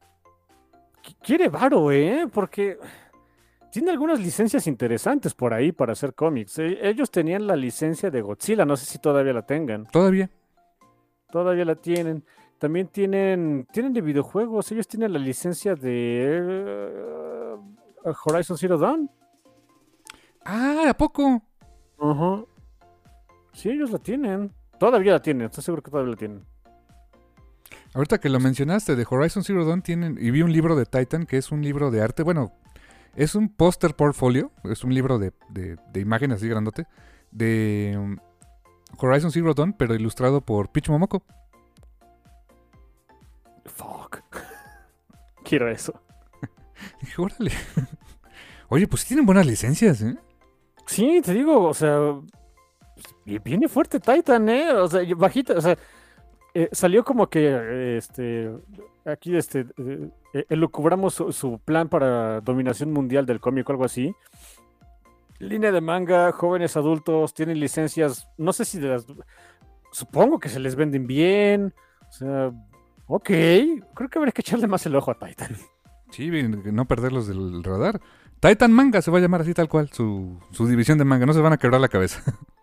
Quiere 1.21 1.49
varo, 1.49 1.91
¿eh? 1.91 2.27
Porque 2.31 2.79
tiene 3.71 3.91
algunas 3.91 4.19
licencias 4.19 4.67
interesantes 4.67 5.33
por 5.33 5.53
ahí 5.53 5.71
para 5.71 5.93
hacer 5.93 6.13
cómics. 6.13 6.57
E, 6.59 6.87
ellos 6.87 7.11
tenían 7.11 7.45
la 7.45 7.55
licencia 7.55 8.09
de 8.09 8.21
Godzilla, 8.21 8.65
no 8.65 8.77
sé 8.77 8.85
si 8.85 8.99
todavía 8.99 9.33
la 9.33 9.45
tengan. 9.45 9.85
Todavía. 9.85 10.29
Todavía 11.29 11.65
la 11.65 11.75
tienen. 11.75 12.23
También 12.59 12.87
tienen, 12.87 13.67
tienen 13.71 13.93
de 13.93 14.01
videojuegos. 14.01 14.71
Ellos 14.71 14.87
tienen 14.87 15.13
la 15.13 15.19
licencia 15.19 15.75
de 15.75 16.39
eh, 16.41 17.55
Horizon 18.25 18.57
Zero 18.57 18.77
Dawn. 18.77 19.09
Ah, 20.45 20.85
¿a 20.89 20.93
poco? 20.93 21.41
Ajá. 21.99 22.43
Sí, 23.53 23.69
ellos 23.69 23.91
la 23.91 23.99
tienen. 23.99 24.53
Todavía 24.79 25.13
la 25.13 25.21
tienen, 25.21 25.47
estoy 25.47 25.63
seguro 25.63 25.81
que 25.81 25.91
todavía 25.91 26.11
la 26.11 26.17
tienen. 26.17 26.45
Ahorita 27.93 28.17
que 28.19 28.29
lo 28.29 28.39
mencionaste, 28.39 28.95
de 28.95 29.07
Horizon 29.09 29.43
Zero 29.43 29.65
Dawn 29.65 29.81
tienen, 29.81 30.17
y 30.19 30.29
vi 30.31 30.41
un 30.41 30.51
libro 30.51 30.75
de 30.75 30.85
Titan 30.85 31.25
que 31.25 31.37
es 31.37 31.51
un 31.51 31.61
libro 31.61 31.91
de 31.91 32.01
arte, 32.01 32.23
bueno, 32.23 32.51
es 33.15 33.35
un 33.35 33.47
póster 33.47 33.95
portfolio, 33.95 34.51
es 34.65 34.83
un 34.83 34.93
libro 34.93 35.17
de, 35.17 35.31
de, 35.49 35.99
imágenes 35.99 36.37
así 36.37 36.49
grandote, 36.49 36.87
de 37.31 37.95
um, 37.97 38.17
Horizon 38.97 39.31
Zero 39.31 39.53
Dawn, 39.53 39.73
pero 39.73 39.95
ilustrado 39.95 40.41
por 40.41 40.69
Pitch 40.69 40.89
Momoko. 40.89 41.23
Fuck. 43.65 44.21
Quiero 45.43 45.69
eso. 45.69 45.93
Dije, 47.01 47.15
órale. 47.21 47.51
Oye, 48.69 48.87
pues 48.87 49.05
tienen 49.05 49.25
buenas 49.25 49.45
licencias, 49.45 50.01
¿eh? 50.01 50.17
Sí, 50.87 51.21
te 51.23 51.33
digo, 51.33 51.63
o 51.63 51.73
sea, 51.73 51.97
viene 53.25 53.67
fuerte 53.67 53.99
Titan, 53.99 54.49
¿eh? 54.49 54.71
O 54.73 54.87
sea, 54.87 55.01
bajita, 55.15 55.53
o 55.53 55.61
sea, 55.61 55.77
eh, 56.53 56.69
salió 56.71 57.03
como 57.03 57.27
que, 57.27 57.97
este, 57.97 58.51
aquí, 59.03 59.35
este, 59.35 59.65
eh, 59.77 60.09
eh 60.33 60.45
elucubramos 60.49 61.15
su, 61.15 61.59
plan 61.63 61.89
para 61.89 62.41
dominación 62.41 62.93
mundial 62.93 63.25
del 63.25 63.39
cómic 63.39 63.67
o 63.67 63.71
algo 63.73 63.85
así. 63.85 64.15
Línea 65.39 65.71
de 65.71 65.81
manga, 65.81 66.31
jóvenes 66.31 66.77
adultos, 66.77 67.33
tienen 67.33 67.59
licencias, 67.59 68.29
no 68.37 68.53
sé 68.53 68.63
si 68.63 68.79
de 68.79 68.89
las, 68.89 69.05
supongo 69.91 70.39
que 70.39 70.49
se 70.49 70.59
les 70.59 70.75
venden 70.75 71.07
bien, 71.07 71.73
o 72.07 72.11
sea, 72.11 72.51
ok, 73.07 73.29
creo 73.93 74.09
que 74.09 74.19
habría 74.19 74.31
que 74.31 74.41
echarle 74.41 74.67
más 74.67 74.85
el 74.85 74.95
ojo 74.95 75.11
a 75.11 75.19
Titan. 75.19 75.55
Sí, 76.11 76.29
no 76.29 76.85
perderlos 76.85 77.27
del 77.27 77.63
radar. 77.63 77.99
Titan 78.39 78.71
Manga 78.71 79.01
se 79.01 79.11
va 79.11 79.17
a 79.17 79.21
llamar 79.21 79.41
así 79.41 79.53
tal 79.53 79.67
cual, 79.67 79.89
su, 79.91 80.39
su 80.51 80.67
división 80.67 80.97
de 80.97 81.05
manga, 81.05 81.25
no 81.25 81.33
se 81.33 81.41
van 81.41 81.53
a 81.53 81.57
quebrar 81.57 81.81
la 81.81 81.89
cabeza. 81.89 82.23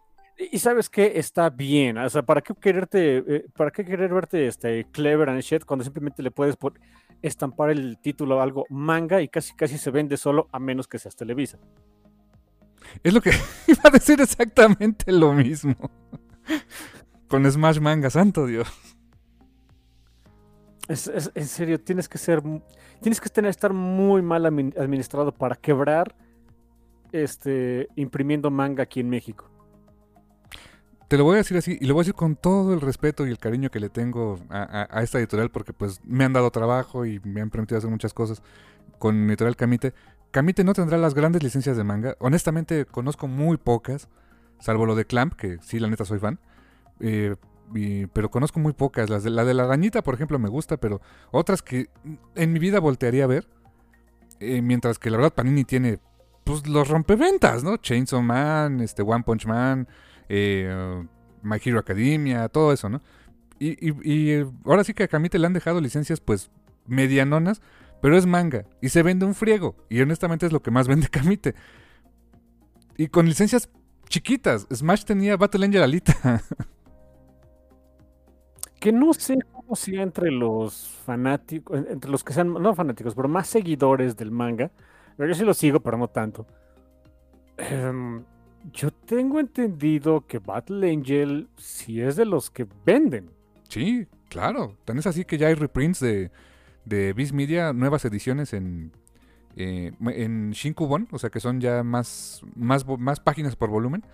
Y 0.50 0.58
sabes 0.58 0.88
que 0.88 1.18
está 1.20 1.50
bien, 1.50 1.98
o 1.98 2.10
sea, 2.10 2.22
¿para 2.22 2.40
qué 2.40 2.54
quererte, 2.54 3.18
eh, 3.18 3.46
para 3.54 3.70
qué 3.70 3.84
querer 3.84 4.12
verte 4.12 4.46
este, 4.46 4.84
clever 4.90 5.28
and 5.28 5.40
shit 5.42 5.64
cuando 5.64 5.84
simplemente 5.84 6.22
le 6.22 6.30
puedes 6.30 6.56
estampar 7.20 7.70
el 7.70 7.98
título 7.98 8.40
a 8.40 8.42
algo 8.42 8.64
manga 8.68 9.20
y 9.20 9.28
casi 9.28 9.54
casi 9.54 9.78
se 9.78 9.90
vende 9.90 10.16
solo 10.16 10.48
a 10.50 10.58
menos 10.58 10.88
que 10.88 10.98
seas 10.98 11.14
Televisa? 11.14 11.58
Es 13.02 13.12
lo 13.12 13.20
que 13.20 13.30
iba 13.68 13.82
a 13.84 13.90
decir 13.90 14.20
exactamente 14.20 15.12
lo 15.12 15.32
mismo. 15.32 15.76
Con 17.28 17.50
Smash 17.50 17.78
Manga, 17.78 18.10
santo 18.10 18.46
Dios. 18.46 18.68
En 20.88 21.46
serio, 21.46 21.80
tienes 21.80 22.08
que 22.08 22.18
ser, 22.18 22.42
tienes 23.00 23.20
que 23.20 23.28
tener, 23.28 23.50
estar 23.50 23.72
muy 23.72 24.20
mal 24.20 24.44
administrado 24.44 25.32
para 25.32 25.54
quebrar 25.54 26.14
este, 27.12 27.88
imprimiendo 27.94 28.50
manga 28.50 28.82
aquí 28.82 29.00
en 29.00 29.08
México 29.08 29.52
te 31.12 31.18
lo 31.18 31.24
voy 31.24 31.34
a 31.34 31.36
decir 31.36 31.58
así, 31.58 31.76
y 31.78 31.84
lo 31.84 31.92
voy 31.92 32.00
a 32.00 32.04
decir 32.04 32.14
con 32.14 32.36
todo 32.36 32.72
el 32.72 32.80
respeto 32.80 33.26
y 33.26 33.30
el 33.30 33.36
cariño 33.36 33.70
que 33.70 33.80
le 33.80 33.90
tengo 33.90 34.38
a, 34.48 35.02
esta 35.02 35.18
editorial, 35.18 35.50
porque 35.50 35.74
pues 35.74 36.00
me 36.06 36.24
han 36.24 36.32
dado 36.32 36.50
trabajo 36.50 37.04
y 37.04 37.20
me 37.22 37.42
han 37.42 37.50
permitido 37.50 37.76
hacer 37.76 37.90
muchas 37.90 38.14
cosas 38.14 38.42
con 38.98 39.28
editorial 39.28 39.54
Camite. 39.54 39.92
Camite 40.30 40.64
no 40.64 40.72
tendrá 40.72 40.96
las 40.96 41.12
grandes 41.12 41.42
licencias 41.42 41.76
de 41.76 41.84
manga. 41.84 42.16
Honestamente, 42.18 42.86
conozco 42.86 43.28
muy 43.28 43.58
pocas, 43.58 44.08
salvo 44.58 44.86
lo 44.86 44.94
de 44.94 45.04
Clamp, 45.04 45.34
que 45.34 45.58
sí, 45.60 45.78
la 45.78 45.88
neta 45.88 46.06
soy 46.06 46.18
fan. 46.18 46.38
Eh, 46.98 47.36
pero 48.12 48.30
conozco 48.30 48.60
muy 48.60 48.72
pocas. 48.72 49.10
Las 49.10 49.24
de, 49.24 49.30
la 49.30 49.44
de 49.44 49.54
la 49.54 49.64
arañita, 49.64 50.02
por 50.02 50.14
ejemplo, 50.14 50.38
me 50.38 50.48
gusta, 50.48 50.76
pero 50.76 51.00
otras 51.30 51.62
que 51.62 51.88
en 52.34 52.52
mi 52.52 52.58
vida 52.58 52.80
voltearía 52.80 53.24
a 53.24 53.28
ver. 53.28 53.48
Eh, 54.40 54.60
mientras 54.60 54.98
que 54.98 55.08
la 55.10 55.18
verdad 55.18 55.34
Panini 55.34 55.64
tiene 55.64 56.00
pues 56.44 56.66
los 56.66 56.88
rompeventas, 56.88 57.62
¿no? 57.62 57.76
Chainsaw 57.76 58.22
Man, 58.22 58.80
este 58.80 59.02
One 59.02 59.22
Punch 59.22 59.46
Man, 59.46 59.86
eh, 60.28 61.04
My 61.42 61.58
Hero 61.64 61.78
Academia, 61.78 62.48
todo 62.48 62.72
eso, 62.72 62.88
¿no? 62.88 63.00
Y, 63.60 64.32
ahora 64.64 64.82
sí 64.82 64.92
que 64.92 65.04
a 65.04 65.08
Camite 65.08 65.38
le 65.38 65.46
han 65.46 65.52
dejado 65.52 65.80
licencias 65.80 66.18
pues 66.18 66.50
medianonas, 66.86 67.62
pero 68.00 68.18
es 68.18 68.26
manga 68.26 68.64
y 68.80 68.88
se 68.88 69.04
vende 69.04 69.24
un 69.24 69.36
friego. 69.36 69.76
Y 69.88 70.00
honestamente 70.00 70.46
es 70.46 70.52
lo 70.52 70.62
que 70.62 70.72
más 70.72 70.88
vende 70.88 71.08
Camite. 71.08 71.54
Y 72.96 73.06
con 73.06 73.26
licencias 73.26 73.68
chiquitas. 74.08 74.66
Smash 74.74 75.04
tenía 75.04 75.36
Battle 75.36 75.64
Angel 75.64 75.82
Alita. 75.82 76.42
que 78.82 78.90
no 78.90 79.14
sé 79.14 79.38
cómo 79.52 79.76
sea 79.76 80.02
entre 80.02 80.32
los 80.32 80.88
fanáticos, 81.06 81.84
entre 81.88 82.10
los 82.10 82.24
que 82.24 82.32
sean, 82.32 82.52
no 82.52 82.74
fanáticos, 82.74 83.14
pero 83.14 83.28
más 83.28 83.46
seguidores 83.46 84.16
del 84.16 84.32
manga. 84.32 84.72
Yo 85.16 85.32
sí 85.34 85.44
lo 85.44 85.54
sigo, 85.54 85.78
pero 85.78 85.96
no 85.96 86.08
tanto. 86.08 86.48
Em, 87.58 88.24
yo 88.72 88.90
tengo 88.90 89.38
entendido 89.38 90.26
que 90.26 90.40
Battle 90.40 90.90
Angel 90.90 91.48
sí 91.56 92.00
es 92.00 92.16
de 92.16 92.24
los 92.24 92.50
que 92.50 92.66
venden. 92.84 93.30
Sí, 93.68 94.08
claro. 94.28 94.76
Tan 94.84 94.98
es 94.98 95.06
así 95.06 95.24
que 95.24 95.38
ya 95.38 95.46
hay 95.46 95.54
reprints 95.54 96.00
de, 96.00 96.32
de 96.84 97.12
Viz 97.12 97.32
Media, 97.32 97.72
nuevas 97.72 98.04
ediciones 98.04 98.52
en, 98.52 98.90
eh, 99.54 99.92
en 100.06 100.50
Shinkubon, 100.50 101.06
o 101.12 101.20
sea 101.20 101.30
que 101.30 101.38
son 101.38 101.60
ya 101.60 101.84
más, 101.84 102.42
más, 102.56 102.84
más 102.98 103.20
páginas 103.20 103.54
por 103.54 103.70
volumen. 103.70 104.04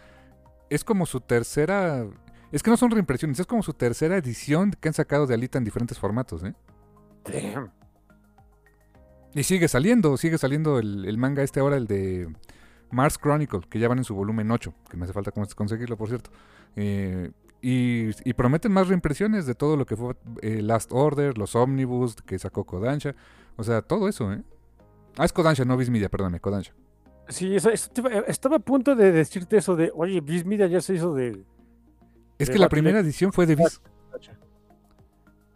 Es 0.68 0.84
como 0.84 1.06
su 1.06 1.22
tercera. 1.22 2.06
Es 2.50 2.62
que 2.62 2.70
no 2.70 2.76
son 2.76 2.90
reimpresiones, 2.90 3.38
es 3.38 3.46
como 3.46 3.62
su 3.62 3.74
tercera 3.74 4.16
edición 4.16 4.72
que 4.80 4.88
han 4.88 4.94
sacado 4.94 5.26
de 5.26 5.34
Alita 5.34 5.58
en 5.58 5.64
diferentes 5.64 5.98
formatos, 5.98 6.44
¿eh? 6.44 6.54
Damn. 7.24 7.70
Y 9.34 9.42
sigue 9.42 9.68
saliendo, 9.68 10.16
sigue 10.16 10.38
saliendo 10.38 10.78
el, 10.78 11.04
el 11.04 11.18
manga 11.18 11.42
este 11.42 11.60
ahora, 11.60 11.76
el 11.76 11.86
de 11.86 12.28
Mars 12.90 13.18
Chronicle, 13.18 13.60
que 13.68 13.78
ya 13.78 13.88
van 13.88 13.98
en 13.98 14.04
su 14.04 14.14
volumen 14.14 14.50
8, 14.50 14.72
que 14.90 14.96
me 14.96 15.04
hace 15.04 15.12
falta 15.12 15.32
conseguirlo, 15.32 15.96
por 15.96 16.08
cierto. 16.08 16.30
Eh, 16.76 17.30
y, 17.60 18.32
prometen 18.34 18.72
más 18.72 18.88
reimpresiones 18.88 19.44
de 19.46 19.54
todo 19.54 19.76
lo 19.76 19.84
que 19.84 19.96
fue 19.96 20.14
eh, 20.42 20.62
Last 20.62 20.92
Order, 20.92 21.36
los 21.36 21.56
Omnibus 21.56 22.16
que 22.16 22.38
sacó 22.38 22.64
Kodansha. 22.64 23.14
O 23.56 23.64
sea, 23.64 23.82
todo 23.82 24.08
eso, 24.08 24.32
¿eh? 24.32 24.42
Ah, 25.16 25.24
es 25.24 25.32
Kodansha, 25.32 25.64
no 25.64 25.76
Vismedia, 25.76 26.08
perdóname, 26.08 26.40
Kodansha. 26.40 26.72
Sí, 27.28 27.56
estaba 27.56 28.56
a 28.56 28.60
punto 28.60 28.94
de 28.94 29.12
decirte 29.12 29.58
eso 29.58 29.76
de, 29.76 29.90
oye, 29.94 30.20
Vismedia 30.20 30.66
ya 30.66 30.80
se 30.80 30.94
hizo 30.94 31.14
de... 31.14 31.44
Es 32.38 32.50
que 32.50 32.58
la 32.58 32.68
primera 32.68 33.00
edición 33.00 33.32
fue 33.32 33.46
de 33.46 33.56
Vis... 33.56 33.80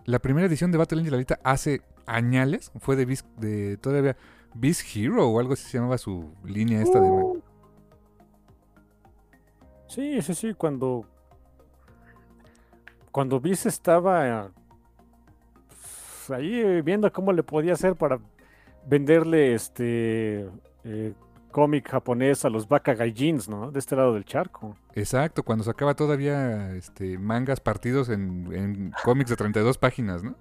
La 0.05 0.19
primera 0.19 0.49
edición 0.49 0.73
de 0.73 0.79
Battle 0.79 0.99
Angel 0.99 1.15
ahorita 1.15 1.39
hace 1.45 1.83
añales 2.07 2.73
fue 2.81 2.97
de 2.97 3.05
Vis... 3.05 3.25
de 3.39 3.77
todavía 3.77 4.17
Beast 4.55 4.83
Hero 4.95 5.29
o 5.29 5.41
algo 5.41 5.55
así 5.55 5.65
se 5.65 5.79
llamaba 5.79 5.99
su 5.99 6.35
línea 6.45 6.83
esta 6.83 7.01
de... 7.01 7.09
Uh. 7.09 7.43
Sí, 9.87 10.21
sí, 10.23 10.35
sí, 10.35 10.55
cuando... 10.55 11.07
Cuando 13.11 13.41
Beast 13.41 13.67
estaba 13.67 14.51
pues, 15.69 16.31
ahí 16.31 16.81
viendo 16.83 17.13
cómo 17.13 17.33
le 17.33 17.43
podía 17.43 17.75
hacer 17.75 17.95
para 17.95 18.19
venderle 18.87 19.55
este 19.55 20.49
eh, 20.85 21.13
cómic 21.53 21.89
japonés 21.89 22.45
a 22.45 22.51
los 22.51 22.67
Baka 22.67 22.95
Gaijins, 22.95 23.49
¿no? 23.49 23.71
De 23.71 23.79
este 23.79 23.95
lado 23.95 24.15
del 24.15 24.25
charco. 24.25 24.77
Exacto, 24.95 25.45
cuando 25.45 25.63
sacaba 25.63 25.95
todavía 25.95 26.75
este, 26.75 27.19
mangas 27.19 27.61
partidos 27.61 28.09
en, 28.09 28.49
en 28.53 28.93
cómics 29.05 29.31
de 29.31 29.37
32 29.37 29.79
páginas, 29.79 30.25
¿no? 30.25 30.35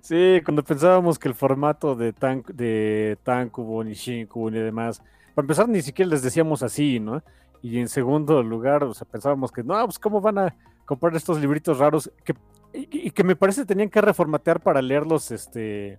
Sí, 0.00 0.40
cuando 0.44 0.64
pensábamos 0.64 1.18
que 1.18 1.28
el 1.28 1.34
formato 1.34 1.94
de, 1.94 2.12
tan, 2.12 2.42
de 2.52 3.18
Tankubon 3.22 3.88
y 3.88 3.94
Shinkubon 3.94 4.56
y 4.56 4.60
demás, 4.60 5.02
para 5.34 5.44
empezar 5.44 5.68
ni 5.68 5.82
siquiera 5.82 6.10
les 6.10 6.22
decíamos 6.22 6.62
así, 6.62 7.00
¿no? 7.00 7.22
Y 7.62 7.78
en 7.78 7.88
segundo 7.88 8.42
lugar, 8.42 8.84
o 8.84 8.94
sea, 8.94 9.06
pensábamos 9.06 9.52
que, 9.52 9.62
no, 9.62 9.82
pues 9.84 9.98
cómo 9.98 10.20
van 10.20 10.38
a 10.38 10.56
comprar 10.86 11.14
estos 11.14 11.40
libritos 11.40 11.78
raros 11.78 12.10
que, 12.24 12.34
y, 12.72 13.10
que 13.10 13.24
me 13.24 13.36
parece 13.36 13.66
tenían 13.66 13.90
que 13.90 14.00
reformatear 14.00 14.60
para 14.60 14.80
leerlos, 14.80 15.30
este, 15.30 15.98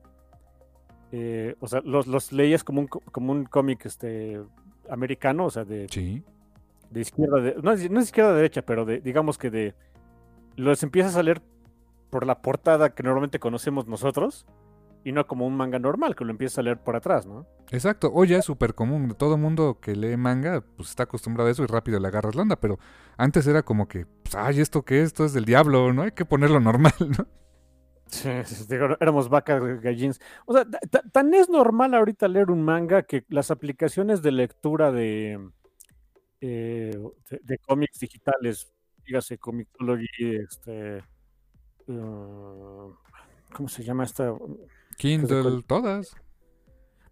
eh, 1.12 1.56
o 1.60 1.68
sea, 1.68 1.82
los, 1.84 2.08
los 2.08 2.32
leías 2.32 2.64
como 2.64 2.82
un, 2.82 2.88
como 2.88 3.32
un 3.32 3.46
cómic, 3.46 3.86
este, 3.86 4.42
americano, 4.90 5.46
o 5.46 5.50
sea, 5.50 5.64
de, 5.66 5.88
Sí. 5.90 6.24
de 6.90 7.02
izquierda, 7.02 7.40
de, 7.42 7.56
no, 7.56 7.76
no 7.76 8.00
es 8.00 8.06
izquierda 8.06 8.34
derecha, 8.34 8.62
pero 8.62 8.86
de, 8.86 9.00
digamos 9.02 9.38
que 9.38 9.50
de, 9.50 9.76
los 10.56 10.84
empiezas 10.84 11.16
a 11.16 11.24
leer 11.24 11.42
por 12.10 12.26
la 12.26 12.42
portada 12.42 12.94
que 12.94 13.04
normalmente 13.04 13.40
conocemos 13.40 13.88
nosotros 13.88 14.46
y 15.04 15.14
no 15.14 15.26
como 15.26 15.48
un 15.48 15.56
manga 15.56 15.80
normal, 15.80 16.16
que 16.16 16.26
lo 16.26 16.32
empiezas 16.32 16.60
a 16.60 16.62
leer 16.62 16.78
por 16.78 16.96
atrás, 16.96 17.26
¿no? 17.26 17.48
Exacto, 17.72 18.12
hoy 18.14 18.28
ya 18.28 18.38
es 18.38 18.46
súper 18.46 18.76
común. 18.76 19.16
Todo 19.18 19.38
mundo 19.38 19.80
que 19.82 19.96
lee 19.96 20.18
manga 20.18 20.62
pues 20.76 20.90
está 20.90 21.04
acostumbrado 21.04 21.48
a 21.48 21.52
eso 21.52 21.64
y 21.64 21.68
rápido 21.68 22.00
le 22.00 22.08
agarras 22.08 22.36
la 22.36 22.44
onda, 22.44 22.56
pero 22.58 22.78
antes 23.18 23.48
era 23.48 23.64
como 23.64 23.88
que, 23.88 24.06
pues, 24.24 24.36
ay, 24.36 24.60
¿esto 24.60 24.84
qué 24.84 25.00
es? 25.02 25.08
Esto 25.08 25.26
es 25.26 25.34
del 25.34 25.46
diablo, 25.46 25.92
¿no? 25.94 26.04
Hay 26.04 26.12
que 26.12 26.26
ponerlo 26.26 26.60
normal, 26.60 26.94
¿no? 27.18 27.26
Éramos 29.00 29.30
vacas 29.30 29.62
gallins. 29.82 30.20
O 30.46 30.54
sea, 30.54 30.66
ta- 30.66 30.80
ta- 30.90 31.04
tan 31.12 31.34
es 31.34 31.50
normal 31.50 31.94
ahorita 31.94 32.28
leer 32.28 32.52
un 32.52 32.64
manga 32.64 33.04
que 33.04 33.26
las 33.30 33.52
aplicaciones 33.52 34.22
de 34.22 34.32
lectura 34.32 34.92
de, 34.92 35.50
eh, 36.42 36.98
de, 37.30 37.40
de 37.42 37.58
cómics 37.60 38.00
digitales, 38.00 38.72
dígase 39.06 39.38
Comixology, 39.38 40.36
este, 40.36 41.04
uh, 41.88 42.94
¿cómo 43.54 43.70
se 43.70 43.84
llama 43.84 44.04
esta? 44.04 44.34
Kindle, 44.98 45.64
todas. 45.66 46.16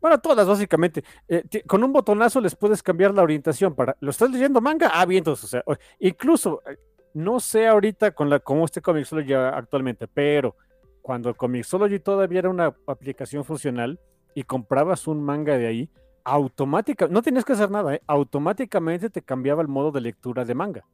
Bueno, 0.02 0.20
todas 0.20 0.47
básicamente. 0.47 1.04
Eh, 1.28 1.43
con 1.68 1.84
un 1.84 1.91
botonazo 1.91 2.39
les 2.39 2.56
puedes 2.56 2.82
cambiar 2.82 3.14
la 3.14 3.22
orientación 3.22 3.76
para. 3.76 3.97
¿Lo 4.00 4.12
estás 4.12 4.32
leyendo 4.32 4.62
manga? 4.62 4.91
Ah, 4.93 5.06
bien, 5.06 5.20
entonces, 5.20 5.45
o 5.45 5.47
sea, 5.47 5.64
incluso, 6.00 6.62
eh, 6.66 6.78
no 7.14 7.39
sé 7.39 7.68
ahorita 7.68 8.12
con 8.12 8.30
la, 8.30 8.39
cómo 8.39 8.66
este 8.66 8.82
Comixology 8.82 9.34
actualmente, 9.34 10.08
pero 10.08 10.56
cuando 11.02 11.36
Comixology 11.36 12.00
todavía 12.00 12.39
era 12.39 12.50
una 12.50 12.76
aplicación 12.88 13.43
funcional 13.45 14.00
y 14.36 14.43
comprabas 14.43 15.08
un 15.08 15.24
manga 15.24 15.58
de 15.58 15.68
ahí, 15.68 15.89
automáticamente, 16.24 17.14
no 17.14 17.22
tenías 17.22 17.45
que 17.45 17.54
hacer 17.54 17.72
nada, 17.72 17.95
¿eh? 17.95 18.02
automáticamente 18.08 19.10
te 19.10 19.22
cambiaba 19.22 19.62
el 19.62 19.68
modo 19.68 19.91
de 19.91 20.02
lectura 20.02 20.45
de 20.45 20.56
manga. 20.56 20.86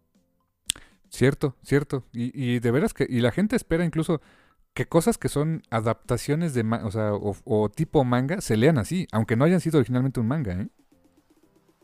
Cierto, 1.10 1.56
cierto. 1.64 2.04
Y, 2.12 2.32
y 2.40 2.60
de 2.60 2.72
veras 2.72 2.94
que, 2.94 3.06
y 3.10 3.20
la 3.22 3.32
gente 3.32 3.56
espera 3.56 3.86
incluso 3.86 4.22
que 4.74 4.88
cosas 4.88 5.18
que 5.18 5.30
son 5.30 5.62
adaptaciones 5.70 6.54
de, 6.54 6.62
o 6.84 6.92
sea, 6.92 7.14
o, 7.14 7.36
o 7.46 7.70
tipo 7.70 8.04
manga 8.04 8.42
se 8.42 8.58
lean 8.58 8.78
así, 8.78 9.08
aunque 9.12 9.36
no 9.36 9.46
hayan 9.46 9.62
sido 9.62 9.78
originalmente 9.80 10.20
un 10.20 10.28
manga, 10.28 10.54
¿eh? 10.54 10.68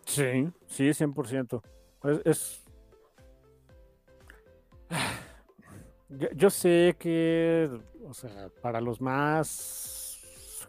Sí, 0.06 0.50
sí, 0.68 0.90
100%. 0.94 1.62
Es, 2.04 2.22
es- 2.26 2.64
Yo, 6.36 6.50
sé 6.50 6.96
que, 7.00 7.70
o 8.06 8.14
sea, 8.14 8.50
para 8.62 8.82
los 8.82 9.00
más 9.00 10.20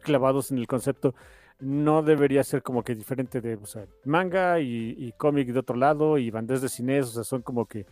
clavados 0.02 0.50
en 0.52 0.58
el 0.58 0.66
concepto, 0.66 1.14
no 1.58 2.02
debería 2.02 2.44
ser 2.44 2.62
como 2.62 2.82
que 2.82 2.94
diferente 2.94 3.40
de, 3.40 3.54
o 3.54 3.66
sea, 3.66 3.86
manga 4.04 4.60
y, 4.60 4.94
y 4.96 5.12
cómic 5.12 5.48
de 5.48 5.58
otro 5.58 5.76
lado 5.76 6.18
y 6.18 6.30
bandés 6.30 6.60
de 6.62 6.68
cines, 6.68 7.08
o 7.08 7.12
sea, 7.12 7.24
son 7.24 7.42
como 7.42 7.66
que 7.66 7.86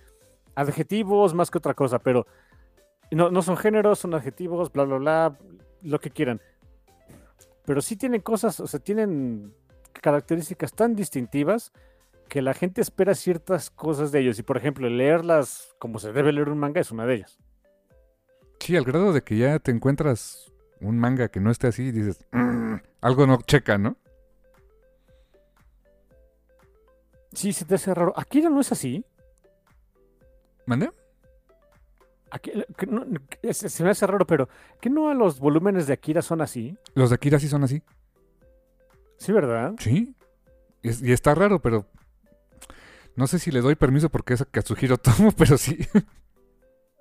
adjetivos 0.54 1.34
más 1.34 1.50
que 1.50 1.58
otra 1.58 1.74
cosa, 1.74 1.98
pero 1.98 2.26
no, 3.10 3.30
no 3.30 3.42
son 3.42 3.56
géneros, 3.56 3.98
son 3.98 4.14
adjetivos, 4.14 4.72
bla, 4.72 4.84
bla, 4.84 4.98
bla, 4.98 5.38
lo 5.82 5.98
que 6.00 6.10
quieran. 6.10 6.40
Pero 7.64 7.80
sí 7.82 7.96
tienen 7.96 8.20
cosas, 8.20 8.60
o 8.60 8.66
sea, 8.66 8.80
tienen 8.80 9.54
características 9.92 10.72
tan 10.72 10.94
distintivas 10.94 11.72
que 12.30 12.40
la 12.40 12.54
gente 12.54 12.80
espera 12.80 13.14
ciertas 13.14 13.68
cosas 13.70 14.12
de 14.12 14.20
ellos. 14.20 14.38
Y 14.38 14.42
por 14.42 14.56
ejemplo, 14.56 14.88
leerlas 14.88 15.74
como 15.78 15.98
se 15.98 16.12
debe 16.12 16.32
leer 16.32 16.48
un 16.48 16.58
manga 16.58 16.80
es 16.80 16.90
una 16.90 17.04
de 17.04 17.16
ellas. 17.16 17.38
Sí, 18.58 18.76
al 18.76 18.84
grado 18.84 19.12
de 19.12 19.22
que 19.22 19.36
ya 19.36 19.58
te 19.58 19.70
encuentras 19.70 20.50
un 20.80 20.98
manga 20.98 21.28
que 21.28 21.40
no 21.40 21.50
esté 21.50 21.66
así 21.66 21.82
y 21.88 21.92
dices, 21.92 22.24
"Mm, 22.32 22.76
algo 23.02 23.26
no 23.26 23.38
checa, 23.42 23.76
¿no? 23.78 23.96
Sí, 27.32 27.52
se 27.52 27.64
te 27.64 27.74
hace 27.76 27.94
raro. 27.94 28.12
Akira 28.16 28.48
no 28.50 28.60
es 28.60 28.72
así. 28.72 29.04
¿Mande? 30.66 30.90
Aquí, 32.30 32.52
no- 32.88 33.04
se 33.52 33.68
se 33.68 33.82
me 33.84 33.90
hace 33.90 34.06
raro, 34.06 34.24
pero 34.26 34.48
¿que 34.80 34.88
no 34.88 35.10
a 35.10 35.14
los 35.14 35.40
volúmenes 35.40 35.86
de 35.88 35.94
Akira 35.94 36.22
son 36.22 36.40
así? 36.40 36.76
Los 36.94 37.10
de 37.10 37.14
Akira 37.16 37.38
sí 37.40 37.48
son 37.48 37.64
así. 37.64 37.82
Sí, 39.16 39.32
¿verdad? 39.32 39.74
Sí. 39.78 40.14
Y, 40.82 40.88
es- 40.88 41.02
y 41.02 41.12
está 41.12 41.34
raro, 41.34 41.60
pero 41.60 41.86
no 43.20 43.26
sé 43.26 43.38
si 43.38 43.50
le 43.50 43.60
doy 43.60 43.74
permiso 43.76 44.08
porque 44.08 44.34
es 44.34 44.40
a 44.40 44.46
Katsuhiro 44.46 44.96
Tomo, 44.96 45.30
pero 45.36 45.58
sí. 45.58 45.78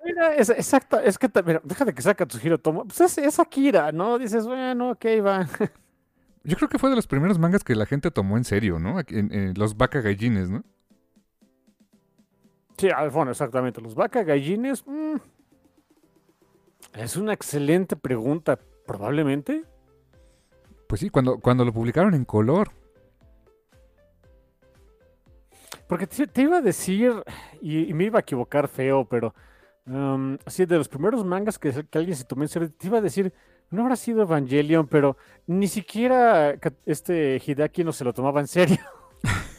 Mira, 0.04 0.34
es, 0.34 0.50
exacto, 0.50 1.00
es 1.00 1.18
que, 1.18 1.30
mira, 1.44 1.60
déjate 1.64 1.94
que 1.94 2.02
saca 2.02 2.26
Tsuhiro 2.26 2.58
Tomo. 2.58 2.84
Pues 2.84 3.00
es, 3.00 3.18
es 3.18 3.40
Akira, 3.40 3.90
¿no? 3.90 4.18
Dices, 4.18 4.46
bueno, 4.46 4.90
ok, 4.90 5.04
va. 5.24 5.48
Yo 6.44 6.56
creo 6.56 6.68
que 6.68 6.78
fue 6.78 6.90
de 6.90 6.96
los 6.96 7.06
primeros 7.06 7.38
mangas 7.38 7.64
que 7.64 7.74
la 7.74 7.86
gente 7.86 8.10
tomó 8.10 8.36
en 8.36 8.44
serio, 8.44 8.78
¿no? 8.78 8.98
Aquí 8.98 9.18
En, 9.18 9.32
en 9.32 9.54
los 9.56 9.76
Baka 9.76 10.00
Gallines, 10.00 10.50
¿no? 10.50 10.62
Sí, 12.76 12.88
ah, 12.94 13.08
bueno, 13.08 13.30
exactamente. 13.30 13.82
Los 13.82 13.94
vaca 13.94 14.22
gallines. 14.22 14.86
mm, 14.86 15.16
es 16.94 17.16
una 17.16 17.34
excelente 17.34 17.94
pregunta. 17.94 18.58
Probablemente. 18.86 19.64
Pues 20.86 21.00
sí, 21.00 21.10
cuando, 21.10 21.38
cuando 21.38 21.66
lo 21.66 21.74
publicaron 21.74 22.14
en 22.14 22.24
color. 22.24 22.70
Porque 25.90 26.06
te, 26.06 26.42
iba 26.42 26.58
a 26.58 26.60
decir, 26.60 27.12
y, 27.60 27.90
y 27.90 27.94
me 27.94 28.04
iba 28.04 28.20
a 28.20 28.22
equivocar 28.22 28.68
feo, 28.68 29.04
pero 29.06 29.34
um, 29.86 30.38
así 30.46 30.64
de 30.64 30.78
los 30.78 30.88
primeros 30.88 31.24
mangas 31.24 31.58
que, 31.58 31.84
alguien 31.94 32.14
se 32.14 32.22
tomó 32.22 32.42
en 32.42 32.48
serio, 32.48 32.70
te 32.70 32.86
iba 32.86 32.98
a 32.98 33.00
decir, 33.00 33.32
no 33.70 33.82
habrá 33.82 33.96
sido 33.96 34.22
Evangelion, 34.22 34.86
pero 34.86 35.16
ni 35.48 35.66
siquiera 35.66 36.54
este 36.86 37.42
Hideaki 37.44 37.82
no 37.82 37.92
se 37.92 38.04
lo 38.04 38.12
tomaba 38.14 38.40
en 38.40 38.46
serio. 38.46 38.78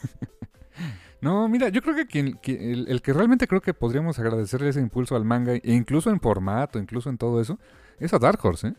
No, 1.19 1.47
mira, 1.47 1.69
yo 1.69 1.83
creo 1.83 1.93
que, 1.95 2.07
quien, 2.07 2.39
el, 2.45 2.87
el 2.87 3.03
que 3.03 3.13
realmente 3.13 3.45
creo 3.45 3.61
que 3.61 3.75
podríamos 3.75 4.17
agradecerle 4.17 4.69
ese 4.69 4.79
impulso 4.79 5.15
al 5.15 5.23
manga, 5.23 5.53
e 5.53 5.61
incluso 5.65 6.09
en 6.09 6.19
formato, 6.19 6.79
incluso 6.79 7.11
en 7.11 7.19
todo 7.19 7.39
eso, 7.39 7.59
es 7.99 8.11
a 8.11 8.17
Dark 8.17 8.43
Horse, 8.43 8.69
¿eh? 8.69 8.73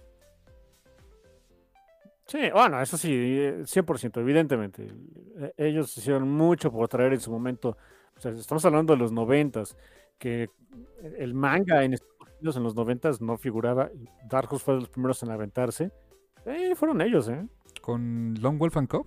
Sí, 2.33 2.39
bueno, 2.51 2.81
eso 2.81 2.97
sí, 2.97 3.11
eh, 3.13 3.63
100%, 3.67 4.19
evidentemente. 4.19 4.89
Eh, 5.37 5.53
Ellos 5.59 5.95
hicieron 5.99 6.31
mucho 6.31 6.73
por 6.73 6.89
traer 6.89 7.13
en 7.13 7.21
su 7.21 7.31
momento, 7.31 7.77
o 8.17 8.21
sea, 8.21 8.31
estamos 8.33 8.65
hablando 8.65 8.95
de 8.95 8.99
los 8.99 9.13
noventas, 9.13 9.77
que 10.17 10.49
el 11.19 11.35
manga 11.35 11.85
en 11.85 11.93
Estados 11.93 12.31
Unidos 12.39 12.57
en 12.57 12.63
los 12.63 12.75
noventas 12.75 13.21
no 13.21 13.37
figuraba, 13.37 13.91
Dark 14.31 14.51
Horse 14.51 14.65
fue 14.65 14.75
de 14.75 14.81
los 14.81 14.89
primeros 14.89 15.23
en 15.23 15.31
aventarse. 15.31 15.93
Eh, 16.47 16.75
fueron 16.75 17.03
ellos, 17.03 17.29
¿eh? 17.29 17.47
Con 17.83 18.35
Long 18.41 18.57
Wolf 18.57 18.79
and 18.79 18.89
Cub. 18.89 19.07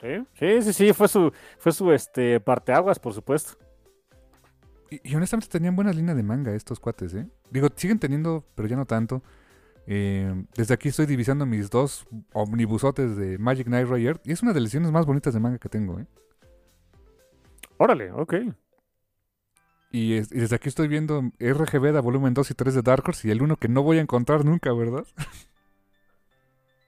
Sí, 0.00 0.26
sí, 0.34 0.62
sí, 0.62 0.72
sí, 0.72 0.92
fue 0.92 1.06
su, 1.06 1.32
fue 1.56 1.70
su 1.70 1.92
este, 1.92 2.40
parteaguas, 2.40 2.98
por 2.98 3.14
supuesto. 3.14 3.64
Y, 4.90 5.12
y 5.12 5.14
honestamente 5.14 5.48
tenían 5.48 5.76
buenas 5.76 5.94
líneas 5.94 6.16
de 6.16 6.24
manga 6.24 6.52
estos 6.52 6.80
cuates, 6.80 7.14
¿eh? 7.14 7.28
Digo, 7.52 7.68
siguen 7.76 8.00
teniendo, 8.00 8.44
pero 8.56 8.66
ya 8.66 8.74
no 8.74 8.86
tanto. 8.86 9.22
Eh, 9.86 10.44
desde 10.56 10.74
aquí 10.74 10.88
estoy 10.88 11.06
divisando 11.06 11.46
mis 11.46 11.70
dos 11.70 12.06
omnibusotes 12.32 13.16
de 13.16 13.38
Magic 13.38 13.66
Knight 13.66 13.88
Rayer. 13.88 14.20
Y 14.24 14.32
es 14.32 14.42
una 14.42 14.52
de 14.52 14.60
las 14.60 14.66
ediciones 14.68 14.90
más 14.92 15.06
bonitas 15.06 15.32
de 15.34 15.40
manga 15.40 15.58
que 15.58 15.68
tengo, 15.68 15.98
¿eh? 16.00 16.06
Órale, 17.78 18.10
ok. 18.12 18.34
Y, 19.92 20.14
es- 20.14 20.32
y 20.32 20.40
desde 20.40 20.56
aquí 20.56 20.68
estoy 20.68 20.88
viendo 20.88 21.22
RGB 21.38 21.92
de 21.92 22.00
volumen 22.00 22.34
2 22.34 22.50
y 22.50 22.54
3 22.54 22.74
de 22.74 22.82
Dark 22.82 23.04
Horse 23.06 23.28
y 23.28 23.30
el 23.30 23.42
uno 23.42 23.56
que 23.56 23.68
no 23.68 23.82
voy 23.82 23.98
a 23.98 24.00
encontrar 24.00 24.44
nunca, 24.44 24.72
¿verdad? 24.72 25.04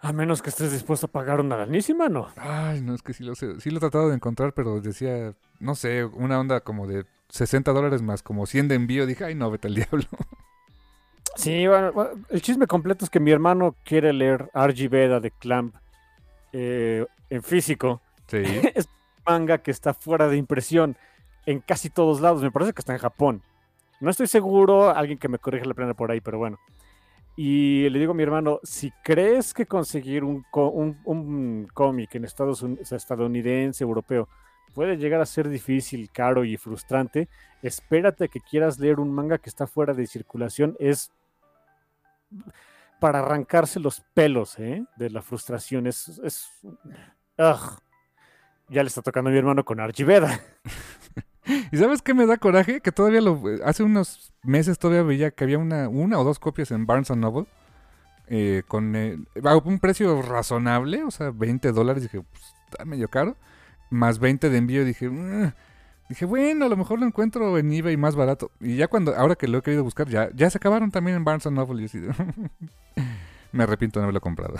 A 0.00 0.12
menos 0.12 0.42
que 0.42 0.50
estés 0.50 0.70
dispuesto 0.70 1.06
a 1.06 1.10
pagar 1.10 1.40
una 1.40 1.56
lanísima, 1.56 2.08
¿no? 2.08 2.28
Ay, 2.36 2.80
no, 2.80 2.94
es 2.94 3.02
que 3.02 3.12
sí 3.12 3.24
lo 3.24 3.34
sé. 3.34 3.60
Sí 3.60 3.70
lo 3.70 3.78
he 3.78 3.80
tratado 3.80 4.08
de 4.08 4.14
encontrar, 4.14 4.54
pero 4.54 4.80
decía, 4.80 5.34
no 5.58 5.74
sé, 5.74 6.04
una 6.04 6.38
onda 6.38 6.60
como 6.60 6.86
de 6.86 7.04
60 7.28 7.72
dólares 7.72 8.00
más 8.00 8.22
como 8.22 8.46
100 8.46 8.68
de 8.68 8.76
envío. 8.76 9.06
Dije, 9.06 9.24
ay, 9.24 9.34
no, 9.34 9.50
vete 9.50 9.66
al 9.66 9.74
diablo. 9.74 10.04
Sí, 11.38 11.68
bueno, 11.68 11.92
el 12.30 12.42
chisme 12.42 12.66
completo 12.66 13.04
es 13.04 13.10
que 13.10 13.20
mi 13.20 13.30
hermano 13.30 13.76
quiere 13.84 14.12
leer 14.12 14.50
RG 14.52 14.88
Veda 14.90 15.20
de 15.20 15.30
Clamp 15.30 15.72
eh, 16.52 17.06
en 17.30 17.42
físico. 17.44 18.00
Sí. 18.26 18.38
es 18.74 18.86
un 18.86 19.22
manga 19.24 19.58
que 19.58 19.70
está 19.70 19.94
fuera 19.94 20.26
de 20.26 20.36
impresión 20.36 20.96
en 21.46 21.60
casi 21.60 21.90
todos 21.90 22.20
lados. 22.20 22.42
Me 22.42 22.50
parece 22.50 22.72
que 22.72 22.80
está 22.80 22.92
en 22.92 22.98
Japón. 22.98 23.42
No 24.00 24.10
estoy 24.10 24.26
seguro, 24.26 24.90
alguien 24.90 25.18
que 25.18 25.28
me 25.28 25.38
corrija 25.38 25.64
la 25.64 25.74
plena 25.74 25.94
por 25.94 26.10
ahí, 26.10 26.20
pero 26.20 26.38
bueno. 26.38 26.58
Y 27.36 27.88
le 27.90 28.00
digo 28.00 28.12
a 28.12 28.14
mi 28.16 28.24
hermano, 28.24 28.58
si 28.64 28.90
crees 29.04 29.54
que 29.54 29.66
conseguir 29.66 30.24
un, 30.24 30.44
co- 30.50 30.70
un, 30.70 30.98
un 31.04 31.68
cómic 31.72 32.16
en 32.16 32.24
Estados 32.24 32.62
Unidos, 32.62 32.90
estadounidense, 32.90 33.84
europeo, 33.84 34.28
puede 34.74 34.96
llegar 34.96 35.20
a 35.20 35.26
ser 35.26 35.48
difícil, 35.48 36.10
caro 36.10 36.44
y 36.44 36.56
frustrante, 36.56 37.28
espérate 37.62 38.28
que 38.28 38.40
quieras 38.40 38.80
leer 38.80 38.98
un 38.98 39.12
manga 39.12 39.38
que 39.38 39.48
está 39.50 39.68
fuera 39.68 39.94
de 39.94 40.08
circulación. 40.08 40.76
Es 40.80 41.12
para 43.00 43.20
arrancarse 43.20 43.80
los 43.80 44.00
pelos 44.14 44.58
¿eh? 44.58 44.84
de 44.96 45.10
la 45.10 45.22
frustración. 45.22 45.86
Es, 45.86 46.08
es, 46.24 46.48
ya 48.68 48.82
le 48.82 48.88
está 48.88 49.02
tocando 49.02 49.30
a 49.30 49.32
mi 49.32 49.38
hermano 49.38 49.64
con 49.64 49.80
Archiveda. 49.80 50.40
¿Y 51.72 51.76
sabes 51.78 52.02
qué 52.02 52.12
me 52.12 52.26
da 52.26 52.36
coraje? 52.36 52.80
Que 52.80 52.92
todavía 52.92 53.20
lo... 53.22 53.40
Hace 53.64 53.82
unos 53.82 54.32
meses 54.42 54.78
todavía 54.78 55.02
veía 55.02 55.30
que 55.30 55.44
había 55.44 55.58
una, 55.58 55.88
una 55.88 56.18
o 56.18 56.24
dos 56.24 56.38
copias 56.38 56.70
en 56.70 56.84
Barnes 56.86 57.10
Noble. 57.16 57.46
eh, 58.26 58.62
con 58.68 58.94
eh, 58.96 59.18
un 59.64 59.78
precio 59.78 60.20
razonable, 60.22 61.04
o 61.04 61.10
sea, 61.10 61.30
20 61.30 61.72
dólares. 61.72 62.02
Dije, 62.02 62.22
pues, 62.22 62.54
está 62.70 62.84
medio 62.84 63.08
caro. 63.08 63.36
Más 63.90 64.18
20 64.18 64.50
de 64.50 64.58
envío, 64.58 64.84
dije... 64.84 65.08
"Mm". 65.08 65.52
Dije, 66.08 66.24
bueno, 66.24 66.64
a 66.64 66.68
lo 66.68 66.76
mejor 66.76 66.98
lo 66.98 67.06
encuentro 67.06 67.58
en 67.58 67.72
eBay 67.72 67.96
más 67.96 68.16
barato. 68.16 68.50
Y 68.60 68.76
ya 68.76 68.88
cuando, 68.88 69.14
ahora 69.14 69.34
que 69.34 69.46
lo 69.46 69.58
he 69.58 69.62
querido 69.62 69.84
buscar, 69.84 70.08
ya, 70.08 70.30
ya 70.34 70.48
se 70.48 70.56
acabaron 70.58 70.90
también 70.90 71.16
en 71.18 71.24
Barnes 71.24 71.50
Noble. 71.50 71.84
Y 71.84 71.88
me 73.52 73.62
arrepiento 73.62 73.98
de 73.98 74.02
no 74.02 74.04
haberlo 74.06 74.20
comprado. 74.20 74.56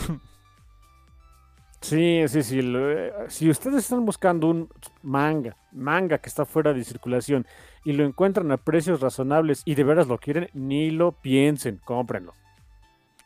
Sí, 1.81 2.25
sí, 2.27 2.43
sí. 2.43 2.61
eh, 2.63 3.13
si 3.29 3.49
ustedes 3.49 3.85
están 3.85 4.05
buscando 4.05 4.49
un 4.49 4.69
manga, 5.03 5.57
manga 5.73 6.19
que 6.19 6.29
está 6.29 6.45
fuera 6.45 6.75
de 6.75 6.83
circulación 6.85 7.47
y 7.85 7.93
lo 7.93 8.05
encuentran 8.05 8.51
a 8.51 8.57
precios 8.57 9.01
razonables 9.01 9.63
y 9.65 9.75
de 9.75 9.85
veras 9.85 10.09
lo 10.09 10.19
quieren, 10.19 10.51
ni 10.55 10.91
lo 10.91 11.13
piensen, 11.13 11.81
cómprenlo. 11.85 12.35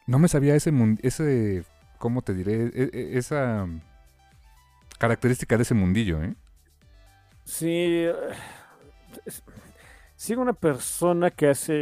No 0.07 0.18
me 0.18 0.29
sabía 0.29 0.55
ese, 0.55 0.70
ese 1.01 1.64
¿cómo 1.99 2.23
te 2.23 2.35
diré? 2.35 2.66
E- 2.75 2.91
e- 2.93 3.18
esa 3.18 3.64
mm, 3.66 3.81
característica 4.99 5.57
de 5.57 5.62
ese 5.62 5.75
mundillo, 5.75 6.23
¿eh? 6.23 6.35
Sí, 7.45 8.07
sigo 10.16 10.43
una 10.43 10.53
persona 10.53 11.30
que 11.30 11.49
hace, 11.49 11.74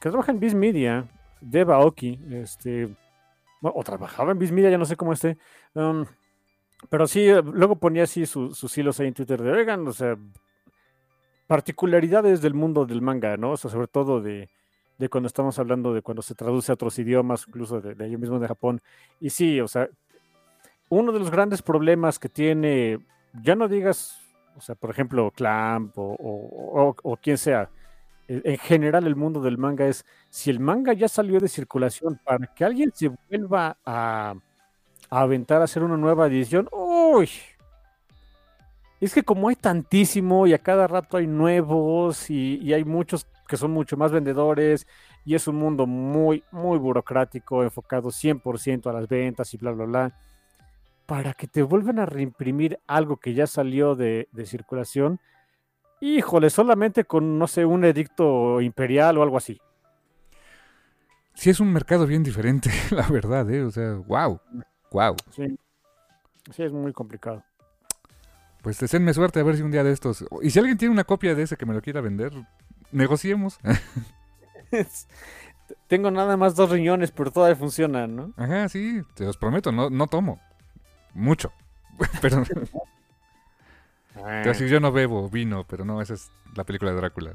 que 0.00 0.08
trabaja 0.08 0.32
en 0.32 0.40
Biz 0.40 0.54
Media, 0.54 1.06
Deva 1.40 1.76
Aoki, 1.76 2.18
este, 2.30 2.88
o 3.62 3.82
trabajaba 3.84 4.32
en 4.32 4.38
Biz 4.38 4.52
Media, 4.52 4.70
ya 4.70 4.78
no 4.78 4.84
sé 4.84 4.96
cómo 4.96 5.12
esté, 5.12 5.36
um, 5.74 6.04
pero 6.88 7.06
sí, 7.06 7.26
luego 7.52 7.76
ponía 7.76 8.04
así 8.04 8.24
su- 8.26 8.54
sus 8.54 8.76
hilos 8.78 8.98
ahí 9.00 9.08
en 9.08 9.14
Twitter 9.14 9.42
de, 9.42 9.50
oigan, 9.52 9.86
o 9.86 9.92
sea, 9.92 10.16
particularidades 11.46 12.40
del 12.40 12.54
mundo 12.54 12.86
del 12.86 13.02
manga, 13.02 13.36
¿no? 13.36 13.50
O 13.52 13.56
sea, 13.56 13.70
sobre 13.70 13.88
todo 13.88 14.20
de, 14.20 14.48
de 14.98 15.08
cuando 15.08 15.26
estamos 15.26 15.58
hablando 15.58 15.92
de 15.92 16.00
cuando 16.00 16.22
se 16.22 16.34
traduce 16.34 16.70
a 16.70 16.74
otros 16.74 16.98
idiomas, 16.98 17.44
incluso 17.48 17.80
de, 17.80 17.94
de 17.94 18.16
mismos 18.16 18.40
de 18.40 18.46
Japón. 18.48 18.80
Y 19.20 19.30
sí, 19.30 19.60
o 19.60 19.66
sea, 19.66 19.88
uno 20.88 21.10
de 21.12 21.18
los 21.18 21.30
grandes 21.30 21.60
problemas 21.60 22.18
que 22.18 22.28
tiene, 22.28 23.00
ya 23.42 23.56
no 23.56 23.68
digas, 23.68 24.19
o 24.56 24.60
sea, 24.60 24.74
por 24.74 24.90
ejemplo, 24.90 25.30
Clamp 25.32 25.96
o, 25.98 26.02
o, 26.18 26.96
o- 27.02 27.16
quien 27.16 27.38
sea, 27.38 27.70
e- 28.28 28.42
en 28.44 28.58
general 28.58 29.06
el 29.06 29.16
mundo 29.16 29.40
del 29.42 29.58
manga 29.58 29.86
es, 29.86 30.04
si 30.30 30.50
el 30.50 30.60
manga 30.60 30.92
ya 30.94 31.08
salió 31.08 31.40
de 31.40 31.48
circulación, 31.48 32.20
para 32.24 32.46
que 32.54 32.64
alguien 32.64 32.92
se 32.94 33.08
vuelva 33.30 33.78
a, 33.84 34.34
a 35.10 35.20
aventar 35.22 35.60
a 35.62 35.64
hacer 35.64 35.82
una 35.84 35.96
nueva 35.98 36.26
edición, 36.28 36.68
uy, 36.72 37.30
es 39.00 39.14
que 39.14 39.22
como 39.22 39.48
hay 39.48 39.56
tantísimo 39.56 40.46
y 40.46 40.52
a 40.52 40.58
cada 40.58 40.86
rato 40.86 41.16
hay 41.16 41.26
nuevos 41.26 42.28
y, 42.30 42.58
y 42.62 42.72
hay 42.74 42.84
muchos 42.84 43.26
que 43.48 43.56
son 43.56 43.70
mucho 43.72 43.96
más 43.96 44.12
vendedores 44.12 44.86
y 45.24 45.34
es 45.34 45.48
un 45.48 45.56
mundo 45.56 45.86
muy, 45.86 46.44
muy 46.52 46.78
burocrático, 46.78 47.62
enfocado 47.62 48.10
100% 48.10 48.90
a 48.90 48.92
las 48.92 49.08
ventas 49.08 49.52
y 49.54 49.56
bla, 49.56 49.72
bla, 49.72 49.84
bla, 49.86 50.12
para 51.10 51.34
que 51.34 51.48
te 51.48 51.64
vuelvan 51.64 51.98
a 51.98 52.06
reimprimir 52.06 52.78
algo 52.86 53.16
que 53.16 53.34
ya 53.34 53.48
salió 53.48 53.96
de, 53.96 54.28
de 54.30 54.46
circulación, 54.46 55.18
híjole, 56.00 56.50
solamente 56.50 57.02
con, 57.02 57.36
no 57.36 57.48
sé, 57.48 57.64
un 57.64 57.84
edicto 57.84 58.60
imperial 58.60 59.18
o 59.18 59.24
algo 59.24 59.36
así. 59.36 59.60
Sí 61.34 61.50
es 61.50 61.58
un 61.58 61.72
mercado 61.72 62.06
bien 62.06 62.22
diferente, 62.22 62.70
la 62.92 63.08
verdad, 63.08 63.50
¿eh? 63.50 63.64
O 63.64 63.72
sea, 63.72 63.94
wow, 63.94 64.40
wow. 64.92 65.16
Sí, 65.34 65.58
sí 66.52 66.62
es 66.62 66.72
muy 66.72 66.92
complicado. 66.92 67.42
Pues 68.62 68.78
deseenme 68.78 69.12
suerte 69.12 69.40
a 69.40 69.42
ver 69.42 69.56
si 69.56 69.62
un 69.62 69.72
día 69.72 69.82
de 69.82 69.90
estos... 69.90 70.24
Y 70.42 70.50
si 70.50 70.60
alguien 70.60 70.78
tiene 70.78 70.94
una 70.94 71.02
copia 71.02 71.34
de 71.34 71.42
ese 71.42 71.56
que 71.56 71.66
me 71.66 71.74
lo 71.74 71.82
quiera 71.82 72.00
vender, 72.00 72.32
negociemos. 72.92 73.58
Tengo 75.88 76.12
nada 76.12 76.36
más 76.36 76.54
dos 76.54 76.70
riñones, 76.70 77.10
pero 77.10 77.32
todavía 77.32 77.56
funcionan, 77.56 78.14
¿no? 78.14 78.32
Ajá, 78.36 78.68
sí, 78.68 79.02
te 79.14 79.24
los 79.24 79.36
prometo, 79.36 79.72
no, 79.72 79.90
no 79.90 80.06
tomo. 80.06 80.40
Mucho. 81.14 81.52
Pero 82.20 82.42
te 82.42 82.54
voy 84.14 84.24
a 84.24 84.40
decir, 84.42 84.68
yo 84.68 84.80
no 84.80 84.92
bebo 84.92 85.28
vino, 85.28 85.64
pero 85.64 85.84
no, 85.84 86.00
esa 86.00 86.14
es 86.14 86.30
la 86.54 86.64
película 86.64 86.90
de 86.90 86.96
Drácula. 86.98 87.32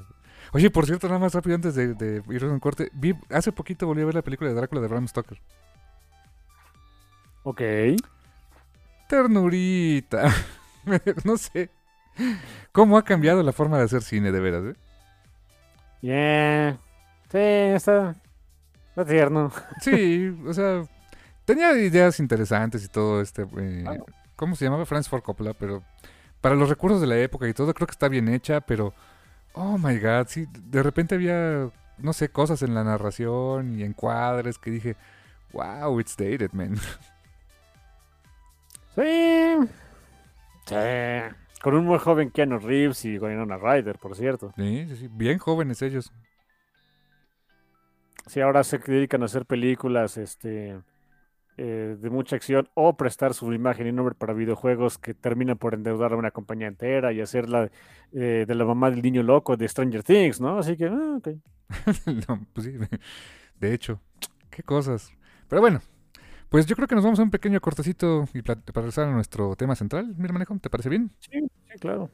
Oye, 0.53 0.69
por 0.69 0.85
cierto, 0.85 1.07
nada 1.07 1.19
más 1.19 1.33
rápido 1.33 1.55
antes 1.55 1.75
de, 1.75 1.93
de 1.93 2.21
ir 2.29 2.43
a 2.43 2.47
un 2.47 2.59
corte, 2.59 2.89
vi, 2.93 3.15
hace 3.29 3.51
poquito 3.51 3.87
volví 3.87 4.01
a 4.01 4.05
ver 4.05 4.15
la 4.15 4.21
película 4.21 4.49
de 4.49 4.55
Drácula 4.55 4.81
de 4.81 4.87
Bram 4.87 5.07
Stoker. 5.07 5.39
Ok. 7.43 7.61
Ternurita. 9.07 10.33
no 11.23 11.37
sé. 11.37 11.69
¿Cómo 12.71 12.97
ha 12.97 13.03
cambiado 13.03 13.43
la 13.43 13.53
forma 13.53 13.77
de 13.77 13.83
hacer 13.83 14.01
cine, 14.01 14.31
de 14.31 14.39
veras, 14.39 14.63
eh? 14.65 14.75
Yeah. 16.01 16.79
Sí, 17.31 17.37
está, 17.37 18.15
está 18.89 19.05
tierno. 19.05 19.51
Sí, 19.81 20.35
o 20.45 20.53
sea, 20.53 20.83
tenía 21.45 21.71
ideas 21.77 22.19
interesantes 22.19 22.83
y 22.83 22.87
todo 22.89 23.21
este... 23.21 23.43
eh, 23.57 23.83
Claro. 23.83 24.05
¿Cómo 24.35 24.55
se 24.55 24.65
llamaba? 24.65 24.85
Francis 24.85 25.09
Ford 25.09 25.21
Coppola, 25.23 25.53
pero 25.53 25.83
para 26.41 26.55
los 26.55 26.69
recuerdos 26.69 27.01
de 27.01 27.07
la 27.07 27.17
época 27.17 27.47
y 27.47 27.53
todo, 27.53 27.73
creo 27.73 27.87
que 27.87 27.91
está 27.93 28.07
bien 28.09 28.27
hecha, 28.29 28.61
pero... 28.61 28.93
Oh, 29.53 29.77
my 29.77 29.97
God, 29.99 30.27
sí, 30.27 30.47
de 30.51 30.83
repente 30.83 31.15
había, 31.15 31.69
no 31.97 32.11
sé, 32.11 32.27
cosas 32.29 32.61
en 32.61 32.73
la 32.73 32.83
narración 32.83 33.79
y 33.79 33.83
encuadres 33.83 34.59
que 34.59 34.69
dije, 34.69 34.97
wow, 35.53 35.97
it's 36.01 36.17
dated, 36.17 36.51
man. 36.51 36.75
Sí. 38.95 39.55
Sí. 40.65 40.75
Con 41.61 41.75
un 41.75 41.85
muy 41.85 41.99
joven 41.99 42.31
Keanu 42.31 42.59
Reeves 42.59 43.05
y 43.05 43.17
Winona 43.17 43.57
Ryder, 43.57 43.97
por 43.97 44.15
cierto. 44.15 44.53
Sí, 44.57 44.85
sí, 44.89 44.95
sí, 44.97 45.09
bien 45.09 45.39
jóvenes 45.39 45.81
ellos. 45.81 46.11
Sí, 48.27 48.41
ahora 48.41 48.63
se 48.63 48.77
dedican 48.77 49.21
a 49.21 49.25
hacer 49.25 49.45
películas 49.45 50.17
este, 50.17 50.81
eh, 51.57 51.95
de 51.99 52.09
mucha 52.09 52.35
acción 52.35 52.69
o 52.73 52.97
prestar 52.97 53.33
su 53.33 53.53
imagen 53.53 53.87
y 53.87 53.91
nombre 53.91 54.15
para 54.15 54.33
videojuegos 54.33 54.97
que 54.97 55.13
terminan 55.13 55.57
por 55.57 55.73
endeudar 55.73 56.13
a 56.13 56.17
una 56.17 56.31
compañía 56.31 56.67
entera 56.67 57.13
y 57.13 57.21
hacerla 57.21 57.69
eh, 58.11 58.45
de 58.47 58.55
la 58.55 58.65
mamá 58.65 58.91
del 58.91 59.01
niño 59.01 59.23
loco 59.23 59.55
de 59.55 59.67
Stranger 59.67 60.03
Things, 60.03 60.41
¿no? 60.41 60.59
Así 60.59 60.75
que, 60.75 60.87
ah, 60.87 61.17
ok. 61.17 61.29
No, 62.27 62.45
pues 62.53 62.67
sí, 62.67 62.73
de 63.59 63.73
hecho, 63.73 64.01
qué 64.49 64.63
cosas. 64.63 65.13
Pero 65.47 65.61
bueno, 65.61 65.81
pues 66.49 66.65
yo 66.65 66.75
creo 66.75 66.87
que 66.87 66.95
nos 66.95 67.03
vamos 67.03 67.19
a 67.19 67.23
un 67.23 67.31
pequeño 67.31 67.59
cortecito 67.61 68.27
y 68.33 68.41
para 68.41 68.61
regresar 68.73 69.07
a 69.07 69.11
nuestro 69.11 69.55
tema 69.55 69.75
central. 69.75 70.13
Mi 70.17 70.25
hermanejo, 70.25 70.57
¿te 70.59 70.69
parece 70.69 70.89
bien? 70.89 71.11
Sí, 71.19 71.39
sí, 71.71 71.79
claro. 71.79 72.09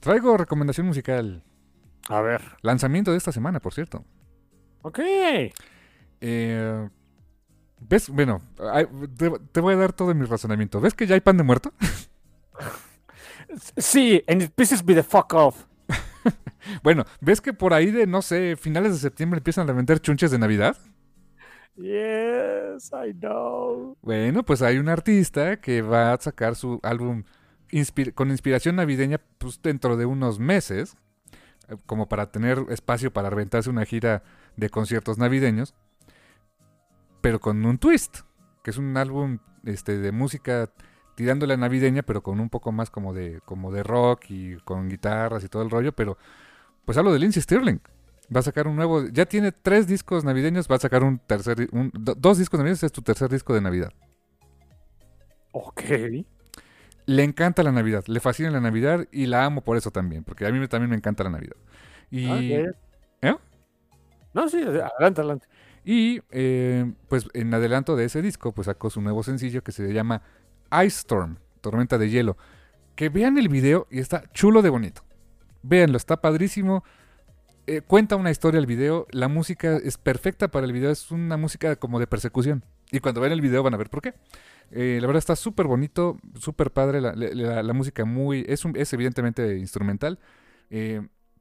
Traigo 0.00 0.36
recomendación 0.36 0.86
musical. 0.86 1.42
A 2.08 2.20
ver. 2.20 2.42
Lanzamiento 2.62 3.10
de 3.10 3.18
esta 3.18 3.32
semana, 3.32 3.60
por 3.60 3.74
cierto. 3.74 4.04
Ok. 4.82 5.00
Eh, 6.20 6.88
¿Ves? 7.80 8.08
Bueno, 8.08 8.42
te, 9.52 9.60
voy 9.60 9.74
a 9.74 9.76
dar 9.76 9.92
todo 9.92 10.14
mi 10.14 10.24
razonamiento. 10.24 10.80
¿Ves 10.80 10.94
que 10.94 11.06
ya 11.06 11.14
hay 11.14 11.20
pan 11.20 11.36
de 11.36 11.42
muerto? 11.42 11.72
Sí, 13.78 14.22
and 14.26 14.42
it 14.42 14.52
pisses 14.54 14.84
me 14.84 14.92
the 14.92 15.02
fuck 15.02 15.32
off. 15.32 15.64
Bueno, 16.82 17.04
¿ves 17.20 17.40
que 17.40 17.52
por 17.52 17.72
ahí 17.72 17.90
de, 17.90 18.06
no 18.06 18.22
sé, 18.22 18.56
finales 18.56 18.92
de 18.92 18.98
septiembre 18.98 19.38
empiezan 19.38 19.68
a 19.70 19.72
vender 19.72 20.00
chunches 20.00 20.30
de 20.30 20.38
Navidad? 20.38 20.76
Yes, 21.76 22.90
I 22.92 23.12
know. 23.12 23.96
Bueno, 24.02 24.44
pues 24.44 24.62
hay 24.62 24.78
un 24.78 24.88
artista 24.88 25.60
que 25.60 25.82
va 25.82 26.12
a 26.12 26.20
sacar 26.20 26.56
su 26.56 26.80
álbum 26.82 27.24
con 28.14 28.30
inspiración 28.30 28.76
navideña 28.76 29.20
pues, 29.38 29.60
dentro 29.62 29.96
de 29.96 30.06
unos 30.06 30.38
meses, 30.38 30.96
eh, 31.68 31.76
como 31.84 32.08
para 32.08 32.30
tener 32.30 32.64
espacio 32.70 33.12
para 33.12 33.28
reventarse 33.28 33.68
una 33.68 33.84
gira 33.84 34.22
de 34.56 34.70
conciertos 34.70 35.18
navideños, 35.18 35.74
pero 37.26 37.40
con 37.40 37.66
un 37.66 37.76
twist, 37.78 38.18
que 38.62 38.70
es 38.70 38.76
un 38.78 38.96
álbum 38.96 39.38
este, 39.64 39.98
de 39.98 40.12
música 40.12 40.70
tirándole 41.16 41.54
a 41.54 41.56
navideña, 41.56 42.04
pero 42.04 42.22
con 42.22 42.38
un 42.38 42.48
poco 42.48 42.70
más 42.70 42.88
como 42.88 43.12
de, 43.12 43.40
como 43.44 43.72
de 43.72 43.82
rock 43.82 44.26
y 44.30 44.54
con 44.58 44.88
guitarras 44.88 45.42
y 45.42 45.48
todo 45.48 45.64
el 45.64 45.70
rollo, 45.70 45.90
pero 45.90 46.16
pues 46.84 46.96
hablo 46.96 47.12
de 47.12 47.18
Lindsey 47.18 47.42
Stirling. 47.42 47.80
Va 48.32 48.38
a 48.38 48.42
sacar 48.44 48.68
un 48.68 48.76
nuevo, 48.76 49.08
ya 49.08 49.26
tiene 49.26 49.50
tres 49.50 49.88
discos 49.88 50.22
navideños, 50.22 50.68
va 50.70 50.76
a 50.76 50.78
sacar 50.78 51.02
un 51.02 51.18
tercer, 51.18 51.68
un- 51.72 51.90
do- 51.94 52.14
dos 52.14 52.38
discos 52.38 52.60
navideños, 52.60 52.84
es 52.84 52.92
tu 52.92 53.02
tercer 53.02 53.28
disco 53.28 53.52
de 53.54 53.60
Navidad. 53.60 53.92
Ok. 55.50 55.82
Le 57.06 57.24
encanta 57.24 57.64
la 57.64 57.72
Navidad, 57.72 58.04
le 58.06 58.20
fascina 58.20 58.52
la 58.52 58.60
Navidad 58.60 59.08
y 59.10 59.26
la 59.26 59.44
amo 59.44 59.62
por 59.62 59.76
eso 59.76 59.90
también, 59.90 60.22
porque 60.22 60.46
a 60.46 60.52
mí 60.52 60.64
también 60.68 60.90
me 60.90 60.96
encanta 60.96 61.24
la 61.24 61.30
Navidad. 61.30 61.56
Y, 62.08 62.26
Ok. 62.60 62.76
¿Eh? 63.22 63.34
No, 64.32 64.48
sí, 64.48 64.62
adelante, 64.62 65.20
adelante. 65.22 65.48
Y 65.88 66.20
eh, 66.32 66.92
pues 67.08 67.28
en 67.32 67.54
adelanto 67.54 67.94
de 67.94 68.06
ese 68.06 68.20
disco, 68.20 68.50
pues 68.50 68.66
sacó 68.66 68.90
su 68.90 69.00
nuevo 69.00 69.22
sencillo 69.22 69.62
que 69.62 69.70
se 69.70 69.92
llama 69.92 70.20
Ice 70.84 70.98
Storm, 70.98 71.38
Tormenta 71.60 71.96
de 71.96 72.10
Hielo. 72.10 72.36
Que 72.96 73.08
vean 73.08 73.38
el 73.38 73.48
video 73.48 73.86
y 73.88 74.00
está 74.00 74.24
chulo 74.32 74.62
de 74.62 74.68
bonito. 74.68 75.02
Véanlo, 75.62 75.96
está 75.96 76.20
padrísimo. 76.20 76.82
Eh, 77.68 77.82
cuenta 77.82 78.16
una 78.16 78.32
historia 78.32 78.58
el 78.58 78.66
video, 78.66 79.06
la 79.12 79.28
música 79.28 79.76
es 79.76 79.96
perfecta 79.96 80.48
para 80.48 80.66
el 80.66 80.72
video, 80.72 80.90
es 80.90 81.12
una 81.12 81.36
música 81.36 81.76
como 81.76 82.00
de 82.00 82.08
persecución. 82.08 82.64
Y 82.90 82.98
cuando 82.98 83.20
vean 83.20 83.32
el 83.32 83.40
video 83.40 83.62
van 83.62 83.74
a 83.74 83.76
ver 83.76 83.88
por 83.88 84.02
qué. 84.02 84.14
Eh, 84.72 84.98
la 85.00 85.06
verdad 85.06 85.20
está 85.20 85.36
súper 85.36 85.68
bonito, 85.68 86.18
súper 86.34 86.72
padre, 86.72 87.00
la, 87.00 87.72
música 87.74 88.04
muy... 88.04 88.44
Es, 88.48 88.64
es 88.74 88.92
evidentemente 88.92 89.56
instrumental. 89.56 90.18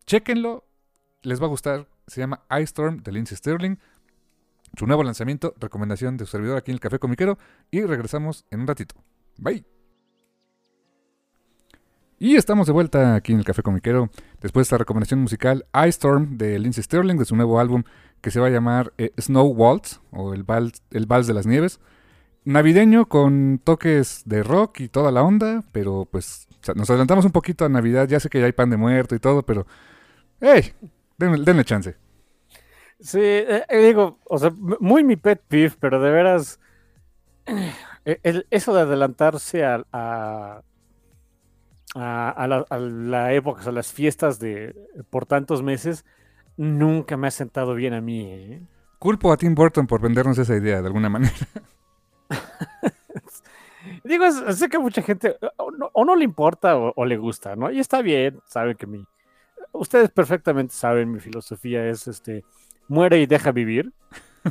Chéquenlo, 0.06 0.66
les 1.24 1.42
va 1.42 1.46
a 1.46 1.50
gustar. 1.50 1.88
Se 2.06 2.22
llama 2.22 2.44
Ice 2.52 2.66
Storm 2.66 3.02
de 3.02 3.12
Lindsey 3.12 3.36
Sterling. 3.38 3.78
Su 4.78 4.88
nuevo 4.88 5.04
lanzamiento, 5.04 5.54
recomendación 5.60 6.18
de 6.18 6.26
su 6.26 6.32
servidor 6.32 6.58
aquí 6.58 6.72
en 6.72 6.76
el 6.76 6.80
Café 6.80 7.00
Comiquero. 7.00 7.38
Y 7.72 7.82
regresamos 7.82 8.46
en 8.52 8.62
un 8.62 8.68
ratito. 8.68 8.96
Bye. 9.38 9.66
Y 12.18 12.36
estamos 12.36 12.66
de 12.68 12.74
vuelta 12.74 13.16
aquí 13.16 13.34
en 13.34 13.40
el 13.40 13.46
Café 13.46 13.62
Comiquero. 13.62 14.10
Después 14.42 14.64
de 14.64 14.68
esta 14.68 14.78
recomendación 14.78 15.20
musical, 15.20 15.66
Ice 15.74 15.90
Storm 15.90 16.38
de 16.38 16.58
Lindsey 16.60 16.84
Sterling, 16.84 17.18
de 17.18 17.26
su 17.26 17.36
nuevo 17.36 17.60
álbum 17.60 17.84
que 18.22 18.32
se 18.32 18.40
va 18.40 18.48
a 18.48 18.50
llamar 18.50 18.94
eh, 18.98 19.12
Snow 19.20 19.48
Waltz 19.48 20.00
o 20.12 20.34
el 20.34 20.44
Vals, 20.44 20.82
el 20.92 21.06
Vals 21.06 21.28
de 21.28 21.34
las 21.34 21.46
Nieves. 21.46 21.80
Navideño 22.46 23.08
con 23.08 23.60
toques 23.64 24.22
de 24.26 24.44
rock 24.44 24.80
y 24.80 24.88
toda 24.88 25.12
la 25.12 25.24
onda, 25.24 25.64
pero 25.72 26.08
pues 26.10 26.48
nos 26.76 26.90
adelantamos 26.90 27.26
un 27.26 27.32
poquito 27.32 27.66
a 27.66 27.70
Navidad. 27.70 28.08
Ya 28.08 28.20
sé 28.20 28.30
que 28.30 28.40
ya 28.40 28.46
hay 28.46 28.52
pan 28.52 28.70
de 28.70 28.78
muerto 28.78 29.16
y 29.16 29.20
todo, 29.20 29.44
pero 29.44 29.68
¡hey! 30.40 30.74
Denle 31.18 31.66
chance. 31.66 31.96
Sí, 33.00 33.20
eh, 33.22 33.64
eh, 33.68 33.78
digo, 33.88 34.20
o 34.26 34.38
sea, 34.40 34.52
muy 34.80 35.04
mi 35.04 35.16
pet 35.18 35.42
peeve, 35.48 35.76
pero 35.80 36.00
de 36.02 36.12
veras, 36.12 36.60
eh, 38.06 38.20
el- 38.24 38.48
eso 38.52 38.74
de 38.74 38.82
adelantarse 38.82 39.66
a, 39.66 39.84
a, 39.94 40.62
a- 41.96 42.30
a 42.30 42.48
la, 42.48 42.66
a 42.70 42.78
la 42.80 43.34
época, 43.34 43.62
o 43.62 43.64
sea, 43.64 43.72
las 43.72 43.92
fiestas 43.94 44.40
de 44.40 44.76
por 45.10 45.26
tantos 45.26 45.62
meses, 45.64 46.06
nunca 46.58 47.18
me 47.18 47.28
ha 47.28 47.32
sentado 47.32 47.76
bien 47.76 47.94
a 47.94 48.02
mí. 48.02 48.24
¿eh? 48.32 48.62
Culpo 49.00 49.32
a 49.32 49.38
Tim 49.38 49.54
Burton 49.56 49.88
por 49.88 50.02
vendernos 50.02 50.38
esa 50.38 50.56
idea 50.56 50.82
de 50.82 50.88
alguna 50.88 51.10
manera. 51.10 51.34
Digo, 54.04 54.30
sé 54.32 54.70
que 54.70 54.80
mucha 54.80 55.02
gente 55.02 55.38
o 55.58 55.72
no, 55.72 55.90
o 55.94 56.06
no 56.06 56.16
le 56.16 56.24
importa 56.24 56.78
o, 56.78 56.94
o 56.96 57.06
le 57.06 57.18
gusta, 57.18 57.56
¿no? 57.56 57.72
Y 57.72 57.80
está 57.80 58.02
bien, 58.02 58.40
saben 58.46 58.76
que 58.78 58.88
mi... 58.88 59.04
Ustedes 59.74 60.12
perfectamente 60.12 60.74
saben, 60.76 61.12
mi 61.12 61.20
filosofía 61.20 61.88
es, 61.90 62.08
este, 62.08 62.46
muere 62.88 63.20
y 63.20 63.26
deja 63.26 63.52
vivir. 63.52 63.92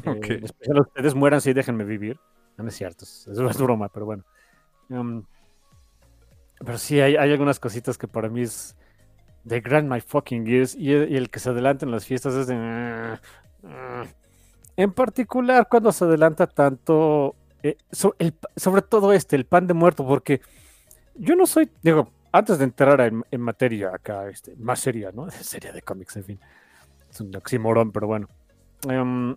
Eh, 0.05 0.11
Ok. 0.11 0.31
en 0.31 0.45
especial 0.45 0.81
ustedes 0.81 1.15
muéranse 1.15 1.51
y 1.51 1.53
déjenme 1.55 1.85
vivir. 1.85 2.19
No, 2.59 2.65
no 2.65 2.69
es 2.71 2.75
cierto, 2.77 3.05
es, 3.05 3.29
es 3.29 3.59
broma, 3.59 3.89
pero 3.89 4.07
bueno. 4.07 4.25
Um, 4.89 5.23
pero 6.59 6.79
sí, 6.79 7.01
hay, 7.01 7.15
hay 7.17 7.31
algunas 7.31 7.61
cositas 7.61 7.97
que 7.97 8.09
para 8.09 8.29
mí 8.29 8.43
es 8.43 8.75
de 9.45 9.61
grand 9.61 9.89
my 9.89 10.01
fucking 10.01 10.47
ears 10.49 10.75
y, 10.75 10.93
el- 10.93 11.13
y 11.13 11.17
el 11.17 11.31
que 11.31 11.39
se 11.39 11.51
adelanta 11.51 11.85
en 11.85 11.93
las 11.93 12.07
fiestas 12.07 12.35
es 12.35 12.47
de... 12.49 12.55
"Ah, 12.57 13.21
ah". 13.65 14.05
En 14.77 14.93
particular 14.93 15.69
cuando 15.71 15.93
se 15.93 16.05
adelanta 16.05 16.49
tanto, 16.49 17.37
eh, 17.63 17.77
so- 17.93 18.17
el 18.19 18.35
sobre 18.57 18.83
todo 18.83 19.13
este, 19.13 19.37
el 19.37 19.45
pan 19.47 19.69
de 19.69 19.75
muerto, 19.75 20.05
porque 20.07 20.41
yo 21.15 21.37
no 21.37 21.47
soy, 21.47 21.71
digo, 21.83 22.11
antes 22.33 22.59
de 22.59 22.65
entrar 22.65 23.01
en, 23.01 23.23
en 23.31 23.41
materia 23.41 23.91
acá, 23.95 24.29
este, 24.29 24.57
más 24.57 24.81
seria, 24.81 25.13
¿no? 25.13 25.31
Seria 25.31 25.73
de 25.73 25.83
cómics, 25.83 26.17
en 26.17 26.25
fin. 26.25 26.41
Es 27.15 27.21
un 27.21 27.35
oxímoron, 27.37 27.93
pero 27.93 28.09
bueno. 28.09 28.29
Em, 28.89 29.37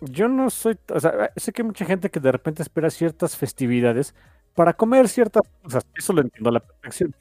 yo 0.00 0.28
no 0.28 0.50
soy, 0.50 0.78
o 0.92 1.00
sea, 1.00 1.32
sé 1.36 1.52
que 1.52 1.62
hay 1.62 1.66
mucha 1.66 1.86
gente 1.86 2.10
que 2.10 2.20
de 2.20 2.30
repente 2.30 2.62
espera 2.62 2.90
ciertas 2.90 3.36
festividades 3.36 4.14
para 4.54 4.74
comer 4.74 5.08
ciertas 5.08 5.42
cosas, 5.62 5.86
eso 5.96 6.12
lo 6.12 6.20
entiendo 6.20 6.50
a 6.50 6.52
la 6.52 6.60
perfección. 6.60 7.14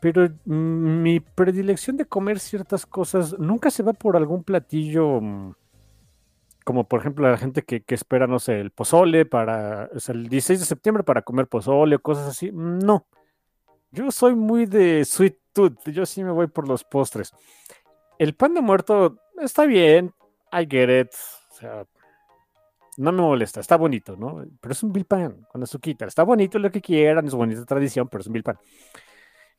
Pero 0.00 0.28
mm, 0.44 1.02
mi 1.02 1.20
predilección 1.20 1.96
de 1.96 2.06
comer 2.06 2.38
ciertas 2.38 2.86
cosas 2.86 3.36
nunca 3.38 3.70
se 3.70 3.82
va 3.82 3.92
por 3.92 4.16
algún 4.16 4.44
platillo, 4.44 5.20
mm, 5.20 5.54
como 6.64 6.84
por 6.84 7.00
ejemplo 7.00 7.28
la 7.28 7.36
gente 7.36 7.62
que, 7.62 7.82
que 7.82 7.96
espera, 7.96 8.28
no 8.28 8.38
sé, 8.38 8.60
el 8.60 8.70
pozole 8.70 9.26
para, 9.26 9.90
o 9.92 9.98
sea, 9.98 10.14
el 10.14 10.28
16 10.28 10.60
de 10.60 10.66
septiembre 10.66 11.02
para 11.02 11.22
comer 11.22 11.48
pozole 11.48 11.96
o 11.96 12.02
cosas 12.02 12.28
así. 12.28 12.50
No, 12.52 13.06
yo 13.90 14.10
soy 14.12 14.34
muy 14.36 14.66
de 14.66 15.04
sweet 15.04 15.38
tooth, 15.52 15.88
yo 15.90 16.06
sí 16.06 16.22
me 16.22 16.30
voy 16.30 16.46
por 16.46 16.68
los 16.68 16.84
postres. 16.84 17.32
El 18.18 18.34
pan 18.34 18.54
de 18.54 18.60
muerto 18.60 19.18
está 19.44 19.66
bien, 19.66 20.12
I 20.52 20.66
get 20.68 21.00
it, 21.00 21.12
o 21.50 21.54
sea, 21.54 21.86
no 22.96 23.12
me 23.12 23.22
molesta, 23.22 23.60
está 23.60 23.76
bonito, 23.76 24.16
¿no? 24.16 24.44
Pero 24.60 24.72
es 24.72 24.82
un 24.82 24.92
vil 24.92 25.04
pan 25.04 25.46
con 25.50 25.62
azuquita, 25.62 26.06
está 26.06 26.22
bonito 26.22 26.58
lo 26.58 26.70
que 26.70 26.80
quieran, 26.80 27.26
es 27.26 27.34
bonita 27.34 27.64
tradición, 27.64 28.08
pero 28.08 28.20
es 28.20 28.26
un 28.26 28.34
vil 28.34 28.42
pan. 28.42 28.58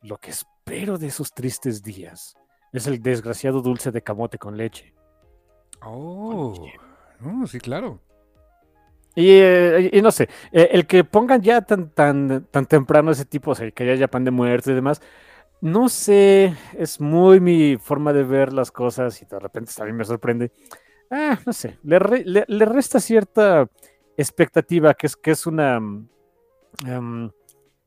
Lo 0.01 0.17
que 0.17 0.31
espero 0.31 0.97
de 0.97 1.07
esos 1.07 1.33
tristes 1.33 1.81
días 1.81 2.35
es 2.71 2.87
el 2.87 3.01
desgraciado 3.01 3.61
dulce 3.61 3.91
de 3.91 4.01
camote 4.01 4.37
con 4.37 4.57
leche. 4.57 4.93
Oh, 5.81 6.53
oh, 7.25 7.47
sí, 7.47 7.59
claro. 7.59 7.99
Y, 9.15 9.29
eh, 9.29 9.91
y 9.93 10.01
no 10.01 10.11
sé, 10.11 10.27
eh, 10.51 10.69
el 10.71 10.87
que 10.87 11.03
pongan 11.03 11.41
ya 11.41 11.61
tan, 11.61 11.89
tan, 11.89 12.45
tan 12.49 12.65
temprano 12.65 13.11
ese 13.11 13.25
tipo, 13.25 13.51
o 13.51 13.55
sea, 13.55 13.69
que 13.71 13.91
haya 13.91 14.07
pan 14.07 14.23
de 14.23 14.31
muerto 14.31 14.71
y 14.71 14.73
demás, 14.73 15.01
no 15.63 15.87
sé, 15.87 16.53
es 16.77 16.99
muy 16.99 17.39
mi 17.39 17.77
forma 17.77 18.11
de 18.11 18.23
ver 18.25 18.51
las 18.51 18.69
cosas 18.69 19.21
y 19.21 19.25
de 19.25 19.39
repente 19.39 19.71
también 19.73 19.95
me 19.95 20.03
sorprende. 20.03 20.51
Ah, 21.09 21.39
no 21.45 21.53
sé, 21.53 21.79
le, 21.83 21.99
re- 21.99 22.25
le- 22.25 22.43
le 22.47 22.65
resta 22.65 22.99
cierta 22.99 23.69
expectativa, 24.17 24.93
que 24.93 25.07
es, 25.07 25.15
que 25.15 25.31
es 25.31 25.47
una... 25.47 25.77
em, 26.85 27.29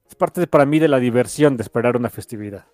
es 0.09 0.15
parte 0.17 0.41
de- 0.41 0.47
para 0.47 0.65
mí 0.65 0.79
de 0.79 0.89
la 0.89 0.99
diversión 0.99 1.59
de 1.59 1.65
esperar 1.65 1.97
una 1.99 2.09
festividad. 2.09 2.67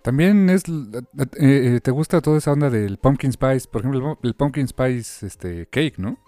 También 0.00 0.48
es, 0.48 0.64
eh, 0.68 1.02
eh, 1.38 1.80
te 1.82 1.90
gusta 1.90 2.22
toda 2.22 2.38
esa 2.38 2.52
onda 2.52 2.70
del 2.70 2.96
pumpkin 2.96 3.30
spice, 3.32 3.68
por 3.70 3.82
ejemplo, 3.82 4.16
el, 4.22 4.28
el 4.28 4.34
pumpkin 4.34 4.66
spice 4.66 5.26
este 5.26 5.66
cake, 5.66 5.98
¿no? 5.98 6.18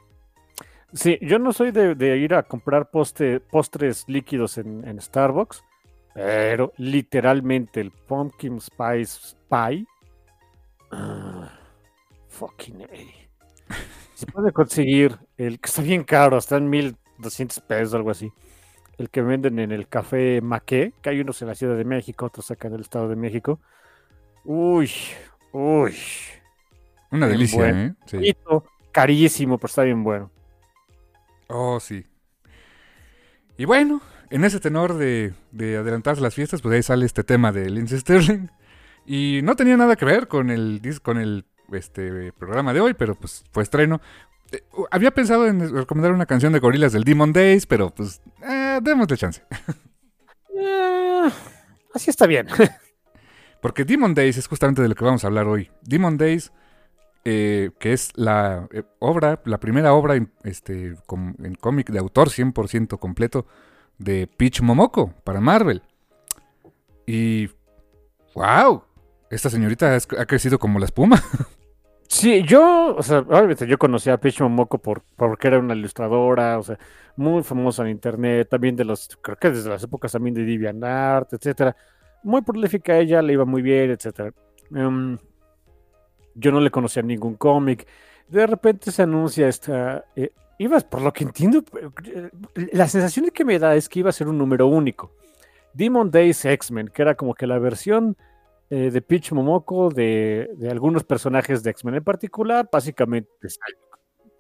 Sí, 0.93 1.19
yo 1.23 1.39
no 1.39 1.53
soy 1.55 1.73
de, 1.73 1.95
de 1.95 2.19
ir 2.19 2.35
a 2.35 2.43
comprar 2.45 2.91
poste- 2.91 3.41
postres 3.41 4.05
líquidos 4.07 4.59
en, 4.59 4.87
en 4.87 5.01
Starbucks, 5.01 5.65
pero 6.15 6.73
literalmente 6.79 7.81
el 7.81 7.91
pumpkin 7.91 8.61
spice 8.61 9.37
pie. 9.51 9.85
ah, 10.93 11.51
fucking 12.29 12.83
A. 12.85 13.75
Se 14.15 14.27
puede 14.27 14.53
conseguir 14.53 15.19
el 15.37 15.59
que 15.59 15.69
está 15.69 15.83
bien 15.83 16.05
caro, 16.05 16.39
está 16.39 16.57
en 16.57 16.71
1200 16.71 17.61
pesos, 17.61 17.95
algo 17.95 18.11
así. 18.11 18.33
El 18.97 19.11
que 19.11 19.23
venden 19.23 19.59
en 19.59 19.73
el 19.73 19.89
café 19.89 20.41
Maqué, 20.41 20.93
que 21.03 21.11
hay 21.11 21.21
unos 21.21 21.43
en 21.43 21.49
la 21.49 21.57
Ciudad 21.57 21.77
de 21.77 21.85
México, 21.85 22.27
otros 22.27 22.49
acá 22.53 22.69
en 22.69 22.75
el 22.75 22.83
Estado 22.83 23.09
de 23.09 23.17
México. 23.17 23.61
Uy, 24.45 24.89
uy. 25.53 25.97
Una 27.11 27.27
Bien 27.27 27.39
delicia, 27.39 27.59
bueno. 27.59 27.81
¿eh? 27.81 27.95
Sí. 28.07 28.37
Carísimo, 28.93 29.59
pero 29.59 29.67
está 29.67 29.83
bien 29.83 30.05
bueno. 30.05 30.31
Oh, 31.49 31.81
sí. 31.81 32.07
Y 33.57 33.65
bueno, 33.65 34.01
en 34.31 34.45
ese 34.45 34.61
tenor 34.61 34.95
de, 34.95 35.35
de 35.53 35.77
adelantarse 35.77 36.21
las 36.23 36.35
fiestas, 36.35 36.63
pues 36.63 36.75
ahí 36.75 36.83
sale 36.83 37.07
este 37.07 37.25
tema 37.25 37.53
de 37.53 37.71
Lindsey 37.71 37.99
Sterling. 38.01 38.49
Y 39.07 39.41
no 39.43 39.55
tenía 39.57 39.77
nada 39.77 39.97
que 39.97 40.05
ver 40.05 40.29
con 40.29 40.51
el, 40.51 40.81
con 41.03 41.19
el 41.19 41.45
este, 41.73 42.33
programa 42.33 42.73
de 42.73 42.81
hoy, 42.81 42.95
pero 42.95 43.15
pues 43.15 43.45
fue 43.53 43.63
estreno. 43.63 44.01
Eh, 44.53 44.63
había 44.91 45.11
pensado 45.11 45.47
en 45.47 45.75
recomendar 45.75 46.13
una 46.13 46.27
canción 46.27 46.53
de 46.53 46.59
gorilas 46.59 46.93
del 46.93 47.05
Demon 47.05 47.33
Days, 47.33 47.67
pero 47.67 47.91
pues 47.91 48.23
eh, 48.49 48.79
démosle 48.83 49.17
chance. 49.17 49.43
Eh, 50.57 51.31
así 51.95 52.11
está 52.11 52.27
bien. 52.27 52.47
Porque 53.61 53.85
Demon 53.85 54.15
Days 54.15 54.37
es 54.37 54.47
justamente 54.47 54.83
de 54.83 54.89
lo 54.89 54.95
que 54.95 55.05
vamos 55.05 55.25
a 55.25 55.27
hablar 55.27 55.47
hoy. 55.47 55.71
Demon 55.83 56.19
Days, 56.19 56.53
eh, 57.25 57.71
que 57.79 57.93
es 57.95 58.11
la 58.15 58.69
eh, 58.73 58.83
obra, 58.99 59.41
la 59.47 59.59
primera 59.59 59.95
obra 59.95 60.17
en, 60.17 60.31
este, 60.45 60.97
com- 61.07 61.35
en 61.43 61.55
cómic 61.55 61.89
de 61.91 61.99
autor 61.99 62.29
100% 62.29 62.99
completo 62.99 63.47
de 63.99 64.27
Peach 64.27 64.61
Momoko 64.61 65.13
para 65.25 65.41
Marvel. 65.41 65.83
Y. 67.07 67.49
¡Wow! 68.35 68.83
Esta 69.31 69.51
señorita 69.51 69.97
ha 69.97 70.27
crecido 70.27 70.59
como 70.59 70.79
la 70.79 70.87
espuma. 70.87 71.23
Sí, 72.09 72.43
yo, 72.45 72.95
o 72.97 73.03
sea, 73.03 73.19
obviamente 73.19 73.67
yo 73.67 73.77
conocí 73.77 74.09
a 74.09 74.19
Peach 74.19 74.41
Momoko 74.41 74.79
por, 74.79 75.03
porque 75.17 75.49
era 75.49 75.59
una 75.59 75.75
ilustradora, 75.75 76.59
o 76.59 76.63
sea, 76.63 76.79
muy 77.17 77.43
famosa 77.43 77.83
en 77.83 77.89
internet, 77.89 78.49
también 78.49 78.77
de 78.77 78.85
los, 78.85 79.19
creo 79.21 79.37
que 79.37 79.51
desde 79.51 79.69
las 79.69 79.83
épocas 79.83 80.13
también 80.13 80.35
de 80.35 80.45
DeviantArt, 80.45 81.33
etcétera. 81.33 81.75
Muy 82.23 82.43
prolífica 82.43 82.99
ella, 82.99 83.21
le 83.21 83.33
iba 83.33 83.45
muy 83.45 83.63
bien, 83.63 83.91
etcétera. 83.91 84.33
Em, 84.75 85.19
yo 86.35 86.53
no 86.53 86.61
le 86.61 86.71
conocía 86.71 87.03
ningún 87.03 87.35
cómic. 87.35 87.87
De 88.29 88.47
repente 88.47 88.93
se 88.93 89.03
anuncia 89.03 89.49
esta, 89.49 90.05
eh, 90.15 90.31
iba, 90.59 90.79
por 90.81 91.03
lo 91.03 91.13
que 91.13 91.25
entiendo, 91.25 91.63
eh, 92.05 92.31
la 92.73 92.89
sensación 92.89 93.31
que 93.31 93.45
me 93.45 93.59
da 93.59 93.75
es 93.77 93.89
que 93.89 94.01
iba 94.01 94.11
a 94.11 94.13
ser 94.13 94.29
un 94.29 94.39
número 94.39 94.67
único. 94.67 95.13
Demon 95.73 96.11
Days 96.11 96.45
X-Men, 96.45 96.89
que 96.89 97.03
era 97.03 97.15
como 97.17 97.35
que 97.35 97.47
la 97.47 97.59
versión 97.59 98.17
eh, 98.71 98.91
de 98.91 99.03
Peach 99.03 99.33
Momoko, 99.33 99.91
de, 99.91 100.51
de 100.57 100.71
algunos 100.71 101.05
personajes 101.05 101.63
de 101.63 101.71
X-Men 101.71 101.97
en 101.97 102.05
particular, 102.05 102.69
básicamente. 102.73 103.31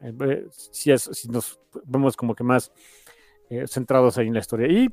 Eh, 0.00 0.46
si, 0.50 0.92
es- 0.92 1.10
si 1.12 1.28
nos 1.28 1.58
vemos 1.84 2.16
como 2.16 2.34
que 2.34 2.44
más 2.44 2.70
centrados 3.66 4.16
ahí 4.18 4.26
en 4.28 4.34
la 4.34 4.40
historia. 4.40 4.66
Y, 4.68 4.90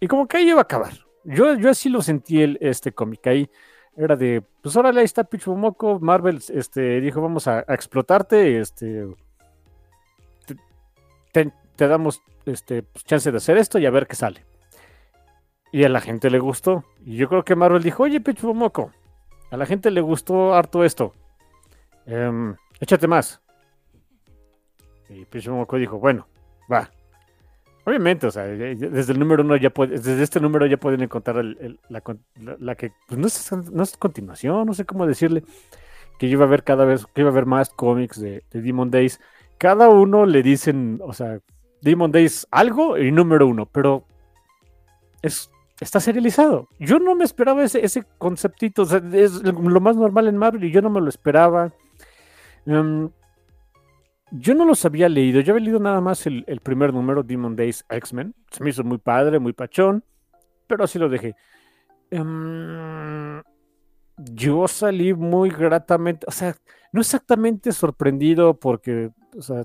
y 0.00 0.08
como 0.08 0.26
que 0.26 0.38
ahí 0.38 0.48
iba 0.48 0.58
a 0.58 0.62
acabar. 0.62 0.92
Yo, 1.24 1.54
yo 1.54 1.70
así 1.70 1.88
lo 1.88 2.02
sentí 2.02 2.42
el, 2.42 2.58
este 2.60 2.92
cómic. 2.92 3.26
Ahí 3.26 3.48
era 3.96 4.16
de, 4.16 4.42
pues 4.62 4.74
órale, 4.76 5.00
ahí 5.00 5.04
está 5.04 5.24
Peach 5.24 5.46
Momoko. 5.46 6.00
Marvel 6.00 6.40
este, 6.48 7.00
dijo, 7.00 7.20
vamos 7.20 7.46
a 7.46 7.60
explotarte. 7.68 8.58
Este, 8.60 9.06
te- 11.32 11.52
te 11.76 11.88
damos 11.88 12.22
este, 12.46 12.82
pues, 12.82 13.04
chance 13.04 13.30
de 13.30 13.36
hacer 13.38 13.56
esto 13.56 13.78
y 13.78 13.86
a 13.86 13.90
ver 13.90 14.06
qué 14.06 14.14
sale. 14.16 14.44
Y 15.72 15.84
a 15.84 15.88
la 15.88 16.00
gente 16.00 16.30
le 16.30 16.38
gustó. 16.38 16.84
Y 17.04 17.16
yo 17.16 17.28
creo 17.28 17.44
que 17.44 17.56
Marvel 17.56 17.82
dijo, 17.82 18.02
oye, 18.02 18.20
Pichu 18.20 18.52
Moco, 18.54 18.92
a 19.50 19.56
la 19.56 19.66
gente 19.66 19.90
le 19.90 20.00
gustó 20.00 20.54
harto 20.54 20.84
esto. 20.84 21.14
Em, 22.06 22.54
échate 22.80 23.08
más. 23.08 23.40
Y 25.08 25.24
Pichu 25.24 25.52
Moco 25.52 25.76
dijo, 25.76 25.98
bueno, 25.98 26.26
va. 26.70 26.90
Obviamente, 27.84 28.28
o 28.28 28.30
sea, 28.30 28.44
desde 28.44 29.12
el 29.12 29.18
número 29.18 29.42
uno 29.42 29.56
ya 29.56 29.70
puede, 29.70 29.96
desde 29.98 30.22
este 30.22 30.40
número 30.40 30.66
ya 30.66 30.76
pueden 30.76 31.02
encontrar 31.02 31.44
la, 31.44 32.74
que 32.76 32.92
pues, 33.08 33.18
no, 33.18 33.26
es, 33.26 33.52
no 33.72 33.82
es 33.82 33.96
continuación, 33.96 34.66
no 34.66 34.72
sé 34.72 34.84
cómo 34.84 35.04
decirle, 35.04 35.42
que 36.16 36.28
iba 36.28 36.44
a 36.44 36.48
ver 36.48 36.62
cada 36.62 36.84
vez, 36.84 37.06
que 37.06 37.22
iba 37.22 37.30
a 37.30 37.32
haber 37.32 37.46
más 37.46 37.70
cómics 37.70 38.20
de, 38.20 38.44
de 38.52 38.62
Demon 38.62 38.90
Days. 38.92 39.20
Cada 39.62 39.88
uno 39.88 40.26
le 40.26 40.42
dicen, 40.42 40.98
o 41.04 41.12
sea, 41.12 41.38
Demon 41.82 42.10
Days 42.10 42.48
algo 42.50 42.98
y 42.98 43.12
número 43.12 43.46
uno, 43.46 43.64
pero 43.64 44.04
es, 45.22 45.52
está 45.78 46.00
serializado. 46.00 46.66
Yo 46.80 46.98
no 46.98 47.14
me 47.14 47.22
esperaba 47.22 47.62
ese, 47.62 47.84
ese 47.84 48.02
conceptito, 48.18 48.82
o 48.82 48.86
sea, 48.86 49.00
es 49.12 49.40
lo 49.40 49.80
más 49.80 49.94
normal 49.94 50.26
en 50.26 50.36
Marvel 50.36 50.64
y 50.64 50.72
yo 50.72 50.82
no 50.82 50.90
me 50.90 51.00
lo 51.00 51.08
esperaba. 51.08 51.72
Em, 52.66 53.08
yo 54.32 54.54
no 54.56 54.64
los 54.64 54.84
había 54.84 55.08
leído, 55.08 55.40
yo 55.40 55.52
había 55.52 55.66
leído 55.66 55.78
nada 55.78 56.00
más 56.00 56.26
el, 56.26 56.44
primer 56.64 56.92
número, 56.92 57.22
Demon 57.22 57.54
Days 57.54 57.84
X-Men. 57.88 58.34
Se 58.50 58.64
me 58.64 58.70
hizo 58.70 58.82
muy 58.82 58.98
padre, 58.98 59.38
muy 59.38 59.52
pachón, 59.52 60.02
pero 60.66 60.82
así 60.82 60.98
lo 60.98 61.08
dejé. 61.08 61.36
Em, 62.10 63.40
yo 64.16 64.66
salí 64.66 65.14
muy 65.14 65.50
gratamente, 65.50 66.26
o 66.28 66.32
sea, 66.32 66.56
no 66.90 67.00
exactamente 67.00 67.70
sorprendido 67.70 68.58
porque, 68.58 69.12
o 69.36 69.42
sea, 69.42 69.64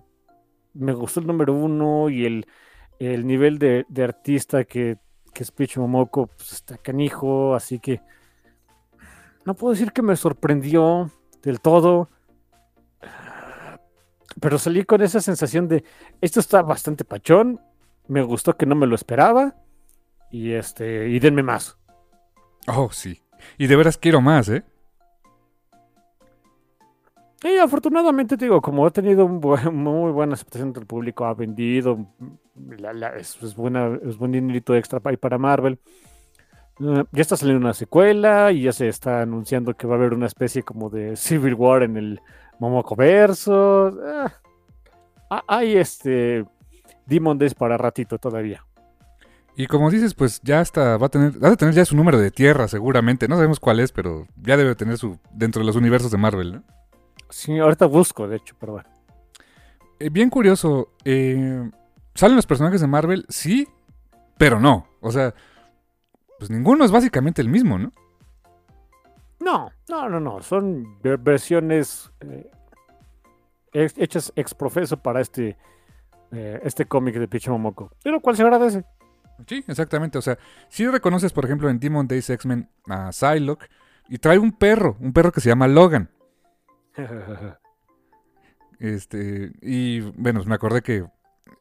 me 0.74 0.93
gustó 0.93 1.20
el 1.20 1.28
número 1.28 1.53
uno 1.53 2.09
y 2.09 2.26
el, 2.26 3.28
nivel 3.28 3.59
de, 3.59 3.86
artista 4.03 4.63
que, 4.65 4.97
que 5.34 5.43
es 5.43 5.51
Pichu 5.51 5.82
Momoko 5.82 6.28
pues, 6.28 6.53
está 6.53 6.78
canijo, 6.78 7.55
así 7.55 7.80
que 7.80 8.01
no 9.45 9.55
puedo 9.55 9.74
decir 9.74 9.91
que 9.91 10.01
me 10.01 10.15
sorprendió 10.15 11.11
del 11.41 11.61
todo, 11.61 12.09
pero 14.39 14.57
salí 14.57 14.84
con 14.84 15.01
esa 15.01 15.22
sensación 15.22 15.68
de 15.68 15.84
esto 16.22 16.39
está 16.39 16.61
bastante 16.61 17.05
pachón, 17.05 17.59
me 18.07 18.22
gustó 18.22 18.55
que 18.57 18.65
no 18.65 18.76
me 18.76 18.88
lo 18.88 18.95
esperaba 18.95 19.55
y 20.32 20.51
este 20.51 21.09
y 21.09 21.20
denme 21.20 21.43
más. 21.43 21.78
Oh, 22.68 22.89
sí. 22.91 23.24
Y 23.57 23.68
de 23.68 23.76
veras 23.76 23.97
quiero 23.97 24.22
más, 24.22 24.49
¿eh? 24.49 24.63
Y 27.43 27.57
afortunadamente, 27.57 28.35
digo, 28.35 28.61
como 28.61 28.85
ha 28.85 28.91
tenido 28.91 29.27
muy 29.71 30.11
buena 30.11 30.33
aceptación 30.33 30.73
del 30.73 30.85
público, 30.85 31.25
ha 31.25 31.33
vendido, 31.33 32.07
es, 33.17 33.55
buena, 33.55 33.97
es 34.03 34.17
buen 34.17 34.31
dinerito 34.31 34.75
extra 34.75 34.99
para, 34.99 35.17
para 35.17 35.38
Marvel. 35.38 35.79
Eh, 36.79 37.03
ya 37.11 37.21
está 37.21 37.38
saliendo 37.38 37.63
una 37.63 37.73
secuela 37.73 38.51
y 38.51 38.63
ya 38.63 38.71
se 38.71 38.88
está 38.88 39.21
anunciando 39.21 39.73
que 39.73 39.88
va 39.88 39.95
a 39.95 39.97
haber 39.97 40.13
una 40.13 40.27
especie 40.27 40.63
como 40.63 40.89
de 40.89 41.15
Civil 41.15 41.53
War 41.53 41.83
en 41.83 41.97
el 41.97 42.19
Momoko 42.59 42.95
Verso. 42.95 43.93
Ah, 45.29 45.43
hay 45.47 45.75
este 45.75 46.45
Demon 47.05 47.38
Days 47.38 47.53
para 47.53 47.77
ratito 47.77 48.17
todavía. 48.17 48.63
Y 49.55 49.65
como 49.65 49.89
dices, 49.89 50.13
pues 50.13 50.39
ya 50.43 50.59
hasta 50.59 50.97
va 50.97 51.07
a 51.07 51.09
tener, 51.09 51.43
va 51.43 51.49
a 51.49 51.55
tener 51.55 51.73
ya 51.73 51.83
su 51.83 51.95
número 51.95 52.19
de 52.19 52.29
tierra 52.29 52.67
seguramente. 52.67 53.27
No 53.27 53.35
sabemos 53.35 53.59
cuál 53.59 53.79
es, 53.79 53.91
pero 53.91 54.27
ya 54.39 54.55
debe 54.55 54.75
tener 54.75 54.97
su 54.97 55.17
dentro 55.33 55.61
de 55.61 55.65
los 55.65 55.75
universos 55.75 56.11
de 56.11 56.17
Marvel, 56.17 56.53
¿no? 56.53 56.76
Sí, 57.30 57.57
ahorita 57.57 57.86
busco, 57.86 58.28
de 58.28 58.38
hecho, 58.38 58.55
pero 58.59 58.73
bueno. 58.73 58.89
Eh, 59.99 60.09
bien 60.09 60.30
curioso. 60.30 60.93
Eh, 61.03 61.69
¿Salen 62.13 62.36
los 62.36 62.45
personajes 62.45 62.82
de 62.82 62.88
Marvel? 62.88 63.25
Sí, 63.30 63.67
pero 64.38 64.59
no. 64.59 64.88
O 65.01 65.11
sea, 65.11 65.34
pues 66.39 66.49
ninguno 66.49 66.86
es 66.86 66.91
básicamente 66.91 67.41
el 67.41 67.49
mismo, 67.49 67.78
¿no? 67.78 67.91
No, 69.39 69.71
no, 69.89 70.09
no, 70.09 70.19
no. 70.19 70.41
Son 70.41 70.99
versiones 71.01 72.11
eh, 72.21 72.49
hechas 73.73 74.34
ex 74.36 74.53
profeso 74.53 74.97
para 74.97 75.21
este, 75.21 75.57
este 76.32 76.86
cómic 76.86 77.15
de 77.15 77.28
Pichomomoko. 77.28 77.91
Pero 78.03 78.19
cual 78.19 78.36
se 78.36 78.43
agradece. 78.43 78.84
Sí, 79.45 79.63
exactamente. 79.67 80.17
O 80.17 80.21
sea, 80.21 80.38
si 80.69 80.88
reconoces, 80.88 81.32
por 81.32 81.45
ejemplo, 81.45 81.69
en 81.69 81.80
Demon 81.80 82.07
Days 82.07 82.30
X-Men 82.30 82.69
a 82.88 83.11
Psylocke 83.11 83.69
y 84.09 84.17
trae 84.17 84.39
un 84.39 84.51
perro, 84.51 84.97
un 84.99 85.13
perro 85.13 85.32
que 85.32 85.41
se 85.41 85.49
llama 85.49 85.67
Logan. 85.67 86.09
este, 88.80 89.52
y 89.62 90.02
bueno, 90.02 90.43
me 90.45 90.56
acordé 90.56 90.82
que 90.82 91.06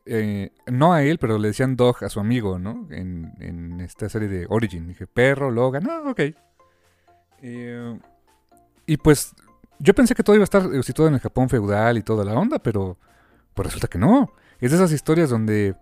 eh, 0.04 0.52
no 0.66 0.92
a 0.92 1.02
él, 1.02 1.18
pero 1.18 1.38
le 1.38 1.48
decían 1.48 1.76
Dog 1.76 2.04
a 2.04 2.08
su 2.08 2.20
amigo, 2.20 2.58
¿no? 2.58 2.86
En, 2.90 3.80
esta 3.80 4.08
serie 4.08 4.28
de 4.28 4.46
Origin. 4.48 4.88
Dije, 4.88 5.06
perro, 5.06 5.50
Logan, 5.50 5.84
no, 5.84 6.10
ok. 6.10 6.20
Eh, 7.42 7.98
y 8.86 8.96
pues 8.96 9.34
yo 9.78 9.94
pensé 9.94 10.14
que 10.14 10.22
todo 10.22 10.34
iba 10.36 10.42
a 10.42 10.44
estar 10.44 10.62
situado 10.82 11.08
en 11.08 11.14
el 11.14 11.20
Japón 11.20 11.48
feudal 11.48 11.98
y 11.98 12.02
toda 12.02 12.24
la 12.24 12.34
onda, 12.34 12.58
pero 12.58 12.98
pues 13.54 13.66
resulta 13.66 13.88
que 13.88 13.98
no. 13.98 14.32
Es 14.60 14.70
de 14.70 14.76
esas 14.76 14.92
historias 14.92 15.30
donde 15.30 15.76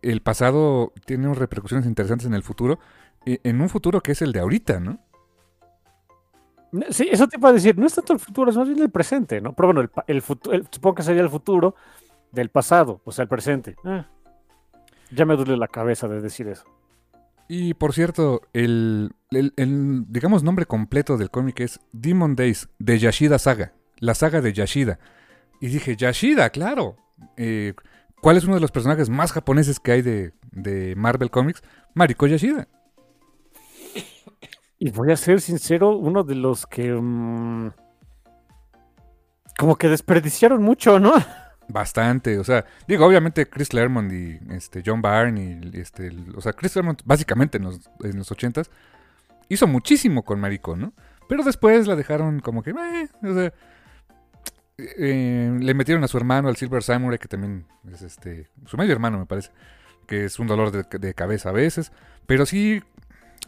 el 0.00 0.22
pasado 0.22 0.92
tiene 1.04 1.32
repercusiones 1.34 1.86
interesantes 1.86 2.26
en 2.26 2.34
el 2.34 2.42
futuro, 2.42 2.78
en 3.26 3.60
un 3.60 3.68
futuro 3.68 4.02
que 4.02 4.12
es 4.12 4.22
el 4.22 4.32
de 4.32 4.40
ahorita, 4.40 4.80
¿no? 4.80 5.00
Sí, 6.90 7.08
eso 7.10 7.28
te 7.28 7.36
iba 7.36 7.50
a 7.50 7.52
decir, 7.52 7.76
no 7.78 7.86
es 7.86 7.94
tanto 7.94 8.14
el 8.14 8.18
futuro, 8.18 8.50
es 8.50 8.56
más 8.56 8.66
bien 8.66 8.80
el 8.80 8.90
presente, 8.90 9.40
¿no? 9.40 9.54
Pero 9.54 9.72
bueno, 9.72 9.88
el, 10.06 10.22
futuro, 10.22 10.60
supongo 10.70 10.96
que 10.96 11.02
sería 11.02 11.22
el 11.22 11.30
futuro 11.30 11.74
del 12.32 12.48
pasado, 12.48 13.00
o 13.04 13.12
sea, 13.12 13.24
el 13.24 13.28
presente. 13.28 13.76
Ah, 13.84 14.06
ya 15.10 15.24
me 15.24 15.36
duele 15.36 15.56
la 15.56 15.68
cabeza 15.68 16.08
de 16.08 16.20
decir 16.20 16.48
eso. 16.48 16.64
Y 17.46 17.74
por 17.74 17.92
cierto, 17.92 18.42
el, 18.52 19.12
digamos, 19.30 20.42
nombre 20.42 20.66
completo 20.66 21.16
del 21.16 21.30
cómic 21.30 21.60
es 21.60 21.80
Demon 21.92 22.36
Days 22.36 22.68
de 22.78 22.98
Yashida 22.98 23.38
Saga, 23.38 23.72
la 23.98 24.14
saga 24.14 24.40
de 24.40 24.52
Yashida. 24.52 24.98
Y 25.60 25.68
dije, 25.68 25.96
Yashida, 25.96 26.50
claro. 26.50 26.96
Eh, 27.36 27.74
¿Cuál 28.20 28.38
es 28.38 28.44
uno 28.44 28.54
de 28.54 28.60
los 28.60 28.72
personajes 28.72 29.10
más 29.10 29.32
japoneses 29.32 29.78
que 29.78 29.92
hay 29.92 30.02
de, 30.02 30.32
de 30.50 30.94
Marvel 30.96 31.30
Comics? 31.30 31.62
Mariko 31.92 32.26
Yashida. 32.26 32.66
Y 34.84 34.90
voy 34.90 35.10
a 35.12 35.16
ser 35.16 35.40
sincero, 35.40 35.96
uno 35.96 36.24
de 36.24 36.34
los 36.34 36.66
que. 36.66 36.92
Mm, 36.92 37.70
como 39.56 39.76
que 39.76 39.88
desperdiciaron 39.88 40.62
mucho, 40.62 41.00
¿no? 41.00 41.14
Bastante, 41.68 42.38
o 42.38 42.44
sea, 42.44 42.66
digo, 42.86 43.06
obviamente 43.06 43.48
Chris 43.48 43.70
Claremont 43.70 44.12
y 44.12 44.38
este, 44.50 44.82
John 44.84 45.00
Byrne 45.00 45.70
y 45.72 45.80
este, 45.80 46.12
o 46.36 46.40
sea, 46.42 46.52
Chris 46.52 46.72
Claremont 46.72 47.00
básicamente 47.02 47.56
en 47.56 47.64
los, 47.64 47.80
en 48.02 48.18
los 48.18 48.30
80 48.30 48.64
hizo 49.48 49.66
muchísimo 49.66 50.22
con 50.22 50.38
Mariko, 50.38 50.76
¿no? 50.76 50.92
Pero 51.30 51.44
después 51.44 51.86
la 51.86 51.96
dejaron 51.96 52.40
como 52.40 52.62
que, 52.62 52.72
o 52.72 53.34
sea, 53.34 53.54
eh, 54.76 55.58
le 55.58 55.72
metieron 55.72 56.04
a 56.04 56.08
su 56.08 56.18
hermano, 56.18 56.50
al 56.50 56.56
Silver 56.56 56.82
Samurai, 56.82 57.18
que 57.18 57.28
también 57.28 57.64
es 57.90 58.02
este, 58.02 58.50
su 58.66 58.76
medio 58.76 58.92
hermano 58.92 59.18
me 59.18 59.24
parece, 59.24 59.50
que 60.06 60.26
es 60.26 60.38
un 60.38 60.46
dolor 60.46 60.72
de 60.72 61.14
cabeza 61.14 61.48
a 61.48 61.52
veces, 61.52 61.90
pero 62.26 62.44
sí 62.44 62.82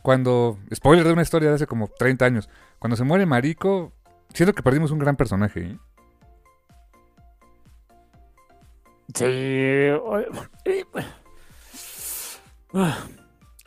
cuando, 0.07 0.57
spoiler 0.73 1.05
de 1.05 1.15
una 1.15 1.23
historia 1.23 1.49
de 1.49 1.57
hace 1.57 1.67
como 1.67 1.89
30 1.89 2.25
años, 2.25 2.49
cuando 2.79 2.95
se 2.95 3.03
muere 3.03 3.27
Mariko, 3.27 3.93
siento 4.33 4.55
que 4.55 4.63
perdimos 4.63 4.93
un 4.93 5.01
gran 5.01 5.17
personaje. 5.17 5.77
¿eh? 9.13 9.95
Sí. 10.63 10.85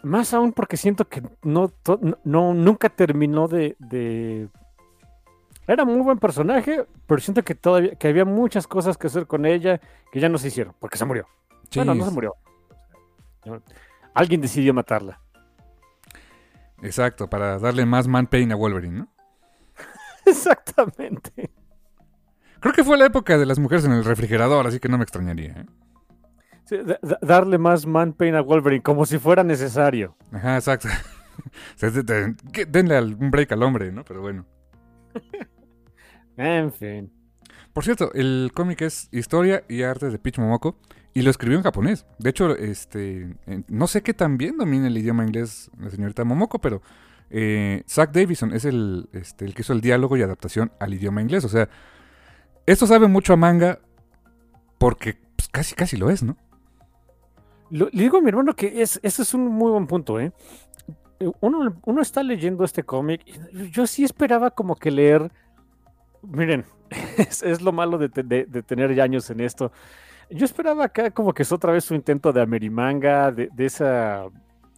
Más 0.02 0.34
aún 0.34 0.54
porque 0.54 0.78
siento 0.78 1.10
que 1.10 1.22
no, 1.44 1.74
no 2.24 2.54
nunca 2.54 2.88
terminó 2.88 3.50
de, 3.50 4.48
Era 5.68 5.84
muy 5.84 6.00
buen 6.00 6.20
personaje, 6.20 6.86
pero 7.06 7.20
siento 7.20 7.44
que 7.44 7.54
todavía 7.54 7.96
que 7.96 8.08
había 8.08 8.24
muchas 8.24 8.66
cosas 8.66 8.98
que 8.98 9.08
hacer 9.08 9.28
con 9.28 9.46
ella 9.46 9.82
que 10.10 10.22
ya 10.22 10.30
no 10.30 10.38
se 10.38 10.48
hicieron, 10.48 10.74
porque 10.80 10.98
se 10.98 11.04
murió. 11.04 11.28
Bueno, 11.76 11.94
no 11.96 12.06
se 12.06 12.12
murió. 12.12 12.34
Alguien 14.14 14.40
decidió 14.40 14.74
matarla. 14.74 15.20
Exacto, 16.82 17.30
para 17.30 17.60
darle 17.60 17.86
más 17.86 18.08
man 18.08 18.28
pain 18.28 18.52
a 18.52 18.56
Wolverine, 18.56 19.00
¿no? 19.00 19.10
Exactamente. 20.26 21.52
Creo 22.60 22.74
que 22.74 22.84
fue 22.84 22.98
la 22.98 23.06
época 23.06 23.38
de 23.38 23.46
las 23.46 23.60
mujeres 23.60 23.86
en 23.86 23.94
el 23.94 24.04
refrigerador, 24.04 24.68
así 24.68 24.80
que 24.80 24.90
no 24.90 24.98
me 24.98 25.04
extrañaría. 25.04 25.52
¿eh? 25.52 25.66
Sí, 26.66 26.78
darle 27.22 27.58
más 27.58 27.86
man 27.86 28.14
pain 28.14 28.36
a 28.36 28.42
Wolverine, 28.42 28.84
como 28.84 29.06
si 29.06 29.18
fuera 29.18 29.44
necesario. 29.44 30.16
Ajá, 30.32 30.56
exacto. 30.56 30.88
Denle 32.68 33.00
un 33.02 33.32
break 33.32 33.52
al 33.54 33.64
hombre, 33.64 33.92
¿no? 33.92 34.04
Pero 34.04 34.22
bueno. 34.22 34.46
en 36.38 36.72
fin. 36.72 37.12
Por 37.74 37.84
cierto, 37.84 38.12
el 38.14 38.52
cómic 38.54 38.82
es 38.82 39.08
Historia 39.12 39.64
y 39.70 39.84
Arte 39.84 40.10
de 40.10 40.20
Pitch 40.20 40.38
Momoko. 40.38 40.78
Y 41.14 41.22
lo 41.24 41.32
escribió 41.32 41.58
en 41.58 41.64
japonés. 41.64 42.06
De 42.20 42.30
hecho, 42.30 42.56
este, 42.56 43.36
no 43.68 43.88
sé 43.88 44.02
qué 44.04 44.14
tan 44.14 44.38
bien 44.38 44.58
domina 44.58 44.88
el 44.88 44.98
idioma 44.98 45.24
inglés 45.24 45.72
la 45.80 45.90
señorita 45.90 46.24
Momoko, 46.24 46.60
pero 46.60 46.82
eh, 47.32 47.84
Zach 47.88 48.12
Davison 48.12 48.54
es 48.54 48.66
el, 48.66 49.10
este, 49.14 49.46
el 49.46 49.54
que 49.56 49.64
hizo 49.64 49.74
el 49.74 49.82
diálogo 49.82 50.18
y 50.18 50.22
adaptación 50.22 50.72
al 50.80 50.94
idioma 50.94 51.22
inglés. 51.22 51.44
O 51.46 51.50
sea, 51.50 51.68
esto 52.66 52.86
sabe 52.86 53.08
mucho 53.08 53.34
a 53.34 53.38
manga 53.38 53.80
porque 54.78 55.18
pues, 55.36 55.48
casi, 55.50 55.76
casi 55.76 55.98
lo 55.98 56.10
es, 56.10 56.22
¿no? 56.24 56.38
Le 57.72 57.88
digo 57.92 58.18
a 58.18 58.22
mi 58.22 58.30
hermano 58.30 58.56
que 58.56 58.82
es, 58.82 59.00
ese 59.04 59.22
es 59.22 59.34
un 59.34 59.48
muy 59.48 59.72
buen 59.72 59.86
punto, 59.88 60.20
¿eh? 60.20 60.32
Uno, 61.42 61.76
uno 61.86 62.02
está 62.02 62.24
leyendo 62.24 62.64
este 62.64 62.84
cómic 62.84 63.26
yo 63.72 63.86
sí 63.86 64.06
esperaba 64.06 64.52
como 64.52 64.76
que 64.78 64.90
leer, 64.90 65.32
miren, 66.24 66.66
es, 67.18 67.62
lo 67.62 67.72
malo 67.74 67.98
de, 67.98 68.08
te- 68.10 68.24
de- 68.24 68.46
de 68.46 68.64
tener 68.64 69.00
años 69.02 69.30
en 69.30 69.42
esto. 69.42 69.72
Yo 70.30 70.46
esperaba 70.46 70.86
acá 70.86 71.12
como 71.12 71.34
que 71.34 71.44
es 71.44 71.52
otra 71.52 71.72
vez 71.74 71.84
su 71.86 71.96
intento 71.96 72.32
de 72.32 72.42
Amerimanga, 72.42 73.32
de, 73.32 73.50
de 73.52 73.66
esa, 73.66 74.26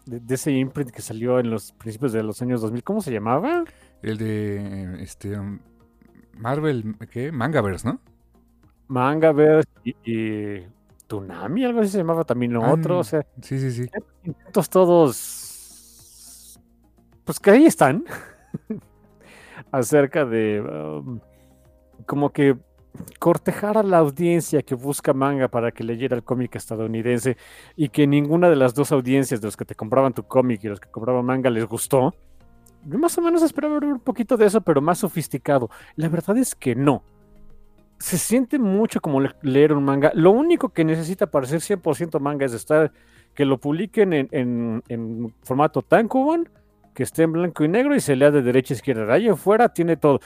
de, 0.06 0.20
de 0.20 0.36
ese 0.36 0.52
imprint 0.52 0.92
que 0.92 1.02
salió 1.02 1.40
en 1.40 1.50
los 1.50 1.74
principios 1.74 2.14
de 2.14 2.24
los 2.24 2.42
años 2.42 2.62
2000, 2.62 2.84
¿cómo 2.84 3.02
se 3.02 3.12
llamaba? 3.12 3.64
El 4.02 4.18
de 4.18 5.04
este 5.04 5.38
um, 5.38 5.60
Marvel, 6.38 6.96
¿qué? 7.12 7.32
Mangaverse, 7.32 7.88
¿no? 7.88 8.00
Mangaverse 8.88 9.70
y, 9.84 9.96
y 10.04 10.68
Toonami, 11.08 11.66
algo 11.66 11.82
así 11.82 11.90
se 11.92 11.98
llamaba 12.00 12.24
también 12.24 12.54
lo 12.54 12.64
Ah, 12.64 12.74
otro, 12.74 13.00
o 13.00 13.04
sea, 13.04 13.26
Sí, 13.42 13.60
sí, 13.60 13.72
sí. 13.72 13.90
intentos 14.24 14.70
todos, 14.70 16.60
pues 17.26 17.40
que 17.40 17.52
ahí 17.52 17.66
están, 17.66 18.06
acerca 19.72 20.26
de 20.26 20.62
um, 20.62 21.20
como 22.06 22.32
que 22.32 22.58
cortejar 23.20 23.78
a 23.78 23.84
la 23.84 24.00
audiencia 24.00 24.62
que 24.62 24.76
busca 24.76 25.14
manga 25.14 25.48
para 25.48 25.72
que 25.72 25.84
leyera 25.84 26.16
el 26.16 26.24
cómic 26.24 26.56
estadounidense 26.56 27.38
y 27.76 27.90
que 27.90 28.06
ninguna 28.08 28.50
de 28.50 28.56
las 28.56 28.74
dos 28.74 28.92
audiencias 28.92 29.42
de 29.42 29.48
los 29.48 29.56
que 29.58 29.66
te 29.66 29.76
compraban 29.76 30.14
tu 30.14 30.24
cómic 30.24 30.64
y 30.64 30.68
los 30.68 30.80
que 30.80 30.90
compraban 30.90 31.26
manga 31.26 31.50
les 31.50 31.66
gustó. 31.66 32.14
Yo 32.86 32.98
más 32.98 33.18
o 33.18 33.22
menos 33.22 33.44
esperaba 33.44 33.76
ver 33.80 33.86
un 33.94 34.00
poquito 34.00 34.38
de 34.38 34.46
eso, 34.48 34.60
pero 34.62 34.82
más 34.82 34.98
sofisticado. 35.00 35.70
La 35.96 36.10
verdad 36.10 36.38
es 36.38 36.56
que 36.56 36.76
no. 36.76 37.04
Se 38.00 38.18
siente 38.18 38.58
mucho 38.58 39.00
como 39.00 39.22
le- 39.22 39.36
leer 39.44 39.74
un 39.74 39.84
manga. 39.86 40.12
Lo 40.16 40.32
único 40.32 40.70
que 40.70 40.84
necesita 40.84 41.28
para 41.28 41.46
ser 41.46 41.62
100% 41.62 42.20
manga 42.20 42.46
es 42.46 42.54
estar 42.54 42.92
que 43.36 43.46
lo 43.46 43.60
publiquen 43.60 44.14
en, 44.14 44.28
en- 44.32 44.84
en 44.90 45.34
formato 45.44 45.86
que 46.94 47.04
esté 47.04 47.24
en 47.24 47.32
blanco 47.32 47.64
y 47.64 47.68
negro 47.70 47.96
y 47.96 48.02
se 48.02 48.16
lea 48.16 48.32
de 48.32 48.42
derecha 48.42 48.74
a 48.74 48.78
izquierda. 48.78 49.06
De 49.06 49.30
afuera 49.30 49.70
tiene 49.70 49.96
todo. 49.96 50.20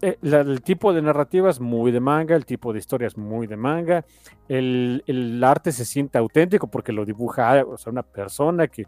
Eh, 0.00 0.16
el 0.22 0.62
tipo 0.62 0.92
de 0.92 1.02
narrativa 1.02 1.50
es 1.50 1.60
muy 1.60 1.90
de 1.90 2.00
manga, 2.00 2.36
el 2.36 2.46
tipo 2.46 2.72
de 2.72 2.78
historia 2.78 3.08
es 3.08 3.16
muy 3.16 3.46
de 3.46 3.56
manga, 3.56 4.04
el, 4.48 5.02
el 5.06 5.42
arte 5.42 5.72
se 5.72 5.84
siente 5.84 6.18
auténtico 6.18 6.68
porque 6.68 6.92
lo 6.92 7.04
dibuja 7.04 7.64
o 7.64 7.76
sea, 7.76 7.90
una 7.90 8.04
persona 8.04 8.68
que, 8.68 8.86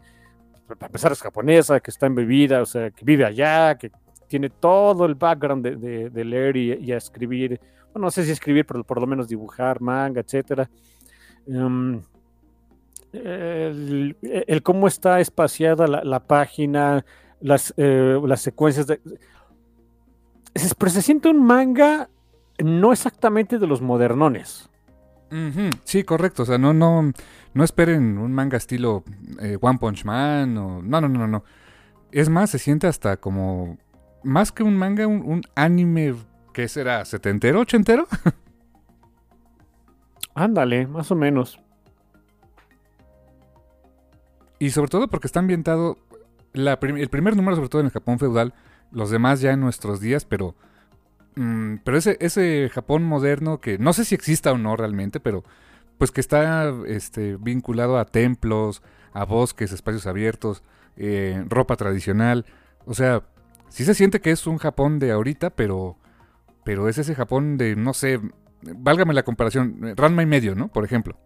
para 0.67 0.87
empezar, 0.87 1.11
es 1.11 1.21
japonesa, 1.21 1.79
que 1.81 1.91
está 1.91 2.05
embebida, 2.05 2.61
o 2.61 2.65
sea, 2.65 2.91
que 2.91 3.03
vive 3.03 3.25
allá, 3.25 3.75
que 3.77 3.91
tiene 4.27 4.49
todo 4.49 5.05
el 5.05 5.15
background 5.15 5.65
de, 5.65 6.09
de- 6.09 6.25
leer 6.25 6.55
y, 6.55 6.91
a 6.93 6.97
escribir, 6.97 7.59
bueno, 7.91 8.05
no 8.05 8.11
sé 8.11 8.23
si 8.23 8.31
escribir, 8.31 8.65
pero 8.65 8.83
por 8.85 9.01
lo 9.01 9.05
menos 9.05 9.27
dibujar 9.27 9.81
manga, 9.81 10.21
etcétera. 10.21 10.69
Em, 11.45 12.01
el, 13.11 14.15
cómo 14.63 14.87
está 14.87 15.19
espaciada 15.19 15.87
la, 15.87 16.03
la 16.05 16.21
página, 16.21 17.03
las, 17.41 17.73
eh, 17.75 18.17
las 18.25 18.41
secuencias 18.41 18.87
de... 18.87 19.01
se- 20.55 20.75
Pero 20.75 20.91
se 20.91 21.01
siente 21.01 21.29
un 21.29 21.45
manga 21.45 22.09
no 22.63 22.91
exactamente 22.93 23.59
de 23.59 23.67
los 23.67 23.81
modernones. 23.81 24.69
Sí, 25.85 26.03
correcto. 26.03 26.43
O 26.43 26.45
sea, 26.45 26.57
no, 26.57 26.73
no, 26.73 27.11
no 27.53 27.63
esperen 27.63 28.17
un 28.17 28.33
manga 28.33 28.57
estilo 28.57 29.03
eh, 29.39 29.57
One 29.61 29.79
Punch 29.79 30.03
Man 30.03 30.57
o. 30.57 30.81
No, 30.81 30.99
no, 31.01 31.07
no, 31.07 31.27
no. 31.27 31.43
Es 32.11 32.27
más, 32.29 32.49
se 32.49 32.59
siente 32.59 32.87
hasta 32.87 33.17
como. 33.17 33.77
Más 34.23 34.51
que 34.51 34.63
un 34.63 34.77
manga, 34.77 35.07
un, 35.07 35.21
un 35.25 35.41
anime. 35.55 36.15
¿Qué 36.53 36.67
será? 36.67 37.05
¿Setentero? 37.05 37.61
¿Ochentero? 37.61 38.07
Ándale, 40.33 40.87
más 40.87 41.09
o 41.11 41.15
menos. 41.15 41.59
Y 44.59 44.69
sobre 44.71 44.89
todo 44.89 45.07
porque 45.07 45.27
está 45.27 45.39
ambientado. 45.39 45.97
La 46.53 46.79
prim- 46.79 46.97
el 46.97 47.09
primer 47.09 47.35
número, 47.37 47.55
sobre 47.55 47.69
todo 47.69 47.79
en 47.81 47.87
el 47.87 47.93
Japón 47.93 48.19
feudal. 48.19 48.53
Los 48.91 49.09
demás 49.09 49.41
ya 49.41 49.51
en 49.51 49.61
nuestros 49.61 49.99
días, 49.99 50.25
pero. 50.25 50.55
mm, 51.35 51.77
pero 51.83 51.97
ese, 51.97 52.17
ese 52.19 52.69
Japón 52.73 53.03
moderno 53.03 53.59
que 53.59 53.77
no 53.77 53.93
sé 53.93 54.05
si 54.05 54.15
exista 54.15 54.51
o 54.51 54.57
no 54.57 54.75
realmente, 54.75 55.19
pero 55.19 55.43
pues 55.97 56.11
que 56.11 56.21
está 56.21 56.73
este, 56.87 57.37
vinculado 57.37 57.99
a 57.99 58.05
templos, 58.05 58.81
a 59.13 59.23
bosques, 59.23 59.71
espacios 59.71 60.07
abiertos, 60.07 60.63
eh, 60.97 61.45
ropa 61.47 61.75
tradicional. 61.75 62.45
O 62.85 62.95
sea, 62.95 63.21
sí 63.69 63.85
se 63.85 63.93
siente 63.93 64.19
que 64.19 64.31
es 64.31 64.47
un 64.47 64.57
Japón 64.57 64.97
de 64.97 65.11
ahorita, 65.11 65.51
pero, 65.51 65.97
pero 66.63 66.89
es 66.89 66.97
ese 66.97 67.13
Japón 67.13 67.57
de, 67.57 67.75
no 67.75 67.93
sé, 67.93 68.19
válgame 68.61 69.13
la 69.13 69.23
comparación, 69.23 69.93
Ranma 69.95 70.23
y 70.23 70.25
medio, 70.25 70.55
¿no? 70.55 70.69
Por 70.69 70.85
ejemplo. 70.85 71.17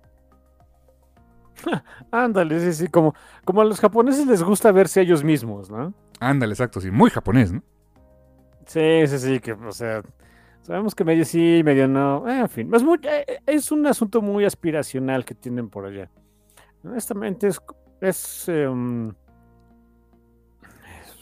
Ándale, 2.11 2.59
sí, 2.59 2.73
sí, 2.73 2.87
como, 2.89 3.15
como 3.45 3.61
a 3.61 3.65
los 3.65 3.79
japoneses 3.79 4.27
les 4.27 4.43
gusta 4.43 4.71
verse 4.71 4.99
a 4.99 5.03
ellos 5.03 5.23
mismos, 5.23 5.69
¿no? 5.69 5.93
Ándale, 6.19 6.53
exacto, 6.53 6.79
sí, 6.81 6.91
muy 6.91 7.09
japonés, 7.09 7.51
¿no? 7.51 7.63
Sí, 8.65 9.05
sí, 9.07 9.19
sí, 9.19 9.39
que, 9.39 9.53
o 9.53 9.71
sea, 9.71 10.01
sabemos 10.61 10.95
que 10.95 11.03
medio 11.03 11.25
sí, 11.25 11.61
medio 11.63 11.87
no, 11.87 12.27
eh, 12.27 12.39
en 12.39 12.49
fin, 12.49 12.73
es, 12.73 12.83
muy- 12.83 12.99
eh, 13.03 13.39
es 13.45 13.71
un 13.71 13.85
asunto 13.85 14.21
muy 14.21 14.45
aspiracional 14.45 15.25
que 15.25 15.35
tienen 15.35 15.69
por 15.69 15.85
allá. 15.85 16.09
Honestamente, 16.83 17.47
es, 17.47 17.59
es 18.01 18.49
em, 18.49 19.09
es- 19.09 19.15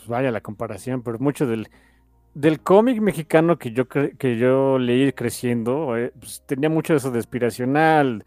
vaya 0.07 0.31
la 0.31 0.41
comparación, 0.41 1.01
pero 1.03 1.19
mucho 1.19 1.45
del, 1.47 1.69
del 2.33 2.61
cómic 2.61 3.01
mexicano 3.01 3.57
que 3.57 3.71
yo, 3.71 3.87
que 3.87 4.37
yo 4.37 4.77
leí 4.79 5.11
creciendo, 5.13 5.97
eh, 5.97 6.11
pues, 6.19 6.43
tenía 6.45 6.69
mucho 6.69 6.93
de 6.93 6.97
eso 6.97 7.11
de 7.11 7.19
aspiracional, 7.19 8.25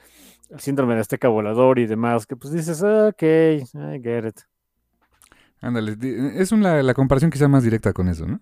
el 0.51 0.61
síndrome 0.61 0.95
de 0.95 1.01
Azteca 1.01 1.29
volador 1.29 1.79
y 1.79 1.87
demás, 1.87 2.27
que 2.27 2.37
pues 2.37 2.53
dices, 2.53 2.83
"Ah, 2.83 3.09
ok, 3.09 3.23
I 3.23 4.01
get 4.03 4.27
it. 4.27 4.41
Ándale, 5.67 5.97
es 6.41 6.53
una, 6.53 6.81
la 6.81 6.95
comparación 6.95 7.31
quizá 7.33 7.49
más 7.49 7.65
directa 7.65 7.93
con 7.93 8.09
eso, 8.09 8.25
¿no? 8.25 8.41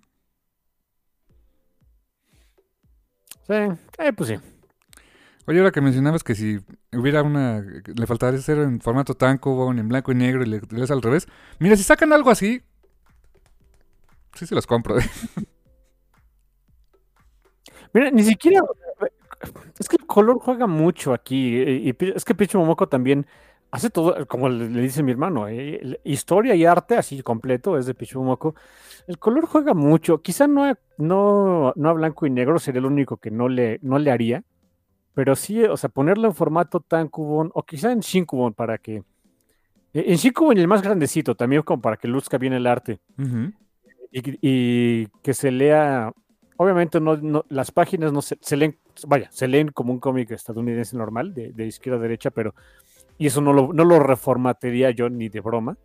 Sí, 3.47 3.55
eh, 3.99 4.13
pues 4.15 4.29
sí. 4.31 4.37
Oye, 5.47 5.59
ahora 5.59 5.73
que 5.73 5.81
mencionabas 5.83 6.25
que 6.25 6.35
si 6.35 6.59
hubiera 6.93 7.23
una, 7.23 7.61
le 7.61 8.07
faltaría 8.07 8.39
hacer 8.39 8.59
en 8.59 8.81
formato 8.81 9.15
tankobon, 9.15 9.79
en 9.79 9.89
blanco 9.89 10.13
y 10.13 10.15
negro 10.15 10.43
y 10.43 10.47
le, 10.47 10.61
le 10.61 10.81
das 10.81 10.91
al 10.91 11.03
revés. 11.03 11.27
Mira, 11.59 11.77
si 11.77 11.83
sacan 11.83 12.13
algo 12.13 12.31
así, 12.31 12.63
sí 14.35 14.47
se 14.47 14.55
los 14.55 14.67
compro. 14.67 14.99
¿eh? 15.01 15.05
Mira, 17.93 18.11
ni 18.11 18.25
siquiera. 18.25 18.61
Es 19.79 19.89
que 19.89 19.97
el 19.97 20.07
color 20.07 20.39
juega 20.41 20.67
mucho 20.67 21.13
aquí. 21.13 21.57
eh, 21.57 21.95
Y, 22.01 22.13
es 22.15 22.25
que 22.25 22.35
Picho 22.35 22.59
Momoko 22.59 22.89
también 22.89 23.27
hace 23.75 23.91
todo, 23.91 24.27
como 24.27 24.49
le, 24.49 24.69
dice 24.69 25.03
mi 25.03 25.11
hermano, 25.11 25.49
eh, 25.49 26.01
historia 26.05 26.55
y 26.55 26.65
arte 26.65 26.97
así 26.97 27.23
completo 27.23 27.77
es 27.77 27.87
de 27.87 27.95
Picho 27.95 28.21
Momoko. 28.21 28.55
El 29.07 29.19
color 29.19 29.47
juega 29.47 29.75
mucho. 29.75 30.23
Quizá 30.23 30.47
no 30.47 30.65
a, 30.65 30.79
no, 30.97 31.73
no 31.77 31.89
a 31.89 31.93
blanco 31.93 32.25
y 32.27 32.31
negro 32.31 32.59
sería 32.59 32.79
el 32.79 32.87
único 32.87 33.17
que 33.17 33.31
no 33.31 33.49
le, 33.49 33.79
no 33.83 33.99
le 33.99 34.11
haría. 34.11 34.45
Pero 35.15 35.37
sí, 35.37 35.63
o 35.65 35.77
sea, 35.77 35.91
ponerlo 35.91 36.27
en 36.29 36.35
formato 36.35 36.81
Tankubon 36.81 37.51
o 37.55 37.63
quizá 37.65 37.93
en 37.93 38.01
Shinkubon 38.01 38.53
para 38.55 38.79
que. 38.79 38.97
eh, 39.93 40.05
En 40.07 40.17
Shinkubon 40.17 40.57
el 40.59 40.69
más 40.69 40.83
grandecito 40.83 41.35
también 41.35 41.63
como 41.63 41.83
para 41.83 41.97
que 41.97 42.09
luzca 42.09 42.39
bien 42.39 42.53
el 42.53 42.67
arte 42.67 43.01
Ujú. 43.19 43.53
y, 44.13 44.39
y 44.43 45.07
que 45.23 45.35
se 45.35 45.51
lea, 45.51 46.13
obviamente 46.57 47.01
no, 47.01 47.17
no- 47.17 47.45
las 47.49 47.71
páginas 47.71 48.13
no 48.13 48.23
se, 48.23 48.39
se 48.41 48.57
leen, 48.57 48.77
vaya, 49.07 49.29
se 49.31 49.47
leen 49.49 49.69
como 49.69 49.93
un 49.93 50.01
cómic 50.01 50.31
estadounidense 50.33 50.97
normal, 50.97 51.33
de, 51.35 51.53
de 51.53 51.67
izquierda 51.67 51.99
a 51.99 52.03
derecha, 52.03 52.31
pero, 52.31 52.55
y 53.19 53.27
eso 53.27 53.41
no 53.41 53.53
lo, 53.53 53.73
no 53.73 53.85
lo 53.85 53.99
reformatearía 54.01 54.91
yo 54.91 55.09
ni 55.09 55.29
de 55.29 55.41
broma. 55.41 55.77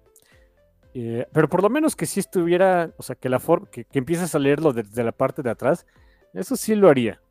Eh, 0.93 1.27
pero 1.31 1.47
por 1.47 1.61
lo 1.61 1.69
menos 1.69 1.95
que 1.95 2.05
sí 2.05 2.19
estuviera, 2.19 2.91
o 2.97 3.03
sea, 3.03 3.15
que 3.15 3.29
la 3.29 3.39
forma, 3.39 3.69
que, 3.69 3.85
empieces 3.93 4.33
a 4.33 4.39
leerlo 4.39 4.73
desde 4.73 5.03
la 5.03 5.11
parte 5.11 5.41
de 5.43 5.49
atrás, 5.49 5.85
eso 6.33 6.55
sí 6.55 6.75
lo 6.75 6.89
haría. 6.89 7.21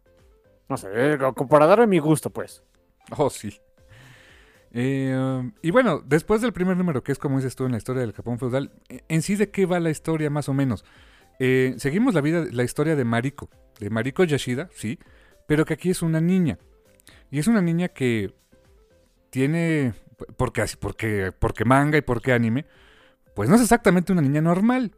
No 0.69 0.77
sé, 0.77 0.89
eh, 0.93 1.19
para 1.49 1.67
darme 1.67 1.87
mi 1.87 1.99
gusto, 1.99 2.31
pues. 2.31 2.63
Oh, 3.17 3.31
sí. 3.31 3.59
Eh, 4.71 5.17
um, 5.17 5.53
y 5.63 5.71
bueno, 5.71 6.03
después 6.05 6.43
del 6.43 6.53
primer 6.53 6.77
número, 6.77 7.03
que 7.03 7.11
es 7.11 7.19
como 7.19 7.37
dices 7.37 7.57
tú 7.57 7.65
en 7.65 7.73
la 7.73 7.79
historia 7.79 8.03
del 8.03 8.13
Japón 8.13 8.39
feudal, 8.39 8.71
eh, 8.91 9.01
en 9.09 9.23
sí 9.23 9.35
de 9.35 9.51
qué 9.51 9.65
va 9.65 9.81
la 9.81 9.91
historia 9.91 10.29
más 10.31 10.49
o 10.49 10.55
menos. 10.55 10.85
Seguimos 11.39 12.15
la 12.15 12.21
vida, 12.21 12.47
la 12.51 12.65
historia 12.65 12.97
de 12.97 13.05
Mariko, 13.05 13.49
de 13.79 13.91
Mariko 13.91 14.25
Yashida, 14.25 14.69
sí, 14.73 14.99
pero 15.47 15.65
que 15.65 15.75
aquí 15.75 15.89
es 15.89 16.03
una 16.03 16.21
niña. 16.21 16.59
Y 17.31 17.39
es 17.39 17.47
una 17.47 17.63
niña 17.63 17.89
que 17.89 18.35
tiene, 19.31 19.95
porque 20.37 20.63
así, 20.63 20.77
porque, 20.77 21.33
porque 21.39 21.65
manga 21.65 21.99
y 21.99 22.03
porque 22.03 22.33
anime, 22.33 22.67
pues 23.35 23.49
no 23.49 23.57
es 23.57 23.63
exactamente 23.63 24.13
una 24.13 24.23
niña 24.23 24.41
normal. 24.41 24.95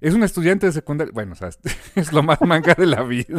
Es 0.00 0.14
una 0.14 0.26
estudiante 0.26 0.66
de 0.66 0.72
secundaria, 0.72 1.12
bueno, 1.14 1.32
o 1.32 1.36
sea, 1.36 1.50
es 1.94 2.12
lo 2.12 2.22
más 2.22 2.40
manga 2.42 2.74
de 2.74 2.86
la 2.86 3.02
vida. 3.02 3.38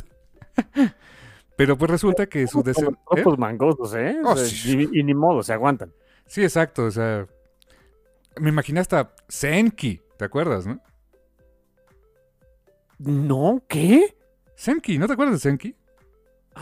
Pero 1.55 1.77
pues 1.77 1.89
resulta 1.91 2.27
que 2.27 2.47
su 2.47 2.63
deseo... 2.63 2.97
¿eh? 3.15 3.23
mangosos, 3.37 3.93
¿eh? 3.95 4.17
O 4.23 4.31
Oh, 4.31 4.35
sea, 4.37 4.45
sí. 4.45 4.89
y, 4.91 4.99
y 4.99 5.03
ni 5.03 5.13
modo, 5.13 5.43
se 5.43 5.53
aguantan. 5.53 5.91
Sí, 6.25 6.43
exacto, 6.43 6.85
o 6.85 6.91
sea, 6.91 7.25
me 8.39 8.49
imaginé 8.49 8.79
hasta 8.79 9.13
Senki, 9.27 10.01
¿te 10.17 10.25
acuerdas, 10.25 10.67
no? 10.67 10.81
No, 12.99 13.63
¿qué? 13.67 14.15
Senki, 14.55 14.97
¿no 14.97 15.07
te 15.07 15.13
acuerdas 15.13 15.35
de 15.35 15.39
Senki? 15.49 15.75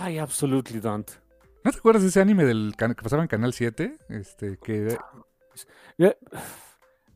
I 0.08 0.18
absolutely 0.18 0.80
don't. 0.80 1.10
¿No 1.66 1.72
te 1.72 1.80
acuerdas 1.80 2.04
de 2.04 2.10
ese 2.10 2.22
anime 2.22 2.46
del 2.46 2.76
que 2.78 2.94
pasaba 2.94 3.24
en 3.24 3.28
Canal 3.28 3.52
7? 3.52 3.98
Este, 4.10 4.58
que 4.58 4.96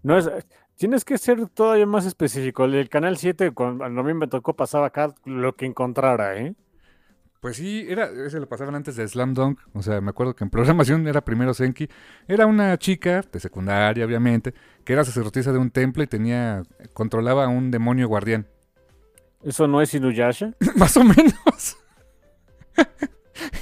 No 0.01 0.17
es. 0.17 0.27
Tienes 0.75 1.05
que 1.05 1.19
ser 1.19 1.47
todavía 1.49 1.85
más 1.85 2.07
específico. 2.07 2.65
El 2.65 2.89
canal 2.89 3.17
7, 3.17 3.51
cuando 3.51 3.85
a 3.85 3.89
mí 4.03 4.13
me 4.15 4.27
tocó, 4.27 4.55
pasaba 4.55 4.87
acá 4.87 5.13
lo 5.25 5.55
que 5.55 5.67
encontrara, 5.67 6.37
¿eh? 6.37 6.55
Pues 7.41 7.57
sí, 7.57 7.85
era, 7.87 8.05
ese 8.05 8.39
lo 8.39 8.49
pasaban 8.49 8.73
antes 8.73 8.95
de 8.95 9.07
Slam 9.07 9.35
Dunk. 9.35 9.59
O 9.73 9.83
sea, 9.83 10.01
me 10.01 10.09
acuerdo 10.09 10.35
que 10.35 10.45
en 10.45 10.49
programación 10.49 11.07
era 11.07 11.21
primero 11.21 11.53
Senki. 11.53 11.87
Era 12.27 12.47
una 12.47 12.75
chica 12.77 13.23
de 13.31 13.39
secundaria, 13.39 14.03
obviamente, 14.03 14.55
que 14.83 14.93
era 14.93 15.03
sacerdotisa 15.03 15.51
de 15.51 15.59
un 15.59 15.69
templo 15.69 16.01
y 16.01 16.07
tenía, 16.07 16.63
controlaba 16.93 17.45
a 17.45 17.49
un 17.49 17.69
demonio 17.69 18.07
guardián. 18.07 18.47
Eso 19.43 19.67
no 19.67 19.79
es 19.81 19.93
Inuyasha. 19.93 20.55
más 20.75 20.97
o 20.97 21.03
menos. 21.03 21.77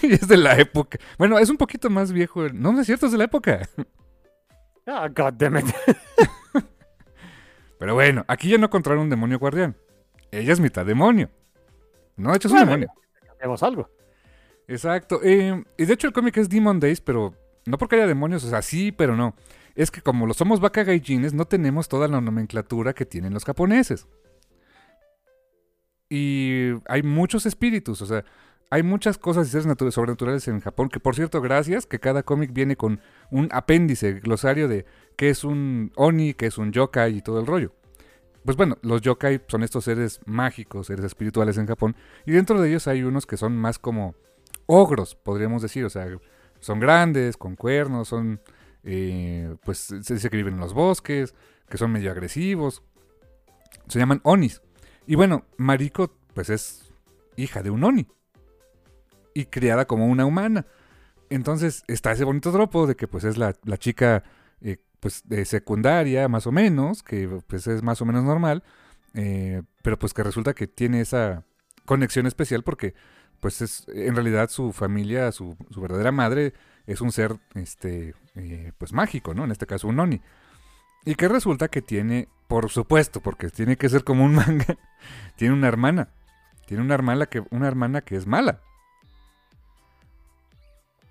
Y 0.02 0.14
es 0.14 0.28
de 0.28 0.38
la 0.38 0.58
época. 0.58 0.98
Bueno, 1.18 1.40
es 1.40 1.50
un 1.50 1.58
poquito 1.58 1.90
más 1.90 2.12
viejo. 2.12 2.48
No, 2.50 2.72
no 2.72 2.82
es 2.82 2.88
cierto, 2.88 3.06
es 3.06 3.12
de 3.12 3.18
la 3.18 3.26
época. 3.26 3.68
Ah, 4.86 5.10
goddammit. 5.10 5.66
Pero 7.80 7.94
bueno, 7.94 8.26
aquí 8.28 8.50
ya 8.50 8.58
no 8.58 8.70
controla 8.70 9.02
un 9.02 9.10
demonio 9.10 9.38
guardián. 9.38 9.76
Ella 10.32 10.54
es 10.54 10.60
mitad 10.60 10.86
demonio. 10.86 11.30
No, 12.16 12.32
de 12.32 12.38
hecho 12.38 12.48
es 12.48 12.54
un 12.54 12.60
demonio. 12.62 12.88
Hagamos 13.40 13.62
algo. 13.64 13.90
Exacto. 14.68 15.20
eh, 15.24 15.64
y 15.78 15.86
de 15.86 15.94
hecho 15.94 16.08
el 16.08 16.14
cómic 16.14 16.38
es 16.38 16.50
Demon 16.50 16.80
Days, 16.80 17.02
pero 17.02 17.34
no 17.66 17.78
porque 17.78 17.98
haya 17.98 18.08
demonios, 18.08 18.44
o 18.46 18.50
sea, 18.50 18.62
sí, 18.62 18.92
pero 18.92 19.16
no. 19.16 19.36
Es 19.76 19.92
que 19.92 20.02
como 20.02 20.26
lo 20.26 20.34
somos 20.34 20.60
vaca 20.60 20.84
gaijines, 20.84 21.34
no 21.34 21.46
tenemos 21.46 21.88
toda 21.88 22.08
la 22.08 22.20
nomenclatura 22.20 22.94
que 22.94 23.06
tienen 23.06 23.34
los 23.34 23.46
japoneses. 23.46 24.08
Y 26.10 26.70
hay 26.88 27.04
muchos 27.04 27.46
espíritus, 27.46 28.02
o 28.02 28.06
sea, 28.06 28.24
hay 28.70 28.84
muchas 28.84 29.18
cosas 29.18 29.48
y 29.48 29.52
seres 29.52 29.68
natu- 29.68 29.92
sobrenaturales 29.92 30.48
en 30.48 30.60
Japón, 30.60 30.90
que 30.90 31.00
por 31.00 31.16
cierto, 31.16 31.42
gracias, 31.42 31.86
que 31.86 32.00
cada 32.00 32.24
cómic 32.24 32.52
viene 32.54 32.76
con 32.76 33.00
un 33.32 33.50
apéndice, 33.52 34.14
glosario 34.14 34.68
de 34.68 34.86
qué 35.16 35.30
es 35.30 35.44
un 35.44 35.92
oni, 35.96 36.34
qué 36.34 36.48
es 36.48 36.58
un 36.58 36.72
yokai 36.72 37.18
y 37.18 37.22
todo 37.22 37.40
el 37.40 37.48
rollo. 37.48 37.74
Pues 38.44 38.58
bueno, 38.58 38.78
los 38.82 39.02
yokai 39.02 39.42
son 39.48 39.64
estos 39.64 39.84
seres 39.86 40.22
mágicos, 40.26 40.88
seres 40.88 41.06
espirituales 41.06 41.58
en 41.58 41.68
Japón, 41.68 41.96
y 42.26 42.32
dentro 42.32 42.62
de 42.62 42.70
ellos 42.70 42.88
hay 42.88 43.04
unos 43.04 43.26
que 43.26 43.38
son 43.38 43.58
más 43.58 43.80
como 43.80 44.16
ogros, 44.66 45.16
podríamos 45.16 45.62
decir, 45.62 45.86
o 45.86 45.90
sea, 45.90 46.08
son 46.60 46.80
grandes, 46.80 47.38
con 47.38 47.56
cuernos, 47.56 48.08
son, 48.10 48.42
eh, 48.84 49.56
pues 49.64 49.80
se 49.80 50.14
dice 50.14 50.30
que 50.30 50.38
viven 50.38 50.56
en 50.56 50.60
los 50.60 50.74
bosques, 50.74 51.36
que 51.70 51.78
son 51.78 51.92
medio 51.92 52.12
agresivos, 52.12 52.84
se 53.88 54.00
llaman 54.00 54.22
onis. 54.24 54.62
Y 55.06 55.16
bueno, 55.16 55.46
Mariko, 55.58 56.14
pues 56.34 56.50
es 56.50 56.92
hija 57.38 57.64
de 57.64 57.70
un 57.70 57.84
oni, 57.84 58.08
y 59.38 59.46
criada 59.46 59.86
como 59.86 60.08
una 60.08 60.26
humana. 60.26 60.66
Entonces 61.30 61.84
está 61.88 62.12
ese 62.12 62.24
bonito 62.24 62.52
tropo 62.52 62.88
de 62.88 62.96
que 62.96 63.08
pues 63.08 63.24
es 63.24 63.38
la, 63.38 63.54
la 63.66 63.78
chica 63.78 64.24
eh, 64.62 64.78
pues 65.00 65.22
de 65.26 65.46
secundaria 65.46 66.28
más 66.28 66.48
o 66.48 66.52
menos, 66.52 67.04
que 67.04 67.30
pues 67.46 67.68
es 67.68 67.84
más 67.84 68.02
o 68.02 68.06
menos 68.06 68.24
normal, 68.24 68.64
eh, 69.14 69.62
pero 69.84 70.00
pues 70.00 70.16
que 70.16 70.24
resulta 70.24 70.56
que 70.56 70.66
tiene 70.66 71.02
esa 71.02 71.44
conexión 71.86 72.26
especial 72.26 72.64
porque 72.64 72.96
pues 73.40 73.62
es 73.62 73.86
en 73.90 74.16
realidad 74.16 74.50
su 74.50 74.74
familia, 74.74 75.32
su, 75.32 75.56
su 75.70 75.82
verdadera 75.82 76.12
madre 76.12 76.54
es 76.88 77.00
un 77.02 77.12
ser 77.12 77.38
este 77.54 78.16
eh, 78.34 78.72
pues 78.80 78.92
mágico, 78.92 79.36
¿no? 79.36 79.44
En 79.44 79.52
este 79.52 79.68
caso 79.68 79.88
un 79.88 80.00
oni. 80.00 80.20
Y 81.06 81.14
que 81.14 81.28
resulta 81.28 81.68
que 81.68 81.84
tiene, 81.84 82.28
por 82.48 82.72
supuesto, 82.72 83.22
porque 83.22 83.50
tiene 83.50 83.78
que 83.78 83.88
ser 83.88 84.04
como 84.04 84.26
un 84.26 84.34
manga, 84.36 84.78
tiene 85.36 85.54
una 85.54 85.68
hermana. 85.68 86.10
Tiene 86.66 86.84
una 86.84 86.96
hermana 86.96 87.28
que, 87.28 87.44
una 87.52 87.68
hermana 87.68 88.02
que 88.02 88.18
es 88.18 88.26
mala. 88.26 88.62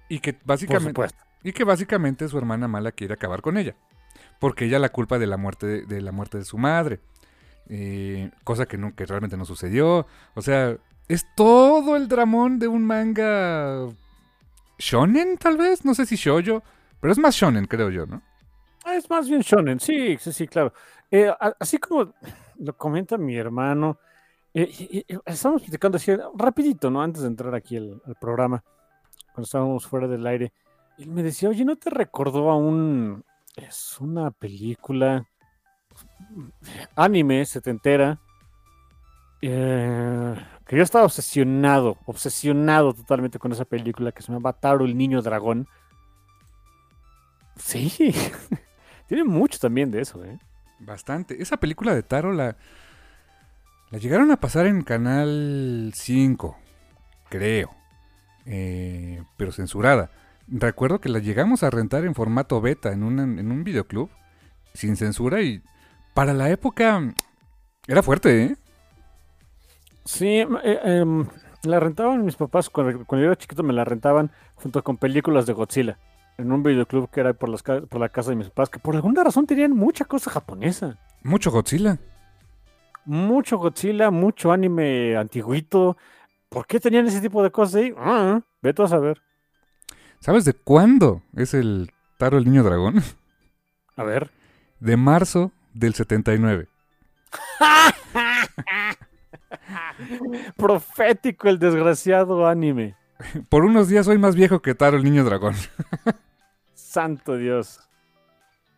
Y 0.08 0.20
que 0.20 0.36
básicamente. 0.44 1.02
Y 1.42 1.52
que 1.52 1.64
básicamente 1.64 2.28
su 2.28 2.38
hermana 2.38 2.68
mala 2.68 2.92
quiere 2.92 3.14
acabar 3.14 3.42
con 3.42 3.56
ella. 3.56 3.74
Porque 4.38 4.66
ella 4.66 4.78
la 4.78 4.88
culpa 4.90 5.18
de 5.18 5.26
la 5.26 5.36
muerte 5.36 5.66
de, 5.66 5.82
de 5.86 6.00
la 6.00 6.12
muerte 6.12 6.38
de 6.38 6.44
su 6.44 6.58
madre. 6.58 7.00
Eh, 7.68 8.30
cosa 8.44 8.66
que, 8.66 8.78
no, 8.78 8.94
que 8.94 9.06
realmente 9.06 9.36
no 9.36 9.44
sucedió. 9.44 10.06
O 10.34 10.42
sea, 10.42 10.76
es 11.08 11.26
todo 11.36 11.96
el 11.96 12.08
dramón 12.08 12.58
de 12.58 12.68
un 12.68 12.84
manga 12.84 13.86
shonen, 14.78 15.38
tal 15.38 15.56
vez. 15.56 15.84
No 15.84 15.94
sé 15.94 16.06
si 16.06 16.16
shoujo. 16.16 16.62
Pero 17.00 17.12
es 17.12 17.18
más 17.18 17.34
shonen, 17.34 17.66
creo 17.66 17.90
yo, 17.90 18.06
¿no? 18.06 18.22
Ah, 18.84 18.94
Es 18.96 19.10
más 19.10 19.28
bien 19.28 19.40
shonen, 19.40 19.80
sí, 19.80 20.16
sí, 20.18 20.32
sí, 20.32 20.46
claro. 20.46 20.72
Eh, 21.10 21.30
así 21.60 21.78
como 21.78 22.14
lo 22.58 22.76
comenta 22.76 23.18
mi 23.18 23.36
hermano, 23.36 23.98
eh, 24.54 25.04
estamos 25.26 25.62
platicando 25.62 25.96
así 25.96 26.12
rapidito, 26.36 26.90
¿no? 26.90 27.02
Antes 27.02 27.22
de 27.22 27.28
entrar 27.28 27.54
aquí 27.54 27.76
al, 27.76 28.00
al 28.06 28.14
programa, 28.14 28.62
cuando 29.36 29.44
estábamos 29.44 29.86
fuera 29.86 30.08
del 30.08 30.26
aire, 30.26 30.50
él 30.96 31.08
me 31.08 31.22
decía, 31.22 31.50
oye, 31.50 31.62
¿no 31.62 31.76
te 31.76 31.90
recordó 31.90 32.50
a 32.50 32.56
un... 32.56 33.22
Es 33.54 33.98
una 34.00 34.30
película 34.30 35.26
anime 36.94 37.44
setentera 37.44 38.18
eh, 39.42 40.34
que 40.66 40.76
yo 40.76 40.82
estaba 40.82 41.04
obsesionado, 41.04 41.98
obsesionado 42.06 42.94
totalmente 42.94 43.38
con 43.38 43.52
esa 43.52 43.66
película 43.66 44.10
que 44.10 44.22
se 44.22 44.32
llama 44.32 44.54
Taro 44.54 44.86
el 44.86 44.96
Niño 44.96 45.20
Dragón. 45.20 45.68
Sí, 47.56 47.92
tiene 49.06 49.24
mucho 49.24 49.58
también 49.58 49.90
de 49.90 50.00
eso, 50.00 50.24
¿eh? 50.24 50.38
Bastante. 50.78 51.42
Esa 51.42 51.58
película 51.58 51.94
de 51.94 52.02
Taro 52.02 52.32
la, 52.32 52.56
la 53.90 53.98
llegaron 53.98 54.30
a 54.30 54.40
pasar 54.40 54.66
en 54.66 54.80
Canal 54.80 55.92
5, 55.94 56.56
creo. 57.28 57.76
Eh, 58.46 59.22
pero 59.36 59.52
censurada. 59.52 60.10
Recuerdo 60.48 61.00
que 61.00 61.08
la 61.08 61.18
llegamos 61.18 61.62
a 61.62 61.70
rentar 61.70 62.04
en 62.04 62.14
formato 62.14 62.60
beta 62.60 62.92
en, 62.92 63.02
una- 63.02 63.24
en 63.24 63.50
un 63.50 63.64
videoclub, 63.64 64.08
sin 64.74 64.96
censura 64.96 65.42
y 65.42 65.62
para 66.14 66.32
la 66.32 66.50
época 66.50 67.12
era 67.88 68.02
fuerte, 68.02 68.44
¿eh? 68.44 68.56
Sí, 70.04 70.26
eh, 70.62 70.80
em, 70.84 71.26
la 71.64 71.80
rentaban 71.80 72.24
mis 72.24 72.36
papás, 72.36 72.70
cuando, 72.70 73.04
cuando 73.04 73.24
yo 73.24 73.32
era 73.32 73.36
chiquito 73.36 73.62
me 73.64 73.72
la 73.72 73.84
rentaban 73.84 74.30
junto 74.54 74.82
con 74.84 74.96
películas 74.96 75.46
de 75.46 75.52
Godzilla, 75.52 75.98
en 76.38 76.52
un 76.52 76.62
videoclub 76.62 77.10
que 77.10 77.20
era 77.20 77.32
por, 77.32 77.48
las, 77.48 77.62
por 77.62 77.98
la 77.98 78.08
casa 78.08 78.30
de 78.30 78.36
mis 78.36 78.46
papás, 78.48 78.70
que 78.70 78.78
por 78.78 78.94
alguna 78.94 79.24
razón 79.24 79.46
tenían 79.46 79.72
mucha 79.72 80.04
cosa 80.04 80.30
japonesa. 80.30 80.96
Mucho 81.24 81.50
Godzilla. 81.50 81.98
Mucho 83.04 83.58
Godzilla, 83.58 84.10
mucho 84.10 84.52
anime 84.52 85.16
antiguito. 85.16 85.96
¿Por 86.48 86.66
qué 86.66 86.80
tenían 86.80 87.06
ese 87.06 87.20
tipo 87.20 87.42
de 87.42 87.50
cosas 87.50 87.76
ahí? 87.76 87.94
Ah, 87.98 88.40
vete 88.62 88.82
a 88.82 88.88
saber. 88.88 89.20
¿Sabes 90.20 90.44
de 90.44 90.54
cuándo 90.54 91.22
es 91.34 91.54
el 91.54 91.92
Taro 92.18 92.38
el 92.38 92.44
Niño 92.44 92.62
Dragón? 92.62 93.02
A 93.96 94.04
ver. 94.04 94.30
De 94.80 94.96
marzo 94.96 95.52
del 95.74 95.94
79. 95.94 96.68
Profético 100.56 101.48
el 101.48 101.58
desgraciado 101.58 102.46
anime. 102.46 102.94
Por 103.48 103.64
unos 103.64 103.88
días 103.88 104.06
soy 104.06 104.18
más 104.18 104.34
viejo 104.34 104.60
que 104.60 104.74
Taro 104.74 104.96
el 104.96 105.04
Niño 105.04 105.24
Dragón. 105.24 105.54
Santo 106.74 107.36
Dios. 107.36 107.80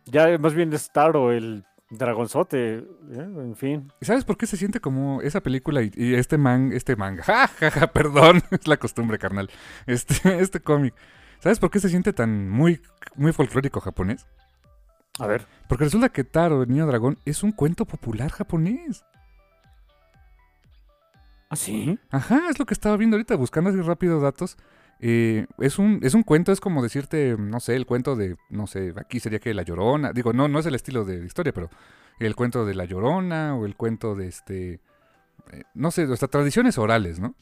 Ya 0.05 0.37
más 0.37 0.53
bien 0.53 0.73
es 0.73 0.91
Taro, 0.91 1.31
el 1.31 1.65
dragonzote. 1.89 2.77
¿eh? 2.77 2.85
En 3.11 3.55
fin. 3.55 3.91
¿Y 3.99 4.05
¿Sabes 4.05 4.25
por 4.25 4.37
qué 4.37 4.45
se 4.45 4.57
siente 4.57 4.79
como 4.79 5.21
esa 5.21 5.41
película 5.41 5.81
y, 5.81 5.91
y 5.95 6.15
este 6.15 6.37
man, 6.37 6.71
este 6.73 6.95
manga? 6.95 7.23
Ja, 7.29 7.47
ja, 7.47 7.71
ja, 7.71 7.87
perdón, 7.87 8.41
es 8.51 8.67
la 8.67 8.77
costumbre, 8.77 9.17
carnal. 9.19 9.49
Este, 9.85 10.13
este 10.41 10.59
cómic. 10.59 10.93
¿Sabes 11.39 11.59
por 11.59 11.71
qué 11.71 11.79
se 11.79 11.89
siente 11.89 12.13
tan 12.13 12.49
muy, 12.49 12.81
muy 13.15 13.31
folclórico 13.31 13.79
japonés? 13.79 14.27
A 15.19 15.27
ver. 15.27 15.47
Porque 15.67 15.85
resulta 15.85 16.09
que 16.09 16.23
Taro, 16.23 16.63
el 16.63 16.69
niño 16.69 16.85
dragón, 16.85 17.17
es 17.25 17.43
un 17.43 17.51
cuento 17.51 17.85
popular 17.85 18.31
japonés. 18.31 19.03
¿Ah, 21.49 21.55
sí? 21.55 21.97
Ajá, 22.11 22.49
es 22.49 22.59
lo 22.59 22.65
que 22.65 22.73
estaba 22.73 22.95
viendo 22.95 23.15
ahorita, 23.15 23.35
buscando 23.35 23.69
así 23.71 23.81
rápido 23.81 24.19
datos. 24.19 24.57
Eh, 25.01 25.47
es, 25.59 25.79
un, 25.79 25.99
es 26.03 26.13
un 26.13 26.23
cuento, 26.23 26.51
es 26.51 26.59
como 26.59 26.83
decirte, 26.83 27.35
no 27.39 27.59
sé, 27.59 27.75
el 27.75 27.85
cuento 27.85 28.15
de, 28.15 28.35
no 28.49 28.67
sé, 28.67 28.93
aquí 28.97 29.19
sería 29.19 29.39
que 29.39 29.53
La 29.53 29.63
Llorona. 29.63 30.11
Digo, 30.13 30.33
no, 30.33 30.47
no 30.47 30.59
es 30.59 30.65
el 30.65 30.75
estilo 30.75 31.05
de 31.05 31.25
historia, 31.25 31.53
pero 31.53 31.69
el 32.19 32.35
cuento 32.35 32.65
de 32.65 32.75
La 32.75 32.85
Llorona 32.85 33.55
o 33.55 33.65
el 33.65 33.75
cuento 33.75 34.15
de 34.15 34.27
este, 34.27 34.73
eh, 35.51 35.63
no 35.73 35.91
sé, 35.91 36.03
hasta 36.03 36.27
tradiciones 36.27 36.77
orales, 36.77 37.19
¿no? 37.19 37.35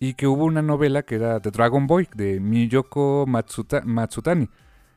Y 0.00 0.14
que 0.14 0.26
hubo 0.26 0.44
una 0.44 0.62
novela 0.62 1.02
que 1.04 1.16
era 1.16 1.40
The 1.40 1.50
Dragon 1.50 1.86
Boy 1.86 2.08
de 2.14 2.40
Miyoko 2.40 3.26
Matsuta- 3.28 3.82
Matsutani 3.84 4.48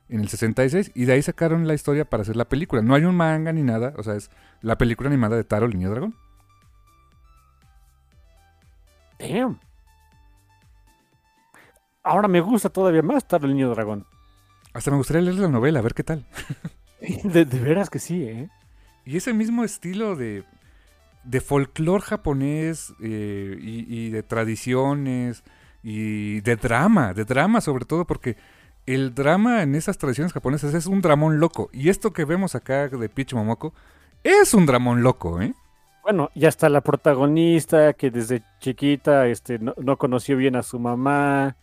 en 0.09 0.21
el 0.21 0.27
66 0.29 0.91
y 0.95 1.05
de 1.05 1.13
ahí 1.13 1.21
sacaron 1.21 1.67
la 1.67 1.73
historia 1.73 2.05
para 2.05 2.21
hacer 2.23 2.35
la 2.35 2.45
película. 2.49 2.81
No 2.81 2.95
hay 2.95 3.05
un 3.05 3.15
manga 3.15 3.53
ni 3.53 3.63
nada, 3.63 3.93
o 3.97 4.03
sea, 4.03 4.15
es 4.15 4.29
la 4.61 4.77
película 4.77 5.09
animada 5.09 5.35
de 5.35 5.43
Taro, 5.43 5.65
el 5.67 5.73
niño 5.73 5.89
dragón. 5.91 6.15
Damn. 9.19 9.59
Ahora 12.07 12.29
me 12.29 12.39
gusta 12.39 12.69
todavía 12.69 13.01
más 13.01 13.27
Taro 13.27 13.45
el 13.45 13.53
Niño 13.53 13.69
Dragón. 13.69 14.05
Hasta 14.73 14.91
me 14.91 14.97
gustaría 14.97 15.21
leer 15.21 15.39
la 15.39 15.49
novela, 15.49 15.79
a 15.79 15.81
ver 15.81 15.93
qué 15.93 16.03
tal. 16.03 16.25
De, 17.23 17.45
de 17.45 17.59
veras 17.59 17.91
que 17.91 17.99
sí, 17.99 18.23
¿eh? 18.23 18.49
Y 19.05 19.17
ese 19.17 19.31
mismo 19.31 19.63
estilo 19.63 20.15
de, 20.15 20.43
de 21.23 21.41
folclore 21.41 22.01
japonés 22.01 22.91
eh, 22.99 23.55
y, 23.61 23.85
y 23.87 24.09
de 24.09 24.23
tradiciones, 24.23 25.43
y 25.83 26.41
de 26.41 26.55
drama, 26.55 27.13
de 27.13 27.23
drama 27.23 27.61
sobre 27.61 27.85
todo, 27.85 28.05
porque 28.05 28.35
el 28.87 29.13
drama 29.13 29.61
en 29.61 29.75
esas 29.75 29.99
tradiciones 29.99 30.33
japonesas 30.33 30.73
es 30.73 30.87
un 30.87 31.01
dramón 31.01 31.39
loco. 31.39 31.69
Y 31.71 31.89
esto 31.89 32.13
que 32.13 32.25
vemos 32.25 32.55
acá 32.55 32.87
de 32.87 33.09
Peach 33.09 33.35
Momoko 33.35 33.75
es 34.23 34.55
un 34.55 34.65
dramón 34.65 35.03
loco, 35.03 35.39
¿eh? 35.39 35.53
Bueno, 36.01 36.31
ya 36.33 36.49
está 36.49 36.67
la 36.67 36.81
protagonista 36.81 37.93
que 37.93 38.09
desde 38.09 38.41
chiquita 38.59 39.27
este, 39.27 39.59
no, 39.59 39.75
no 39.77 39.97
conoció 39.97 40.35
bien 40.35 40.55
a 40.55 40.63
su 40.63 40.79
mamá 40.79 41.57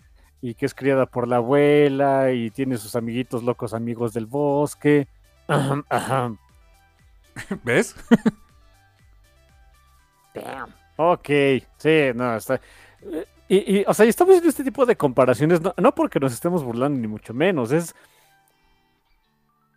y 0.46 0.52
que 0.52 0.66
es 0.66 0.74
criada 0.74 1.06
por 1.06 1.26
la 1.26 1.36
abuela 1.36 2.30
y 2.30 2.50
tiene 2.50 2.76
sus 2.76 2.94
amiguitos 2.96 3.42
locos 3.42 3.72
amigos 3.72 4.12
del 4.12 4.26
bosque. 4.26 5.08
Ahem, 5.48 5.82
ahem. 5.88 6.36
¿Ves? 7.64 7.96
Damn. 10.34 10.68
Ok, 10.96 11.28
sí, 11.78 12.10
no, 12.14 12.36
está. 12.36 12.60
Y, 13.48 13.78
y, 13.78 13.84
o 13.86 13.94
sea, 13.94 14.04
y 14.04 14.10
estamos 14.10 14.32
haciendo 14.32 14.50
este 14.50 14.64
tipo 14.64 14.84
de 14.84 14.96
comparaciones, 14.96 15.62
no, 15.62 15.72
no 15.78 15.94
porque 15.94 16.20
nos 16.20 16.34
estemos 16.34 16.62
burlando, 16.62 17.00
ni 17.00 17.08
mucho 17.08 17.32
menos, 17.32 17.72
es. 17.72 17.94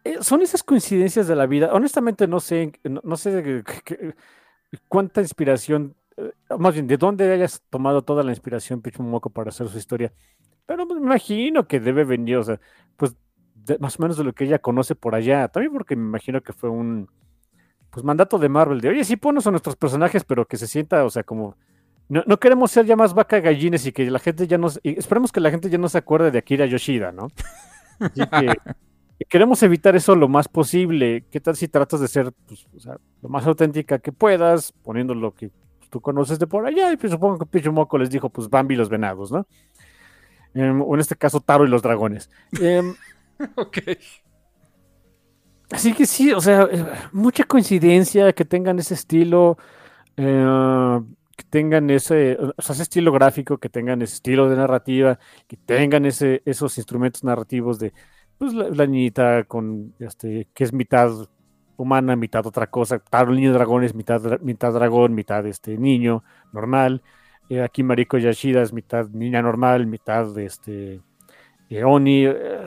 eh, 0.03 0.17
Son 0.19 0.41
esas 0.41 0.63
coincidencias 0.63 1.27
de 1.29 1.35
la 1.37 1.45
vida. 1.45 1.69
Honestamente, 1.71 2.27
no 2.27 2.41
sé, 2.41 2.73
no, 2.83 2.99
no 3.05 3.15
sé 3.15 3.63
cuánta 4.89 5.21
inspiración, 5.21 5.95
eh, 6.17 6.33
más 6.59 6.73
bien, 6.73 6.87
de 6.87 6.97
dónde 6.97 7.31
hayas 7.31 7.61
tomado 7.69 8.01
toda 8.01 8.21
la 8.21 8.31
inspiración 8.31 8.81
Peach 8.81 8.99
Momoko 8.99 9.29
para 9.29 9.49
hacer 9.49 9.69
su 9.69 9.77
historia. 9.77 10.11
Pero 10.67 10.85
me 10.85 10.93
imagino 10.93 11.67
que 11.67 11.79
debe 11.79 12.03
venir, 12.03 12.37
o 12.37 12.43
sea, 12.43 12.59
pues 12.95 13.15
más 13.79 13.99
o 13.99 14.03
menos 14.03 14.17
de 14.17 14.23
lo 14.23 14.33
que 14.33 14.43
ella 14.43 14.59
conoce 14.59 14.93
por 14.93 15.15
allá. 15.15 15.47
También 15.47 15.73
porque 15.73 15.95
me 15.95 16.03
imagino 16.03 16.41
que 16.41 16.53
fue 16.53 16.69
un 16.69 17.09
pues 17.89 18.03
mandato 18.03 18.37
de 18.37 18.49
Marvel 18.49 18.81
de, 18.81 18.89
oye, 18.89 19.03
sí 19.03 19.15
ponos 19.15 19.47
a 19.47 19.51
nuestros 19.51 19.75
personajes, 19.75 20.23
pero 20.23 20.45
que 20.45 20.57
se 20.57 20.67
sienta, 20.67 21.03
o 21.03 21.09
sea, 21.09 21.23
como 21.23 21.55
no, 22.09 22.23
no 22.25 22.37
queremos 22.37 22.71
ser 22.71 22.85
ya 22.85 22.95
más 22.95 23.13
vaca 23.13 23.39
gallines 23.39 23.85
y 23.85 23.91
que 23.91 24.09
la 24.11 24.19
gente 24.19 24.45
ya 24.45 24.57
no, 24.57 24.67
esperemos 24.83 25.31
que 25.31 25.39
la 25.39 25.49
gente 25.51 25.69
ya 25.69 25.77
no 25.77 25.89
se 25.89 25.97
acuerde 25.97 26.31
de 26.31 26.37
Akira 26.37 26.65
Yoshida, 26.65 27.11
¿no? 27.11 27.29
Así 27.99 28.21
que 28.21 29.25
queremos 29.25 29.61
evitar 29.63 29.95
eso 29.95 30.15
lo 30.15 30.27
más 30.27 30.47
posible. 30.47 31.25
¿Qué 31.31 31.39
tal 31.39 31.55
si 31.55 31.67
tratas 31.67 31.99
de 31.99 32.07
ser 32.07 32.31
pues, 32.45 32.67
o 32.75 32.79
sea, 32.79 32.97
lo 33.21 33.29
más 33.29 33.45
auténtica 33.45 33.99
que 33.99 34.11
puedas, 34.11 34.71
poniendo 34.83 35.15
lo 35.15 35.33
que 35.33 35.49
tú 35.89 35.99
conoces 35.99 36.39
de 36.39 36.47
por 36.47 36.65
allá? 36.65 36.91
Y 36.93 36.97
pues, 36.97 37.11
supongo 37.11 37.39
que 37.39 37.45
Pichumoco 37.45 37.97
les 37.97 38.09
dijo, 38.09 38.29
pues 38.29 38.49
Bambi 38.49 38.75
los 38.75 38.89
venados, 38.89 39.31
¿no? 39.31 39.47
Em, 40.53 40.81
o 40.81 40.93
en 40.93 40.99
este 40.99 41.15
caso, 41.15 41.39
Taro 41.39 41.65
y 41.65 41.69
los 41.69 41.81
dragones. 41.81 42.29
Em, 42.59 42.95
ok. 43.55 43.77
Así 45.69 45.93
que 45.93 46.05
sí, 46.05 46.31
o 46.31 46.39
sea, 46.39 46.67
eh, 46.71 46.85
mucha 47.11 47.43
coincidencia 47.43 48.31
que 48.33 48.45
tengan 48.45 48.79
ese 48.79 48.93
estilo, 48.93 49.57
eh, 50.15 50.99
que 51.35 51.43
tengan 51.49 51.89
ese, 51.89 52.37
o 52.39 52.61
sea, 52.61 52.73
ese 52.73 52.83
estilo 52.83 53.11
gráfico, 53.11 53.57
que 53.57 53.69
tengan 53.69 54.01
ese 54.01 54.15
estilo 54.15 54.49
de 54.49 54.55
narrativa, 54.55 55.19
que 55.47 55.57
tengan 55.57 56.05
ese, 56.05 56.41
esos 56.45 56.77
instrumentos 56.77 57.23
narrativos 57.23 57.79
de, 57.79 57.93
pues, 58.37 58.53
la, 58.53 58.69
la 58.69 58.87
niñita 58.87 59.43
con, 59.43 59.93
este, 59.99 60.47
que 60.53 60.63
es 60.63 60.71
mitad 60.71 61.11
humana, 61.77 62.15
mitad 62.15 62.45
otra 62.45 62.67
cosa, 62.67 62.99
tal 62.99 63.35
niño 63.35 63.53
dragón 63.53 63.83
es 63.83 63.93
mitad, 63.93 64.39
mitad 64.41 64.73
dragón, 64.73 65.13
mitad, 65.13 65.45
este, 65.45 65.77
niño 65.77 66.23
normal, 66.51 67.03
eh, 67.49 67.61
aquí 67.61 67.83
Mariko 67.83 68.17
Yashida 68.17 68.61
es 68.61 68.73
mitad 68.73 69.07
niña 69.09 69.41
normal, 69.41 69.87
mitad, 69.87 70.37
este, 70.37 71.01
eh, 71.69 71.83
Oni, 71.83 72.25
eh, 72.25 72.65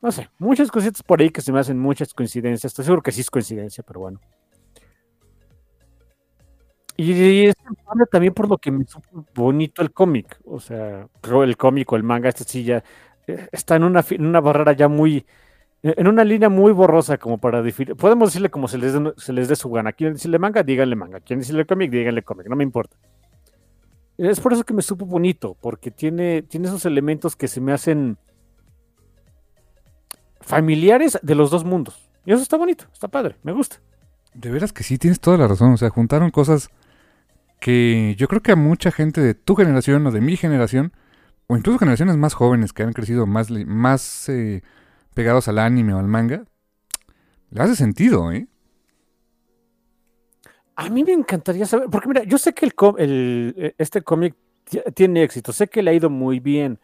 no 0.00 0.12
sé, 0.12 0.28
muchas 0.38 0.70
cositas 0.70 1.02
por 1.02 1.20
ahí 1.20 1.30
que 1.30 1.40
se 1.40 1.52
me 1.52 1.60
hacen 1.60 1.78
muchas 1.78 2.14
coincidencias. 2.14 2.70
Estoy 2.70 2.84
seguro 2.84 3.02
que 3.02 3.12
sí 3.12 3.20
es 3.20 3.30
coincidencia, 3.30 3.84
pero 3.86 4.00
bueno. 4.00 4.20
Y, 6.96 7.46
es 7.46 7.54
también 8.10 8.34
por 8.34 8.48
lo 8.48 8.58
que 8.58 8.72
me 8.72 8.84
supo 8.84 9.24
bonito 9.34 9.82
el 9.82 9.92
cómic. 9.92 10.40
O 10.44 10.58
sea, 10.58 11.08
el 11.22 11.56
cómic 11.56 11.92
o 11.92 11.96
el 11.96 12.02
manga, 12.02 12.28
este 12.28 12.44
sí 12.44 12.64
ya 12.64 12.82
eh, 13.26 13.48
está 13.52 13.76
en 13.76 13.84
una, 13.84 14.04
en 14.10 14.26
una 14.26 14.40
barrera 14.40 14.72
ya 14.72 14.88
muy. 14.88 15.24
En 15.80 16.08
una 16.08 16.24
línea 16.24 16.48
muy 16.48 16.72
borrosa 16.72 17.18
como 17.18 17.38
para 17.38 17.62
definir. 17.62 17.94
Podemos 17.94 18.30
decirle 18.30 18.50
como 18.50 18.66
se 18.66 18.78
les 18.78 18.94
se 19.16 19.32
les 19.32 19.48
dé 19.48 19.54
su 19.54 19.70
gana. 19.70 19.92
Quieren 19.92 20.14
decirle 20.14 20.40
manga, 20.40 20.64
díganle 20.64 20.96
manga. 20.96 21.20
Quieren 21.20 21.40
decirle 21.40 21.66
cómic, 21.66 21.90
díganle 21.92 22.22
cómic. 22.24 22.48
No 22.48 22.56
me 22.56 22.64
importa. 22.64 22.96
Es 24.18 24.40
por 24.40 24.52
eso 24.52 24.64
que 24.64 24.74
me 24.74 24.82
supo 24.82 25.06
bonito, 25.06 25.56
porque 25.60 25.92
tiene, 25.92 26.42
tiene 26.42 26.66
esos 26.66 26.84
elementos 26.84 27.36
que 27.36 27.46
se 27.46 27.60
me 27.60 27.72
hacen 27.72 28.18
familiares 30.40 31.18
de 31.22 31.34
los 31.36 31.50
dos 31.50 31.64
mundos. 31.64 32.10
Y 32.26 32.32
eso 32.32 32.42
está 32.42 32.56
bonito, 32.56 32.86
está 32.92 33.06
padre, 33.06 33.36
me 33.44 33.52
gusta. 33.52 33.76
De 34.34 34.50
veras 34.50 34.72
que 34.72 34.82
sí, 34.82 34.98
tienes 34.98 35.20
toda 35.20 35.38
la 35.38 35.46
razón. 35.46 35.72
O 35.72 35.76
sea, 35.76 35.90
juntaron 35.90 36.30
cosas 36.30 36.68
que 37.60 38.16
yo 38.18 38.26
creo 38.26 38.42
que 38.42 38.52
a 38.52 38.56
mucha 38.56 38.90
gente 38.90 39.20
de 39.20 39.34
tu 39.34 39.54
generación 39.54 40.04
o 40.06 40.10
de 40.10 40.20
mi 40.20 40.36
generación, 40.36 40.92
o 41.46 41.56
incluso 41.56 41.78
generaciones 41.78 42.16
más 42.16 42.34
jóvenes 42.34 42.72
que 42.72 42.82
han 42.82 42.92
crecido 42.92 43.26
más, 43.26 43.50
más 43.50 44.28
eh, 44.28 44.62
pegados 45.14 45.46
al 45.48 45.58
anime 45.58 45.94
o 45.94 45.98
al 45.98 46.08
manga, 46.08 46.44
le 47.50 47.62
hace 47.62 47.76
sentido, 47.76 48.32
¿eh? 48.32 48.48
A 50.82 50.88
mí 50.90 51.02
me 51.04 51.12
encantaría 51.12 51.66
saber, 51.66 51.88
porque 51.90 52.08
mira, 52.08 52.22
yo 52.24 52.38
sé 52.38 52.54
que 52.54 52.66
el, 52.66 52.72
el- 52.98 53.54
eh, 53.58 53.74
este 53.78 54.02
cómic 54.02 54.36
ti- 54.64 54.80
tiene 54.94 55.24
éxito, 55.24 55.52
sé 55.52 55.66
que 55.68 55.82
le 55.82 55.90
ha 55.90 55.94
ido 55.94 56.08
muy 56.08 56.38
bien, 56.40 56.78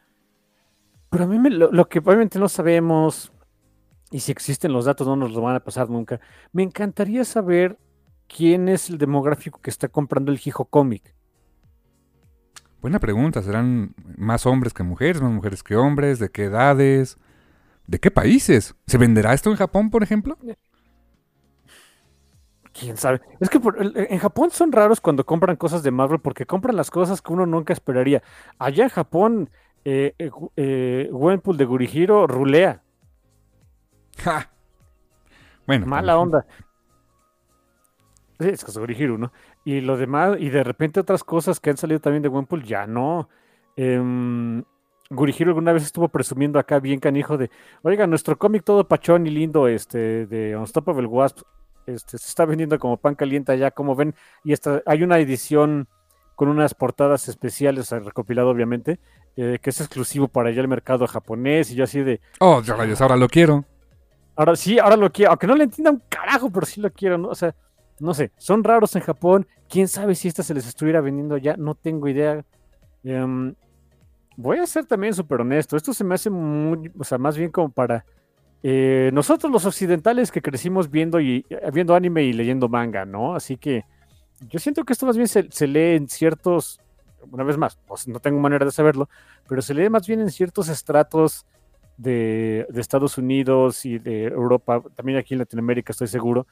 pero 1.11 1.25
a 1.25 1.27
mí 1.27 1.39
me- 1.39 1.51
lo, 1.51 1.71
lo 1.73 1.89
que 1.89 2.01
obviamente 2.01 2.39
no 2.39 2.49
sabemos, 2.49 3.33
y 4.11 4.21
si 4.21 4.33
existen 4.33 4.73
los 4.73 4.87
datos 4.87 5.07
no 5.07 5.17
nos 5.17 5.33
lo 5.33 5.43
van 5.43 5.57
a 5.57 5.65
pasar 5.65 5.91
nunca, 5.91 6.21
me 6.53 6.63
encantaría 6.65 7.25
saber 7.25 7.79
quién 8.29 8.69
es 8.69 8.91
el 8.91 8.99
demográfico 8.99 9.61
que 9.63 9.71
está 9.71 9.89
comprando 9.89 10.33
el 10.33 10.41
Hijo 10.45 10.67
Cómic. 10.67 11.15
Buena 12.81 12.99
pregunta. 13.01 13.43
¿Serán 13.43 13.95
más 14.17 14.47
hombres 14.47 14.75
que 14.75 14.83
mujeres, 14.83 15.23
más 15.23 15.33
mujeres 15.33 15.63
que 15.63 15.77
hombres? 15.77 16.19
¿De 16.19 16.31
qué 16.31 16.45
edades? 16.45 17.17
¿De 17.87 18.01
qué 18.01 18.11
países? 18.11 18.75
¿Se 18.87 18.99
venderá 18.99 19.35
esto 19.35 19.51
en 19.51 19.57
Japón, 19.57 19.91
por 19.91 20.03
ejemplo? 20.03 20.39
¿Quién 22.79 22.97
sabe? 22.97 23.21
Es 23.39 23.49
que 23.49 23.61
por- 23.61 23.81
el- 23.81 23.93
en 23.97 24.19
Japón 24.19 24.51
son 24.51 24.73
raros 24.73 25.01
cuando 25.01 25.25
compran 25.25 25.57
cosas 25.57 25.83
de 25.85 25.93
Marvel 25.93 26.19
porque 26.19 26.45
compran 26.45 26.75
las 26.77 26.91
cosas 26.91 27.23
que 27.23 27.33
uno 27.33 27.47
nunca 27.47 27.73
esperaría. 27.73 28.23
Allá 28.59 28.85
en 28.85 28.91
Japón, 28.91 29.51
eh, 29.85 30.15
eh, 30.19 30.31
eh, 30.57 31.09
Gwenpool 31.13 31.57
de 31.57 31.65
Gurihiro 31.67 32.27
rulea. 32.27 32.83
¡Ja! 34.19 34.51
Bueno, 35.67 35.87
Mala 35.87 36.19
onda. 36.19 36.47
Sí, 38.41 38.49
es 38.49 38.65
que 38.65 38.71
es 38.73 38.77
Gurihiro, 38.79 39.17
¿no? 39.17 39.33
Y 39.65 39.81
lo 39.81 39.97
demás, 39.97 40.37
y 40.41 40.51
de 40.51 40.65
repente 40.65 40.99
otras 40.99 41.23
cosas 41.23 41.61
que 41.61 41.71
han 41.71 41.77
salido 41.77 42.01
también 42.01 42.23
de 42.25 42.29
Gwenpool, 42.29 42.65
ya 42.65 42.87
no. 42.89 43.29
Em, 43.77 44.65
Gurihiro 45.11 45.51
alguna 45.51 45.73
vez 45.73 45.85
estuvo 45.85 46.09
presumiendo 46.09 46.59
acá 46.59 46.81
bien 46.81 46.99
canijo 46.99 47.39
de, 47.39 47.51
oiga, 47.83 48.09
nuestro 48.09 48.37
cómic 48.37 48.65
todo 48.65 48.89
pachón 48.89 49.27
y 49.29 49.31
lindo, 49.31 49.69
este, 49.69 50.27
de 50.27 50.57
Unstoppable 50.57 51.07
Wasp, 51.07 51.43
este, 51.87 52.19
se 52.19 52.29
está 52.29 52.45
vendiendo 52.45 52.79
como 52.79 52.97
pan 52.97 53.15
caliente 53.15 53.53
allá, 53.53 53.71
como 53.71 53.95
ven, 53.95 54.15
y 54.43 54.53
hasta 54.53 54.83
hay 54.87 55.03
una 55.03 55.19
edición 55.19 55.89
con 56.35 56.49
unas 56.49 56.75
portadas 56.75 57.29
especiales, 57.29 57.93
eh, 57.93 58.01
recopilado 58.01 58.51
obviamente, 58.51 58.99
eh, 59.37 59.59
que 59.63 59.71
es 59.71 59.81
exclusivo 59.81 60.29
para 60.29 60.49
allá 60.49 60.61
el 60.61 60.69
mercado 60.69 61.07
japonés, 61.07 61.71
y 61.71 61.75
yo 61.75 61.85
así 61.85 62.01
de, 62.01 62.21
Oh, 62.41 62.61
ya 62.63 62.75
rayos, 62.75 63.01
ahora 63.01 63.17
lo 63.17 63.29
quiero. 63.29 63.65
Ahora 64.37 64.57
sí, 64.57 64.79
ahora 64.79 64.97
lo 64.97 65.13
quiero, 65.13 65.31
aunque 65.31 65.47
no 65.47 65.55
le 65.55 65.65
entienda 65.65 65.93
un 65.93 66.03
carajo, 66.09 66.51
pero 66.51 66.67
sí 66.67 66.81
lo 66.81 66.91
quiero, 66.93 67.19
¿no? 67.19 67.29
O 67.29 67.35
sea, 67.35 67.55
no 68.01 68.15
sé, 68.15 68.33
son 68.37 68.65
raros 68.65 68.97
en 68.97 69.03
Japón. 69.03 69.47
Quién 69.69 69.89
sabe 69.89 70.15
si 70.15 70.29
esta 70.29 70.43
se 70.43 70.55
les 70.55 70.67
estuviera 70.67 71.01
vendiendo 71.01 71.37
ya, 71.37 71.57
no 71.57 71.75
tengo 71.75 72.09
idea. 72.09 72.45
Em, 73.05 73.55
voy 74.37 74.59
a 74.59 74.67
ser 74.67 74.87
también 74.87 75.15
súper 75.15 75.41
honesto. 75.41 75.77
Esto 75.77 75.93
se 75.93 76.05
me 76.05 76.15
hace 76.15 76.31
muy, 76.31 76.91
o 76.99 77.05
sea, 77.05 77.19
más 77.19 77.37
bien 77.37 77.51
como 77.51 77.71
para 77.71 78.05
eh, 78.67 79.11
nosotros 79.13 79.53
los 79.53 79.67
occidentales 79.67 80.33
que 80.33 80.41
crecimos 80.41 80.91
viendo 80.91 81.21
y 81.21 81.45
eh, 81.51 81.71
viendo 81.71 81.95
anime 81.95 82.23
y 82.25 82.33
leyendo 82.33 82.71
manga, 82.71 83.05
¿no? 83.05 83.35
Así 83.35 83.59
que 83.59 83.85
yo 84.49 84.59
siento 84.59 84.85
que 84.85 84.95
esto 84.95 85.05
más 85.05 85.17
bien 85.19 85.29
se, 85.29 85.51
se 85.51 85.67
lee 85.67 85.97
en 85.97 86.09
ciertos, 86.09 86.81
una 87.31 87.45
vez 87.45 87.59
más, 87.59 87.77
pues, 87.87 88.09
no 88.09 88.21
tengo 88.21 88.41
manera 88.41 88.65
de 88.65 88.73
saberlo, 88.73 89.11
pero 89.47 89.61
se 89.61 89.75
lee 89.75 89.91
más 89.91 90.07
bien 90.07 90.21
en 90.21 90.31
ciertos 90.31 90.71
estratos 90.71 91.45
de, 91.99 92.67
de 92.71 92.81
Estados 92.81 93.19
Unidos 93.19 93.85
y 93.85 93.99
de 93.99 94.25
Europa, 94.25 94.83
también 94.97 95.19
aquí 95.19 95.35
en 95.35 95.41
Latinoamérica 95.41 95.93
estoy 95.93 96.09
seguro, 96.09 96.47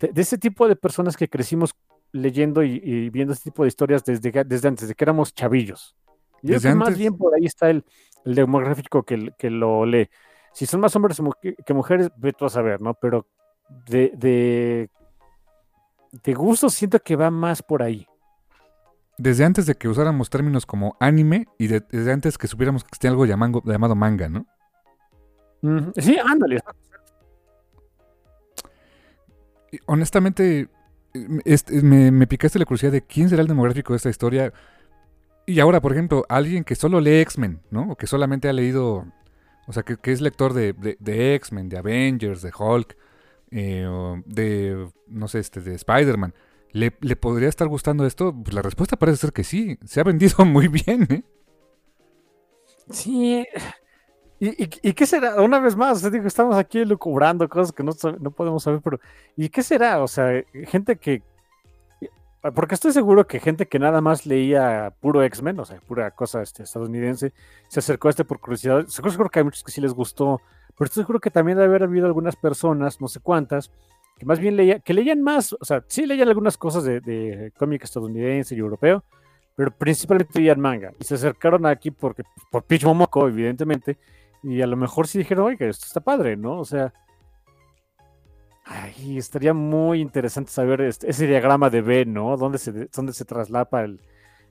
de, 0.00 0.08
de 0.08 0.22
ese 0.22 0.38
tipo 0.38 0.66
de 0.66 0.74
personas 0.76 1.16
que 1.16 1.28
crecimos 1.28 1.70
leyendo 2.12 2.64
y, 2.64 2.80
y 2.82 3.10
viendo 3.10 3.32
este 3.32 3.50
tipo 3.50 3.62
de 3.62 3.68
historias 3.68 4.04
desde, 4.04 4.32
que- 4.32 4.44
desde 4.44 4.68
antes, 4.68 4.88
de 4.88 4.94
que 4.94 5.04
éramos 5.04 5.32
chavillos. 5.34 5.94
Yo 6.42 6.48
creo 6.48 6.54
Desde 6.56 6.68
que 6.70 6.74
más 6.74 6.88
antes. 6.88 6.98
bien 6.98 7.16
por 7.16 7.34
ahí 7.34 7.46
está 7.46 7.70
el, 7.70 7.84
el 8.24 8.34
demográfico 8.34 9.02
que, 9.04 9.32
que 9.38 9.50
lo 9.50 9.86
lee. 9.86 10.08
Si 10.56 10.64
son 10.64 10.80
más 10.80 10.96
hombres 10.96 11.20
que 11.66 11.74
mujeres, 11.74 12.08
ve 12.16 12.32
tú 12.32 12.46
a 12.46 12.48
saber, 12.48 12.80
¿no? 12.80 12.94
Pero 12.94 13.26
de, 13.86 14.10
de, 14.16 14.88
de 16.24 16.34
gusto 16.34 16.70
siento 16.70 16.98
que 16.98 17.14
va 17.14 17.30
más 17.30 17.62
por 17.62 17.82
ahí. 17.82 18.06
Desde 19.18 19.44
antes 19.44 19.66
de 19.66 19.74
que 19.74 19.86
usáramos 19.86 20.30
términos 20.30 20.64
como 20.64 20.96
anime 20.98 21.46
y 21.58 21.66
de- 21.66 21.80
desde 21.90 22.10
antes 22.10 22.38
que 22.38 22.46
supiéramos 22.48 22.84
que 22.84 22.88
existía 22.88 23.10
algo 23.10 23.26
llamando- 23.26 23.62
llamado 23.66 23.94
manga, 23.94 24.30
¿no? 24.30 24.46
Sí, 25.96 26.16
ándale. 26.24 26.60
Honestamente, 29.84 30.68
este, 31.44 31.82
me, 31.82 32.10
me 32.10 32.26
picaste 32.26 32.58
la 32.58 32.64
curiosidad 32.64 32.92
de 32.92 33.02
quién 33.02 33.28
será 33.28 33.42
el 33.42 33.48
demográfico 33.48 33.92
de 33.92 33.98
esta 33.98 34.08
historia. 34.08 34.54
Y 35.44 35.60
ahora, 35.60 35.82
por 35.82 35.92
ejemplo, 35.92 36.24
alguien 36.30 36.64
que 36.64 36.74
solo 36.76 36.98
lee 37.00 37.20
X-Men, 37.20 37.60
¿no? 37.70 37.90
O 37.90 37.96
que 37.96 38.06
solamente 38.06 38.48
ha 38.48 38.52
leído, 38.54 39.04
o 39.66 39.72
sea, 39.72 39.82
que, 39.82 40.12
es 40.12 40.20
lector 40.20 40.52
de, 40.52 40.72
de, 40.72 41.34
X-Men, 41.34 41.68
de 41.68 41.78
Avengers, 41.78 42.42
de 42.42 42.52
Hulk, 42.56 42.96
eh, 43.50 44.22
de, 44.26 44.88
no 45.08 45.28
sé, 45.28 45.40
este, 45.40 45.60
de 45.60 45.74
Spider-Man. 45.74 46.34
¿Le, 46.72 46.96
¿Le 47.00 47.16
podría 47.16 47.48
estar 47.48 47.68
gustando 47.68 48.06
esto? 48.06 48.34
Pues 48.34 48.54
la 48.54 48.62
respuesta 48.62 48.96
parece 48.96 49.18
ser 49.18 49.32
que 49.32 49.44
sí. 49.44 49.78
Se 49.84 50.00
ha 50.00 50.04
vendido 50.04 50.44
muy 50.44 50.68
bien, 50.68 51.06
¿eh? 51.10 51.24
Sí. 52.90 53.44
¿Y, 54.38 54.64
y, 54.88 54.92
qué 54.92 55.06
será? 55.06 55.40
Una 55.40 55.58
vez 55.58 55.74
más, 55.74 56.10
digo, 56.12 56.26
estamos 56.26 56.56
aquí 56.56 56.84
lucubrando 56.84 57.48
cosas 57.48 57.72
que 57.72 57.82
no, 57.82 57.92
no 58.20 58.30
podemos 58.30 58.62
saber, 58.62 58.80
pero 58.82 59.00
¿y 59.34 59.48
qué 59.48 59.62
será? 59.62 60.02
O 60.02 60.08
sea, 60.08 60.44
gente 60.66 60.96
que... 60.96 61.22
Porque 62.54 62.74
estoy 62.74 62.92
seguro 62.92 63.26
que 63.26 63.40
gente 63.40 63.66
que 63.66 63.78
nada 63.78 64.00
más 64.00 64.26
leía 64.26 64.92
puro 65.00 65.22
X-Men, 65.22 65.60
o 65.60 65.64
sea, 65.64 65.80
pura 65.80 66.10
cosa 66.10 66.42
este, 66.42 66.62
estadounidense, 66.62 67.32
se 67.68 67.80
acercó 67.80 68.08
a 68.08 68.10
este 68.10 68.24
por 68.24 68.40
curiosidad. 68.40 68.86
Seguro, 68.86 69.12
seguro 69.12 69.30
que 69.30 69.38
hay 69.40 69.44
muchos 69.44 69.64
que 69.64 69.72
sí 69.72 69.80
les 69.80 69.92
gustó, 69.92 70.40
pero 70.76 70.86
estoy 70.86 71.02
seguro 71.02 71.20
que 71.20 71.30
también 71.30 71.56
debe 71.58 71.68
haber 71.68 71.84
habido 71.84 72.06
algunas 72.06 72.36
personas, 72.36 73.00
no 73.00 73.08
sé 73.08 73.20
cuántas, 73.20 73.70
que 74.18 74.26
más 74.26 74.38
bien 74.38 74.56
leían, 74.56 74.80
que 74.82 74.94
leían 74.94 75.22
más, 75.22 75.52
o 75.54 75.64
sea, 75.64 75.84
sí 75.88 76.06
leían 76.06 76.28
algunas 76.28 76.56
cosas 76.56 76.84
de, 76.84 77.00
de 77.00 77.52
cómic 77.58 77.84
estadounidense 77.84 78.54
y 78.54 78.58
europeo, 78.58 79.04
pero 79.54 79.70
principalmente 79.70 80.38
leían 80.38 80.60
manga. 80.60 80.92
Y 81.00 81.04
se 81.04 81.14
acercaron 81.14 81.66
aquí 81.66 81.90
porque, 81.90 82.22
por 82.50 82.64
Pitch 82.64 82.84
Momoko, 82.84 83.28
evidentemente, 83.28 83.96
y 84.42 84.60
a 84.62 84.66
lo 84.66 84.76
mejor 84.76 85.06
sí 85.08 85.18
dijeron, 85.18 85.46
oye, 85.46 85.68
esto 85.68 85.86
está 85.86 86.00
padre, 86.00 86.36
¿no? 86.36 86.60
O 86.60 86.64
sea, 86.64 86.92
ay, 88.66 89.16
estaría 89.16 89.54
muy 89.54 90.00
interesante 90.00 90.50
saber 90.50 90.80
ese 90.82 91.26
diagrama 91.26 91.70
de 91.70 91.80
B, 91.80 92.04
¿no? 92.04 92.36
¿Dónde 92.36 92.58
se, 92.58 92.88
dónde 92.94 93.12
se 93.12 93.24
traslapa 93.24 93.84
el, 93.84 94.00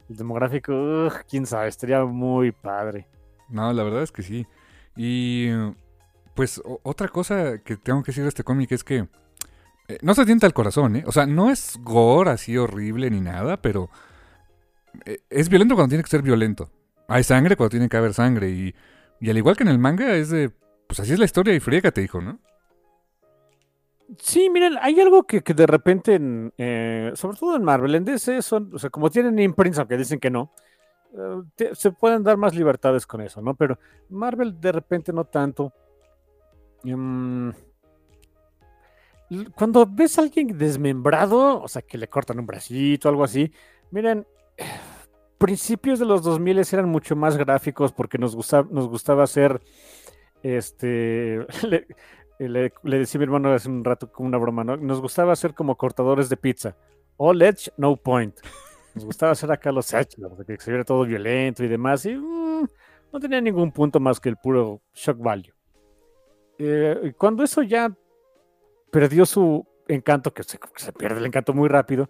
el 0.09 0.15
demográfico? 0.15 0.73
Ugh, 0.73 1.13
quién 1.29 1.45
sabe, 1.45 1.67
estaría 1.67 2.03
muy 2.05 2.51
padre. 2.51 3.07
No, 3.49 3.71
la 3.73 3.83
verdad 3.83 4.03
es 4.03 4.11
que 4.11 4.23
sí. 4.23 4.47
Y 4.95 5.49
pues 6.33 6.61
otra 6.83 7.09
cosa 7.09 7.59
que 7.59 7.77
tengo 7.77 8.01
que 8.01 8.11
decir 8.11 8.23
de 8.23 8.29
este 8.29 8.43
cómic 8.43 8.71
es 8.71 8.83
que 8.83 9.07
eh, 9.87 9.99
no 10.01 10.15
se 10.15 10.25
tienta 10.25 10.47
al 10.47 10.53
corazón, 10.53 10.95
¿eh? 10.95 11.03
O 11.05 11.11
sea, 11.11 11.25
no 11.25 11.51
es 11.51 11.77
gore 11.81 12.31
así 12.31 12.57
horrible 12.57 13.09
ni 13.11 13.21
nada, 13.21 13.61
pero 13.61 13.89
eh, 15.05 15.19
es 15.29 15.49
violento 15.49 15.75
cuando 15.75 15.89
tiene 15.89 16.03
que 16.03 16.09
ser 16.09 16.21
violento. 16.21 16.71
Hay 17.07 17.23
sangre 17.23 17.55
cuando 17.55 17.71
tiene 17.71 17.89
que 17.89 17.97
haber 17.97 18.13
sangre. 18.13 18.49
Y, 18.49 18.75
y 19.19 19.29
al 19.29 19.37
igual 19.37 19.55
que 19.55 19.63
en 19.63 19.69
el 19.69 19.77
manga, 19.77 20.15
es 20.15 20.29
de. 20.29 20.51
Pues 20.87 20.99
así 20.99 21.13
es 21.13 21.19
la 21.19 21.25
historia 21.25 21.53
y 21.53 21.59
friégate, 21.59 22.01
hijo, 22.01 22.21
¿no? 22.21 22.39
Sí, 24.19 24.49
miren, 24.49 24.77
hay 24.81 24.99
algo 24.99 25.23
que, 25.23 25.41
que 25.41 25.53
de 25.53 25.65
repente, 25.65 26.15
en, 26.15 26.53
eh, 26.57 27.11
sobre 27.15 27.37
todo 27.37 27.55
en 27.55 27.63
Marvel, 27.63 27.95
en 27.95 28.05
DC, 28.05 28.41
son, 28.41 28.71
o 28.73 28.79
sea, 28.79 28.89
como 28.91 29.09
tienen 29.09 29.39
imprints, 29.39 29.79
aunque 29.79 29.97
dicen 29.97 30.19
que 30.19 30.29
no, 30.29 30.51
eh, 31.59 31.71
se 31.73 31.91
pueden 31.91 32.23
dar 32.23 32.37
más 32.37 32.55
libertades 32.55 33.07
con 33.07 33.21
eso, 33.21 33.41
¿no? 33.41 33.55
Pero 33.55 33.79
Marvel 34.09 34.59
de 34.61 34.71
repente 34.73 35.13
no 35.13 35.25
tanto. 35.25 35.73
L- 39.29 39.49
cuando 39.55 39.85
ves 39.89 40.17
a 40.17 40.21
alguien 40.21 40.57
desmembrado, 40.57 41.61
o 41.61 41.67
sea, 41.67 41.81
que 41.81 41.97
le 41.97 42.07
cortan 42.07 42.39
un 42.39 42.45
bracito 42.45 43.09
algo 43.09 43.23
así, 43.23 43.51
miren, 43.91 44.25
principios 45.37 45.99
de 45.99 46.05
los 46.05 46.23
2000 46.23 46.57
eran 46.59 46.89
mucho 46.89 47.15
más 47.15 47.37
gráficos 47.37 47.91
porque 47.91 48.17
nos 48.17 48.35
gustaba, 48.35 48.67
nos 48.71 48.87
gustaba 48.87 49.23
hacer, 49.23 49.61
este, 50.43 51.45
le- 52.39 52.71
decía 52.83 53.17
a 53.17 53.19
mi 53.19 53.23
hermano 53.23 53.53
hace 53.53 53.69
un 53.69 53.83
rato 53.83 54.11
con 54.11 54.25
una 54.25 54.37
broma, 54.37 54.63
¿no? 54.63 54.77
Nos 54.77 55.01
gustaba 55.01 55.33
hacer 55.33 55.53
como 55.53 55.77
cortadores 55.77 56.29
de 56.29 56.37
pizza. 56.37 56.75
All 57.17 57.41
edge, 57.41 57.71
no 57.77 57.95
point. 57.95 58.35
Nos 58.93 59.05
gustaba 59.05 59.33
hacer 59.33 59.51
acá 59.51 59.71
los 59.71 59.93
edge, 59.93 60.17
¿no? 60.17 60.35
que 60.37 60.57
se 60.57 60.71
viera 60.71 60.83
todo 60.83 61.05
violento 61.05 61.63
y 61.63 61.67
demás, 61.67 62.05
y 62.05 62.15
mm, 62.15 62.67
no 63.11 63.19
tenía 63.19 63.41
ningún 63.41 63.71
punto 63.71 63.99
más 63.99 64.19
que 64.19 64.29
el 64.29 64.37
puro 64.37 64.81
shock 64.93 65.17
value. 65.17 65.53
Eh, 66.57 67.13
cuando 67.17 67.43
eso 67.43 67.61
ya 67.61 67.93
perdió 68.91 69.25
su 69.25 69.65
encanto, 69.87 70.33
que 70.33 70.43
se, 70.43 70.57
pierde 70.93 71.19
el 71.19 71.25
encanto 71.25 71.53
muy 71.53 71.67
rápido, 71.67 72.09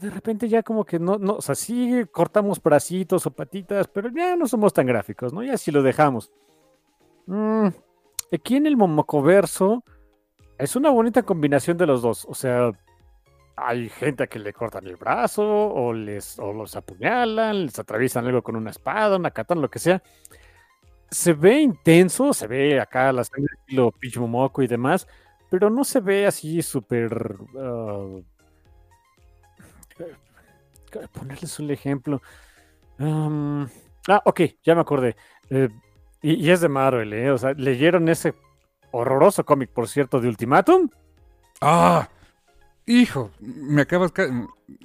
de 0.00 0.10
repente 0.10 0.48
ya 0.48 0.62
como 0.62 0.84
que 0.84 0.98
no, 0.98 1.18
no, 1.18 1.34
o 1.34 1.42
sea, 1.42 1.54
sí 1.54 2.04
cortamos 2.10 2.60
bracitos 2.60 3.26
o 3.26 3.30
patitas, 3.30 3.86
pero 3.88 4.08
ya 4.10 4.34
no 4.34 4.48
somos 4.48 4.72
tan 4.72 4.86
gráficos, 4.86 5.32
¿no? 5.32 5.42
Ya 5.42 5.56
sí 5.56 5.70
lo 5.70 5.82
dejamos. 5.82 6.32
Mm, 7.26 7.68
aquí 8.32 8.56
en 8.56 8.66
el 8.66 8.76
Momocoverso 8.76 9.84
es 10.58 10.76
una 10.76 10.90
bonita 10.90 11.22
combinación 11.22 11.76
de 11.76 11.86
los 11.86 12.02
dos. 12.02 12.26
O 12.28 12.34
sea, 12.34 12.72
hay 13.56 13.88
gente 13.88 14.24
a 14.24 14.26
que 14.26 14.38
le 14.38 14.52
cortan 14.52 14.86
el 14.86 14.96
brazo, 14.96 15.42
o 15.44 15.92
les, 15.92 16.38
o 16.38 16.52
los 16.52 16.76
apuñalan, 16.76 17.66
les 17.66 17.78
atraviesan 17.78 18.26
algo 18.26 18.42
con 18.42 18.56
una 18.56 18.70
espada, 18.70 19.16
una 19.16 19.30
katana, 19.30 19.62
lo 19.62 19.70
que 19.70 19.78
sea. 19.78 20.02
Se 21.10 21.32
ve 21.32 21.60
intenso, 21.60 22.32
se 22.34 22.46
ve 22.46 22.80
acá 22.80 23.12
la 23.12 23.24
sangre 23.24 23.54
estilo 23.60 23.92
Peach 23.92 24.18
Momoko 24.18 24.62
y 24.62 24.66
demás, 24.66 25.06
pero 25.50 25.70
no 25.70 25.84
se 25.84 26.00
ve 26.00 26.26
así 26.26 26.62
súper. 26.62 27.36
ah, 27.58 28.18
ponerles 31.12 31.58
un 31.58 31.70
ejemplo. 31.70 32.20
Ah, 32.98 34.22
ok, 34.24 34.40
ya 34.62 34.74
me 34.74 34.80
acordé. 34.82 35.16
Eh, 35.50 35.68
y, 36.22 36.34
y 36.34 36.50
es 36.50 36.60
de 36.60 36.68
Marvel, 36.68 37.12
¿eh? 37.12 37.30
O 37.30 37.38
sea, 37.38 37.52
¿leyeron 37.54 38.08
ese 38.08 38.34
horroroso 38.90 39.44
cómic, 39.44 39.70
por 39.70 39.88
cierto, 39.88 40.20
de 40.20 40.28
Ultimatum? 40.28 40.88
¡Ah! 41.60 42.08
Hijo, 42.86 43.30
me 43.40 43.82
acabas. 43.82 44.12
ca- 44.12 44.28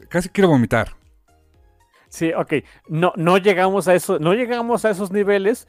casi 0.09 0.29
quiero 0.29 0.49
vomitar. 0.49 0.95
Sí, 2.09 2.33
ok. 2.33 2.53
No, 2.89 3.13
no 3.15 3.37
llegamos 3.37 3.87
a 3.87 3.93
eso, 3.95 4.19
no 4.19 4.33
llegamos 4.33 4.83
a 4.85 4.89
esos 4.89 5.11
niveles, 5.11 5.67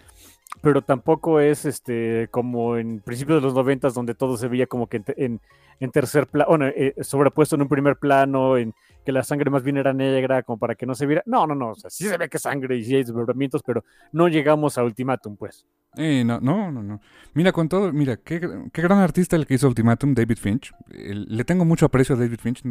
pero 0.60 0.82
tampoco 0.82 1.40
es 1.40 1.64
este 1.64 2.28
como 2.30 2.76
en 2.76 3.00
principios 3.00 3.40
de 3.40 3.46
los 3.46 3.54
noventas 3.54 3.94
donde 3.94 4.14
todo 4.14 4.36
se 4.36 4.48
veía 4.48 4.66
como 4.66 4.86
que 4.86 4.98
en, 5.16 5.40
en- 5.80 5.90
tercer 5.90 6.28
plano, 6.28 6.48
bueno, 6.50 6.66
eh, 6.66 6.94
sobrepuesto 7.00 7.56
en 7.56 7.62
un 7.62 7.68
primer 7.68 7.96
plano, 7.96 8.56
en 8.56 8.72
que 9.04 9.10
la 9.10 9.24
sangre 9.24 9.50
más 9.50 9.64
bien 9.64 9.76
era 9.78 9.92
negra, 9.92 10.44
como 10.44 10.56
para 10.56 10.76
que 10.76 10.86
no 10.86 10.94
se 10.94 11.06
viera. 11.06 11.24
No, 11.26 11.44
no, 11.44 11.56
no. 11.56 11.70
O 11.70 11.74
sea, 11.74 11.90
sí 11.90 12.04
se 12.06 12.16
ve 12.16 12.28
que 12.28 12.38
sangre 12.38 12.76
y 12.76 12.84
sí 12.84 12.94
hay 12.94 13.02
desmembramientos, 13.02 13.62
pero 13.64 13.82
no 14.12 14.28
llegamos 14.28 14.78
a 14.78 14.84
Ultimatum, 14.84 15.36
pues. 15.36 15.66
Eh, 15.96 16.22
no, 16.24 16.38
no, 16.40 16.70
no, 16.70 16.84
no. 16.84 17.00
Mira, 17.34 17.50
con 17.50 17.68
todo, 17.68 17.92
mira, 17.92 18.16
qué, 18.16 18.40
qué 18.72 18.82
gran 18.82 18.98
artista 19.00 19.34
el 19.34 19.44
que 19.44 19.54
hizo 19.54 19.66
Ultimatum, 19.66 20.14
David 20.14 20.38
Finch. 20.38 20.72
Le 20.88 21.44
tengo 21.44 21.64
mucho 21.64 21.86
aprecio 21.86 22.14
a 22.14 22.18
David 22.18 22.38
Finch. 22.40 22.62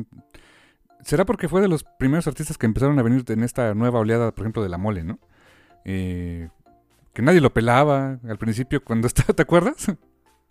Será 1.02 1.26
porque 1.26 1.50
fue 1.50 1.60
de 1.60 1.68
los 1.68 1.84
primeros 1.84 2.28
artistas 2.28 2.58
que 2.58 2.66
empezaron 2.66 2.98
a 2.98 3.04
venir 3.04 3.26
en 3.28 3.44
esta 3.44 3.74
nueva 3.74 4.00
oleada, 4.00 4.32
por 4.32 4.46
ejemplo, 4.46 4.64
de 4.64 4.70
la 4.70 4.78
mole, 4.78 5.04
¿no? 5.04 5.20
Eh, 5.84 6.48
que 7.14 7.22
nadie 7.22 7.42
lo 7.42 7.54
pelaba 7.54 8.20
al 8.28 8.38
principio 8.38 8.84
cuando 8.84 9.08
estaba, 9.08 9.34
¿te 9.34 9.42
acuerdas? 9.44 9.92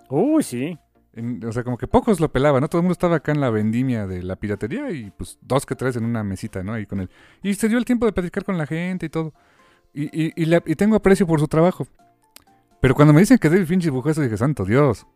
Uy, 0.09 0.43
sí. 0.43 0.79
En- 1.13 1.45
o 1.45 1.51
sea, 1.53 1.65
como 1.65 1.77
que 1.79 1.89
pocos 1.89 2.21
lo 2.21 2.31
pelaban, 2.31 2.61
¿no? 2.61 2.69
Todo 2.69 2.81
el 2.81 2.85
mundo 2.85 2.93
estaba 2.93 3.17
acá 3.17 3.33
en 3.33 3.41
la 3.41 3.51
vendimia 3.51 4.07
de 4.07 4.23
la 4.23 4.37
piratería 4.37 4.91
y 4.93 5.11
pues 5.11 5.39
dos 5.43 5.67
que 5.67 5.75
tres 5.75 5.97
en 5.97 6.05
una 6.05 6.23
mesita, 6.23 6.63
¿no? 6.63 6.73
Ahí 6.75 6.87
con 6.87 7.01
él. 7.01 7.11
Y 7.43 7.55
se 7.55 7.69
dio 7.69 7.79
el 7.79 7.85
tiempo 7.85 8.07
de 8.07 8.13
platicar 8.13 8.45
con 8.45 8.57
la 8.59 8.67
gente 8.67 9.07
y 9.07 9.09
todo. 9.09 9.33
Y, 9.93 10.05
y, 10.05 10.33
y 10.37 10.45
le- 10.47 10.63
y 10.67 10.77
tengo 10.77 10.97
aprecio 10.97 11.27
por 11.27 11.41
su 11.41 11.49
trabajo. 11.49 11.87
Pero 12.81 12.95
cuando 12.95 13.13
me 13.13 13.21
dicen 13.21 13.39
que 13.39 13.49
David 13.51 13.67
Finch 13.67 13.83
dibujó 13.85 14.09
eso, 14.11 14.23
dije, 14.23 14.37
santo 14.37 14.65
Dios. 14.65 15.07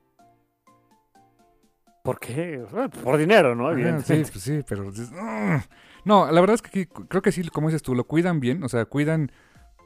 ¿Por 2.03 2.19
qué? 2.21 2.62
Por 3.03 3.16
dinero, 3.16 3.55
¿no? 3.55 3.69
Ajá, 3.69 3.77
sí, 3.77 3.81
Evidentemente. 3.83 4.33
pues 4.33 4.45
sí, 4.45 4.61
pero... 4.69 4.89
"Ugh". 4.89 5.62
No, 6.05 6.31
la 6.31 6.41
verdad 6.43 6.55
es 6.57 6.62
que 6.62 6.69
aquí 6.69 6.87
creo 7.09 7.23
que 7.23 7.33
sí, 7.33 7.49
como 7.49 7.69
dices 7.69 7.83
tú, 7.83 7.95
lo 7.95 8.05
cuidan 8.05 8.41
bien. 8.41 8.62
O 8.62 8.69
sea, 8.69 8.85
cuidan 8.85 9.33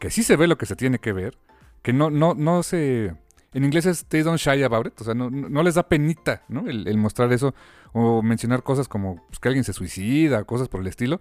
que 0.00 0.10
sí 0.10 0.24
se 0.24 0.34
ve 0.36 0.48
lo 0.48 0.58
que 0.58 0.66
se 0.66 0.74
tiene 0.74 0.98
que 0.98 1.12
ver. 1.12 1.38
Que 1.82 1.92
no, 1.92 2.10
no, 2.10 2.34
no 2.34 2.62
se... 2.62 3.14
En 3.54 3.64
inglés 3.64 3.86
es 3.86 4.04
they 4.06 4.22
don't 4.22 4.38
shy 4.38 4.62
about 4.62 4.86
it. 4.86 5.00
O 5.00 5.04
sea, 5.04 5.14
no, 5.14 5.30
no 5.30 5.62
les 5.62 5.74
da 5.74 5.88
penita, 5.88 6.42
¿no? 6.48 6.68
El, 6.68 6.86
el 6.86 6.98
mostrar 6.98 7.32
eso. 7.32 7.54
O 7.92 8.22
mencionar 8.22 8.62
cosas 8.62 8.88
como 8.88 9.24
pues, 9.28 9.38
que 9.38 9.48
alguien 9.48 9.64
se 9.64 9.72
suicida, 9.72 10.44
cosas 10.44 10.68
por 10.68 10.80
el 10.80 10.86
estilo. 10.86 11.20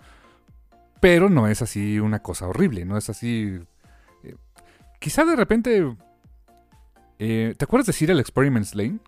Pero 1.00 1.30
no 1.30 1.48
es 1.48 1.62
así 1.62 2.00
una 2.00 2.20
cosa 2.24 2.48
horrible, 2.48 2.84
no 2.84 2.98
es 2.98 3.10
así... 3.10 3.60
eh, 4.24 4.36
quizá 5.00 5.26
de 5.26 5.36
repente... 5.36 5.96
eh, 7.20 7.54
¿Te 7.58 7.66
acuerdas 7.66 7.88
de 7.88 7.94
Serial 7.94 8.20
Experiments 8.20 8.74
Lane? 8.76 9.00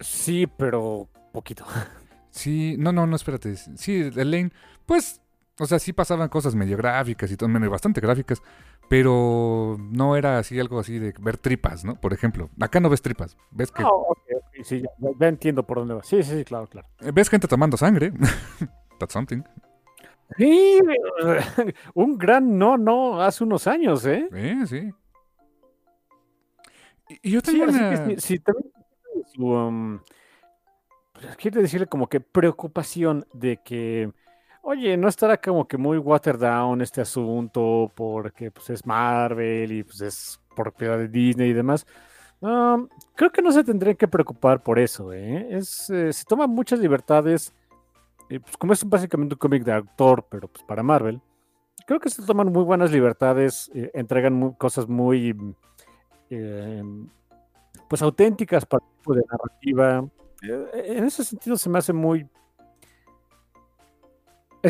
Sí, 0.00 0.46
pero 0.46 1.08
poquito. 1.32 1.64
Sí, 2.30 2.74
no, 2.80 2.90
no, 2.90 3.06
no, 3.06 3.14
espérate. 3.14 3.54
Sí, 3.54 4.10
el 4.16 4.30
Lane, 4.32 4.50
pues, 4.86 5.20
o 5.58 5.66
sea, 5.66 5.78
sí 5.78 5.92
pasaban 5.92 6.28
cosas 6.28 6.54
medio 6.54 6.76
gráficas 6.76 7.30
y 7.30 7.36
todo, 7.36 7.48
medio 7.48 7.70
bastante 7.70 8.00
gráficas, 8.00 8.42
pero 8.88 9.76
no 9.78 10.16
era 10.16 10.38
así 10.38 10.58
algo 10.58 10.78
así 10.80 10.98
de 10.98 11.14
ver 11.20 11.38
tripas, 11.38 11.84
¿no? 11.84 11.94
Por 12.00 12.12
ejemplo, 12.12 12.50
acá 12.60 12.80
no 12.80 12.90
ves 12.90 13.02
tripas, 13.02 13.36
ves 13.50 13.70
que 13.70 13.82
ok, 13.84 14.18
ok, 14.36 14.64
sí, 14.64 14.82
ya, 14.82 14.88
ya- 15.18 15.28
entiendo 15.28 15.64
por 15.64 15.78
dónde 15.78 15.94
va. 15.94 16.02
Sí, 16.02 16.22
sí, 16.22 16.36
sí, 16.38 16.44
claro, 16.44 16.66
claro. 16.66 16.88
ves 17.12 17.28
gente 17.30 17.46
tomando 17.48 17.76
sangre. 17.76 18.12
That's 18.98 19.12
something. 19.12 19.42
Sí, 20.36 20.80
un 21.94 22.18
gran 22.18 22.58
no, 22.58 22.76
no, 22.76 23.20
hace 23.22 23.44
unos 23.44 23.66
años, 23.66 24.04
¿eh? 24.06 24.28
Eh, 24.32 24.64
sí. 24.66 24.90
Y, 27.08 27.28
y 27.28 27.32
yo 27.32 27.40
Sí, 27.40 27.52
tengo 27.52 27.64
así 27.64 27.76
una... 27.78 27.90
que 27.90 28.20
sí, 28.20 28.26
sí, 28.26 28.38
también 28.40 28.72
su, 29.34 29.46
um, 29.46 30.00
pues, 31.12 31.36
quiere 31.36 31.60
decirle 31.62 31.86
como 31.86 32.08
que 32.08 32.20
preocupación 32.20 33.26
de 33.32 33.58
que 33.62 34.12
oye, 34.64 34.96
no 34.96 35.08
estará 35.08 35.36
como 35.36 35.68
que 35.68 35.76
muy 35.76 35.98
watered 35.98 36.40
down 36.40 36.80
este 36.80 37.02
asunto 37.02 37.92
porque 37.94 38.50
pues 38.50 38.70
es 38.70 38.84
Marvel 38.86 39.70
y 39.70 39.84
pues 39.84 40.00
es 40.00 40.40
propiedad 40.56 40.98
de 40.98 41.08
Disney 41.08 41.50
y 41.50 41.52
demás. 41.52 41.86
Um, 42.40 42.88
creo 43.14 43.30
que 43.30 43.42
no 43.42 43.52
se 43.52 43.64
tendrían 43.64 43.96
que 43.96 44.08
preocupar 44.08 44.62
por 44.62 44.78
eso, 44.78 45.12
¿eh? 45.12 45.48
Es, 45.50 45.88
eh, 45.90 46.12
se 46.12 46.24
toman 46.24 46.50
muchas 46.50 46.78
libertades, 46.78 47.54
eh, 48.28 48.40
pues 48.40 48.56
como 48.56 48.72
es 48.72 48.88
básicamente 48.88 49.34
un 49.34 49.38
cómic 49.38 49.64
de 49.64 49.72
autor, 49.72 50.26
pero 50.30 50.48
pues 50.48 50.64
para 50.64 50.82
Marvel, 50.82 51.20
creo 51.86 52.00
que 52.00 52.10
se 52.10 52.24
toman 52.24 52.52
muy 52.52 52.64
buenas 52.64 52.90
libertades, 52.90 53.70
eh, 53.74 53.90
entregan 53.94 54.52
cosas 54.52 54.88
muy 54.88 55.36
eh, 56.30 56.82
pues 57.88 58.02
auténticas 58.02 58.66
para 58.66 58.84
el 58.84 58.96
tipo 58.96 59.14
de 59.14 59.22
narrativa. 59.30 60.08
En 60.74 61.04
ese 61.04 61.24
sentido 61.24 61.56
se 61.56 61.70
me 61.70 61.78
hace 61.78 61.92
muy 61.92 62.28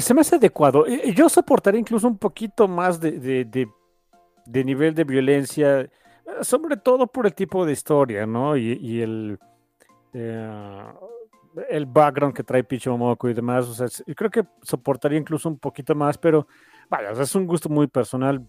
se 0.00 0.14
me 0.14 0.20
hace 0.22 0.36
adecuado. 0.36 0.86
Eh, 0.86 1.12
Yo 1.14 1.28
soportaría 1.28 1.80
incluso 1.80 2.08
un 2.08 2.18
poquito 2.18 2.68
más 2.68 3.00
de, 3.00 3.44
de- 3.44 3.68
nivel 4.64 4.94
de 4.94 5.04
violencia, 5.04 5.80
eh, 5.80 5.90
sobre 6.42 6.76
todo 6.76 7.06
por 7.06 7.26
el 7.26 7.34
tipo 7.34 7.64
de 7.64 7.72
historia, 7.72 8.26
¿no? 8.26 8.56
Y, 8.56 9.00
el, 9.00 9.38
eh, 10.12 10.84
el 11.68 11.86
background 11.86 12.34
que 12.34 12.42
trae 12.42 12.64
Picho 12.64 12.96
Moco 12.96 13.28
y 13.28 13.34
demás. 13.34 13.66
O 13.66 13.74
sea, 13.74 13.86
creo 14.14 14.30
que 14.30 14.44
soportaría 14.62 15.18
incluso 15.18 15.48
un 15.48 15.58
poquito 15.58 15.94
más, 15.94 16.18
pero 16.18 16.46
vaya, 16.90 17.10
es 17.10 17.34
un 17.34 17.46
gusto 17.46 17.68
muy 17.68 17.86
personal. 17.86 18.44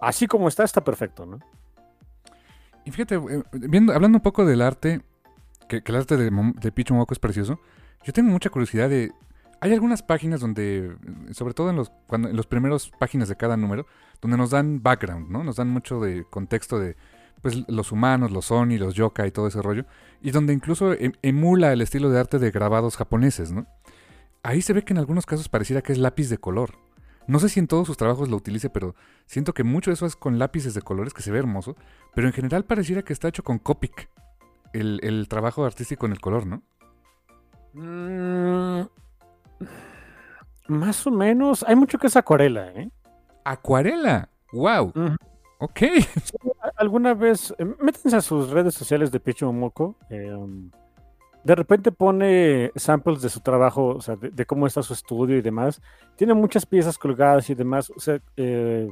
Así 0.00 0.26
como 0.26 0.48
está, 0.48 0.64
está 0.64 0.82
perfecto, 0.82 1.26
¿no? 1.26 1.38
Y 2.84 2.90
fíjate, 2.90 3.16
eh, 3.16 3.42
viendo, 3.52 3.92
hablando 3.92 4.16
un 4.18 4.22
poco 4.22 4.46
del 4.46 4.62
arte, 4.62 5.02
que, 5.68 5.82
el 5.84 5.96
arte 5.96 6.16
de, 6.16 6.30
de 6.30 6.72
Pichu 6.72 6.94
Moco 6.94 7.12
es 7.12 7.18
precioso, 7.18 7.58
yo 8.04 8.12
tengo 8.12 8.30
mucha 8.30 8.48
curiosidad 8.48 8.88
de... 8.88 9.12
Hay 9.60 9.72
algunas 9.72 10.02
páginas 10.02 10.40
donde, 10.40 10.86
eh, 10.86 11.34
sobre 11.34 11.54
todo 11.54 11.70
en 11.70 11.76
los, 11.76 11.90
en 12.10 12.36
los 12.36 12.46
primeros 12.46 12.90
páginas 12.98 13.28
de 13.28 13.36
cada 13.36 13.56
número, 13.56 13.86
donde 14.20 14.36
nos 14.36 14.50
dan 14.50 14.82
background, 14.82 15.30
¿no? 15.30 15.42
Nos 15.42 15.56
dan 15.56 15.68
mucho 15.68 16.00
de 16.00 16.24
contexto 16.24 16.78
de 16.78 16.96
pues, 17.42 17.64
los 17.68 17.90
humanos, 17.92 18.30
los 18.30 18.50
Oni, 18.50 18.78
los 18.78 18.94
yoka 18.94 19.26
y 19.26 19.30
todo 19.30 19.48
ese 19.48 19.60
rollo, 19.62 19.84
y 20.22 20.30
donde 20.30 20.52
incluso 20.52 20.92
em- 20.92 21.12
emula 21.22 21.72
el 21.72 21.80
estilo 21.80 22.10
de 22.10 22.20
arte 22.20 22.38
de 22.38 22.50
grabados 22.50 22.96
japoneses, 22.96 23.52
¿no? 23.52 23.66
Ahí 24.44 24.62
se 24.62 24.72
ve 24.72 24.82
que 24.84 24.92
en 24.92 24.98
algunos 24.98 25.26
casos 25.26 25.48
pareciera 25.48 25.82
que 25.82 25.92
es 25.92 25.98
lápiz 25.98 26.28
de 26.28 26.38
color. 26.38 26.74
No 27.26 27.40
sé 27.40 27.48
si 27.48 27.60
en 27.60 27.66
todos 27.66 27.86
sus 27.86 27.96
trabajos 27.96 28.28
lo 28.28 28.36
utilice, 28.36 28.70
pero 28.70 28.94
siento 29.26 29.52
que 29.52 29.64
mucho 29.64 29.90
de 29.90 29.94
eso 29.94 30.06
es 30.06 30.16
con 30.16 30.38
lápices 30.38 30.72
de 30.74 30.82
colores, 30.82 31.12
que 31.12 31.22
se 31.22 31.30
ve 31.30 31.38
hermoso, 31.38 31.76
pero 32.14 32.26
en 32.28 32.32
general 32.32 32.64
pareciera 32.64 33.02
que 33.02 33.12
está 33.12 33.28
hecho 33.28 33.42
con 33.42 33.58
Copic. 33.58 34.08
El, 34.72 35.00
el 35.02 35.28
trabajo 35.28 35.64
artístico 35.64 36.06
en 36.06 36.12
el 36.12 36.20
color, 36.20 36.46
¿no? 36.46 36.62
Mm, 37.74 38.86
más 40.68 41.06
o 41.06 41.10
menos. 41.10 41.64
Hay 41.66 41.76
mucho 41.76 41.98
que 41.98 42.06
es 42.06 42.16
acuarela, 42.16 42.68
¿eh? 42.72 42.90
Acuarela. 43.44 44.28
¡Wow! 44.52 44.92
Ujú. 44.94 45.16
Ok. 45.60 45.80
alguna 46.76 47.14
vez, 47.14 47.54
eh, 47.58 47.64
métanse 47.80 48.16
a 48.16 48.20
sus 48.20 48.50
redes 48.50 48.74
sociales 48.74 49.10
de 49.10 49.20
Picho 49.20 49.52
Moco. 49.52 49.96
eh, 50.10 50.32
um, 50.32 50.70
de 51.44 51.54
repente 51.54 51.92
pone 51.92 52.72
samples 52.76 53.22
de 53.22 53.28
su 53.30 53.40
trabajo, 53.40 53.86
o 53.86 54.00
sea, 54.00 54.16
de, 54.16 54.30
de 54.30 54.44
cómo 54.44 54.66
está 54.66 54.82
su 54.82 54.92
estudio 54.92 55.36
y 55.36 55.40
demás. 55.40 55.80
Tiene 56.16 56.34
muchas 56.34 56.66
piezas 56.66 56.98
colgadas 56.98 57.48
y 57.48 57.54
demás, 57.54 57.90
o 57.90 57.98
sea, 58.00 58.20
eh, 58.36 58.88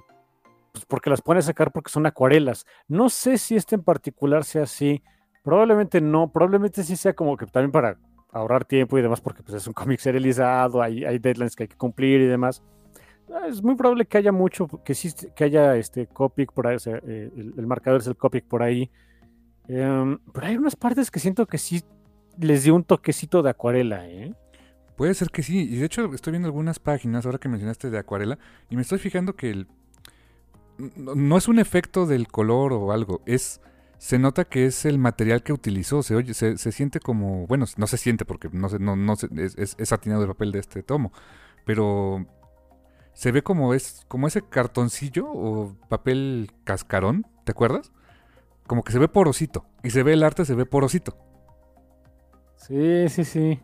pues 0.73 0.87
porque 0.87 1.11
las 1.11 1.21
pone 1.21 1.41
a 1.41 1.43
sacar 1.43 1.73
porque 1.73 1.91
son 1.91 2.07
acuarelas. 2.07 2.65
No 2.89 3.11
sé 3.11 3.37
si 3.37 3.57
este 3.57 3.75
en 3.75 3.83
particular 3.83 4.45
sea 4.45 4.63
así. 4.63 5.03
Probablemente 5.43 6.01
no, 6.01 6.33
probablemente 6.33 6.83
sí 6.83 6.97
sea 6.97 7.15
como 7.15 7.37
que 7.37 7.47
también 7.47 7.73
para 7.73 7.99
ahorrar 8.37 8.65
tiempo 8.65 8.99
y 8.99 9.03
demás, 9.03 9.21
porque 9.21 9.43
pues, 9.43 9.57
es 9.57 9.67
un 9.67 9.73
cómic 9.73 10.01
serializado, 10.01 10.83
hay, 10.83 11.05
hay 11.05 11.19
deadlines 11.19 11.57
que 11.57 11.65
hay 11.65 11.69
que 11.69 11.77
cumplir 11.77 12.21
y 12.21 12.27
demás. 12.27 12.63
Ah, 13.33 13.47
Es 13.49 13.63
muy 13.63 13.75
probable 13.75 14.07
que 14.07 14.19
haya 14.19 14.33
mucho, 14.33 14.69
que 14.85 14.95
sí, 14.95 15.13
que 15.35 15.45
haya 15.45 15.77
este 15.77 16.07
Copic 16.07 16.53
por 16.53 16.67
ahí, 16.67 16.77
o 16.77 16.81
sea, 16.81 17.01
eh, 17.07 17.31
el, 17.37 17.67
marcador 17.67 18.01
es 18.01 18.07
el 18.07 18.17
Copic 18.17 18.45
por 18.45 18.63
ahí. 18.63 18.91
Em, 19.69 20.19
pero 20.33 20.47
hay 20.47 20.57
unas 20.57 20.77
partes 20.77 21.11
que 21.11 21.19
siento 21.19 21.47
que 21.47 21.59
sí 21.59 21.83
les 22.39 22.63
dio 22.65 22.75
un 22.75 22.85
toquecito 22.85 23.43
de 23.43 23.51
acuarela, 23.51 24.09
¿eh? 24.09 24.33
Puede 24.97 25.15
ser 25.15 25.31
que 25.31 25.43
sí. 25.43 25.69
Y 25.71 25.77
de 25.77 25.87
hecho 25.87 26.13
estoy 26.15 26.33
viendo 26.33 26.47
algunas 26.47 26.79
páginas 26.79 27.27
ahora 27.27 27.39
que 27.39 27.49
mencionaste 27.49 27.91
de 27.91 27.99
acuarela 27.99 28.39
y 28.71 28.77
me 28.77 28.83
estoy 28.83 28.99
fijando 28.99 29.35
que 29.35 29.51
el... 29.51 29.67
no 30.79 31.37
es 31.37 31.49
un 31.49 31.59
efecto 31.59 32.07
del 32.07 32.29
color 32.29 32.73
o 32.73 32.93
algo, 32.93 33.23
es... 33.27 33.61
Se 33.99 34.19
nota 34.19 34.45
que 34.45 34.67
es 34.67 34.85
el 34.85 34.99
material 34.99 35.43
que 35.43 35.53
utilizó, 35.53 36.03
se 36.03 36.15
oye, 36.15 36.35
se, 36.35 36.59
se 36.59 36.71
siente 36.73 37.01
como, 37.01 37.47
bueno, 37.47 37.65
no 37.77 37.87
se 37.87 37.97
siente 37.97 38.25
porque 38.25 38.49
no, 38.53 38.69
se, 38.69 38.79
no, 38.79 38.95
no 38.95 39.17
se- 39.17 39.29
es, 39.37 39.57
es, 39.79 39.89
satinado 39.89 40.23
el 40.23 40.29
papel 40.29 40.53
de 40.53 40.59
este 40.59 40.83
tomo, 40.83 41.13
pero 41.65 42.27
se 43.15 43.33
ve 43.33 43.43
como 43.43 43.73
es, 43.73 44.05
como 44.09 44.27
ese 44.27 44.43
cartoncillo 44.43 45.27
o 45.31 45.75
papel 45.89 46.53
cascarón, 46.65 47.27
¿te 47.45 47.53
acuerdas? 47.53 47.91
Como 48.67 48.83
que 48.83 48.93
se 48.93 48.99
ve 48.99 49.09
porosito, 49.09 49.65
y 49.83 49.91
se 49.91 50.03
ve 50.03 50.13
el 50.13 50.23
arte, 50.23 50.45
se 50.45 50.55
ve 50.55 50.67
porosito. 50.67 51.17
Sí, 52.57 53.09
sí, 53.09 53.25
sí. 53.25 53.61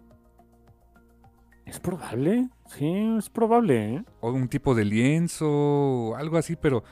¿Es 1.66 1.78
probable? 1.78 2.48
Sí, 2.66 3.16
es 3.18 3.28
probable, 3.28 3.94
¿eh? 3.96 4.04
o 4.20 4.32
un 4.32 4.48
tipo 4.48 4.74
de 4.74 4.84
lienzo 4.84 5.46
o 5.48 6.16
algo 6.16 6.38
así, 6.38 6.56
pero 6.56 6.84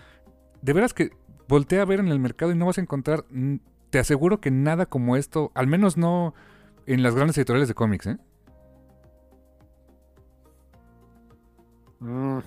de 0.61 0.73
veras 0.73 0.93
que 0.93 1.11
voltea 1.51 1.83
a 1.83 1.85
ver 1.85 1.99
en 1.99 2.09
el 2.09 2.21
mercado 2.21 2.53
y 2.53 2.55
no 2.55 2.67
vas 2.67 2.79
a 2.79 2.81
encontrar, 2.81 3.25
te 3.91 3.99
aseguro 3.99 4.41
que 4.41 4.53
nada 4.53 4.87
como 4.87 5.17
esto, 5.17 5.51
al 5.55 5.67
menos 5.67 5.97
no 5.97 6.33
en 6.87 7.03
las 7.03 7.15
grandes 7.15 7.37
editoriales 7.37 7.69
de 7.69 7.75
cómics, 7.75 8.07
¿eh? 8.07 8.19
Mm, 11.99 12.39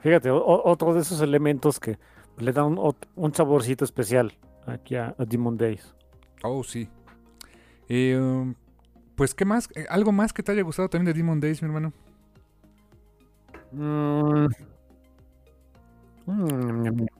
Fíjate, 0.00 0.30
o- 0.30 0.62
otro 0.64 0.94
de 0.94 1.00
esos 1.00 1.20
elementos 1.20 1.78
que 1.78 1.98
le 2.38 2.52
da 2.52 2.64
un, 2.64 3.34
saborcito 3.34 3.84
especial 3.84 4.32
aquí 4.66 4.96
a, 4.96 5.14
a 5.18 5.24
Demon 5.26 5.58
Days. 5.58 5.94
Oh, 6.42 6.64
sí. 6.64 6.88
Eh, 7.90 8.18
um, 8.18 8.54
pues, 9.16 9.34
¿qué 9.34 9.44
más? 9.44 9.68
Eh, 9.74 9.84
¿Algo 9.90 10.12
más 10.12 10.32
que 10.32 10.42
te 10.42 10.52
haya 10.52 10.62
gustado 10.62 10.88
también 10.88 11.12
de 11.12 11.18
Demon 11.18 11.38
Days, 11.40 11.60
mi 11.60 11.66
hermano? 11.66 11.92
Mm. 13.72 14.46
Mm. 16.26 17.19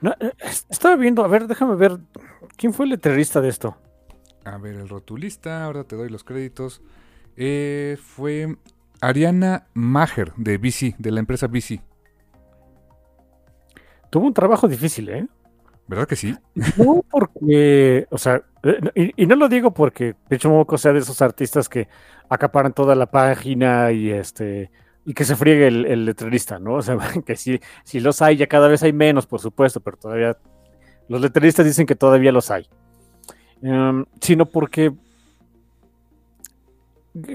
No, 0.00 0.12
eh, 0.20 0.32
es- 0.38 0.66
estaba 0.68 0.96
viendo, 0.96 1.24
a 1.24 1.28
ver, 1.28 1.46
déjame 1.46 1.74
ver. 1.76 1.98
¿Quién 2.56 2.72
fue 2.72 2.86
el 2.86 2.90
letrerista 2.90 3.40
de 3.40 3.48
esto? 3.48 3.76
A 4.44 4.58
ver, 4.58 4.74
el 4.74 4.88
rotulista, 4.88 5.64
ahora 5.64 5.84
te 5.84 5.96
doy 5.96 6.08
los 6.10 6.24
créditos. 6.24 6.82
Eh, 7.36 7.96
fue 8.02 8.56
Ariana 9.00 9.66
Maher 9.74 10.32
de 10.36 10.58
BC, 10.58 10.94
de 10.98 11.10
la 11.10 11.20
empresa 11.20 11.46
BC. 11.46 11.80
Tuvo 14.10 14.26
un 14.26 14.34
trabajo 14.34 14.68
difícil, 14.68 15.08
¿eh? 15.08 15.26
¿Verdad 15.86 16.06
que 16.08 16.16
sí? 16.16 16.34
No 16.78 17.04
porque, 17.10 18.06
o 18.10 18.16
sea, 18.16 18.42
eh, 18.62 18.80
y, 18.94 19.22
y 19.24 19.26
no 19.26 19.36
lo 19.36 19.48
digo 19.48 19.72
porque 19.74 20.14
Pecho 20.28 20.48
Moco 20.48 20.78
sea 20.78 20.92
de 20.92 21.00
esos 21.00 21.20
artistas 21.20 21.68
que 21.68 21.88
acaparan 22.28 22.72
toda 22.72 22.94
la 22.94 23.10
página 23.10 23.92
y 23.92 24.10
este 24.10 24.70
y 25.04 25.14
que 25.14 25.24
se 25.24 25.36
friegue 25.36 25.68
el, 25.68 25.86
el 25.86 26.04
letrerista, 26.04 26.58
¿no? 26.58 26.74
O 26.74 26.82
sea, 26.82 26.96
que 27.26 27.36
sí, 27.36 27.60
si 27.84 28.00
los 28.00 28.22
hay, 28.22 28.36
ya 28.36 28.46
cada 28.46 28.68
vez 28.68 28.82
hay 28.82 28.92
menos, 28.92 29.26
por 29.26 29.40
supuesto, 29.40 29.80
pero 29.80 29.96
todavía 29.96 30.36
los 31.08 31.20
letreristas 31.20 31.66
dicen 31.66 31.86
que 31.86 31.94
todavía 31.94 32.32
los 32.32 32.50
hay. 32.50 32.66
Em, 33.62 34.04
sino 34.20 34.46
porque 34.46 34.92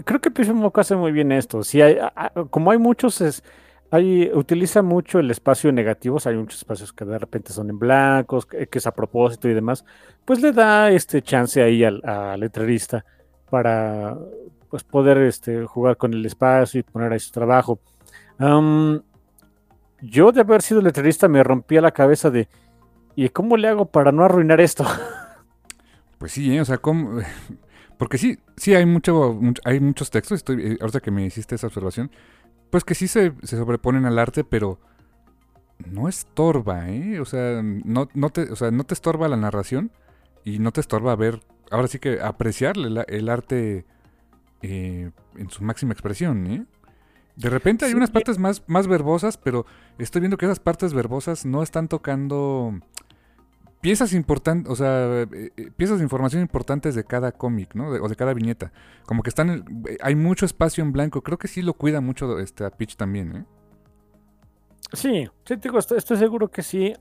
creo 0.03 0.19
que 0.19 0.53
Moco 0.53 0.81
hace 0.81 0.95
muy 0.95 1.11
bien 1.11 1.31
esto. 1.31 1.63
Sí 1.63 1.81
hay, 1.81 1.97
como 2.49 2.71
hay 2.71 2.77
muchos, 2.77 3.21
es, 3.21 3.43
hay, 3.91 4.29
utiliza 4.33 4.81
mucho 4.81 5.19
el 5.19 5.31
espacio 5.31 5.71
negativo, 5.71 6.17
o 6.17 6.19
sea, 6.19 6.31
hay 6.31 6.37
muchos 6.37 6.59
espacios 6.59 6.93
que 6.93 7.05
de 7.05 7.17
repente 7.17 7.53
son 7.53 7.69
en 7.69 7.79
blancos, 7.79 8.45
que, 8.45 8.67
que 8.67 8.77
es 8.79 8.87
a 8.87 8.93
propósito 8.93 9.47
y 9.47 9.53
demás, 9.53 9.85
pues 10.25 10.41
le 10.41 10.51
da 10.51 10.91
este 10.91 11.21
chance 11.21 11.61
ahí 11.61 11.83
al, 11.83 12.01
al 12.03 12.39
letrerista 12.39 13.05
para 13.49 14.17
pues 14.69 14.83
poder 14.83 15.17
este, 15.19 15.65
jugar 15.65 15.97
con 15.97 16.13
el 16.13 16.25
espacio 16.25 16.79
y 16.79 16.83
poner 16.83 17.11
ahí 17.11 17.19
su 17.19 17.31
trabajo. 17.31 17.79
Yo 20.01 20.31
de 20.31 20.41
haber 20.41 20.61
sido 20.61 20.81
letrerista 20.81 21.27
me 21.27 21.43
rompía 21.43 21.81
la 21.81 21.91
cabeza 21.91 22.29
de 22.29 22.47
¿y 23.15 23.29
cómo 23.29 23.57
le 23.57 23.67
hago 23.67 23.85
para 23.85 24.11
no 24.11 24.23
arruinar 24.23 24.61
esto? 24.61 24.85
Pues 26.17 26.33
sí, 26.33 26.53
¿eh? 26.53 26.59
o 26.59 26.65
sea, 26.65 26.79
¿cómo? 26.79 27.21
porque 27.97 28.17
sí, 28.17 28.39
sí 28.57 28.75
hay 28.75 28.85
mucho, 28.85 29.39
hay 29.63 29.79
muchos 29.79 30.09
textos, 30.09 30.39
estoy, 30.39 30.73
eh, 30.73 30.77
ahorita 30.81 30.99
que 30.99 31.11
me 31.11 31.25
hiciste 31.25 31.55
esa 31.55 31.67
observación, 31.67 32.11
pues 32.69 32.83
que 32.83 32.93
sí 32.93 33.07
se, 33.07 33.31
se 33.41 33.55
sobreponen 33.55 34.05
al 34.05 34.19
arte, 34.19 34.43
pero 34.43 34.81
no 35.89 36.09
estorba, 36.09 36.89
¿eh? 36.89 37.21
O 37.21 37.25
sea, 37.25 37.61
no, 37.63 38.09
no 38.13 38.29
te, 38.31 38.51
o 38.51 38.55
sea, 38.57 38.69
no 38.69 38.83
te 38.83 38.93
estorba 38.93 39.29
la 39.29 39.37
narración 39.37 39.91
y 40.43 40.59
no 40.59 40.73
te 40.73 40.81
estorba 40.81 41.15
ver, 41.15 41.39
ahora 41.71 41.87
sí 41.87 41.99
que 41.99 42.19
apreciar 42.19 42.77
el, 42.77 43.05
el 43.07 43.29
arte 43.29 43.85
eh, 44.61 45.11
en 45.35 45.49
su 45.49 45.63
máxima 45.63 45.93
expresión, 45.93 46.47
¿eh? 46.47 46.65
De 47.35 47.49
repente 47.49 47.85
hay 47.85 47.91
Sí. 47.91 47.97
unas 47.97 48.11
partes 48.11 48.37
más, 48.37 48.63
más 48.67 48.87
verbosas, 48.87 49.37
pero 49.37 49.65
estoy 49.97 50.19
viendo 50.21 50.37
que 50.37 50.45
esas 50.45 50.59
partes 50.59 50.93
verbosas 50.93 51.45
no 51.45 51.63
están 51.63 51.87
tocando 51.87 52.73
piezas 53.81 54.11
importantes, 54.11 54.69
o 54.69 54.75
sea, 54.75 55.21
eh, 55.21 55.51
eh, 55.55 55.71
piezas 55.77 55.99
de 55.99 56.03
información 56.03 56.41
importantes 56.41 56.95
de 56.95 57.05
cada 57.05 57.31
cómic, 57.31 57.75
¿no? 57.75 57.87
o 57.87 58.09
de 58.09 58.15
cada 58.17 58.33
viñeta. 58.33 58.73
Como 59.05 59.23
que 59.23 59.29
están, 59.29 59.63
hay 60.01 60.15
mucho 60.15 60.45
espacio 60.45 60.83
en 60.83 60.91
blanco. 60.91 61.21
Creo 61.21 61.37
que 61.37 61.47
sí 61.47 61.61
lo 61.61 61.73
cuida 61.73 62.01
mucho 62.01 62.39
este 62.39 62.65
a 62.65 62.71
Pitch 62.71 62.97
también, 62.97 63.35
¿eh? 63.37 63.45
Sí, 64.91 65.25
sí, 65.45 65.55
te 65.57 65.69
digo, 65.69 65.79
estoy, 65.79 66.17
seguro 66.17 66.49
que 66.49 66.61
sí. 66.63 66.93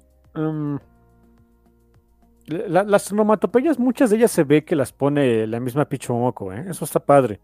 Las 2.48 3.12
onomatopeyas, 3.12 3.78
muchas 3.78 4.10
de 4.10 4.16
ellas 4.16 4.30
se 4.30 4.44
ve 4.44 4.64
que 4.64 4.76
las 4.76 4.92
pone 4.92 5.46
la 5.46 5.60
misma 5.60 5.84
Pitch 5.86 6.08
Momoko, 6.08 6.52
¿eh? 6.52 6.64
Eso 6.68 6.84
está 6.84 7.00
padre. 7.00 7.40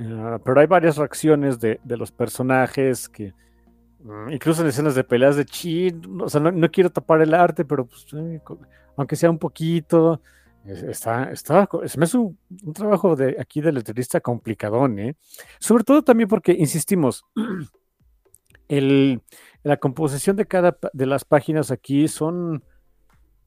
Ah, 0.00 0.38
pero 0.44 0.60
hay 0.60 0.66
varias 0.66 0.96
reacciones 0.96 1.60
de, 1.60 1.78
de 1.84 1.96
los 1.96 2.10
personajes 2.10 3.08
que 3.08 3.32
Mm, 4.04 4.32
incluso 4.32 4.62
en 4.62 4.68
escenas 4.68 4.94
de 4.94 5.04
peleas 5.04 5.36
de 5.36 5.44
chi, 5.44 5.92
o 6.20 6.28
sea, 6.28 6.40
no, 6.40 6.70
quiero 6.70 6.90
tapar 6.90 7.22
el 7.22 7.34
arte, 7.34 7.64
pero 7.64 7.86
pues, 7.86 8.06
aunque 8.96 9.16
sea 9.16 9.30
un 9.30 9.38
poquito, 9.38 10.20
está, 10.64 11.30
está, 11.30 11.68
es 11.84 12.14
un, 12.14 12.36
un, 12.64 12.72
trabajo 12.72 13.14
de 13.14 13.36
aquí 13.38 13.60
de 13.60 13.72
letrista 13.72 14.20
complicadón, 14.20 14.98
¿eh? 14.98 15.16
Sobre 15.60 15.84
todo 15.84 16.02
también 16.02 16.28
porque, 16.28 16.52
insistimos, 16.52 17.24
el, 18.68 19.22
la 19.62 19.76
composición 19.76 20.36
de 20.36 20.46
cada 20.46 20.76
de 20.92 21.06
las 21.06 21.24
páginas 21.24 21.70
aquí 21.70 22.08
son, 22.08 22.64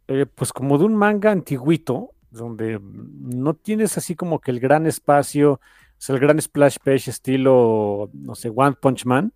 eh, 0.08 0.26
pues 0.26 0.54
como 0.54 0.78
de 0.78 0.86
un 0.86 0.96
manga 0.96 1.32
antiguito, 1.32 2.12
donde 2.32 2.80
no 2.82 3.54
tienes 3.54 3.98
así 3.98 4.16
como 4.16 4.40
que 4.40 4.52
el 4.52 4.60
gran 4.60 4.86
espacio, 4.86 5.60
es 5.98 6.10
el 6.10 6.20
gran 6.20 6.42
splash 6.42 6.78
page 6.84 7.10
estilo, 7.10 8.10
no 8.14 8.36
sé, 8.36 8.52
One 8.54 8.76
Punch 8.80 9.06
Man, 9.06 9.34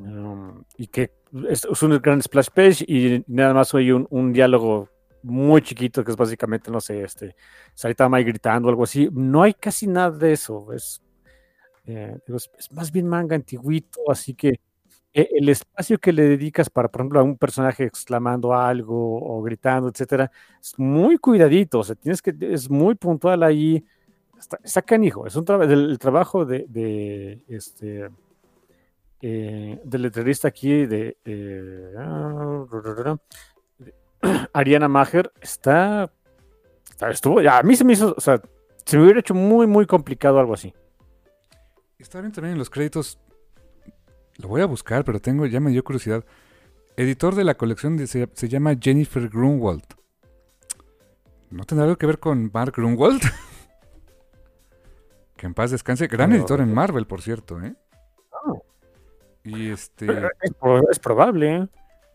Um, 0.00 0.64
y 0.78 0.86
que 0.86 1.12
es, 1.48 1.82
un 1.82 1.98
gran 1.98 2.22
splash 2.22 2.48
page 2.48 2.84
y 2.86 3.22
nada 3.26 3.52
más 3.52 3.74
hay 3.74 3.90
un, 3.92 4.32
diálogo 4.32 4.88
muy 5.22 5.60
chiquito 5.62 6.02
que 6.02 6.10
es 6.10 6.16
básicamente, 6.16 6.70
no 6.70 6.80
sé, 6.80 7.02
este, 7.02 7.36
Saitama 7.74 8.16
ahí 8.16 8.24
gritando 8.24 8.68
o 8.68 8.70
algo 8.70 8.84
así. 8.84 9.08
No 9.12 9.42
hay 9.42 9.54
casi 9.54 9.86
nada 9.86 10.16
de 10.16 10.32
eso. 10.32 10.72
Es, 10.72 11.02
eh, 11.86 12.18
es, 12.26 12.72
más 12.72 12.90
bien 12.90 13.06
manga 13.06 13.36
antiguito, 13.36 14.00
así 14.10 14.34
que 14.34 14.60
el 15.12 15.48
espacio 15.48 15.98
que 15.98 16.12
le 16.12 16.22
dedicas 16.22 16.70
para, 16.70 16.88
por 16.88 17.00
ejemplo, 17.00 17.20
a 17.20 17.22
un 17.22 17.36
personaje 17.36 17.84
exclamando 17.84 18.54
algo 18.54 19.20
o 19.22 19.42
gritando, 19.42 19.88
etcétera, 19.88 20.30
es 20.60 20.78
muy 20.78 21.18
cuidadito. 21.18 21.80
O 21.80 21.84
sea, 21.84 21.96
tienes 21.96 22.22
que, 22.22 22.34
es 22.40 22.70
muy 22.70 22.94
puntual 22.94 23.42
ahí. 23.42 23.84
Está, 24.38 24.58
está 24.62 24.82
canijo. 24.82 25.26
Es 25.26 25.36
un 25.36 25.44
trabajo, 25.44 25.70
el, 25.70 25.98
trabajo 25.98 26.44
de, 26.44 26.66
de 26.68 27.42
este 27.48 28.08
eh, 29.22 29.78
del 29.84 30.00
letrerista 30.00 30.48
aquí 30.48 30.86
de 30.86 31.18
eh, 31.26 31.92
Ariana 34.54 34.88
Maher 34.88 35.30
está, 35.42 36.10
estuvo, 37.10 37.38
a 37.40 37.62
mí 37.62 37.76
se 37.76 37.84
me 37.84 37.92
hizo, 37.92 38.14
o 38.16 38.20
sea, 38.20 38.40
se 38.86 38.96
me 38.96 39.02
hubiera 39.04 39.20
hecho 39.20 39.34
muy, 39.34 39.66
muy 39.66 39.84
complicado 39.84 40.40
algo 40.40 40.54
así. 40.54 40.72
Está 41.98 42.22
bien 42.22 42.32
también 42.32 42.52
en 42.52 42.58
los 42.58 42.70
créditos, 42.70 43.18
lo 44.40 44.48
voy 44.48 44.60
a 44.60 44.66
buscar, 44.66 45.04
pero 45.04 45.20
tengo, 45.20 45.46
ya 45.46 45.60
me 45.60 45.70
dio 45.70 45.84
curiosidad. 45.84 46.24
Editor 46.96 47.34
de 47.34 47.44
la 47.44 47.56
colección 47.56 48.06
se, 48.06 48.48
llama 48.48 48.74
Jennifer 48.80 49.28
Grunwald. 49.28 49.84
¿No 51.50 51.64
tendrá 51.64 51.84
algo 51.84 51.96
que 51.96 52.06
ver 52.06 52.18
con 52.18 52.50
Mark 52.52 52.74
Grunwald? 52.76 53.22
que 55.36 55.46
en 55.46 55.54
paz 55.54 55.70
descanse. 55.70 56.06
Gran 56.06 56.32
editor 56.32 56.60
en 56.60 56.72
Marvel, 56.72 57.06
por 57.06 57.22
cierto, 57.22 57.60
¿eh? 57.62 57.74
Y 59.44 59.70
este. 59.70 60.06
Es, 60.90 60.98
probable. 60.98 61.56
¿eh? 61.56 61.68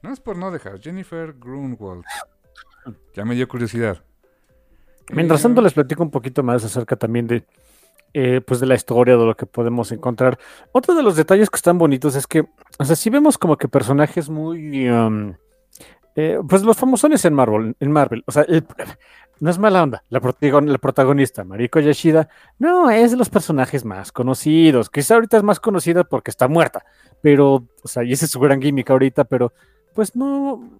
No 0.03 0.14
es 0.14 0.19
por 0.19 0.38
no 0.38 0.52
dejar. 0.52 0.80
Jennifer 0.80 1.34
Grunwald. 1.34 2.06
Ya 3.15 3.26
me 3.26 3.35
dio 3.35 3.47
curiosidad. 3.47 4.03
Mientras 5.11 5.41
tanto, 5.41 5.61
les 5.61 5.73
platico 5.73 6.03
un 6.03 6.11
poquito 6.11 6.43
más 6.43 6.64
acerca 6.64 6.95
también 6.95 7.27
de. 7.27 7.45
Eh, 8.17 8.39
pues 8.39 8.61
de 8.61 8.65
la 8.65 8.75
historia, 8.75 9.17
de 9.17 9.25
lo 9.25 9.35
que 9.35 9.45
podemos 9.45 9.91
encontrar. 9.91 10.39
Otro 10.71 10.95
de 10.95 11.03
los 11.03 11.17
detalles 11.17 11.49
que 11.49 11.57
están 11.57 11.77
bonitos 11.77 12.15
es 12.15 12.27
que, 12.27 12.45
o 12.79 12.85
sea, 12.85 12.95
si 12.95 13.09
vemos 13.09 13.37
como 13.37 13.57
que 13.57 13.67
personajes 13.67 14.29
muy, 14.29 14.87
um, 14.89 15.33
eh, 16.15 16.39
pues 16.47 16.63
los 16.63 16.77
famosones 16.77 17.25
en 17.25 17.33
Marvel, 17.33 17.75
en 17.77 17.91
Marvel, 17.91 18.23
o 18.25 18.31
sea, 18.31 18.45
no 19.41 19.49
es 19.49 19.59
mala 19.59 19.83
onda. 19.83 20.01
La, 20.07 20.21
protagonista, 20.21 21.43
Mariko 21.43 21.81
Yashida, 21.81 22.29
no 22.57 22.89
es 22.89 23.11
de 23.11 23.17
los 23.17 23.29
personajes 23.29 23.83
más 23.83 24.13
conocidos. 24.13 24.89
Quizá 24.89 25.15
ahorita 25.15 25.35
es 25.35 25.43
más 25.43 25.59
conocida 25.59 26.05
porque 26.05 26.31
está 26.31 26.47
muerta, 26.47 26.85
pero, 27.21 27.67
o 27.83 27.87
sea, 27.89 28.05
y 28.05 28.13
ese 28.13 28.27
es 28.27 28.31
su 28.31 28.39
gran 28.39 28.61
gimmick 28.61 28.89
ahorita, 28.91 29.25
pero, 29.25 29.51
pues 29.93 30.15
no. 30.15 30.79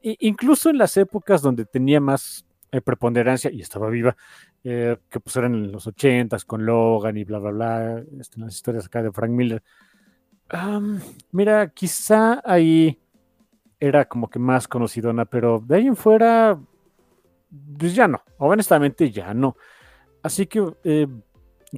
incluso 0.00 0.70
en 0.70 0.78
las 0.78 0.96
épocas 0.96 1.42
donde 1.42 1.66
tenía 1.66 2.00
más 2.00 2.46
eh, 2.72 2.80
preponderancia 2.80 3.50
y 3.50 3.60
estaba 3.60 3.88
viva, 3.88 4.16
eh, 4.64 4.96
que 5.08 5.20
pues 5.20 5.36
eran 5.36 5.54
en 5.54 5.72
los 5.72 5.86
ochentas 5.86 6.44
con 6.44 6.64
Logan 6.64 7.16
y 7.16 7.24
bla, 7.24 7.38
bla, 7.38 7.50
bla, 7.50 8.04
este, 8.20 8.40
las 8.40 8.54
historias 8.54 8.86
acá 8.86 9.02
de 9.02 9.12
Frank 9.12 9.30
Miller. 9.30 9.62
mira, 11.32 11.68
quizá 11.70 12.42
ahí 12.44 12.98
era 13.78 14.06
como 14.06 14.28
que 14.28 14.38
más 14.38 14.68
conocidona, 14.68 15.24
pero 15.24 15.62
de 15.66 15.76
ahí 15.76 15.86
en 15.86 15.96
fuera 15.96 16.58
pues 17.78 17.94
ya 17.94 18.06
no, 18.06 18.22
honestamente 18.38 19.10
ya 19.10 19.34
no. 19.34 19.56
Así 20.22 20.46
que 20.46 20.64
eh, 20.84 21.06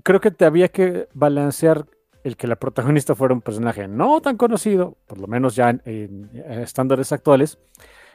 creo 0.03 0.21
que 0.21 0.31
te 0.31 0.45
había 0.45 0.69
que 0.69 1.09
balancear 1.15 1.87
el 2.25 2.37
que 2.37 2.47
la 2.47 2.57
protagonista 2.57 3.15
fuera 3.15 3.35
un 3.35 3.41
personaje 3.41 3.89
no 3.89 4.21
tan 4.21 4.37
conocido, 4.37 4.97
por 5.07 5.19
lo 5.19 5.27
menos 5.27 5.57
ya 5.57 5.71
en, 5.71 6.31
estándares 6.35 7.13
actuales, 7.13 7.59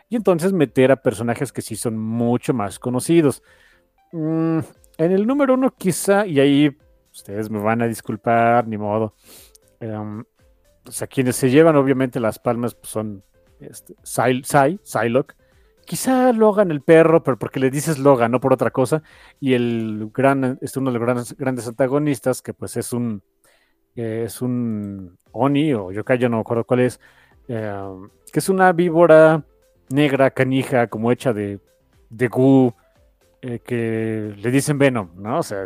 y 0.10 0.16
entonces 0.16 0.54
meter 0.54 0.92
a 0.92 1.02
personajes 1.02 1.52
que 1.52 1.62
sí 1.62 1.76
son 1.76 1.98
mucho 1.98 2.54
más 2.54 2.80
conocidos. 2.80 3.44
Mm, 4.12 4.60
en 4.98 5.12
el 5.12 5.28
número 5.28 5.54
uno 5.56 5.74
quizá, 5.76 6.26
y 6.26 6.40
ahí 6.40 6.78
ustedes 7.12 7.50
me 7.50 7.60
van 7.60 7.82
a 7.82 7.88
disculpar, 7.88 8.68
ni 8.68 8.78
modo, 8.78 9.16
um, 9.82 10.24
o 10.88 10.92
sea, 10.92 11.08
quienes 11.08 11.36
se 11.36 11.50
llevan 11.50 11.76
obviamente 11.76 12.20
las 12.20 12.40
palmas 12.40 12.76
pues, 12.76 12.90
son 12.90 13.24
este, 13.60 13.96
Psylocke, 14.04 15.36
quizá 15.86 16.32
Logan 16.32 16.72
el 16.72 16.82
perro, 16.82 17.24
pero 17.24 17.38
porque 17.38 17.60
le 17.60 17.70
dices 17.70 17.98
Logan, 18.00 18.32
no 18.32 18.40
por 18.40 18.54
otra 18.54 18.72
cosa, 18.72 19.04
y 19.40 19.54
el 19.54 20.10
gran, 20.14 20.58
es 20.62 20.78
uno 20.78 20.92
de 20.92 21.00
los 21.00 21.06
grandes, 21.06 21.38
grandes 21.38 21.68
antagonistas, 21.68 22.42
que 22.42 22.54
pues 22.54 22.78
es 22.78 22.94
un, 22.94 23.24
es 23.96 24.42
un 24.42 25.18
Oni, 25.32 25.74
o 25.74 25.92
Yokai, 25.92 26.18
yo 26.18 26.30
no 26.30 26.38
me 26.38 26.42
acuerdo 26.42 26.64
cuál 26.64 26.82
es, 26.82 27.00
eh, 27.48 27.74
que 28.32 28.40
es 28.40 28.50
una 28.50 28.72
víbora 28.74 29.44
negra, 29.90 30.32
canija, 30.32 30.88
como 30.88 31.12
hecha 31.12 31.34
de, 31.34 31.60
de 32.10 32.28
goo, 32.28 32.76
eh, 33.42 33.60
que 33.60 34.34
le 34.36 34.52
dicen 34.52 34.78
Venom, 34.78 35.10
¿no? 35.16 35.40
O 35.40 35.44
sea, 35.44 35.66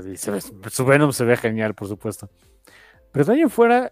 su 0.69 0.85
Venom 0.85 1.13
se 1.13 1.23
ve 1.25 1.37
genial, 1.37 1.73
por 1.73 1.87
supuesto. 1.87 2.29
Pero 3.11 3.25
de 3.25 3.33
ahí 3.33 3.41
en 3.41 3.49
fuera, 3.49 3.91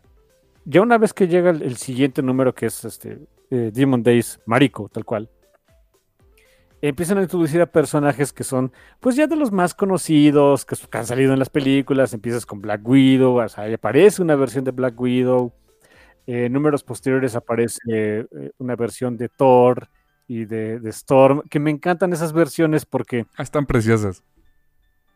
ya 0.65 0.81
una 0.81 0.97
vez 0.97 1.13
que 1.13 1.27
llega 1.27 1.49
el, 1.49 1.77
siguiente 1.77 2.21
número, 2.21 2.53
que 2.53 2.65
es 2.65 2.83
este 2.85 3.19
eh, 3.49 3.71
Demon 3.73 4.03
Days, 4.03 4.39
Mariko, 4.45 4.89
tal 4.89 5.05
cual, 5.05 5.29
empiezan 6.81 7.17
a 7.17 7.21
introducir 7.21 7.61
a 7.61 7.65
personajes 7.65 8.31
que 8.31 8.43
son, 8.43 8.71
pues 8.99 9.15
ya 9.15 9.27
de 9.27 9.35
los 9.35 9.51
más 9.51 9.73
conocidos, 9.73 10.65
que 10.65 10.97
han 10.97 11.05
salido 11.05 11.33
en 11.33 11.39
las 11.39 11.49
películas. 11.49 12.13
Empiezas 12.13 12.45
con 12.45 12.61
Black 12.61 12.87
Widow, 12.87 13.43
o 13.43 13.49
sea, 13.49 13.65
ahí 13.65 13.73
aparece 13.73 14.21
una 14.21 14.35
versión 14.35 14.63
de 14.63 14.71
Black 14.71 14.99
Widow. 14.99 15.53
En 16.27 16.35
eh, 16.35 16.49
números 16.49 16.83
posteriores 16.83 17.35
aparece 17.35 17.79
eh, 17.91 18.25
una 18.57 18.75
versión 18.75 19.17
de 19.17 19.29
Thor 19.29 19.89
y 20.29 20.45
de, 20.45 20.79
Storm, 20.91 21.41
que 21.49 21.59
me 21.59 21.71
encantan 21.71 22.13
esas 22.13 22.31
versiones 22.31 22.85
porque... 22.85 23.25
Ah, 23.35 23.43
están 23.43 23.65
preciosas. 23.65 24.23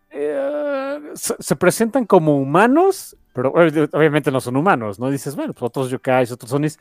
Eh, 0.09 0.99
se, 1.13 1.55
presentan 1.55 2.05
como 2.05 2.37
humanos, 2.37 3.15
pero 3.31 3.51
obviamente 3.51 4.31
no 4.31 4.41
son 4.41 4.57
humanos, 4.57 4.99
¿no? 4.99 5.11
Dices, 5.11 5.35
bueno, 5.35 5.53
pues 5.53 5.63
otros 5.63 5.89
yokais, 5.91 6.31
otros 6.31 6.49
sonis. 6.49 6.79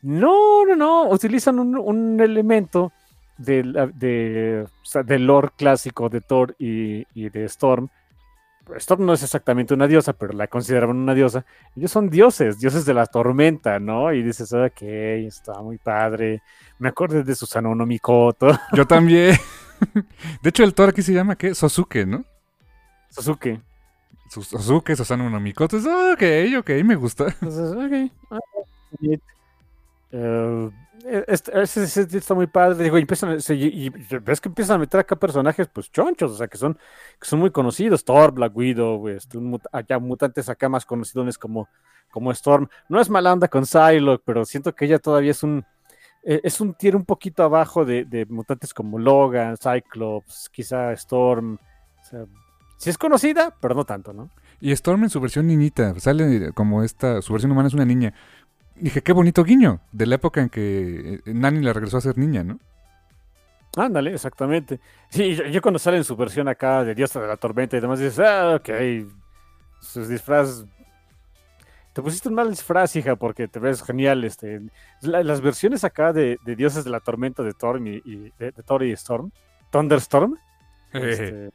No, 0.00 0.64
no, 0.64 0.76
no, 0.76 1.08
utilizan 1.10 1.58
un, 1.58 1.76
un 1.76 2.20
elemento 2.20 2.92
de, 3.36 4.66
del 5.04 5.26
lore 5.26 5.50
clásico 5.56 6.08
de 6.08 6.20
Thor 6.20 6.54
y, 6.58 7.04
de 7.30 7.44
Storm, 7.44 7.88
Storm 8.76 9.06
no 9.06 9.12
es 9.12 9.22
exactamente 9.22 9.74
una 9.74 9.86
diosa, 9.86 10.12
pero 10.12 10.32
la 10.32 10.46
consideraban 10.46 10.96
una 10.96 11.14
diosa. 11.14 11.44
Ellos 11.76 11.90
son 11.90 12.10
dioses, 12.10 12.58
dioses 12.58 12.84
de 12.84 12.94
la 12.94 13.06
tormenta, 13.06 13.78
¿no? 13.78 14.12
Y 14.12 14.22
dices, 14.22 14.52
ok, 14.52 14.82
está 14.82 15.60
muy 15.62 15.78
padre. 15.78 16.42
Me 16.78 16.88
acordé 16.88 17.22
de 17.22 17.34
Susano 17.34 17.74
no 17.74 17.86
Mikoto. 17.86 18.58
Yo 18.72 18.86
también. 18.86 19.36
De 20.42 20.50
hecho, 20.50 20.64
el 20.64 20.74
Thor 20.74 20.90
aquí 20.90 21.02
se 21.02 21.12
llama, 21.12 21.36
¿qué? 21.36 21.54
Sosuke, 21.54 22.06
¿no? 22.06 22.24
Sosuke. 23.10 23.60
Sosuke, 24.28 24.96
Susano 24.96 25.28
no 25.28 25.40
Mikoto. 25.40 25.76
ok, 25.76 26.22
ok, 26.58 26.70
me 26.84 26.94
gusta. 26.94 27.26
Entonces, 27.40 27.72
ok. 27.72 28.12
Uh, 30.12 30.70
está 31.04 32.34
muy 32.34 32.46
padre. 32.46 32.86
Y, 32.86 32.98
empiezan, 32.98 33.38
ves 34.24 34.40
que 34.40 34.48
empiezan 34.48 34.76
a 34.76 34.78
meter 34.78 35.00
acá 35.00 35.16
personajes, 35.16 35.68
pues 35.68 35.90
chonchos, 35.90 36.32
o 36.32 36.36
sea, 36.36 36.48
que 36.48 36.58
son, 36.58 36.74
que 37.20 37.26
son 37.26 37.38
muy 37.40 37.50
conocidos. 37.50 38.04
Thor, 38.04 38.32
Black 38.32 38.56
Widow, 38.56 39.08
este, 39.08 39.38
mutantes 39.38 40.48
acá 40.48 40.68
más 40.68 40.84
conocidos 40.84 41.38
como, 41.38 41.68
como 42.10 42.30
Storm. 42.32 42.68
No 42.88 43.00
es 43.00 43.10
mala 43.10 43.32
onda 43.32 43.48
con 43.48 43.66
Psylocke, 43.66 44.22
pero 44.24 44.44
siento 44.44 44.74
que 44.74 44.84
ella 44.84 44.98
todavía 44.98 45.30
es 45.30 45.42
un, 45.42 45.64
eh, 46.22 46.40
es 46.44 46.60
un 46.60 46.74
tier 46.74 46.94
un 46.94 47.04
poquito 47.04 47.42
abajo 47.42 47.84
de, 47.84 48.04
de 48.04 48.26
mutantes 48.26 48.72
como 48.72 48.98
Logan, 48.98 49.56
Cyclops, 49.56 50.48
quizá 50.50 50.92
Storm. 50.92 51.58
O 52.12 52.26
sí 52.76 52.90
es 52.90 52.98
conocida, 52.98 53.54
pero 53.60 53.74
no 53.74 53.84
tanto, 53.84 54.12
¿no? 54.12 54.30
Y 54.60 54.70
Storm 54.72 55.02
en 55.02 55.10
su 55.10 55.20
versión 55.20 55.48
niñita, 55.48 55.98
sale 55.98 56.52
como 56.52 56.84
esta, 56.84 57.20
su 57.20 57.32
versión 57.32 57.50
humana 57.50 57.66
es 57.66 57.74
una 57.74 57.84
niña. 57.84 58.14
Dije, 58.76 59.02
qué 59.02 59.12
bonito 59.12 59.44
guiño, 59.44 59.80
de 59.92 60.06
la 60.06 60.14
época 60.16 60.40
en 60.40 60.48
que 60.48 61.20
eh, 61.24 61.32
Nani 61.32 61.60
la 61.60 61.72
regresó 61.72 61.98
a 61.98 62.00
ser 62.00 62.18
niña, 62.18 62.42
¿no? 62.42 62.58
Ándale, 63.76 64.12
exactamente. 64.12 64.80
Sí, 65.08 65.34
yo, 65.34 65.44
yo 65.46 65.62
cuando 65.62 65.78
sale 65.78 65.96
en 65.98 66.04
su 66.04 66.16
versión 66.16 66.48
acá 66.48 66.84
de 66.84 66.94
Diosa 66.94 67.20
de 67.20 67.26
la 67.28 67.36
Tormenta 67.36 67.76
y 67.76 67.80
demás, 67.80 67.98
dices, 68.00 68.18
ah, 68.18 68.56
ok, 68.56 68.70
sus 69.80 70.08
disfraz... 70.08 70.64
Te 71.92 72.00
pusiste 72.00 72.28
un 72.30 72.34
mal 72.34 72.48
disfraz, 72.48 72.96
hija, 72.96 73.16
porque 73.16 73.48
te 73.48 73.58
ves 73.58 73.82
genial. 73.82 74.24
Este, 74.24 74.62
la- 75.02 75.22
las 75.22 75.42
versiones 75.42 75.84
acá 75.84 76.12
de, 76.14 76.38
de 76.44 76.56
Dioses 76.56 76.84
de 76.84 76.90
la 76.90 77.00
Tormenta 77.00 77.42
de 77.42 77.52
Thor 77.52 77.80
y, 77.86 78.02
y- 78.04 78.32
de, 78.38 78.52
de 78.52 78.62
Thor 78.62 78.82
y 78.82 78.92
Storm, 78.92 79.30
Thunderstorm, 79.70 80.36
este, 80.94 81.50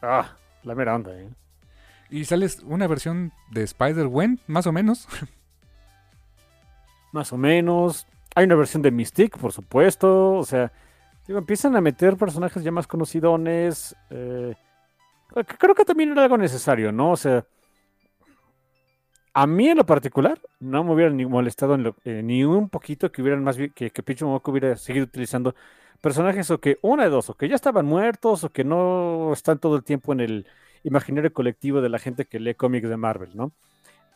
ah, 0.00 0.36
la 0.62 0.74
mera 0.76 0.94
onda, 0.94 1.10
¿eh? 1.12 1.28
Y 2.10 2.24
sales 2.24 2.60
una 2.64 2.86
versión 2.86 3.32
de 3.50 3.62
Spider-Gwen, 3.64 4.38
más 4.46 4.66
o 4.68 4.72
menos. 4.72 5.08
Más 7.14 7.32
o 7.32 7.38
menos. 7.38 8.08
Hay 8.34 8.44
una 8.44 8.56
versión 8.56 8.82
de 8.82 8.90
Mystique, 8.90 9.38
por 9.38 9.52
supuesto. 9.52 10.32
O 10.32 10.44
sea, 10.44 10.72
digo, 11.28 11.38
empiezan 11.38 11.76
a 11.76 11.80
meter 11.80 12.16
personajes 12.16 12.64
ya 12.64 12.72
más 12.72 12.88
conocidones. 12.88 13.94
eh, 14.10 14.54
creo 15.58 15.76
que 15.76 15.84
también 15.84 16.10
era 16.10 16.24
algo 16.24 16.36
necesario, 16.36 16.90
¿no? 16.90 17.12
O 17.12 17.16
sea, 17.16 17.46
a 19.32 19.46
mí 19.46 19.68
en 19.68 19.76
lo 19.78 19.86
particular 19.86 20.40
no 20.58 20.82
me 20.82 20.92
hubiera 20.92 21.12
ni 21.12 21.24
molestado 21.24 21.76
eh, 22.04 22.22
ni 22.24 22.42
un 22.42 22.68
poquito 22.68 23.12
que 23.12 23.22
hubieran 23.22 23.44
más 23.44 23.56
que, 23.56 23.90
que 23.90 24.02
Pichu 24.02 24.26
Momoko 24.26 24.50
hubiera 24.50 24.76
seguido 24.76 25.04
utilizando 25.04 25.54
personajes 26.00 26.50
o 26.50 26.58
que, 26.60 26.78
una 26.82 27.04
de 27.04 27.10
dos, 27.10 27.30
o 27.30 27.34
que 27.34 27.48
ya 27.48 27.54
estaban 27.54 27.86
muertos 27.86 28.42
o 28.42 28.50
que 28.50 28.64
no 28.64 29.32
están 29.32 29.60
todo 29.60 29.76
el 29.76 29.84
tiempo 29.84 30.12
en 30.12 30.20
el 30.20 30.46
imaginario 30.82 31.32
colectivo 31.32 31.80
de 31.80 31.90
la 31.90 32.00
gente 32.00 32.24
que 32.26 32.40
lee 32.40 32.54
cómics 32.54 32.88
de 32.88 32.96
Marvel, 32.96 33.30
¿no? 33.36 33.52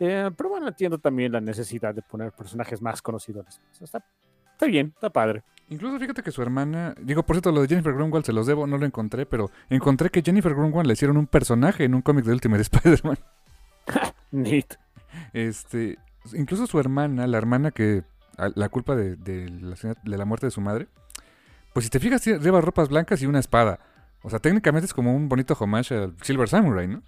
Eh, 0.00 0.30
pero 0.36 0.50
bueno, 0.50 0.68
entiendo 0.68 0.98
también 0.98 1.32
la 1.32 1.40
necesidad 1.40 1.94
de 1.94 2.02
poner 2.02 2.32
personajes 2.32 2.80
más 2.80 3.02
conocidos. 3.02 3.60
Está, 3.80 4.04
está 4.52 4.66
bien, 4.66 4.92
está 4.94 5.10
padre. 5.10 5.42
Incluso 5.70 5.98
fíjate 5.98 6.22
que 6.22 6.30
su 6.30 6.40
hermana, 6.40 6.94
digo, 7.00 7.22
por 7.24 7.36
cierto, 7.36 7.52
lo 7.52 7.60
de 7.60 7.68
Jennifer 7.68 7.92
Grunwald 7.92 8.24
se 8.24 8.32
los 8.32 8.46
debo, 8.46 8.66
no 8.66 8.78
lo 8.78 8.86
encontré, 8.86 9.26
pero 9.26 9.50
encontré 9.68 10.08
que 10.08 10.22
Jennifer 10.22 10.54
Grunwald 10.54 10.86
le 10.86 10.94
hicieron 10.94 11.16
un 11.16 11.26
personaje 11.26 11.84
en 11.84 11.94
un 11.94 12.02
cómic 12.02 12.24
de 12.24 12.32
Ultimate 12.32 12.62
Spider-Man. 12.70 13.18
Neat. 14.30 14.76
Este, 15.32 15.98
incluso 16.32 16.66
su 16.66 16.80
hermana, 16.80 17.26
la 17.26 17.36
hermana 17.38 17.70
que 17.70 18.04
la 18.54 18.68
culpa 18.68 18.94
de, 18.94 19.16
de 19.16 19.48
la, 19.50 19.76
de 20.02 20.18
la 20.18 20.24
muerte 20.24 20.46
de 20.46 20.50
su 20.52 20.60
madre, 20.60 20.88
pues 21.72 21.84
si 21.84 21.90
te 21.90 22.00
fijas, 22.00 22.24
lleva 22.24 22.60
ropas 22.60 22.88
blancas 22.88 23.20
y 23.20 23.26
una 23.26 23.40
espada. 23.40 23.80
O 24.22 24.30
sea, 24.30 24.38
técnicamente 24.38 24.86
es 24.86 24.94
como 24.94 25.14
un 25.14 25.28
bonito 25.28 25.54
homage 25.58 25.94
al 25.94 26.14
Silver 26.22 26.48
Samurai, 26.48 26.88
¿no? 26.88 27.02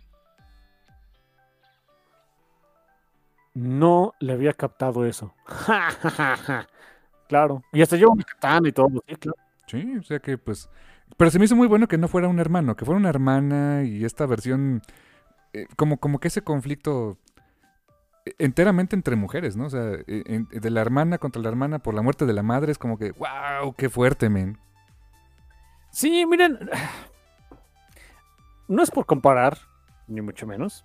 No 3.60 4.14
le 4.20 4.32
había 4.32 4.54
captado 4.54 5.04
eso. 5.04 5.34
claro. 7.28 7.62
Y 7.72 7.82
hasta 7.82 7.96
lleva 7.96 8.12
una 8.12 8.24
katana 8.24 8.68
y 8.68 8.72
todo. 8.72 9.02
Sí, 9.06 9.16
claro. 9.16 9.36
Sí, 9.66 9.96
o 9.98 10.02
sea 10.02 10.18
que 10.18 10.38
pues... 10.38 10.68
Pero 11.16 11.30
se 11.30 11.38
me 11.38 11.44
hizo 11.44 11.56
muy 11.56 11.66
bueno 11.68 11.86
que 11.88 11.98
no 11.98 12.08
fuera 12.08 12.28
un 12.28 12.38
hermano, 12.38 12.74
que 12.76 12.84
fuera 12.84 12.98
una 12.98 13.10
hermana 13.10 13.82
y 13.84 14.04
esta 14.04 14.24
versión... 14.26 14.80
eh, 15.52 15.66
como, 15.76 15.98
como 15.98 16.20
que 16.20 16.28
ese 16.28 16.42
conflicto 16.42 17.18
eh, 18.24 18.32
enteramente 18.38 18.96
entre 18.96 19.16
mujeres, 19.16 19.56
¿no? 19.56 19.66
O 19.66 19.70
sea, 19.70 19.92
eh, 20.06 20.22
en- 20.26 20.48
de 20.50 20.70
la 20.70 20.80
hermana 20.80 21.18
contra 21.18 21.42
la 21.42 21.48
hermana 21.50 21.80
por 21.80 21.92
la 21.94 22.02
muerte 22.02 22.24
de 22.26 22.32
la 22.32 22.42
madre 22.42 22.72
es 22.72 22.78
como 22.78 22.96
que, 22.96 23.12
wow, 23.12 23.74
qué 23.76 23.90
fuerte, 23.90 24.30
men. 24.30 24.58
Sí, 25.90 26.24
miren. 26.24 26.58
No 28.68 28.84
es 28.84 28.90
por 28.92 29.04
comparar, 29.04 29.58
ni 30.06 30.20
mucho 30.20 30.46
menos. 30.46 30.84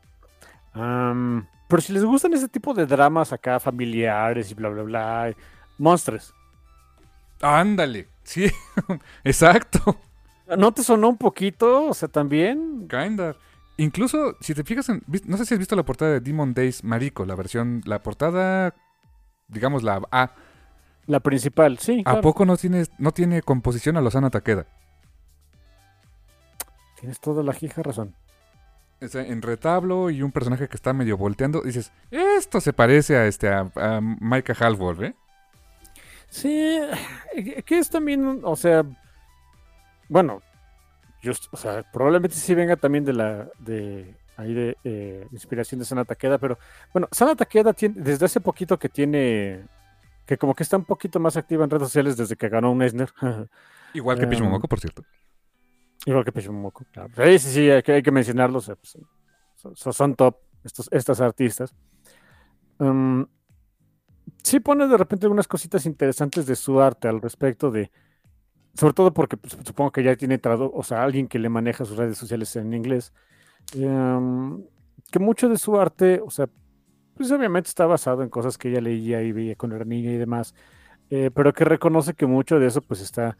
Pero 1.75 1.83
si 1.83 1.91
les 1.91 2.05
gustan 2.05 2.33
ese 2.33 2.47
tipo 2.47 2.73
de 2.73 2.85
dramas 2.85 3.33
acá 3.33 3.59
familiares 3.59 4.49
y 4.49 4.53
bla, 4.53 4.69
bla, 4.69 4.83
bla. 4.83 5.35
Monstruos. 5.77 6.33
Ándale, 7.41 8.07
sí, 8.23 8.45
exacto. 9.25 9.99
¿No 10.57 10.71
te 10.71 10.83
sonó 10.83 11.09
un 11.09 11.17
poquito? 11.17 11.87
O 11.87 11.93
sea, 11.93 12.07
también. 12.07 12.87
Kinda. 12.87 13.35
Incluso, 13.75 14.37
si 14.39 14.53
te 14.53 14.63
fijas 14.63 14.87
en... 14.87 15.03
No 15.25 15.35
sé 15.35 15.45
si 15.45 15.53
has 15.53 15.59
visto 15.59 15.75
la 15.75 15.83
portada 15.83 16.13
de 16.13 16.21
Demon 16.21 16.53
Days 16.53 16.81
Mariko, 16.81 17.25
la 17.25 17.35
versión... 17.35 17.81
La 17.83 18.01
portada, 18.01 18.73
digamos, 19.49 19.83
la 19.83 20.01
A. 20.13 20.31
La 21.07 21.19
principal, 21.19 21.77
sí. 21.79 21.99
¿A 22.05 22.11
claro. 22.11 22.21
poco 22.21 22.45
no 22.45 22.55
tiene, 22.55 22.85
no 22.99 23.11
tiene 23.11 23.41
composición 23.41 23.97
a 23.97 24.01
Lozano 24.01 24.31
Takeda? 24.31 24.65
Tienes 27.01 27.19
toda 27.19 27.43
la 27.43 27.51
jija 27.51 27.83
razón. 27.83 28.15
En 29.01 29.41
retablo 29.41 30.09
y 30.09 30.21
un 30.23 30.31
personaje 30.31 30.67
que 30.67 30.75
está 30.75 30.93
medio 30.93 31.17
volteando. 31.17 31.61
Dices, 31.61 31.91
esto 32.11 32.59
se 32.61 32.73
parece 32.73 33.17
a 33.17 33.27
este 33.27 33.49
a, 33.49 33.69
a 33.75 33.99
Micah 34.01 34.55
Halvor, 34.59 35.03
¿eh? 35.03 35.15
Sí, 36.29 36.79
eh, 37.35 37.61
que 37.63 37.77
es 37.77 37.89
también, 37.89 38.41
o 38.43 38.55
sea, 38.55 38.83
bueno, 40.09 40.41
just- 41.23 41.47
o 41.51 41.57
sea, 41.57 41.83
probablemente 41.91 42.35
sí 42.35 42.53
venga 42.55 42.75
también 42.75 43.05
de 43.05 43.13
la, 43.13 43.47
de, 43.59 44.15
ahí 44.37 44.53
de 44.53 44.77
eh, 44.83 45.27
inspiración 45.31 45.79
de 45.79 45.85
Sana 45.85 46.05
Takeda, 46.05 46.37
pero 46.37 46.57
bueno, 46.93 47.07
Sana 47.11 47.35
Takeda 47.35 47.73
tiene, 47.73 47.95
desde 48.01 48.25
hace 48.25 48.39
poquito 48.41 48.77
que 48.79 48.89
tiene, 48.89 49.63
que 50.25 50.37
como 50.37 50.55
que 50.55 50.63
está 50.63 50.77
un 50.77 50.85
poquito 50.85 51.19
más 51.19 51.37
activa 51.37 51.63
en 51.63 51.69
redes 51.69 51.87
sociales 51.87 52.17
desde 52.17 52.35
que 52.35 52.49
ganó 52.49 52.71
un 52.71 52.81
Eisner, 52.81 53.09
Igual 53.93 54.17
que 54.17 54.23
Em, 54.23 54.29
Pitch 54.29 54.41
Momoko, 54.41 54.67
por 54.67 54.79
cierto. 54.79 55.03
Igual 56.05 56.23
que 56.23 56.31
Peshimoku, 56.31 56.85
claro. 56.91 57.09
Sí, 57.15 57.39
sí, 57.39 57.51
sí, 57.51 57.69
hay 57.69 57.83
que, 57.83 57.93
hay 57.93 58.01
mencionarlos, 58.11 58.69
eh, 58.69 58.75
pues, 58.75 58.97
son, 59.95 60.15
top 60.15 60.37
estos, 60.63 60.87
estas 60.91 61.21
artistas. 61.21 61.73
Mm, 62.79 63.23
sí 64.43 64.59
pone 64.59 64.87
de 64.87 64.97
repente 64.97 65.25
algunas 65.25 65.47
cositas 65.47 65.85
interesantes 65.85 66.45
de 66.45 66.55
su 66.55 66.79
arte 66.81 67.07
al 67.07 67.21
respecto 67.21 67.71
de, 67.71 67.91
sobre 68.73 68.93
todo 68.93 69.13
porque 69.13 69.37
pues, 69.37 69.57
supongo 69.63 69.91
que 69.91 70.03
ya 70.03 70.15
tiene 70.15 70.37
tradu 70.37 70.71
o 70.73 70.83
sea, 70.83 71.03
alguien 71.03 71.27
que 71.27 71.39
le 71.39 71.49
maneja 71.49 71.85
sus 71.85 71.97
redes 71.97 72.17
sociales 72.17 72.55
en 72.55 72.73
inglés, 72.73 73.13
em, 73.73 74.63
que 75.11 75.19
mucho 75.19 75.49
de 75.49 75.57
su 75.57 75.79
arte, 75.79 76.21
o 76.23 76.29
sea, 76.29 76.49
pues 77.15 77.31
obviamente 77.31 77.69
está 77.69 77.85
basado 77.85 78.23
en 78.23 78.29
cosas 78.29 78.57
que 78.57 78.69
ella 78.69 78.81
leía 78.81 79.21
y 79.21 79.31
veía 79.31 79.55
cuando 79.55 79.77
era 79.77 79.85
niña 79.85 80.11
y 80.11 80.17
demás, 80.17 80.53
eh, 81.09 81.31
pero 81.33 81.53
que 81.53 81.63
reconoce 81.65 82.13
que 82.13 82.25
mucho 82.25 82.59
de 82.59 82.67
eso 82.67 82.81
pues 82.81 83.01
está, 83.01 83.37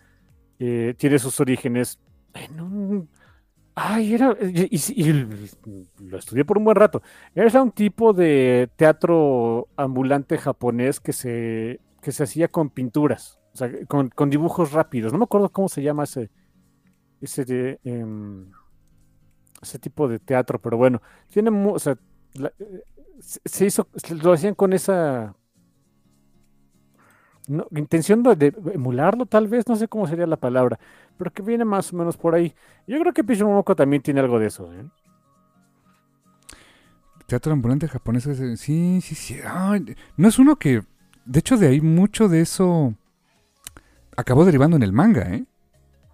eh, 0.59 0.95
tiene 0.97 1.19
sus 1.19 1.39
orígenes 1.39 1.99
en 2.35 2.61
un... 2.61 3.09
Ay, 3.73 4.13
era... 4.13 4.37
Y, 4.39 5.13
lo 5.99 6.17
estudié 6.17 6.45
por 6.45 6.57
un 6.57 6.65
buen 6.65 6.75
rato. 6.75 7.01
Era 7.33 7.61
un 7.61 7.71
tipo 7.71 8.13
de 8.13 8.69
teatro 8.75 9.67
ambulante 9.75 10.37
japonés 10.37 10.99
que 10.99 11.13
se, 11.13 11.81
que 12.01 12.11
se 12.11 12.23
hacía 12.23 12.47
con 12.47 12.69
pinturas, 12.69 13.39
o 13.53 13.57
sea, 13.57 13.69
con, 13.87 14.09
con 14.09 14.29
dibujos 14.29 14.71
rápidos. 14.71 15.11
No 15.11 15.19
me 15.19 15.25
acuerdo 15.25 15.49
cómo 15.49 15.67
se 15.67 15.81
llama 15.81 16.03
ese, 16.03 16.29
ese, 17.19 17.79
em, 17.83 18.49
ese 19.61 19.79
tipo 19.79 20.07
de 20.07 20.19
teatro, 20.19 20.61
pero 20.61 20.77
bueno, 20.77 21.01
tiene, 21.29 21.49
o 21.49 21.79
sea, 21.79 21.97
eh, 22.35 22.83
se 23.19 23.65
hizo, 23.65 23.87
lo 24.23 24.33
hacían 24.33 24.55
con 24.55 24.73
esa 24.73 25.35
no, 27.47 27.67
intención 27.71 28.23
de, 28.23 28.53
emularlo, 28.73 29.25
tal 29.25 29.47
vez, 29.47 29.67
no 29.67 29.75
sé 29.75 29.87
cómo 29.87 30.07
sería 30.07 30.27
la 30.27 30.37
palabra, 30.37 30.79
pero 31.17 31.31
que 31.31 31.41
viene 31.41 31.65
más 31.65 31.93
o 31.93 31.97
menos 31.97 32.17
por 32.17 32.35
ahí. 32.35 32.53
Yo 32.87 32.99
creo 32.99 33.13
que 33.13 33.23
Pishimomoko 33.23 33.75
también 33.75 34.01
tiene 34.01 34.19
algo 34.19 34.39
de 34.39 34.47
eso. 34.47 34.71
¿eh? 34.73 34.85
Teatro 37.27 37.53
ambulante 37.53 37.87
japonés. 37.87 38.23
Sí, 38.57 39.01
sí, 39.01 39.15
sí. 39.15 39.39
Ay, 39.45 39.95
no 40.17 40.27
es 40.27 40.37
uno 40.39 40.57
que. 40.57 40.83
De 41.25 41.39
hecho, 41.39 41.57
de 41.57 41.67
ahí 41.67 41.81
mucho 41.81 42.27
de 42.27 42.41
eso. 42.41 42.93
Acabó 44.15 44.45
derivando 44.45 44.77
en 44.77 44.83
el 44.83 44.93
manga, 44.93 45.33
¿eh? 45.33 45.45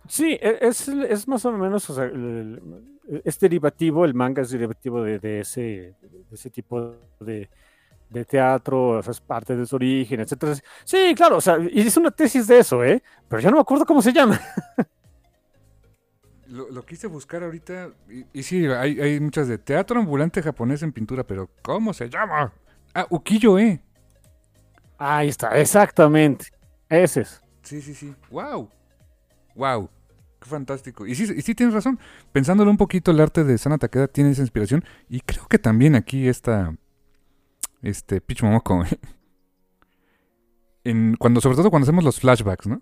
Sí, 0.07 0.37
e- 0.41 0.57
es, 0.61 0.87
es 0.87 1.27
más 1.27 1.45
o 1.45 1.51
menos, 1.51 1.89
o 1.89 1.93
sea, 1.93 2.05
el- 2.05 2.61
el- 3.07 3.21
es 3.23 3.39
derivativo, 3.39 4.05
el 4.05 4.13
manga 4.13 4.41
es 4.41 4.49
derivativo 4.51 5.03
de, 5.03 5.19
de 5.19 5.41
ese, 5.41 5.61
de 6.01 6.25
ese 6.31 6.49
tipo 6.49 6.95
de, 7.19 7.49
de 8.11 8.25
teatro, 8.25 8.99
o 8.99 9.01
sea, 9.01 9.11
es 9.11 9.21
parte 9.21 9.55
de 9.55 9.65
su 9.65 9.77
origen, 9.77 10.19
etcétera. 10.19 10.55
Sí, 10.83 11.13
claro, 11.15 11.37
o 11.37 11.41
sea, 11.41 11.57
y 11.59 11.79
es 11.79 11.95
una 11.95 12.11
tesis 12.11 12.45
de 12.45 12.59
eso, 12.59 12.83
¿eh? 12.83 13.01
Pero 13.27 13.41
yo 13.41 13.49
no 13.49 13.55
me 13.55 13.61
acuerdo 13.61 13.85
cómo 13.85 14.01
se 14.01 14.11
llama. 14.11 14.39
Lo, 16.47 16.69
lo 16.69 16.85
quise 16.85 17.07
buscar 17.07 17.43
ahorita. 17.43 17.91
Y, 18.09 18.25
y 18.33 18.43
sí, 18.43 18.65
hay, 18.67 18.99
hay 18.99 19.19
muchas 19.21 19.47
de 19.47 19.57
teatro 19.57 19.97
ambulante 19.97 20.43
japonés 20.43 20.83
en 20.83 20.91
pintura, 20.91 21.23
pero 21.23 21.49
¿cómo 21.61 21.93
se 21.93 22.09
llama? 22.09 22.53
Ah, 22.93 23.07
ukiyo-e. 23.09 23.81
Ahí 24.97 25.29
está, 25.29 25.57
exactamente. 25.57 26.47
Ese 26.89 27.21
es. 27.21 27.41
Sí, 27.63 27.81
sí, 27.81 27.93
sí. 27.93 28.13
¡Wow! 28.29 28.69
¡Wow! 29.55 29.89
¡Qué 30.41 30.49
fantástico! 30.49 31.07
Y 31.07 31.15
sí, 31.15 31.33
y 31.33 31.41
sí 31.41 31.55
tienes 31.55 31.73
razón. 31.73 31.97
Pensándolo 32.33 32.69
un 32.69 32.77
poquito, 32.77 33.11
el 33.11 33.21
arte 33.21 33.45
de 33.45 33.57
Sana 33.57 33.77
Takeda 33.77 34.09
tiene 34.09 34.31
esa 34.31 34.41
inspiración. 34.41 34.83
Y 35.07 35.21
creo 35.21 35.47
que 35.47 35.57
también 35.57 35.95
aquí 35.95 36.27
está. 36.27 36.75
Este, 37.81 38.21
Pitch 38.21 38.43
Momoko. 38.43 38.83
en, 40.83 41.15
cuando, 41.17 41.41
sobre 41.41 41.57
todo 41.57 41.69
cuando 41.69 41.85
hacemos 41.85 42.03
los 42.03 42.19
flashbacks, 42.19 42.67
¿no? 42.67 42.81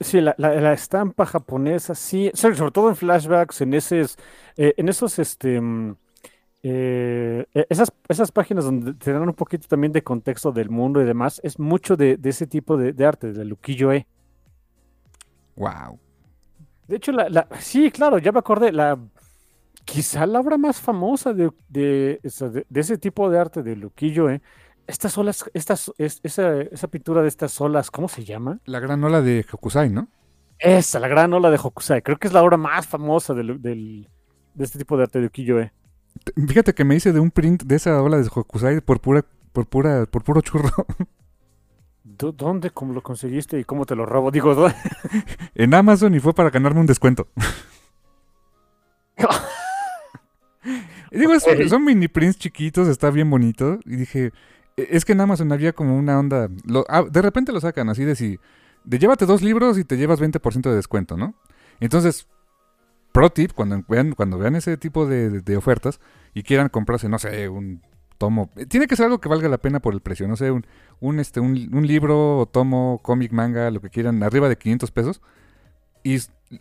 Sí, 0.00 0.20
la, 0.20 0.34
la- 0.38 0.54
la 0.60 0.72
estampa 0.72 1.26
japonesa, 1.26 1.94
sí, 1.94 2.30
sobre, 2.34 2.56
todo 2.70 2.88
en 2.88 2.96
flashbacks, 2.96 3.60
en 3.60 3.74
esos, 3.74 4.16
eh, 4.56 4.74
en 4.78 4.88
esos, 4.88 5.18
este, 5.18 5.60
mm, 5.60 5.94
eh, 6.62 7.44
esas, 7.68 7.92
esas 8.08 8.32
páginas 8.32 8.64
donde 8.64 8.94
te 8.94 9.12
dan 9.12 9.22
un 9.28 9.34
poquito 9.34 9.68
también 9.68 9.92
de 9.92 10.02
contexto 10.02 10.50
del 10.52 10.70
mundo 10.70 11.02
y 11.02 11.04
demás, 11.04 11.40
es 11.44 11.58
mucho 11.58 11.96
de, 11.96 12.16
de 12.16 12.30
ese 12.30 12.46
tipo 12.46 12.76
de, 12.78 12.92
de 12.94 13.04
arte, 13.04 13.32
del 13.32 13.52
ukiyo-e. 13.52 14.06
Wow. 15.56 15.98
De 16.88 16.96
hecho, 16.96 17.12
la, 17.12 17.28
la- 17.28 17.46
sí, 17.60 17.90
claro, 17.90 18.18
ya 18.18 18.32
me 18.32 18.38
acordé, 18.38 18.72
la, 18.72 18.98
quizá 19.90 20.26
la 20.26 20.38
obra 20.40 20.58
más 20.58 20.80
famosa 20.80 21.32
de, 21.32 21.50
de, 21.70 22.20
de- 22.22 22.66
de 22.68 22.80
ese 22.80 22.98
tipo 22.98 23.30
de 23.30 23.38
arte 23.38 23.62
del 23.62 23.86
ukiyo-e, 23.86 24.42
estas 24.86 25.16
olas, 25.16 25.44
estas, 25.54 25.90
es- 25.96 26.20
esa, 26.22 26.60
esa 26.60 26.88
pintura 26.88 27.22
de 27.22 27.28
estas 27.28 27.58
olas, 27.60 27.90
¿cómo 27.90 28.06
se 28.08 28.22
llama? 28.24 28.60
La 28.66 28.80
gran 28.80 29.02
ola 29.02 29.22
de 29.22 29.46
Hokusai, 29.50 29.88
¿no? 29.88 30.08
Esa, 30.58 30.98
la 31.00 31.08
gran 31.08 31.32
ola 31.32 31.50
de 31.50 31.56
Hokusai. 31.62 32.02
Creo 32.02 32.18
que 32.18 32.26
es 32.26 32.34
la 32.34 32.42
obra 32.42 32.58
más 32.58 32.86
famosa 32.86 33.32
del, 33.32 33.62
del- 33.62 34.08
de 34.54 34.64
este 34.64 34.78
tipo 34.78 34.96
de 34.98 35.04
arte 35.04 35.20
de 35.20 35.26
ukiyo-e. 35.26 35.72
Te- 36.24 36.32
Fíjate 36.46 36.74
que 36.74 36.84
me 36.84 36.94
hice 36.94 37.12
de 37.12 37.20
un 37.20 37.30
print 37.30 37.62
de 37.62 37.76
esa 37.76 38.02
ola 38.02 38.18
de 38.18 38.28
Hokusai 38.32 38.80
por 38.82 39.00
pura, 39.00 39.24
por 39.52 39.66
pura, 39.66 40.04
por 40.04 40.22
puro 40.22 40.42
churro. 40.42 40.68
¿Dó- 42.04 42.32
¿Dónde 42.32 42.70
cómo 42.70 42.92
lo 42.92 43.02
conseguiste 43.02 43.58
y 43.58 43.64
cómo 43.64 43.86
te 43.86 43.94
lo 43.96 44.04
robo? 44.04 44.30
Digo, 44.30 44.54
¿dó- 44.54 44.70
en 45.54 45.72
Amazon 45.74 46.14
y 46.14 46.20
fue 46.20 46.34
para 46.34 46.50
ganarme 46.50 46.80
un 46.80 46.86
descuento. 46.86 47.28
Digo, 51.12 51.32
es- 51.34 51.44
son 51.68 51.84
mini 51.84 52.08
prints 52.08 52.38
chiquitos, 52.38 52.88
está 52.88 53.10
bien 53.10 53.28
bonito. 53.30 53.78
Y 53.84 53.96
dije, 53.96 54.32
"E- 54.76 54.88
es 54.90 55.04
que 55.04 55.12
en 55.12 55.20
Amazon 55.20 55.50
había 55.52 55.72
como 55.72 55.96
una 55.96 56.18
onda. 56.18 56.48
lo- 56.64 56.84
ah, 56.88 57.04
de 57.10 57.22
repente 57.22 57.52
lo 57.52 57.60
sacan 57.60 57.88
así 57.88 58.04
de 58.04 58.14
si. 58.16 58.38
De 58.84 58.98
llévate 58.98 59.26
dos 59.26 59.42
libros 59.42 59.78
y 59.78 59.84
te 59.84 59.96
llevas 59.96 60.20
20% 60.20 60.70
de 60.70 60.76
descuento, 60.76 61.16
¿no? 61.16 61.34
Entonces, 61.80 62.26
pro 63.12 63.30
tip, 63.30 63.52
cuando 63.52 63.82
vean, 63.88 64.12
cuando 64.12 64.38
vean 64.38 64.56
ese 64.56 64.76
tipo 64.76 65.06
de, 65.06 65.30
de- 65.30 65.40
de 65.40 65.56
ofertas 65.56 66.00
y 66.34 66.42
quieran 66.42 66.68
comprarse, 66.68 67.08
no 67.08 67.18
sé, 67.18 67.48
un 67.48 67.82
tomo. 68.18 68.50
eh, 68.56 68.66
Tiene 68.66 68.86
que 68.86 68.96
ser 68.96 69.06
algo 69.06 69.20
que 69.20 69.28
valga 69.28 69.48
la 69.48 69.58
pena 69.58 69.80
por 69.80 69.94
el 69.94 70.00
precio, 70.00 70.26
no 70.28 70.36
sé, 70.36 70.50
un, 70.50 70.66
un, 71.00 71.18
este, 71.20 71.40
un, 71.40 71.68
un 71.74 71.86
libro 71.86 72.38
o 72.38 72.46
tomo, 72.46 73.00
cómic, 73.02 73.32
manga, 73.32 73.70
lo 73.70 73.80
que 73.80 73.90
quieran, 73.90 74.22
arriba 74.22 74.48
de 74.48 74.56
500 74.56 74.90
pesos. 74.90 75.20
Y 76.04 76.18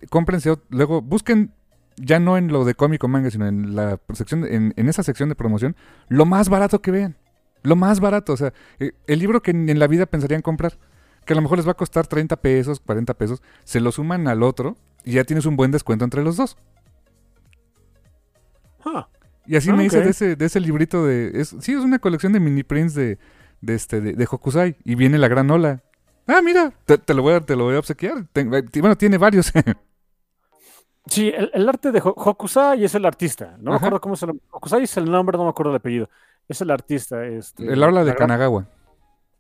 cómprense, 0.09 0.55
luego 0.69 1.01
busquen 1.01 1.51
ya 1.97 2.19
no 2.19 2.37
en 2.37 2.47
lo 2.49 2.63
de 2.65 2.75
cómic 2.75 3.03
o 3.03 3.07
manga, 3.07 3.29
sino 3.31 3.47
en 3.47 3.75
la 3.75 3.99
sección, 4.13 4.41
de- 4.41 4.55
en, 4.55 4.73
en 4.77 4.89
esa 4.89 5.03
sección 5.03 5.29
de 5.29 5.35
promoción, 5.35 5.75
lo 6.09 6.25
más 6.25 6.49
barato 6.49 6.81
que 6.81 6.91
vean. 6.91 7.17
Lo 7.63 7.75
más 7.75 7.99
barato, 7.99 8.33
o 8.33 8.37
sea, 8.37 8.53
eh, 8.79 8.91
el 9.07 9.19
libro 9.19 9.41
que 9.41 9.51
en, 9.51 9.77
la 9.79 9.87
vida 9.87 10.05
pensarían 10.05 10.41
comprar, 10.41 10.77
que 11.25 11.33
a 11.33 11.35
lo 11.35 11.41
mejor 11.41 11.57
les 11.57 11.67
va 11.67 11.71
a 11.71 11.77
costar 11.77 12.07
30 12.07 12.37
pesos, 12.37 12.79
40 12.79 13.13
pesos, 13.15 13.41
se 13.63 13.79
lo 13.81 13.91
suman 13.91 14.27
al 14.27 14.43
otro 14.43 14.77
y 15.03 15.13
ya 15.13 15.23
tienes 15.25 15.45
un 15.45 15.55
buen 15.57 15.71
descuento 15.71 16.05
entre 16.05 16.23
los 16.23 16.37
dos. 16.37 16.55
Y 19.45 19.55
así 19.55 19.69
me 19.77 19.85
hice 19.85 19.97
de 20.01 20.09
ese, 20.11 20.35
de 20.35 20.45
ese 20.45 20.59
librito 20.59 21.05
de... 21.05 21.31
Es, 21.33 21.55
sí, 21.59 21.73
es 21.73 21.79
una 21.79 21.99
colección 21.99 22.31
de 22.33 22.39
mini 22.39 22.63
prints 22.63 22.93
de, 22.93 23.17
de, 23.61 23.75
este, 23.75 24.01
de, 24.01 24.13
de 24.13 24.27
Hokusai. 24.29 24.75
Y 24.83 24.95
viene 24.95 25.17
la 25.17 25.27
gran 25.27 25.49
ola. 25.51 25.81
Ah, 26.27 26.41
mira, 26.43 26.73
te, 26.85 26.97
te 26.97 27.13
lo, 27.13 27.21
voy 27.21 27.33
a, 27.33 27.39
te 27.41 27.55
lo 27.55 27.63
voy 27.65 27.75
a 27.75 27.79
obsequiar. 27.79 28.25
Ten- 28.33 28.53
eh, 28.53 28.63
bueno, 28.79 28.95
tiene 28.97 29.17
varios. 29.17 29.51
Sí, 31.09 31.29
el, 31.29 31.51
el 31.53 31.69
arte 31.69 31.91
de 31.91 31.99
Ho- 31.99 32.13
Hokusai 32.15 32.83
es 32.83 32.95
el 32.95 33.05
artista. 33.05 33.55
No 33.59 33.71
me 33.71 33.77
acuerdo 33.77 34.01
cómo 34.01 34.15
es 34.15 34.23
el 34.23 34.41
Hokusai 34.51 34.83
es 34.83 34.97
el 34.97 35.09
nombre, 35.09 35.37
no 35.37 35.43
me 35.45 35.49
acuerdo 35.49 35.71
el 35.71 35.77
apellido. 35.77 36.09
Es 36.47 36.61
el 36.61 36.71
artista. 36.71 37.25
Este, 37.25 37.71
el 37.71 37.83
habla 37.83 38.03
de 38.03 38.15
Kanagawa. 38.15 38.67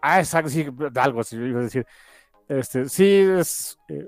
Ah, 0.01 0.19
exacto, 0.19 0.49
sí, 0.49 0.65
algo 0.95 1.21
así 1.21 1.35
iba 1.35 1.59
a 1.59 1.63
decir. 1.63 1.85
Este, 2.47 2.87
sí, 2.87 3.05
es 3.05 3.77
eh, 3.89 4.07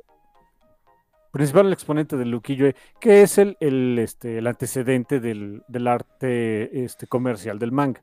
principal 1.32 1.72
exponente 1.74 2.16
del 2.16 2.34
ukiyo-e, 2.34 2.76
que 3.00 3.22
es 3.24 3.38
el, 3.38 3.58
el, 3.60 4.00
este, 4.00 4.38
el 4.38 4.48
antecedente 4.48 5.20
del, 5.20 5.64
del 5.68 5.88
arte 5.88 6.86
este, 6.86 7.08
comercial 7.08 7.60
del 7.60 7.72
manga, 7.72 8.02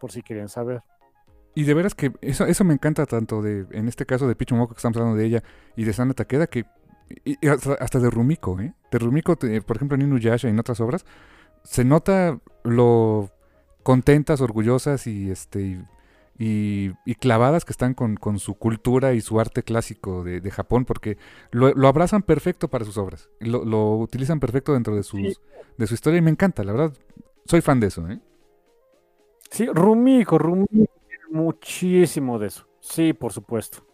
por 0.00 0.10
si 0.12 0.22
querían 0.22 0.48
saber. 0.48 0.82
Y 1.54 1.64
de 1.64 1.74
veras 1.74 1.94
que 1.94 2.12
eso, 2.20 2.46
eso 2.46 2.64
me 2.64 2.72
encanta 2.74 3.04
tanto 3.04 3.42
de, 3.42 3.66
en 3.72 3.88
este 3.88 4.06
caso 4.06 4.28
de 4.28 4.36
Pichu 4.36 4.54
Moko 4.54 4.74
que 4.74 4.78
estamos 4.78 4.96
hablando 4.96 5.18
de 5.18 5.26
ella 5.26 5.42
y 5.76 5.84
de 5.84 5.92
Sana 5.92 6.14
Takeda, 6.14 6.46
que 6.46 6.64
y- 7.24 7.46
hasta, 7.48 7.74
hasta 7.74 7.98
de 8.00 8.10
Rumiko, 8.10 8.60
¿eh? 8.60 8.74
De 8.90 8.98
Rumiko, 8.98 9.36
te- 9.36 9.60
por 9.62 9.76
ejemplo, 9.76 9.94
en 9.96 10.02
Inuyasha 10.02 10.48
y 10.48 10.50
en 10.50 10.58
otras 10.58 10.80
obras, 10.80 11.04
se 11.64 11.84
nota 11.84 12.38
lo 12.64 13.30
contentas, 13.82 14.40
orgullosas 14.40 15.06
y 15.06 15.30
este 15.30 15.80
y, 16.40 16.92
clavadas 17.16 17.64
que 17.64 17.72
están 17.72 17.94
con, 17.94 18.14
con 18.16 18.38
su 18.38 18.54
cultura 18.54 19.12
y 19.12 19.20
su 19.20 19.40
arte 19.40 19.64
clásico 19.64 20.22
de, 20.22 20.40
de 20.40 20.50
Japón, 20.52 20.84
porque 20.84 21.18
lo, 21.50 21.72
lo 21.74 21.88
abrazan 21.88 22.22
perfecto 22.22 22.68
para 22.68 22.84
sus 22.84 22.96
obras, 22.96 23.28
lo, 23.40 23.64
lo 23.64 23.96
utilizan 23.96 24.38
perfecto 24.38 24.72
dentro 24.72 24.94
de, 24.94 25.02
sus, 25.02 25.18
Sí. 25.20 25.34
de 25.76 25.86
su 25.88 25.94
historia 25.94 26.18
y 26.18 26.22
me 26.22 26.30
encanta, 26.30 26.62
la 26.62 26.72
verdad, 26.72 26.92
soy 27.44 27.60
fan 27.60 27.80
de 27.80 27.88
eso, 27.88 28.08
¿eh? 28.08 28.20
Sí, 29.50 29.66
Rumiko, 29.66 30.38
Rumiko 30.38 30.68
tiene 31.08 31.24
muchísimo 31.30 32.38
de 32.38 32.46
eso. 32.48 32.68
Sí, 32.80 33.12
por 33.14 33.32
supuesto. 33.32 33.84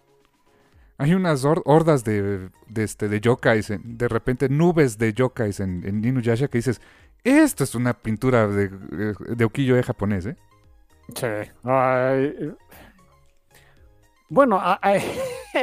Hay 0.98 1.14
unas 1.14 1.44
hor- 1.44 1.62
hordas 1.64 2.04
de, 2.04 2.50
de, 2.68 2.84
este, 2.84 3.08
de 3.08 3.20
yokais, 3.20 3.72
de 3.82 4.08
repente 4.08 4.48
nubes 4.48 4.96
de 4.98 5.12
yokais 5.12 5.60
en, 5.60 5.86
en 5.86 6.04
Inuyasha 6.04 6.48
que 6.48 6.58
dices, 6.58 6.80
esto 7.24 7.64
es 7.64 7.74
una 7.74 7.94
pintura 7.94 8.46
de, 8.46 8.68
de 8.68 9.44
ukiyo-e 9.44 9.82
japonés, 9.82 10.26
¿eh? 10.26 10.36
Sí. 11.16 11.26
Ay, 11.64 12.34
bueno, 14.28 14.58
ay, 14.80 15.02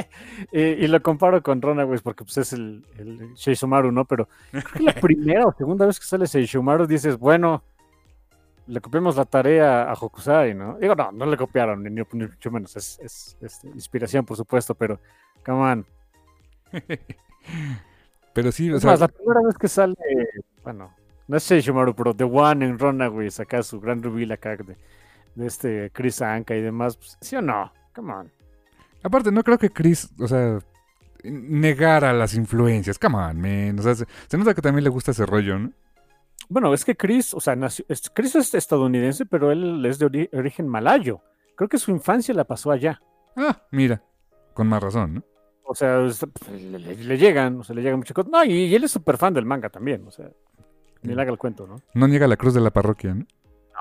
y 0.51 0.87
lo 0.87 1.01
comparo 1.01 1.41
con 1.41 1.61
Runaways 1.61 2.01
porque 2.01 2.23
pues, 2.23 2.37
es 2.37 2.53
el, 2.53 2.85
el 2.97 3.31
Seishomaru, 3.35 3.91
¿no? 3.91 4.05
Pero 4.05 4.29
creo 4.51 4.63
que 4.73 4.83
la 4.83 4.93
primera 5.01 5.45
o 5.47 5.53
segunda 5.57 5.85
vez 5.85 5.99
que 5.99 6.05
sale 6.05 6.27
Seishomaru 6.27 6.87
dices, 6.87 7.17
bueno, 7.17 7.63
le 8.67 8.81
copiamos 8.81 9.15
la 9.17 9.25
tarea 9.25 9.83
a 9.91 9.93
Hokusai, 9.93 10.53
¿no? 10.53 10.77
Digo, 10.79 10.95
no, 10.95 11.11
no 11.11 11.25
le 11.25 11.37
copiaron, 11.37 11.83
ni, 11.83 11.89
mucho 12.13 12.51
menos, 12.51 12.75
es, 12.77 12.99
es- 13.01 13.37
es 13.41 13.63
inspiración, 13.65 14.25
por 14.25 14.37
supuesto, 14.37 14.75
pero, 14.75 14.99
come 15.45 15.59
on. 15.61 15.87
Pero 18.33 18.51
sí, 18.51 18.71
o 18.71 18.79
sea, 18.79 18.91
más, 18.91 18.99
la 18.99 19.07
primera 19.07 19.41
vez 19.45 19.57
que 19.57 19.67
sale, 19.67 19.95
bueno, 20.63 20.93
no 21.27 21.37
es 21.37 21.43
Seishomaru, 21.43 21.95
pero 21.95 22.15
The 22.15 22.23
One 22.25 22.65
en 22.65 22.79
Runaways, 22.79 23.39
acá 23.39 23.63
su 23.63 23.79
gran 23.79 24.01
reveal 24.03 24.31
acá 24.31 24.55
de, 24.57 24.77
de 25.35 25.47
este 25.47 25.91
Chris 25.93 26.21
Anka 26.21 26.55
y 26.55 26.61
demás, 26.61 26.97
pues, 26.97 27.17
¿sí 27.21 27.35
o 27.35 27.41
no? 27.41 27.71
Come 27.95 28.13
on. 28.13 28.31
aparte 29.03 29.31
no 29.31 29.43
creo 29.43 29.57
que 29.57 29.69
Chris, 29.69 30.09
o 30.19 30.27
sea, 30.27 30.59
negara 31.23 32.13
las 32.13 32.35
influencias, 32.35 32.99
come 32.99 33.17
on, 33.17 33.41
man, 33.41 33.79
o 33.79 33.83
sea, 33.83 33.95
se, 33.95 34.05
se 34.27 34.37
nota 34.37 34.53
que 34.53 34.61
también 34.61 34.83
le 34.83 34.89
gusta 34.89 35.11
ese 35.11 35.25
rollo, 35.25 35.59
¿no? 35.59 35.71
Bueno, 36.49 36.73
es 36.73 36.83
que 36.85 36.95
Chris, 36.95 37.33
o 37.33 37.39
sea, 37.39 37.55
nació, 37.55 37.85
Chris 38.13 38.35
es 38.35 38.53
estadounidense, 38.53 39.25
pero 39.25 39.51
él 39.51 39.85
es 39.85 39.99
de 39.99 40.05
ori- 40.07 40.29
origen 40.37 40.67
malayo. 40.67 41.21
Creo 41.55 41.69
que 41.69 41.77
su 41.77 41.91
infancia 41.91 42.33
la 42.33 42.43
pasó 42.45 42.71
allá. 42.71 43.01
Ah, 43.35 43.61
mira, 43.71 44.03
con 44.53 44.67
más 44.67 44.81
razón, 44.83 45.13
¿no? 45.15 45.23
O 45.63 45.75
sea, 45.75 46.03
es- 46.05 46.25
le, 46.51 46.79
le- 46.79 46.95
le 46.95 47.17
llegan, 47.17 47.59
o 47.59 47.63
sea, 47.63 47.75
le 47.75 47.81
llegan 47.81 47.99
muchas 47.99 48.13
cosas. 48.15 48.31
No, 48.31 48.43
y, 48.43 48.51
y 48.65 48.75
él 48.75 48.83
es 48.83 48.91
súper 48.91 49.17
fan 49.17 49.33
del 49.33 49.45
manga 49.45 49.69
también, 49.69 50.05
o 50.07 50.11
sea, 50.11 50.29
ni 51.03 51.13
le 51.15 51.21
haga 51.21 51.31
el 51.31 51.37
cuento, 51.37 51.65
¿no? 51.67 51.81
No 51.93 52.07
niega 52.07 52.27
la 52.27 52.35
cruz 52.37 52.53
de 52.53 52.61
la 52.61 52.71
parroquia, 52.71 53.13
¿no? 53.13 53.25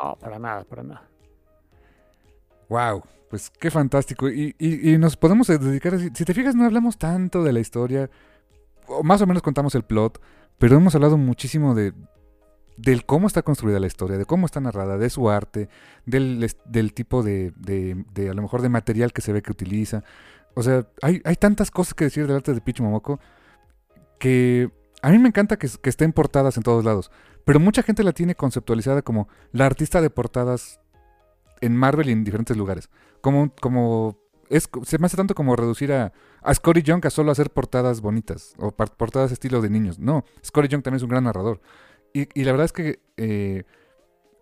No, 0.03 0.17
para 0.17 0.39
nada, 0.39 0.65
para 0.65 0.83
nada. 0.83 1.03
Wow, 2.69 3.03
pues 3.29 3.51
qué 3.51 3.71
fantástico. 3.71 4.29
Y, 4.29 4.55
y- 4.59 4.93
y 4.95 4.99
nos 4.99 5.17
podemos 5.17 5.49
dedicar 5.49 5.95
así. 5.95 6.11
Si 6.15 6.25
te 6.25 6.35
fijas, 6.35 6.55
no 6.55 6.65
hablamos 6.65 6.97
tanto 6.99 7.43
de 7.43 7.53
la 7.53 7.61
historia. 7.61 8.09
O 8.87 9.03
más 9.03 9.21
o 9.23 9.27
menos 9.27 9.43
contamos 9.43 9.75
el 9.75 9.83
plot. 9.83 10.21
Pero 10.59 10.77
hemos 10.77 10.95
hablado 10.95 11.17
muchísimo 11.17 11.75
de 11.75 11.93
del 12.83 13.05
cómo 13.05 13.27
está 13.27 13.43
construida 13.43 13.79
la 13.81 13.87
historia, 13.87 14.17
de 14.17 14.25
cómo 14.25 14.47
está 14.47 14.61
narrada, 14.61 14.97
de 14.97 15.11
su 15.11 15.29
arte, 15.29 15.69
del, 16.07 16.51
del 16.65 16.93
tipo 16.95 17.23
de, 17.23 17.53
de- 17.57 18.05
de, 18.15 18.31
a 18.31 18.35
lo 18.35 18.43
mejor 18.43 18.63
de 18.63 18.69
material 18.69 19.13
que 19.13 19.21
se 19.23 19.33
ve 19.33 19.43
que 19.43 19.53
utiliza. 19.53 20.03
O 20.55 20.63
sea, 20.63 20.87
hay, 21.03 21.21
hay 21.25 21.37
tantas 21.37 21.71
cosas 21.71 21.95
que 21.95 22.05
decir 22.05 22.27
del 22.27 22.37
arte 22.37 22.55
de 22.55 22.61
Pichu 22.61 22.83
Momoko 22.83 23.21
que 24.19 24.71
a 25.03 25.11
mí 25.11 25.19
me 25.19 25.29
encanta 25.29 25.57
que, 25.59 25.67
estén 25.85 26.13
portadas 26.13 26.57
en 26.57 26.63
todos 26.63 26.85
lados. 26.85 27.11
Pero 27.45 27.59
mucha 27.61 27.83
gente 27.83 28.05
la 28.05 28.13
tiene 28.13 28.35
conceptualizada 28.35 29.03
como 29.03 29.29
la 29.53 29.67
artista 29.67 30.01
de 30.01 30.11
portadas 30.11 30.81
en 31.61 31.77
Marvel 31.77 32.09
y 32.09 32.13
en 32.13 32.25
diferentes 32.25 32.57
lugares. 32.57 32.91
Como, 33.21 33.53
como 33.61 34.19
es, 34.49 34.69
se 34.85 34.99
me 34.99 35.07
hace 35.07 35.17
tanto 35.17 35.35
como 35.35 35.57
reducir 35.57 35.93
a, 35.93 36.13
a 36.43 36.55
Scotty 36.55 36.83
Young 36.83 37.07
a 37.07 37.11
solo 37.11 37.31
hacer 37.31 37.51
portadas 37.51 38.01
bonitas 38.01 38.55
o 38.59 38.71
portadas 38.73 39.33
estilo 39.33 39.61
de 39.63 39.71
niños. 39.71 39.99
No, 39.99 40.25
Scotty 40.45 40.69
Young 40.69 40.83
también 40.83 40.97
es 40.99 41.03
un 41.03 41.11
gran 41.11 41.25
narrador. 41.25 41.61
Y, 42.13 42.29
y 42.41 42.45
la 42.45 42.53
verdad 42.53 42.67
es 42.67 42.73
que 42.73 43.01
eh, 43.17 43.65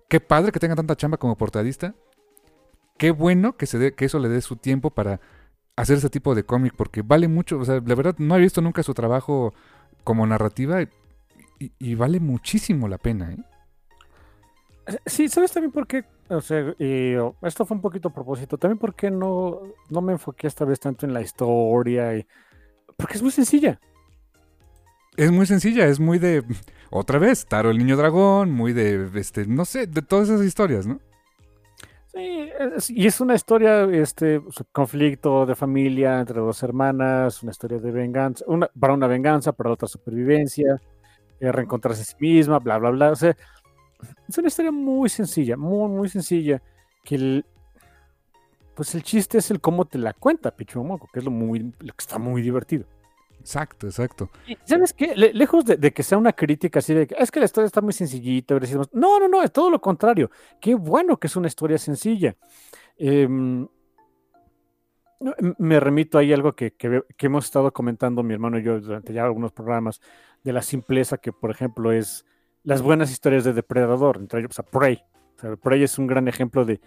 qué 0.09 0.21
padre 0.21 0.53
que 0.53 0.61
tenga 0.61 0.77
tanta 0.77 0.97
chamba 0.97 1.19
como 1.19 1.37
portadista. 1.37 1.95
Qué 2.99 3.11
bueno 3.13 3.57
que, 3.57 3.67
se 3.67 3.79
dé- 3.79 3.95
que 3.95 4.07
eso 4.07 4.19
le 4.19 4.29
dé 4.29 4.41
su 4.41 4.57
tiempo 4.57 4.91
para 4.91 5.21
hacer 5.77 5.99
ese 5.99 6.11
tipo 6.11 6.35
de 6.35 6.45
cómic, 6.45 6.75
porque 6.77 7.03
vale 7.03 7.29
mucho. 7.29 7.59
O 7.59 7.65
sea, 7.65 7.81
la 7.85 7.95
verdad 7.95 8.17
no 8.19 8.37
he 8.37 8.41
visto 8.41 8.61
nunca 8.61 8.83
su 8.83 8.95
trabajo 8.95 9.55
como 10.05 10.27
narrativa 10.27 10.83
y, 10.83 10.89
y- 11.61 11.73
y 11.79 11.95
vale 11.95 12.21
muchísimo 12.21 12.89
la 12.89 12.99
pena. 12.99 13.33
¿eh? 13.33 13.39
Sí, 15.07 15.29
¿sabes 15.29 15.53
también 15.53 15.71
por 15.73 15.87
qué 15.87 16.05
O 16.31 16.41
sea, 16.41 16.75
y 16.79 17.15
oh, 17.17 17.37
esto 17.43 17.65
fue 17.67 17.77
un 17.77 17.83
poquito 17.83 18.09
a 18.09 18.15
propósito. 18.15 18.59
También 18.59 18.79
porque 18.79 19.11
no, 19.11 19.61
no 19.91 20.01
me 20.03 20.13
enfoqué 20.13 20.47
esta 20.47 20.65
vez 20.65 20.81
tanto 20.81 21.07
en 21.07 21.13
la 21.15 21.21
historia. 21.23 22.17
Y, 22.17 22.27
porque 22.97 23.15
es 23.15 23.23
muy 23.23 23.33
sencilla. 23.33 23.81
Es 25.17 25.31
muy 25.33 25.47
sencilla, 25.47 25.87
es 25.87 26.01
muy 26.01 26.19
de. 26.19 26.45
Otra 26.91 27.19
vez, 27.19 27.47
Taro 27.47 27.71
el 27.71 27.79
niño 27.79 27.97
dragón, 27.97 28.51
muy 28.51 28.73
de. 28.73 29.11
este 29.15 29.47
No 29.47 29.65
sé, 29.65 29.87
de 29.87 30.03
todas 30.03 30.29
esas 30.29 30.45
historias, 30.45 30.87
¿no? 30.87 31.01
Sí, 32.13 32.95
y 32.95 33.07
es 33.07 33.21
una 33.21 33.35
historia, 33.35 33.85
este, 33.85 34.41
conflicto 34.73 35.45
de 35.45 35.55
familia 35.55 36.19
entre 36.19 36.41
dos 36.41 36.63
hermanas, 36.63 37.43
una 37.43 37.53
historia 37.53 37.79
de 37.79 37.93
venganza, 37.93 38.45
una, 38.49 38.69
para 38.79 38.95
una 38.95 39.07
venganza, 39.07 39.53
para 39.53 39.71
otra 39.71 39.87
supervivencia, 39.87 40.81
eh, 41.39 41.53
reencontrarse 41.53 42.03
a 42.03 42.05
sí 42.05 42.17
misma, 42.19 42.59
bla, 42.59 42.79
bla, 42.79 42.91
bla. 42.91 43.11
O 43.11 43.17
sea, 43.17 43.37
es 44.27 44.39
una 44.39 44.49
historia 44.49 44.73
muy 44.73 45.09
sencilla, 45.11 45.57
muy, 45.57 45.89
muy 45.91 46.09
sencilla, 46.09 46.63
que 47.05 47.15
el, 47.17 47.47
pues 48.75 48.95
el 48.95 49.03
chiste 49.03 49.39
es 49.39 49.51
el 49.51 49.61
cómo 49.61 49.85
te 49.85 49.99
la 49.99 50.15
cuenta 50.15 50.51
Pichumoco, 50.57 51.09
que 51.13 51.19
es 51.19 51.25
lo, 51.25 51.31
muy, 51.31 51.73
lo 51.79 51.93
que 51.93 52.01
está 52.01 52.19
muy 52.19 52.43
divertido. 52.43 52.87
Exacto, 53.41 53.87
exacto. 53.87 54.29
¿Sabes 54.65 54.93
qué? 54.93 55.15
Le- 55.17 55.33
lejos 55.33 55.65
de, 55.65 55.93
que 55.93 56.03
sea 56.03 56.19
una 56.19 56.33
crítica 56.33 56.81
así 56.81 56.93
de 56.95 57.07
que 57.07 57.15
es 57.19 57.31
que 57.31 57.41
la 57.41 57.47
historia 57.47 57.67
está 57.67 57.81
muy 57.81 57.93
sencillita, 57.93 58.55
hubiera 58.55 58.67
sido 58.67 58.81
más-". 58.81 58.93
no, 58.93 59.19
no, 59.21 59.29
no, 59.29 59.43
es 59.43 59.53
todo 59.53 59.71
lo 59.71 59.81
contrario. 59.81 60.31
Qué 60.61 60.75
bueno 60.75 61.19
que 61.19 61.29
es 61.29 61.37
una 61.37 61.47
historia 61.49 61.79
sencilla. 61.79 62.37
Em, 62.99 63.67
me 65.59 65.81
remito 65.81 66.17
ahí 66.19 66.33
a 66.33 66.37
algo 66.37 66.53
que, 66.53 66.73
que 66.75 67.03
que 67.17 67.27
hemos 67.27 67.45
estado 67.47 67.73
comentando 67.73 68.23
mi 68.23 68.35
hermano 68.35 68.59
y 68.59 68.63
yo 68.63 68.81
durante 68.81 69.13
ya 69.13 69.25
algunos 69.25 69.53
programas 69.53 70.01
de 70.45 70.53
la 70.53 70.63
simpleza 70.63 71.19
que, 71.19 71.33
por 71.33 71.51
ejemplo, 71.51 71.91
es 71.91 72.25
las 72.63 72.83
buenas 72.83 73.11
historias 73.11 73.45
de 73.45 73.53
Depredador, 73.53 74.19
entre 74.19 74.41
ellos 74.41 74.59
a 74.59 74.63
Prey. 74.63 75.03
O 75.37 75.41
sea, 75.41 75.57
Prey 75.57 75.83
es 75.83 75.99
un 75.99 76.07
gran 76.07 76.29
ejemplo 76.29 76.65
de 76.65 76.81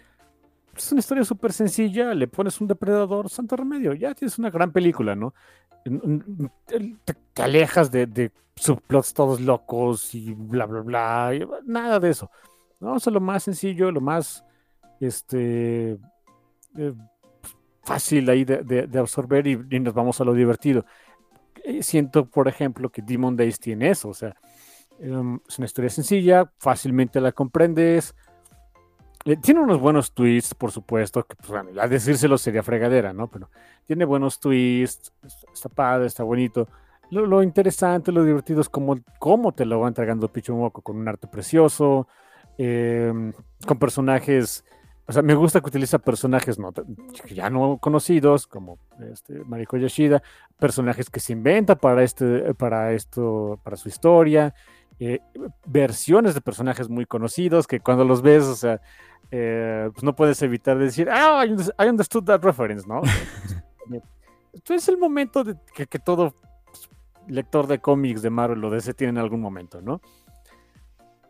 es 0.76 0.92
una 0.92 1.00
historia 1.00 1.24
súper 1.24 1.54
sencilla, 1.54 2.14
le 2.14 2.28
pones 2.28 2.60
un 2.62 2.68
depredador, 2.68 3.30
santo 3.30 3.56
remedio, 3.56 3.94
ya 3.94 4.14
tienes 4.14 4.38
una 4.40 4.50
gran 4.50 4.72
película, 4.72 5.16
¿no? 5.16 5.34
Te, 6.66 7.42
alejas 7.42 7.92
de, 7.92 8.32
subplots 8.56 9.14
todos 9.14 9.42
locos 9.42 10.14
y 10.14 10.34
bla, 10.34 10.66
bla, 10.66 10.82
bla, 10.82 11.32
nada 11.66 12.00
de 12.00 12.10
eso. 12.12 12.30
Vamos 12.80 13.08
a 13.08 13.12
lo 13.12 13.20
más 13.20 13.44
sencillo, 13.44 13.92
lo 13.92 14.02
más 14.02 14.44
este, 15.00 15.98
eh, 16.78 16.94
fácil 17.84 18.30
ahí 18.30 18.46
de, 18.46 18.90
absorber 19.00 19.48
y, 19.48 19.58
nos 19.80 19.94
vamos 19.94 20.22
a 20.22 20.24
lo 20.24 20.34
divertido. 20.34 20.86
Eh, 21.64 21.84
Siento, 21.84 22.26
por 22.26 22.48
ejemplo, 22.48 22.90
que 22.90 23.02
Demon 23.02 23.36
Days 23.36 23.60
tiene 23.60 23.90
eso, 23.90 24.10
o 24.10 24.14
sea, 24.14 24.36
em, 25.00 25.40
es 25.48 25.58
una 25.58 25.66
historia 25.66 25.90
sencilla, 25.90 26.52
fácilmente 26.58 27.20
la 27.20 27.32
comprendes, 27.32 28.16
tiene 29.42 29.60
unos 29.62 29.80
buenos 29.80 30.14
twists, 30.14 30.56
por 30.56 30.72
supuesto, 30.72 31.24
que 31.24 31.36
pues, 31.36 31.50
bueno, 31.50 31.70
ya 31.72 31.88
decírselo 31.88 32.38
sería 32.38 32.64
fregadera, 32.64 33.14
¿no? 33.14 33.28
Pero 33.28 33.50
tiene 33.86 34.06
buenos 34.06 34.40
twists, 34.40 35.14
es- 35.24 35.46
está 35.54 35.70
padre, 35.70 36.08
está 36.08 36.24
bonito. 36.24 36.68
Lo, 37.12 37.26
lo 37.26 37.44
interesante, 37.44 38.12
lo 38.12 38.24
divertido 38.24 38.62
es 38.62 38.70
cómo, 38.70 39.52
te 39.54 39.66
lo 39.66 39.80
va 39.82 39.88
entregando 39.90 40.28
Pichumoco 40.32 40.82
con 40.82 40.98
un 40.98 41.08
arte 41.08 41.28
precioso, 41.28 42.08
em, 42.58 43.34
con 43.68 43.78
personajes. 43.78 44.64
O 45.08 45.14
sea, 45.14 45.22
me 45.22 45.34
gusta 45.36 45.60
que 45.60 45.68
utiliza 45.68 46.00
personajes 46.00 46.58
no, 46.58 46.72
ya 47.30 47.50
no 47.50 47.78
conocidos, 47.80 48.48
como 48.48 48.78
este, 49.12 49.44
Mariko 49.46 49.76
Yoshida, 49.78 50.24
personajes 50.58 51.10
que 51.10 51.20
se 51.20 51.34
inventa 51.34 51.76
para, 51.76 52.02
este, 52.04 52.54
para, 52.54 52.94
esto, 52.94 53.60
para 53.64 53.76
su 53.76 53.90
historia, 53.90 54.54
eh, 55.00 55.20
versiones 55.66 56.34
de 56.34 56.42
personajes 56.42 56.88
muy 56.88 57.06
conocidos 57.06 57.68
que 57.68 57.80
cuando 57.82 58.06
los 58.06 58.22
ves, 58.22 58.44
o 58.44 58.56
sea, 58.56 58.80
eh, 59.32 59.90
pues 59.94 60.04
no 60.04 60.16
puedes 60.16 60.42
evitar 60.42 60.78
de 60.78 60.86
decir, 60.86 61.10
ah, 61.10 61.44
I, 61.46 61.52
under- 61.52 61.74
I 61.80 61.88
understood 61.90 62.24
that 62.26 62.42
reference, 62.44 62.88
¿no? 62.88 63.02
Entonces 64.54 64.84
es 64.84 64.90
el 64.90 64.98
momento 64.98 65.44
de 65.44 65.56
que, 65.74 65.88
que 65.88 66.00
todo 66.00 66.36
pues, 66.66 66.90
lector 67.28 67.68
de 67.68 67.80
cómics 67.80 68.22
de 68.22 68.30
Marvel 68.30 68.64
o 68.64 68.70
DC 68.70 68.94
tiene 68.94 69.12
en 69.12 69.18
algún 69.18 69.42
momento, 69.42 69.82
¿no? 69.82 70.02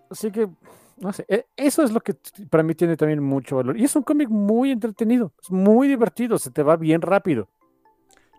Así 0.10 0.32
que, 0.32 0.50
no 0.98 1.14
sé, 1.14 1.26
e- 1.30 1.46
eso 1.56 1.84
es 1.84 1.92
lo 1.92 2.02
que 2.02 2.16
para 2.50 2.64
mí 2.64 2.76
tiene 2.76 2.98
también 2.98 3.24
mucho 3.24 3.56
valor. 3.58 3.78
Y 3.78 3.84
es 3.86 3.96
un 3.96 4.04
cómic 4.04 4.30
muy 4.30 4.72
entretenido, 4.72 5.32
es 5.42 5.52
muy 5.52 5.88
divertido, 5.88 6.38
se 6.38 6.52
te 6.52 6.64
va 6.64 6.76
bien 6.76 7.02
rápido. 7.02 7.48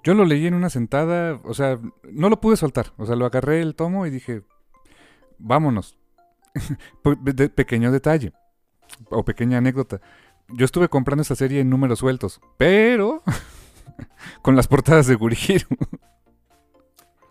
Yo 0.05 0.15
lo 0.15 0.25
leí 0.25 0.47
en 0.49 0.55
una 0.55 0.69
sentada, 0.69 1.41
o 1.45 1.55
sea, 1.55 1.79
no 2.11 2.29
lo 2.29 2.41
pude 2.41 2.57
soltar. 2.57 2.87
O 2.97 3.07
sea, 3.07 3.15
lo 3.15 3.25
agarré 3.25 3.63
el 3.63 3.77
tomo 3.77 4.05
y 4.05 4.11
dije, 4.11 4.43
vámonos. 5.39 5.97
Pe- 7.03 7.17
de- 7.33 7.49
pequeño 7.49 7.93
detalle, 7.93 8.33
o 9.11 9.25
pequeña 9.25 9.59
anécdota. 9.59 10.01
Yo 10.49 10.65
estuve 10.65 10.89
comprando 10.89 11.23
esta 11.23 11.35
serie 11.35 11.61
en 11.61 11.71
números 11.71 12.01
sueltos, 12.01 12.41
pero 12.59 13.23
con 14.43 14.57
las 14.57 14.69
portadas 14.69 15.07
de 15.07 15.15
Gurihiro. 15.15 15.67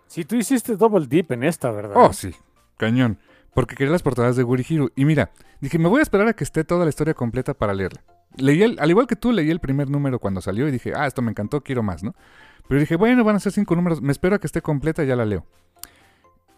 Si 0.06 0.24
tú 0.24 0.36
hiciste 0.36 0.76
double 0.76 1.06
dip 1.06 1.32
en 1.32 1.44
esta, 1.44 1.70
¿verdad? 1.70 1.96
Oh, 1.96 2.12
sí, 2.12 2.34
cañón. 2.76 3.18
Porque 3.54 3.74
quería 3.74 3.92
las 3.92 4.02
portadas 4.02 4.36
de 4.36 4.42
Gurihiro. 4.42 4.90
Y 4.96 5.04
mira, 5.04 5.30
dije, 5.60 5.78
me 5.78 5.88
voy 5.88 6.00
a 6.00 6.02
esperar 6.02 6.28
a 6.28 6.32
que 6.32 6.44
esté 6.44 6.64
toda 6.64 6.84
la 6.84 6.88
historia 6.88 7.14
completa 7.14 7.54
para 7.54 7.74
leerla. 7.74 8.02
Leí 8.36 8.62
el, 8.62 8.78
al 8.78 8.90
igual 8.90 9.06
que 9.06 9.16
tú, 9.16 9.30
leí 9.30 9.50
el 9.50 9.60
primer 9.60 9.90
número 9.90 10.18
cuando 10.18 10.40
salió 10.40 10.66
y 10.66 10.70
dije, 10.70 10.92
ah, 10.96 11.06
esto 11.06 11.22
me 11.22 11.30
encantó, 11.30 11.62
quiero 11.62 11.82
más, 11.82 12.02
¿no? 12.02 12.14
Pero 12.68 12.80
dije, 12.80 12.96
bueno, 12.96 13.24
van 13.24 13.36
a 13.36 13.40
ser 13.40 13.52
cinco 13.52 13.76
números, 13.76 14.00
me 14.00 14.12
espero 14.12 14.36
a 14.36 14.38
que 14.38 14.46
esté 14.46 14.62
completa 14.62 15.04
y 15.04 15.06
ya 15.06 15.16
la 15.16 15.26
leo. 15.26 15.46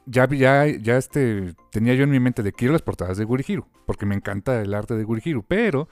Ya, 0.06 0.28
ya, 0.28 0.66
ya 0.66 0.96
este, 0.96 1.54
tenía 1.70 1.94
yo 1.94 2.04
en 2.04 2.10
mi 2.10 2.20
mente 2.20 2.42
de 2.42 2.52
quiero 2.52 2.72
las 2.72 2.82
portadas 2.82 3.16
de 3.16 3.24
Gurihiro, 3.24 3.66
porque 3.86 4.04
me 4.04 4.14
encanta 4.14 4.60
el 4.60 4.74
arte 4.74 4.94
de 4.94 5.04
Gurihiro, 5.04 5.42
pero 5.42 5.88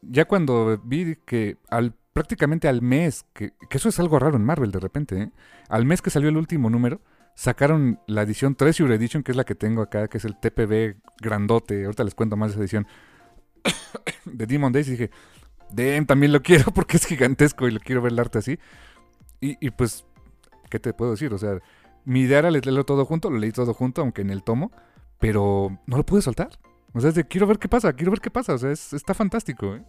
ya 0.00 0.26
cuando 0.26 0.80
vi 0.84 1.16
que 1.24 1.56
al 1.68 1.94
prácticamente 2.12 2.68
al 2.68 2.82
mes, 2.82 3.24
que, 3.32 3.52
que 3.68 3.78
eso 3.78 3.88
es 3.88 3.98
algo 3.98 4.18
raro 4.18 4.36
en 4.36 4.44
Marvel 4.44 4.70
de 4.70 4.80
repente, 4.80 5.22
¿eh? 5.22 5.30
al 5.68 5.84
mes 5.84 6.02
que 6.02 6.10
salió 6.10 6.28
el 6.28 6.36
último 6.36 6.70
número, 6.70 7.00
sacaron 7.34 8.00
la 8.06 8.22
edición 8.22 8.54
Treasure 8.54 8.94
Edition, 8.94 9.22
que 9.22 9.32
es 9.32 9.36
la 9.36 9.44
que 9.44 9.54
tengo 9.54 9.82
acá, 9.82 10.08
que 10.08 10.18
es 10.18 10.24
el 10.24 10.36
TPB 10.36 10.96
grandote. 11.20 11.84
Ahorita 11.84 12.04
les 12.04 12.14
cuento 12.14 12.36
más 12.36 12.50
de 12.50 12.52
esa 12.52 12.60
edición 12.60 12.86
de 14.24 14.46
Demon 14.46 14.72
Days. 14.72 14.88
Y 14.88 14.92
dije, 14.92 15.10
Dem, 15.70 16.06
también 16.06 16.32
lo 16.32 16.42
quiero 16.42 16.64
porque 16.74 16.96
es 16.96 17.06
gigantesco 17.06 17.66
y 17.66 17.72
lo 17.72 17.80
quiero 17.80 18.02
ver 18.02 18.12
el 18.12 18.18
arte 18.18 18.38
así. 18.38 18.58
Y, 19.40 19.56
y 19.64 19.70
pues, 19.70 20.04
¿qué 20.70 20.78
te 20.78 20.92
puedo 20.92 21.12
decir? 21.12 21.32
O 21.32 21.38
sea, 21.38 21.58
mi 22.04 22.20
idea 22.20 22.38
era 22.40 22.50
leerlo 22.50 22.84
todo 22.84 23.04
junto, 23.04 23.30
lo 23.30 23.38
leí 23.38 23.52
todo 23.52 23.74
junto, 23.74 24.00
aunque 24.02 24.22
en 24.22 24.30
el 24.30 24.42
tomo, 24.42 24.70
pero 25.18 25.78
no 25.86 25.96
lo 25.96 26.04
pude 26.04 26.22
soltar. 26.22 26.50
O 26.94 27.00
sea, 27.00 27.10
es 27.10 27.14
de 27.14 27.24
quiero 27.26 27.46
ver 27.46 27.58
qué 27.58 27.68
pasa, 27.68 27.92
quiero 27.92 28.10
ver 28.12 28.20
qué 28.20 28.30
pasa. 28.30 28.54
O 28.54 28.58
sea, 28.58 28.70
es- 28.70 28.92
está 28.92 29.14
fantástico, 29.14 29.74
¿eh? 29.74 29.82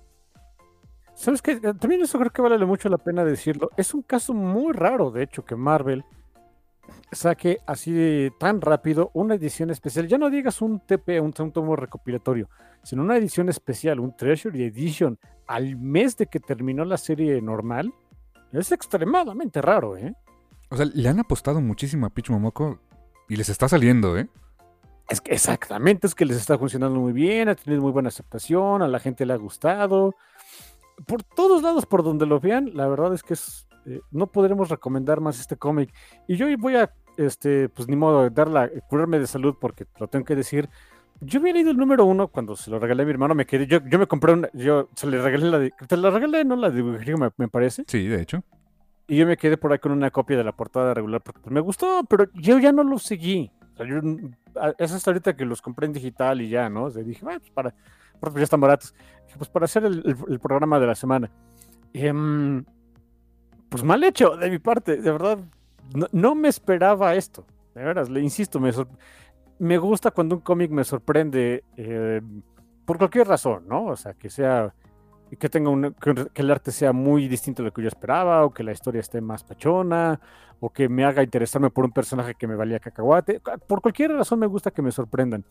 ¿Sabes 1.15 1.41
qué? 1.41 1.51
Eh, 1.53 1.73
También 1.79 2.01
eso 2.01 2.17
creo 2.17 2.31
que 2.31 2.41
vale 2.41 2.65
mucho 2.65 2.89
la 2.89 2.97
pena 2.97 3.23
decirlo. 3.23 3.69
Es 3.77 3.93
un 3.93 4.01
caso 4.01 4.33
muy 4.33 4.73
raro, 4.73 5.11
de 5.11 5.23
hecho, 5.23 5.43
que 5.45 5.55
Marvel 5.55 6.03
saque 7.11 7.59
así 7.67 8.29
tan 8.39 8.61
rápido 8.61 9.11
una 9.13 9.35
edición 9.35 9.69
especial. 9.69 10.07
Ya 10.07 10.17
no 10.17 10.29
digas 10.29 10.61
un 10.61 10.79
TP, 10.79 11.19
un, 11.19 11.33
un 11.37 11.51
tomo 11.51 11.75
recopilatorio, 11.75 12.49
sino 12.83 13.03
una 13.03 13.17
edición 13.17 13.49
especial, 13.49 13.99
un 13.99 14.15
Treasury 14.17 14.63
Edition, 14.63 15.19
al 15.47 15.75
mes 15.77 16.17
de 16.17 16.27
que 16.27 16.39
terminó 16.39 16.83
la 16.85 16.97
serie 16.97 17.41
normal. 17.41 17.93
Es 18.51 18.71
extremadamente 18.71 19.61
raro, 19.61 19.97
¿eh? 19.97 20.13
O 20.73 20.75
sea, 20.75 20.87
le 20.91 21.07
han 21.07 21.19
apostado 21.19 21.61
muchísimo 21.61 22.07
a 22.07 22.09
Pitch 22.09 22.31
Momoko 22.31 22.79
y 23.29 23.35
les 23.35 23.47
está 23.47 23.69
saliendo, 23.69 24.17
¿eh? 24.17 24.27
Es 25.07 25.21
que 25.21 25.31
exactamente, 25.31 26.07
es 26.07 26.15
que 26.15 26.25
les 26.25 26.35
está 26.35 26.57
funcionando 26.57 26.99
muy 26.99 27.13
bien, 27.13 27.47
ha 27.47 27.53
tenido 27.53 27.83
muy 27.83 27.91
buena 27.91 28.07
aceptación, 28.07 28.81
a 28.81 28.87
la 28.87 28.97
gente 28.97 29.23
le 29.27 29.33
ha 29.33 29.35
gustado. 29.35 30.15
Por 31.05 31.21
todos 31.21 31.61
lados, 31.61 31.85
por 31.85 32.01
donde 32.01 32.25
lo 32.25 32.39
vean, 32.39 32.71
la 32.73 32.87
verdad 32.87 33.13
es 33.13 33.21
que 33.21 33.35
es, 33.35 33.67
eh, 33.85 34.01
no 34.09 34.25
podremos 34.25 34.69
recomendar 34.69 35.21
más 35.21 35.39
este 35.39 35.57
cómic. 35.57 35.93
Y 36.27 36.37
yo 36.37 36.47
voy 36.57 36.75
a, 36.77 36.91
este, 37.17 37.69
pues 37.69 37.87
ni 37.87 37.95
modo, 37.95 38.27
darla, 38.31 38.67
curarme 38.89 39.19
de 39.19 39.27
salud 39.27 39.55
porque 39.61 39.85
lo 39.99 40.07
tengo 40.07 40.25
que 40.25 40.35
decir. 40.35 40.69
Yo 41.21 41.39
había 41.39 41.53
leído 41.53 41.69
el 41.69 41.77
número 41.77 42.03
uno 42.03 42.29
cuando 42.29 42.55
se 42.55 42.71
lo 42.71 42.79
regalé 42.79 43.03
a 43.03 43.05
mi 43.05 43.11
hermano, 43.11 43.35
me 43.35 43.45
quedé, 43.45 43.67
yo, 43.67 43.77
yo 43.87 43.99
me 43.99 44.07
compré 44.07 44.33
una, 44.33 44.49
yo 44.53 44.89
se 44.95 45.05
le 45.05 45.21
regalé 45.21 45.51
la 45.51 45.59
de, 45.59 45.71
te 45.87 45.97
la 45.97 46.09
regalé, 46.09 46.43
no 46.43 46.55
la 46.55 46.71
de 46.71 46.81
me, 46.81 47.29
me 47.37 47.47
parece. 47.47 47.83
Sí, 47.87 48.07
de 48.07 48.23
hecho. 48.23 48.43
Y 49.07 49.17
yo 49.17 49.27
me 49.27 49.37
quedé 49.37 49.57
por 49.57 49.71
ahí 49.71 49.79
con 49.79 49.91
una 49.91 50.11
copia 50.11 50.37
de 50.37 50.43
la 50.43 50.53
portada 50.53 50.93
regular 50.93 51.21
porque 51.21 51.41
pues, 51.41 51.53
me 51.53 51.59
gustó, 51.59 52.03
pero 52.09 52.25
yo 52.33 52.57
ya 52.59 52.71
no 52.71 52.83
lo 52.83 52.97
seguí. 52.97 53.51
O 53.73 53.77
sea, 53.77 53.85
yo, 53.85 53.97
a- 54.59 54.73
es 54.77 54.91
hasta 54.93 55.11
ahorita 55.11 55.35
que 55.35 55.45
los 55.45 55.61
compré 55.61 55.87
en 55.87 55.93
digital 55.93 56.41
y 56.41 56.49
ya, 56.49 56.69
¿no? 56.69 56.85
O 56.85 56.89
sea, 56.89 57.03
dije, 57.03 57.23
bueno, 57.23 57.39
pues 57.39 57.51
para, 57.51 57.73
porque 58.19 58.39
ya 58.39 58.43
están 58.45 58.61
baratos. 58.61 58.93
Dije, 59.25 59.37
pues 59.37 59.49
para 59.49 59.65
hacer 59.65 59.83
el, 59.85 60.03
el- 60.05 60.17
el 60.33 60.39
programa 60.39 60.79
de 60.79 60.87
la 60.87 60.95
semana. 60.95 61.29
Em, 61.93 62.63
pues 63.69 63.83
mal 63.83 64.03
hecho 64.03 64.37
de 64.37 64.49
mi 64.49 64.59
parte, 64.59 64.97
de 64.97 65.11
verdad. 65.11 65.39
No, 65.95 66.07
no 66.11 66.35
me 66.35 66.47
esperaba 66.47 67.15
esto. 67.15 67.45
De 67.75 67.83
veras, 67.83 68.09
le 68.09 68.21
insisto, 68.21 68.59
me, 68.59 68.71
me 69.59 69.77
gusta 69.77 70.11
cuando 70.11 70.35
un 70.35 70.41
cómic 70.41 70.71
me 70.71 70.83
sorprende 70.83 71.63
eh, 71.75 72.21
por 72.85 72.97
cualquier 72.97 73.27
razón, 73.27 73.65
¿no? 73.67 73.85
O 73.85 73.95
sea, 73.95 74.13
que 74.13 74.29
sea 74.29 74.73
que 75.39 75.49
tenga 75.49 75.69
un, 75.69 75.93
que, 75.93 76.41
el 76.41 76.51
arte 76.51 76.71
sea 76.71 76.93
muy 76.93 77.27
distinto 77.27 77.63
de 77.63 77.69
lo 77.69 77.73
que 77.73 77.81
yo 77.81 77.87
esperaba, 77.87 78.45
o 78.45 78.53
que 78.53 78.63
la 78.63 78.71
historia 78.71 79.01
esté 79.01 79.21
más 79.21 79.43
pachona, 79.43 80.19
o 80.59 80.69
que 80.69 80.89
me 80.89 81.03
haga 81.03 81.23
interesarme 81.23 81.69
por 81.69 81.85
un 81.85 81.91
personaje 81.91 82.35
que 82.35 82.47
me 82.47 82.55
valía 82.55 82.79
cacahuate. 82.79 83.41
Por 83.67 83.81
cualquier 83.81 84.11
razón 84.11 84.39
me 84.39 84.47
gusta 84.47 84.71
que 84.71 84.81
me 84.81 84.91
sorprendan. 84.91 85.45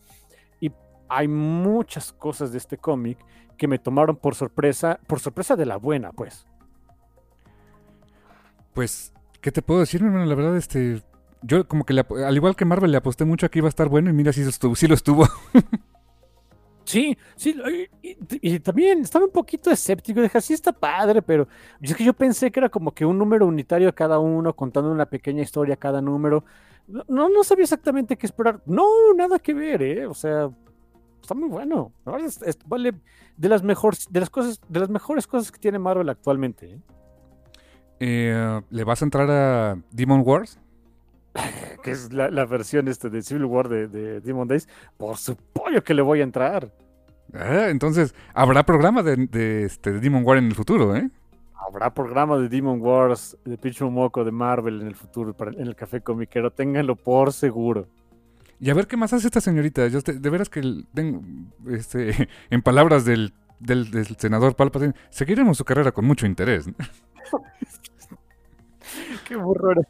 Y 0.59 0.71
hay 1.09 1.27
muchas 1.27 2.13
cosas 2.13 2.51
de 2.51 2.57
este 2.57 2.77
cómic 2.77 3.17
que 3.57 3.67
me 3.67 3.79
tomaron 3.79 4.15
por 4.15 4.35
sorpresa, 4.35 4.99
por 5.07 5.19
sorpresa 5.19 5.55
de 5.55 5.65
la 5.65 5.77
buena, 5.77 6.11
pues. 6.11 6.47
Pues, 8.73 9.13
¿qué 9.41 9.51
te 9.51 9.61
puedo 9.61 9.81
decir, 9.81 10.01
hermano? 10.01 10.25
La 10.25 10.35
verdad, 10.35 10.57
este, 10.57 11.03
yo 11.43 11.67
como 11.67 11.85
que 11.85 11.93
al 11.93 12.35
igual 12.35 12.55
que 12.55 12.65
Marvel 12.65 12.91
le 12.91 12.97
aposté 12.97 13.25
mucho 13.25 13.45
a 13.45 13.49
que 13.49 13.59
iba 13.59 13.67
a 13.67 13.69
estar 13.69 13.89
bueno 13.89 14.09
y 14.09 14.13
mira 14.13 14.33
si 14.33 14.41
estuvo, 14.41 14.75
sí 14.75 14.87
lo 14.87 14.95
estuvo. 14.95 15.27
Sí, 16.85 17.17
sí, 17.35 17.55
y, 18.01 18.59
también 18.59 19.01
estaba 19.01 19.25
un 19.25 19.31
poquito 19.31 19.71
escéptico, 19.71 20.21
dije, 20.21 20.41
sí 20.41 20.53
está 20.53 20.73
padre, 20.73 21.21
pero 21.21 21.47
es 21.81 21.95
que 21.95 22.03
yo 22.03 22.13
pensé 22.13 22.51
que 22.51 22.59
era 22.59 22.69
como 22.69 22.91
que 22.91 23.05
un 23.05 23.17
número 23.17 23.47
unitario 23.47 23.93
cada 23.95 24.19
uno, 24.19 24.53
contando 24.53 24.91
una 24.91 25.05
pequeña 25.05 25.41
historia 25.41 25.77
cada 25.77 26.01
número. 26.01 26.43
No, 26.87 27.29
no 27.29 27.43
sabía 27.43 27.63
exactamente 27.63 28.17
qué 28.17 28.25
esperar. 28.25 28.61
No, 28.65 29.13
nada 29.15 29.39
que 29.39 29.53
ver, 29.53 29.81
¿eh? 29.81 30.05
O 30.05 30.13
sea, 30.13 30.49
está 31.21 31.33
muy 31.33 31.47
bueno. 31.47 31.93
vale 32.65 32.93
de 33.37 33.49
las 33.49 33.63
mejores, 33.63 34.07
de 34.09 34.19
las 34.19 34.29
cosas, 34.29 34.61
de 34.67 34.79
las 34.79 34.89
mejores 34.89 35.25
cosas 35.25 35.51
que 35.51 35.59
tiene 35.59 35.79
Marvel 35.79 36.09
actualmente. 36.09 36.73
¿eh? 36.73 36.79
Eh, 37.99 38.61
¿Le 38.69 38.83
vas 38.83 39.01
a 39.01 39.05
entrar 39.05 39.29
a 39.31 39.77
Demon 39.91 40.23
Wars? 40.25 40.59
que 41.83 41.91
es 41.91 42.13
la, 42.13 42.45
versión 42.45 42.87
este 42.87 43.09
de 43.09 43.21
Civil 43.21 43.45
War 43.45 43.67
de, 43.67 44.21
Demon 44.21 44.47
Days, 44.47 44.67
por 44.97 45.17
supuesto 45.17 45.83
que 45.83 45.93
le 45.93 46.01
voy 46.01 46.21
a 46.21 46.23
entrar. 46.23 46.71
Ah, 47.33 47.67
entonces, 47.69 48.13
habrá 48.33 48.63
programa 48.63 49.01
de, 49.01 49.65
este, 49.65 49.93
Demon 49.93 50.23
War 50.23 50.37
en 50.37 50.45
el 50.45 50.55
futuro, 50.55 50.95
¿eh? 50.95 51.09
Habrá 51.55 51.93
programa 51.93 52.37
de 52.37 52.49
Demon 52.49 52.81
Wars, 52.81 53.37
de 53.45 53.57
Pichu 53.57 53.89
Moco, 53.89 54.23
de 54.23 54.31
Marvel 54.31 54.81
en 54.81 54.87
el 54.87 54.95
futuro, 54.95 55.35
en 55.39 55.67
el 55.67 55.75
Café 55.75 56.01
Comiquero, 56.01 56.51
ténganlo 56.51 56.95
por 56.95 57.31
seguro. 57.31 57.87
Y 58.59 58.69
a 58.69 58.73
ver 58.73 58.87
qué 58.87 58.97
más 58.97 59.13
hace 59.13 59.27
esta 59.27 59.41
señorita. 59.41 59.87
Yo 59.87 60.01
de 60.01 60.29
veras 60.29 60.49
que 60.49 60.83
tengo, 60.93 61.21
este, 61.69 62.29
en 62.49 62.61
palabras 62.61 63.05
del, 63.05 63.33
del, 63.59 64.05
senador 64.17 64.55
Palpatine, 64.55 64.93
seguiremos 65.09 65.57
su 65.57 65.65
carrera 65.65 65.91
con 65.91 66.05
mucho 66.05 66.25
interés. 66.25 66.65
qué 69.27 69.35
burro 69.35 69.71
eres. 69.71 69.85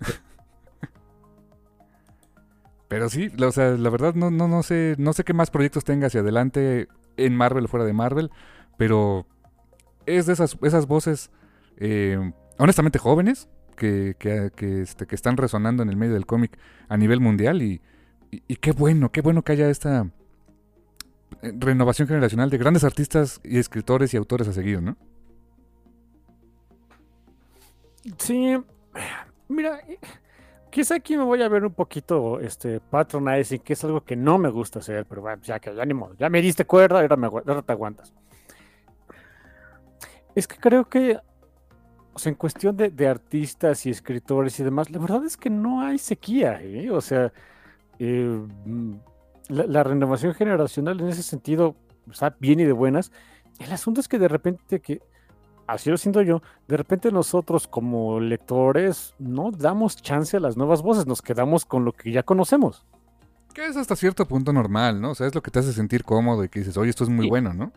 Pero 2.93 3.09
sí, 3.09 3.31
o 3.43 3.51
sea, 3.51 3.71
la 3.71 3.89
verdad 3.89 4.13
no, 4.13 4.29
no, 4.29 4.47
no 4.47 4.61
sé, 4.61 4.93
no 4.99 5.13
sé 5.13 5.23
qué 5.23 5.33
más 5.33 5.49
proyectos 5.49 5.83
tenga 5.83 6.05
hacia 6.05 6.19
adelante 6.19 6.87
en 7.17 7.35
Marvel 7.35 7.65
o 7.65 7.67
fuera 7.67 7.87
de 7.87 7.93
Marvel, 7.93 8.29
pero 8.77 9.25
es 10.05 10.27
de 10.27 10.33
esas, 10.33 10.59
esas 10.61 10.85
voces 10.85 11.31
eh, 11.77 12.19
honestamente 12.59 12.99
jóvenes 12.99 13.49
que, 13.75 14.15
este, 14.59 15.07
que, 15.07 15.15
están 15.15 15.37
resonando 15.37 15.81
en 15.81 15.89
el 15.89 15.97
medio 15.97 16.13
del 16.13 16.27
cómic 16.27 16.55
a 16.87 16.95
nivel 16.95 17.19
mundial 17.19 17.63
y, 17.63 17.81
y, 18.29 18.57
qué 18.57 18.73
bueno, 18.73 19.11
qué 19.11 19.21
bueno 19.21 19.41
que 19.41 19.53
haya 19.53 19.71
esta 19.71 20.11
eh, 21.41 21.51
renovación 21.57 22.07
generacional 22.07 22.51
de 22.51 22.59
grandes 22.59 22.83
artistas 22.83 23.41
y 23.43 23.57
escritores 23.57 24.13
y 24.13 24.17
autores 24.17 24.47
a 24.47 24.53
seguir, 24.53 24.83
¿no? 24.83 24.97
Sí, 28.19 28.55
mira, 29.47 29.81
Quizá 30.73 30.95
aquí 30.95 31.15
me 31.15 31.23
voy 31.23 31.39
a 31.43 31.47
ver 31.49 31.63
un 31.63 31.73
poquito 31.75 32.39
este, 32.39 32.79
patronizing, 32.79 33.59
que 33.59 33.73
es 33.73 33.83
algo 33.83 34.03
que 34.03 34.15
no 34.15 34.39
me 34.39 34.49
gusta 34.49 34.79
hacer, 34.79 35.05
pero 35.05 35.21
bueno, 35.21 35.39
ya 35.43 35.59
que 35.59 35.75
ya 35.75 35.85
ni 35.85 35.93
modo, 35.93 36.15
ya 36.15 36.29
me 36.31 36.41
diste 36.41 36.65
cuerda, 36.65 36.99
ahora, 36.99 37.15
me, 37.15 37.27
ahora 37.27 37.61
te 37.61 37.71
aguantas. 37.71 38.11
Es 40.33 40.47
que 40.47 40.57
creo 40.57 40.89
que, 40.89 41.19
o 42.13 42.17
sea, 42.17 42.31
en 42.31 42.35
cuestión 42.35 42.75
de, 42.75 43.07
artistas 43.07 43.85
y 43.85 43.91
escritores 43.91 44.59
y 44.59 44.63
demás, 44.63 44.89
la 44.89 44.97
verdad 44.97 45.23
es 45.25 45.37
que 45.37 45.51
no 45.51 45.81
hay 45.81 45.99
sequía, 45.99 46.59
¿eh? 46.59 46.89
O 46.89 47.01
sea, 47.01 47.31
eh, 47.99 48.41
la, 49.49 49.67
la, 49.67 49.83
renovación 49.83 50.33
generacional 50.33 50.99
en 51.01 51.09
ese 51.09 51.21
sentido 51.21 51.75
está 52.09 52.35
bien 52.39 52.59
y 52.59 52.63
de 52.63 52.73
buenas. 52.73 53.11
El 53.59 53.71
asunto 53.71 54.01
es 54.01 54.07
que 54.07 54.17
de 54.17 54.27
repente 54.27 54.81
que 54.81 55.03
así 55.67 55.89
lo 55.89 55.97
siento 55.97 56.21
yo, 56.21 56.41
de 56.67 56.77
repente 56.77 57.11
nosotros 57.11 57.67
como 57.67 58.19
lectores 58.19 59.13
no 59.19 59.51
damos 59.51 59.95
chance 59.97 60.37
a 60.37 60.39
las 60.39 60.57
nuevas 60.57 60.81
voces, 60.81 61.07
nos 61.07 61.21
quedamos 61.21 61.65
con 61.65 61.85
lo 61.85 61.93
que 61.93 62.11
ya 62.11 62.23
conocemos. 62.23 62.85
Que 63.53 63.67
es 63.67 63.77
hasta 63.77 63.95
cierto 63.95 64.25
punto 64.25 64.51
normal, 64.51 64.99
¿no? 64.99 65.11
O 65.11 65.15
sea, 65.15 65.27
es 65.27 65.35
lo 65.35 65.43
que 65.43 65.51
te 65.51 65.59
hace 65.59 65.73
sentir 65.73 66.03
cómodo 66.03 66.43
y 66.43 66.49
que 66.49 66.59
dices, 66.59 66.75
oye, 66.77 66.89
esto 66.89 67.03
es 67.03 67.09
muy 67.09 67.29
bueno, 67.29 67.53
¿no? 67.53 67.71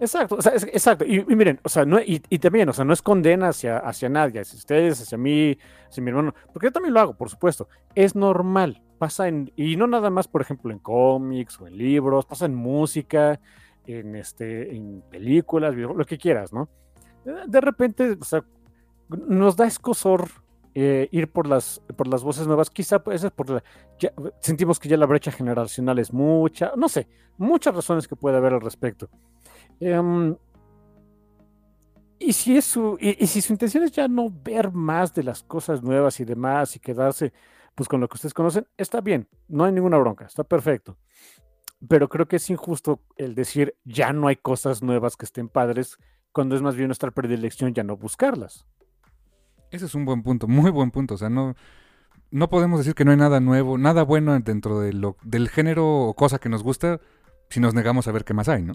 Exacto, 0.00 0.36
o 0.36 0.42
sea, 0.42 0.52
exacto. 0.54 1.04
Y, 1.04 1.22
miren, 1.26 1.60
o 1.62 1.68
sea, 1.68 1.84
no, 1.84 2.00
y, 2.00 2.20
también, 2.38 2.68
o 2.70 2.72
sea, 2.72 2.86
no 2.86 2.94
es 2.94 3.02
condena 3.02 3.48
hacia, 3.48 3.78
hacia 3.78 4.08
nadie, 4.08 4.40
hacia 4.40 4.56
ustedes, 4.56 5.02
hacia 5.02 5.18
mí, 5.18 5.58
hacia 5.88 6.02
mi 6.02 6.08
hermano, 6.08 6.34
porque 6.54 6.68
yo 6.68 6.72
también 6.72 6.94
lo 6.94 7.00
hago, 7.00 7.14
por 7.14 7.28
supuesto. 7.28 7.68
Es 7.94 8.14
normal, 8.14 8.82
pasa 8.98 9.28
en, 9.28 9.52
y 9.56 9.76
no 9.76 9.86
nada 9.86 10.08
más, 10.08 10.26
por 10.26 10.40
ejemplo, 10.40 10.72
en 10.72 10.78
cómics 10.78 11.60
o 11.60 11.66
en 11.66 11.76
libros, 11.76 12.24
pasa 12.24 12.46
en 12.46 12.54
música, 12.54 13.40
en, 13.86 14.16
este, 14.16 14.74
en 14.74 15.02
películas, 15.10 15.74
lo 15.74 16.04
que 16.04 16.18
quieras, 16.18 16.52
¿no? 16.52 16.68
De 17.24 17.60
repente, 17.60 18.16
o 18.20 18.24
sea, 18.24 18.44
nos 19.08 19.56
da 19.56 19.66
escosor 19.66 20.28
eh, 20.74 21.08
ir 21.10 21.30
por 21.30 21.46
las, 21.46 21.82
por 21.96 22.06
las 22.06 22.22
voces 22.22 22.46
nuevas, 22.46 22.70
quizá 22.70 23.02
pues, 23.02 23.24
es 23.24 23.30
por 23.32 23.50
la, 23.50 23.62
sentimos 24.40 24.78
que 24.78 24.88
ya 24.88 24.96
la 24.96 25.06
brecha 25.06 25.32
generacional 25.32 25.98
es 25.98 26.12
mucha, 26.12 26.72
no 26.76 26.88
sé, 26.88 27.08
muchas 27.36 27.74
razones 27.74 28.06
que 28.06 28.16
puede 28.16 28.36
haber 28.36 28.54
al 28.54 28.60
respecto. 28.60 29.08
Em, 29.80 30.36
y 32.18 32.32
si, 32.32 32.56
es 32.56 32.66
su, 32.66 32.96
y, 33.00 33.26
si 33.26 33.40
su 33.40 33.52
intención 33.52 33.82
es 33.82 33.92
ya 33.92 34.06
no 34.06 34.30
ver 34.30 34.70
más 34.70 35.12
de 35.14 35.24
las 35.24 35.42
cosas 35.42 35.82
nuevas 35.82 36.20
y 36.20 36.24
demás 36.24 36.76
y 36.76 36.80
quedarse 36.80 37.32
pues 37.74 37.88
con 37.88 38.00
lo 38.00 38.08
que 38.08 38.14
ustedes 38.14 38.34
conocen, 38.34 38.66
está 38.76 39.00
bien, 39.00 39.26
no 39.48 39.64
hay 39.64 39.72
ninguna 39.72 39.98
bronca, 39.98 40.26
está 40.26 40.44
perfecto 40.44 40.98
pero 41.88 42.08
creo 42.08 42.28
que 42.28 42.36
es 42.36 42.50
injusto 42.50 43.00
el 43.16 43.34
decir 43.34 43.76
ya 43.84 44.12
no 44.12 44.28
hay 44.28 44.36
cosas 44.36 44.82
nuevas 44.82 45.16
que 45.16 45.24
estén 45.24 45.48
padres, 45.48 45.98
cuando 46.32 46.54
es 46.54 46.62
más 46.62 46.76
bien 46.76 46.88
nuestra 46.88 47.10
predilección 47.10 47.74
ya 47.74 47.82
no 47.82 47.96
buscarlas. 47.96 48.66
Ese 49.70 49.86
es 49.86 49.94
un 49.94 50.04
buen 50.04 50.22
punto, 50.22 50.48
muy 50.48 50.70
buen 50.70 50.90
punto. 50.90 51.14
O 51.14 51.18
sea, 51.18 51.30
no, 51.30 51.54
no 52.30 52.48
podemos 52.48 52.80
decir 52.80 52.94
que 52.94 53.04
no 53.04 53.12
hay 53.12 53.16
nada 53.16 53.40
nuevo, 53.40 53.78
nada 53.78 54.02
bueno 54.02 54.38
dentro 54.40 54.80
de 54.80 54.92
lo, 54.92 55.16
del 55.22 55.48
género 55.48 55.86
o 55.86 56.14
cosa 56.14 56.38
que 56.38 56.48
nos 56.48 56.62
gusta 56.62 57.00
si 57.48 57.60
nos 57.60 57.74
negamos 57.74 58.06
a 58.06 58.12
ver 58.12 58.24
qué 58.24 58.34
más 58.34 58.48
hay, 58.48 58.62
¿no? 58.62 58.74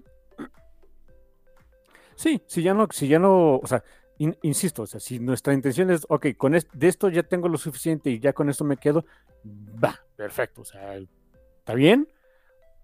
Sí, 2.16 2.42
si 2.48 2.62
ya 2.62 2.74
no, 2.74 2.88
si 2.92 3.08
ya 3.08 3.20
no, 3.20 3.58
o 3.58 3.68
sea, 3.68 3.84
insisto, 4.18 4.84
o 4.84 4.86
sea, 4.86 5.00
si 5.00 5.20
nuestra 5.20 5.54
intención 5.54 5.92
es, 5.92 6.06
ok, 6.10 6.28
con 6.38 6.54
de 6.54 6.88
esto 6.88 7.10
ya 7.10 7.24
tengo 7.24 7.50
lo 7.50 7.58
suficiente 7.58 8.10
y 8.10 8.20
ya 8.20 8.34
con 8.34 8.50
esto 8.50 8.64
me 8.64 8.78
quedo, 8.78 9.06
va, 9.46 10.00
perfecto, 10.16 10.62
o 10.62 10.66
sea, 10.66 10.96
está 10.96 11.74
bien, 11.74 12.08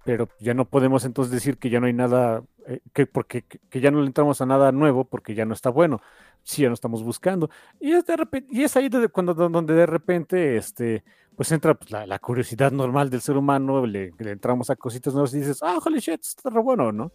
pero 0.03 0.29
ya 0.39 0.53
no 0.53 0.65
podemos 0.65 1.05
entonces 1.05 1.31
decir 1.31 1.57
que 1.57 1.69
ya 1.69 1.79
no 1.79 1.85
hay 1.85 1.93
nada, 1.93 2.43
eh, 2.67 2.79
que 2.93 3.05
porque 3.05 3.43
que 3.43 3.81
ya 3.81 3.91
no 3.91 4.01
le 4.01 4.07
entramos 4.07 4.41
a 4.41 4.45
nada 4.45 4.71
nuevo 4.71 5.05
porque 5.05 5.35
ya 5.35 5.45
no 5.45 5.53
está 5.53 5.69
bueno, 5.69 6.01
si 6.43 6.63
ya 6.63 6.69
no 6.69 6.73
estamos 6.73 7.03
buscando. 7.03 7.49
Y 7.79 7.91
es, 7.91 8.05
de 8.05 8.17
repente, 8.17 8.47
y 8.51 8.63
es 8.63 8.75
ahí 8.75 8.89
cuando, 9.11 9.33
donde 9.33 9.73
de 9.73 9.85
repente 9.85 10.57
este, 10.57 11.03
pues 11.35 11.51
entra 11.51 11.75
pues, 11.75 11.91
la, 11.91 12.19
curiosidad 12.19 12.71
normal 12.71 13.09
del 13.09 13.21
ser 13.21 13.37
humano, 13.37 13.85
le, 13.85 14.13
entramos 14.19 14.69
a 14.69 14.75
cositas 14.75 15.13
nuevas 15.13 15.33
y 15.33 15.39
dices, 15.39 15.59
ah, 15.61 15.79
holy 15.83 15.99
shit, 15.99 16.21
está 16.21 16.49
re 16.49 16.61
bueno, 16.61 16.91
¿no? 16.91 17.11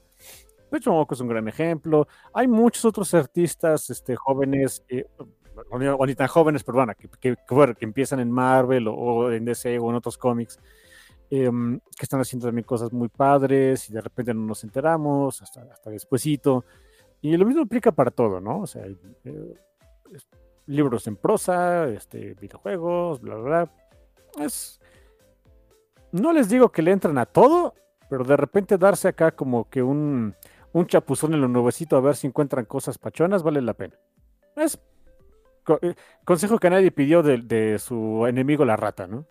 Pecho 0.71 0.91
Moco 0.93 1.15
es 1.15 1.21
un 1.21 1.29
gran 1.29 1.47
ejemplo. 1.49 2.09
Hay 2.35 2.49
muchos 2.49 2.85
otros 2.85 3.15
artistas 3.15 3.89
este, 3.91 4.17
jóvenes, 4.17 4.83
eh, 4.89 5.07
o 5.71 6.07
ni 6.07 6.15
tan 6.15 6.27
jóvenes, 6.27 6.65
pero 6.65 6.79
bueno, 6.79 6.93
que, 6.99 7.09
que, 7.09 7.37
que, 7.37 7.85
empiezan 7.85 8.21
en 8.21 8.31
Marvel 8.31 8.89
o, 8.89 8.95
o 8.95 9.33
en 9.33 9.45
DC 9.45 9.79
o 9.79 9.91
en 9.91 9.97
otros 9.97 10.19
cómics 10.19 10.59
Em, 11.29 11.81
que 11.81 12.05
están 12.05 12.21
haciendo 12.21 12.47
también 12.47 12.65
cosas 12.65 12.93
muy 12.93 13.09
padres 13.09 13.91
y 13.91 13.93
de 13.93 14.01
repente 14.01 14.33
no 14.33 14.43
nos 14.43 14.63
enteramos 14.63 15.43
hasta, 15.43 15.63
hasta 15.63 15.91
despuesito. 15.91 16.65
Y 17.21 17.37
lo 17.37 17.45
mismo 17.45 17.63
aplica 17.63 17.91
para 17.91 18.13
todo, 18.13 18.41
¿no? 18.41 18.61
O 18.61 18.67
sea, 18.67 18.85
eh, 19.25 19.55
libros 20.67 21.07
en 21.09 21.17
prosa, 21.17 21.89
este, 21.89 22.35
videojuegos, 22.35 23.21
bla, 23.21 23.35
bla, 23.35 23.45
bla. 23.45 24.45
Es... 24.45 24.81
No 26.13 26.33
les 26.33 26.49
digo 26.49 26.71
que 26.71 26.83
le 26.83 26.93
entran 26.93 27.19
a 27.19 27.27
todo, 27.27 27.75
pero 28.09 28.23
de 28.23 28.37
repente 28.37 28.79
darse 28.79 29.09
acá 29.09 29.33
como 29.33 29.69
que 29.69 29.83
un, 29.83 30.35
un 30.73 30.87
chapuzón 30.87 31.35
en 31.35 31.41
lo 31.41 31.49
nuevecito 31.49 31.97
a 31.97 32.01
ver 32.01 32.15
si 32.15 32.29
encuentran 32.29 32.67
cosas 32.67 32.99
pachonas 32.99 33.43
vale 33.43 33.61
la 33.61 33.75
pena. 33.75 33.97
Es 34.55 34.79
eh, 35.83 35.95
consejo 36.25 36.59
que 36.59 36.71
nadie 36.71 36.93
pidió 36.93 37.25
de 37.25 37.79
su 37.81 38.25
enemigo 38.29 38.65
la 38.65 38.77
rata, 38.77 39.09
¿no? 39.09 39.27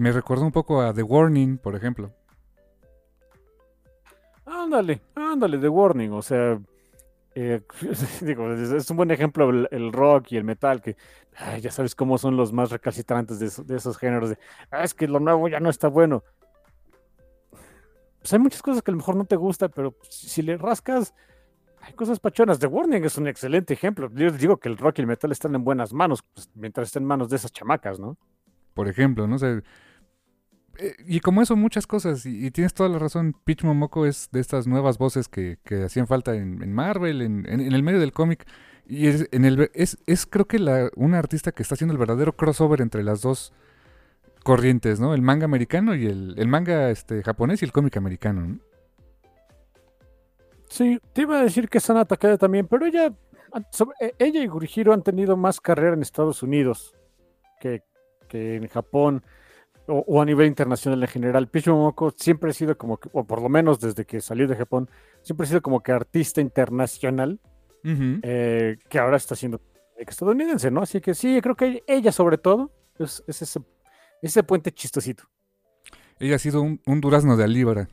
Me 0.00 0.12
recordó 0.12 0.46
un 0.46 0.50
poco 0.50 0.80
a 0.80 0.94
The 0.94 1.02
Warning, 1.02 1.58
por 1.58 1.76
ejemplo. 1.76 2.10
Ándale, 4.46 5.02
ándale, 5.14 5.58
The 5.58 5.68
Warning. 5.68 6.12
O 6.12 6.22
sea, 6.22 6.58
eh, 7.34 7.60
digo, 8.22 8.50
es 8.50 8.90
un 8.90 8.96
buen 8.96 9.10
ejemplo 9.10 9.50
el, 9.50 9.92
rock 9.92 10.32
y 10.32 10.38
el 10.38 10.44
metal, 10.44 10.80
que 10.80 10.96
ya 11.60 11.70
sabes 11.70 11.94
cómo 11.94 12.16
son 12.16 12.34
los 12.34 12.50
más 12.50 12.70
recalcitrantes 12.70 13.40
de, 13.66 13.76
esos 13.76 13.98
géneros. 13.98 14.30
De, 14.30 14.38
ah, 14.70 14.84
es 14.84 14.94
que 14.94 15.06
lo 15.06 15.20
nuevo 15.20 15.48
ya 15.48 15.60
no 15.60 15.68
está 15.68 15.88
bueno. 15.88 16.24
Pues 18.20 18.32
hay 18.32 18.38
muchas 18.38 18.62
cosas 18.62 18.80
que 18.80 18.90
a 18.90 18.92
lo 18.92 18.98
mejor 18.98 19.16
no 19.16 19.26
te 19.26 19.36
gustan, 19.36 19.70
pero 19.74 19.94
si 20.08 20.40
le 20.40 20.56
rascas, 20.56 21.14
hay 21.82 21.92
cosas 21.92 22.18
pachonas. 22.20 22.58
The 22.58 22.68
Warning 22.68 23.04
es 23.04 23.18
un 23.18 23.28
excelente 23.28 23.74
ejemplo. 23.74 24.08
Yo 24.14 24.28
les 24.28 24.38
digo 24.38 24.56
que 24.56 24.70
el 24.70 24.78
rock 24.78 25.00
y 25.00 25.00
el 25.02 25.08
metal 25.08 25.30
están 25.30 25.54
en 25.54 25.62
buenas 25.62 25.92
manos, 25.92 26.22
pues, 26.22 26.48
mientras 26.54 26.88
estén 26.88 27.02
en 27.02 27.08
manos 27.08 27.28
de 27.28 27.36
esas 27.36 27.52
chamacas, 27.52 28.00
¿no? 28.00 28.16
por 28.74 28.88
ejemplo, 28.88 29.26
¿no? 29.26 29.38
sé 29.38 29.62
eh, 30.78 30.94
y 31.06 31.20
como 31.20 31.42
eso, 31.42 31.56
muchas 31.56 31.86
cosas. 31.86 32.24
Y, 32.26 32.50
tienes 32.50 32.74
toda 32.74 32.88
la 32.88 32.98
razón. 32.98 33.34
Peach 33.44 33.64
Momoko 33.64 34.06
es 34.06 34.28
de 34.32 34.40
estas 34.40 34.66
nuevas 34.66 34.98
voces 34.98 35.28
que, 35.28 35.58
que 35.64 35.84
hacían 35.84 36.06
falta 36.06 36.34
en, 36.34 36.72
Marvel, 36.72 37.22
en, 37.22 37.46
en- 37.48 37.60
el 37.60 37.82
medio 37.82 38.00
del 38.00 38.12
cómic. 38.12 38.46
Y 38.86 39.06
es, 39.06 39.28
en 39.32 39.44
el, 39.44 39.70
es, 39.74 39.98
es 40.06 40.26
creo 40.26 40.46
que 40.46 40.58
la, 40.58 40.90
una 40.96 41.18
artista 41.18 41.52
que 41.52 41.62
está 41.62 41.74
haciendo 41.74 41.92
el 41.92 41.98
verdadero 41.98 42.36
crossover 42.36 42.80
entre 42.80 43.02
las 43.04 43.22
dos 43.22 43.52
corrientes, 44.42 45.00
¿no? 45.00 45.14
El 45.14 45.22
manga 45.22 45.44
americano 45.44 45.94
y 45.94 46.06
el, 46.06 46.34
el 46.38 46.48
manga 46.48 46.90
este, 46.90 47.22
japonés 47.22 47.62
y 47.62 47.66
el 47.66 47.72
cómic 47.72 47.96
americano, 47.96 48.46
¿no? 48.46 48.58
Sí, 50.68 51.00
te 51.12 51.22
iba 51.22 51.38
a 51.38 51.42
decir 51.42 51.68
que 51.68 51.80
Sana 51.80 52.04
Takeda 52.04 52.38
también, 52.38 52.66
pero 52.66 52.86
ella, 52.86 53.12
eh, 54.00 54.12
ella 54.18 54.40
y 54.42 54.46
Gurihiro 54.46 54.92
han 54.92 55.02
tenido 55.02 55.36
más 55.36 55.60
carrera 55.60 55.94
en 55.94 56.02
Estados 56.02 56.42
Unidos 56.42 56.94
que, 57.60 57.82
que 58.28 58.56
en 58.56 58.68
Japón 58.68 59.22
o, 59.90 60.04
o 60.06 60.22
a 60.22 60.24
nivel 60.24 60.46
internacional 60.46 61.02
en 61.02 61.08
general. 61.08 61.48
Peach 61.48 61.66
Momoko 61.68 62.12
siempre 62.16 62.50
ha 62.50 62.52
sido 62.54 62.78
como 62.78 62.96
que, 62.98 63.08
o 63.12 63.24
por 63.24 63.42
lo 63.42 63.48
menos 63.48 63.80
desde 63.80 64.04
que 64.06 64.20
salió 64.20 64.46
de 64.48 64.56
Japón, 64.56 64.88
siempre 65.22 65.44
ha 65.44 65.48
sido 65.48 65.62
como 65.62 65.82
que 65.82 65.92
artista 65.92 66.40
internacional 66.40 67.38
eh, 67.84 68.76
que 68.88 68.98
ahora 68.98 69.16
está 69.16 69.34
siendo 69.34 69.60
estadounidense, 69.96 70.70
¿no? 70.70 70.82
Así 70.82 71.00
que 71.00 71.14
sí, 71.14 71.40
creo 71.42 71.54
que 71.56 71.82
ella 71.86 72.12
sobre 72.12 72.38
todo 72.38 72.70
es, 72.98 73.22
es 73.26 73.42
ese, 73.42 73.60
ese 74.22 74.42
puente 74.42 74.70
chistosito. 74.72 75.24
Ella 76.18 76.36
ha 76.36 76.38
sido 76.38 76.60
un, 76.62 76.80
un 76.86 77.00
durazno 77.00 77.36
de 77.36 77.44
alíbara. 77.44 77.88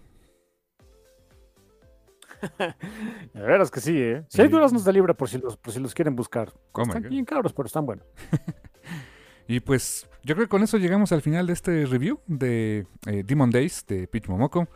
De 3.33 3.41
veras 3.41 3.71
que 3.71 3.79
sí, 3.81 3.97
¿eh? 3.97 4.23
Si 4.29 4.41
hay 4.41 4.47
Sí. 4.47 4.51
duraznos 4.53 4.83
de 4.85 4.93
libra 4.93 5.13
por 5.15 5.27
si 5.29 5.39
los, 5.39 5.57
por 5.57 5.73
si 5.73 5.79
los 5.79 5.93
quieren 5.95 6.15
buscar. 6.15 6.51
¿Cómo 6.71 6.93
Están 6.93 7.09
bien 7.09 7.25
cabros, 7.25 7.53
pero 7.53 7.65
están 7.65 7.85
buenos. 7.85 8.05
Y 9.47 9.61
pues 9.61 10.07
yo 10.23 10.35
creo 10.35 10.47
que 10.47 10.49
con 10.49 10.63
eso 10.63 10.77
llegamos 10.77 11.11
al 11.11 11.21
final 11.21 11.47
de 11.47 11.53
este 11.53 11.85
review 11.85 12.19
de 12.27 12.85
eh, 13.05 13.23
Demon 13.25 13.49
Days 13.49 13.85
de 13.87 14.07
Peach 14.07 14.27
Momoko. 14.27 14.67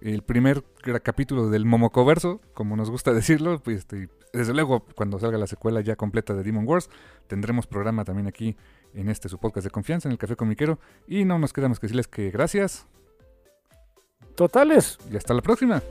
El 0.00 0.22
primer 0.22 0.64
capítulo 1.02 1.50
del 1.50 1.64
Momocoverso, 1.64 2.40
como 2.54 2.76
nos 2.76 2.90
gusta 2.90 3.12
decirlo. 3.14 3.60
Pues, 3.60 3.78
este, 3.78 4.08
desde 4.32 4.54
luego, 4.54 4.84
cuando 4.94 5.18
salga 5.18 5.38
la 5.38 5.46
secuela 5.46 5.80
ya 5.80 5.96
completa 5.96 6.34
de 6.34 6.42
Demon 6.42 6.66
Wars, 6.66 6.90
tendremos 7.26 7.66
programa 7.66 8.04
también 8.04 8.26
aquí 8.26 8.56
en 8.94 9.08
este 9.08 9.28
su 9.28 9.38
podcast 9.38 9.64
de 9.64 9.70
confianza, 9.70 10.08
en 10.08 10.12
el 10.12 10.18
Café 10.18 10.36
Comiquero. 10.36 10.78
Y 11.06 11.24
no 11.24 11.38
nos 11.38 11.52
queda 11.52 11.68
más 11.68 11.78
que 11.78 11.86
decirles 11.86 12.08
que 12.08 12.30
gracias 12.30 12.86
Totales. 14.34 14.98
y 15.10 15.16
hasta 15.16 15.34
la 15.34 15.42
próxima. 15.42 15.82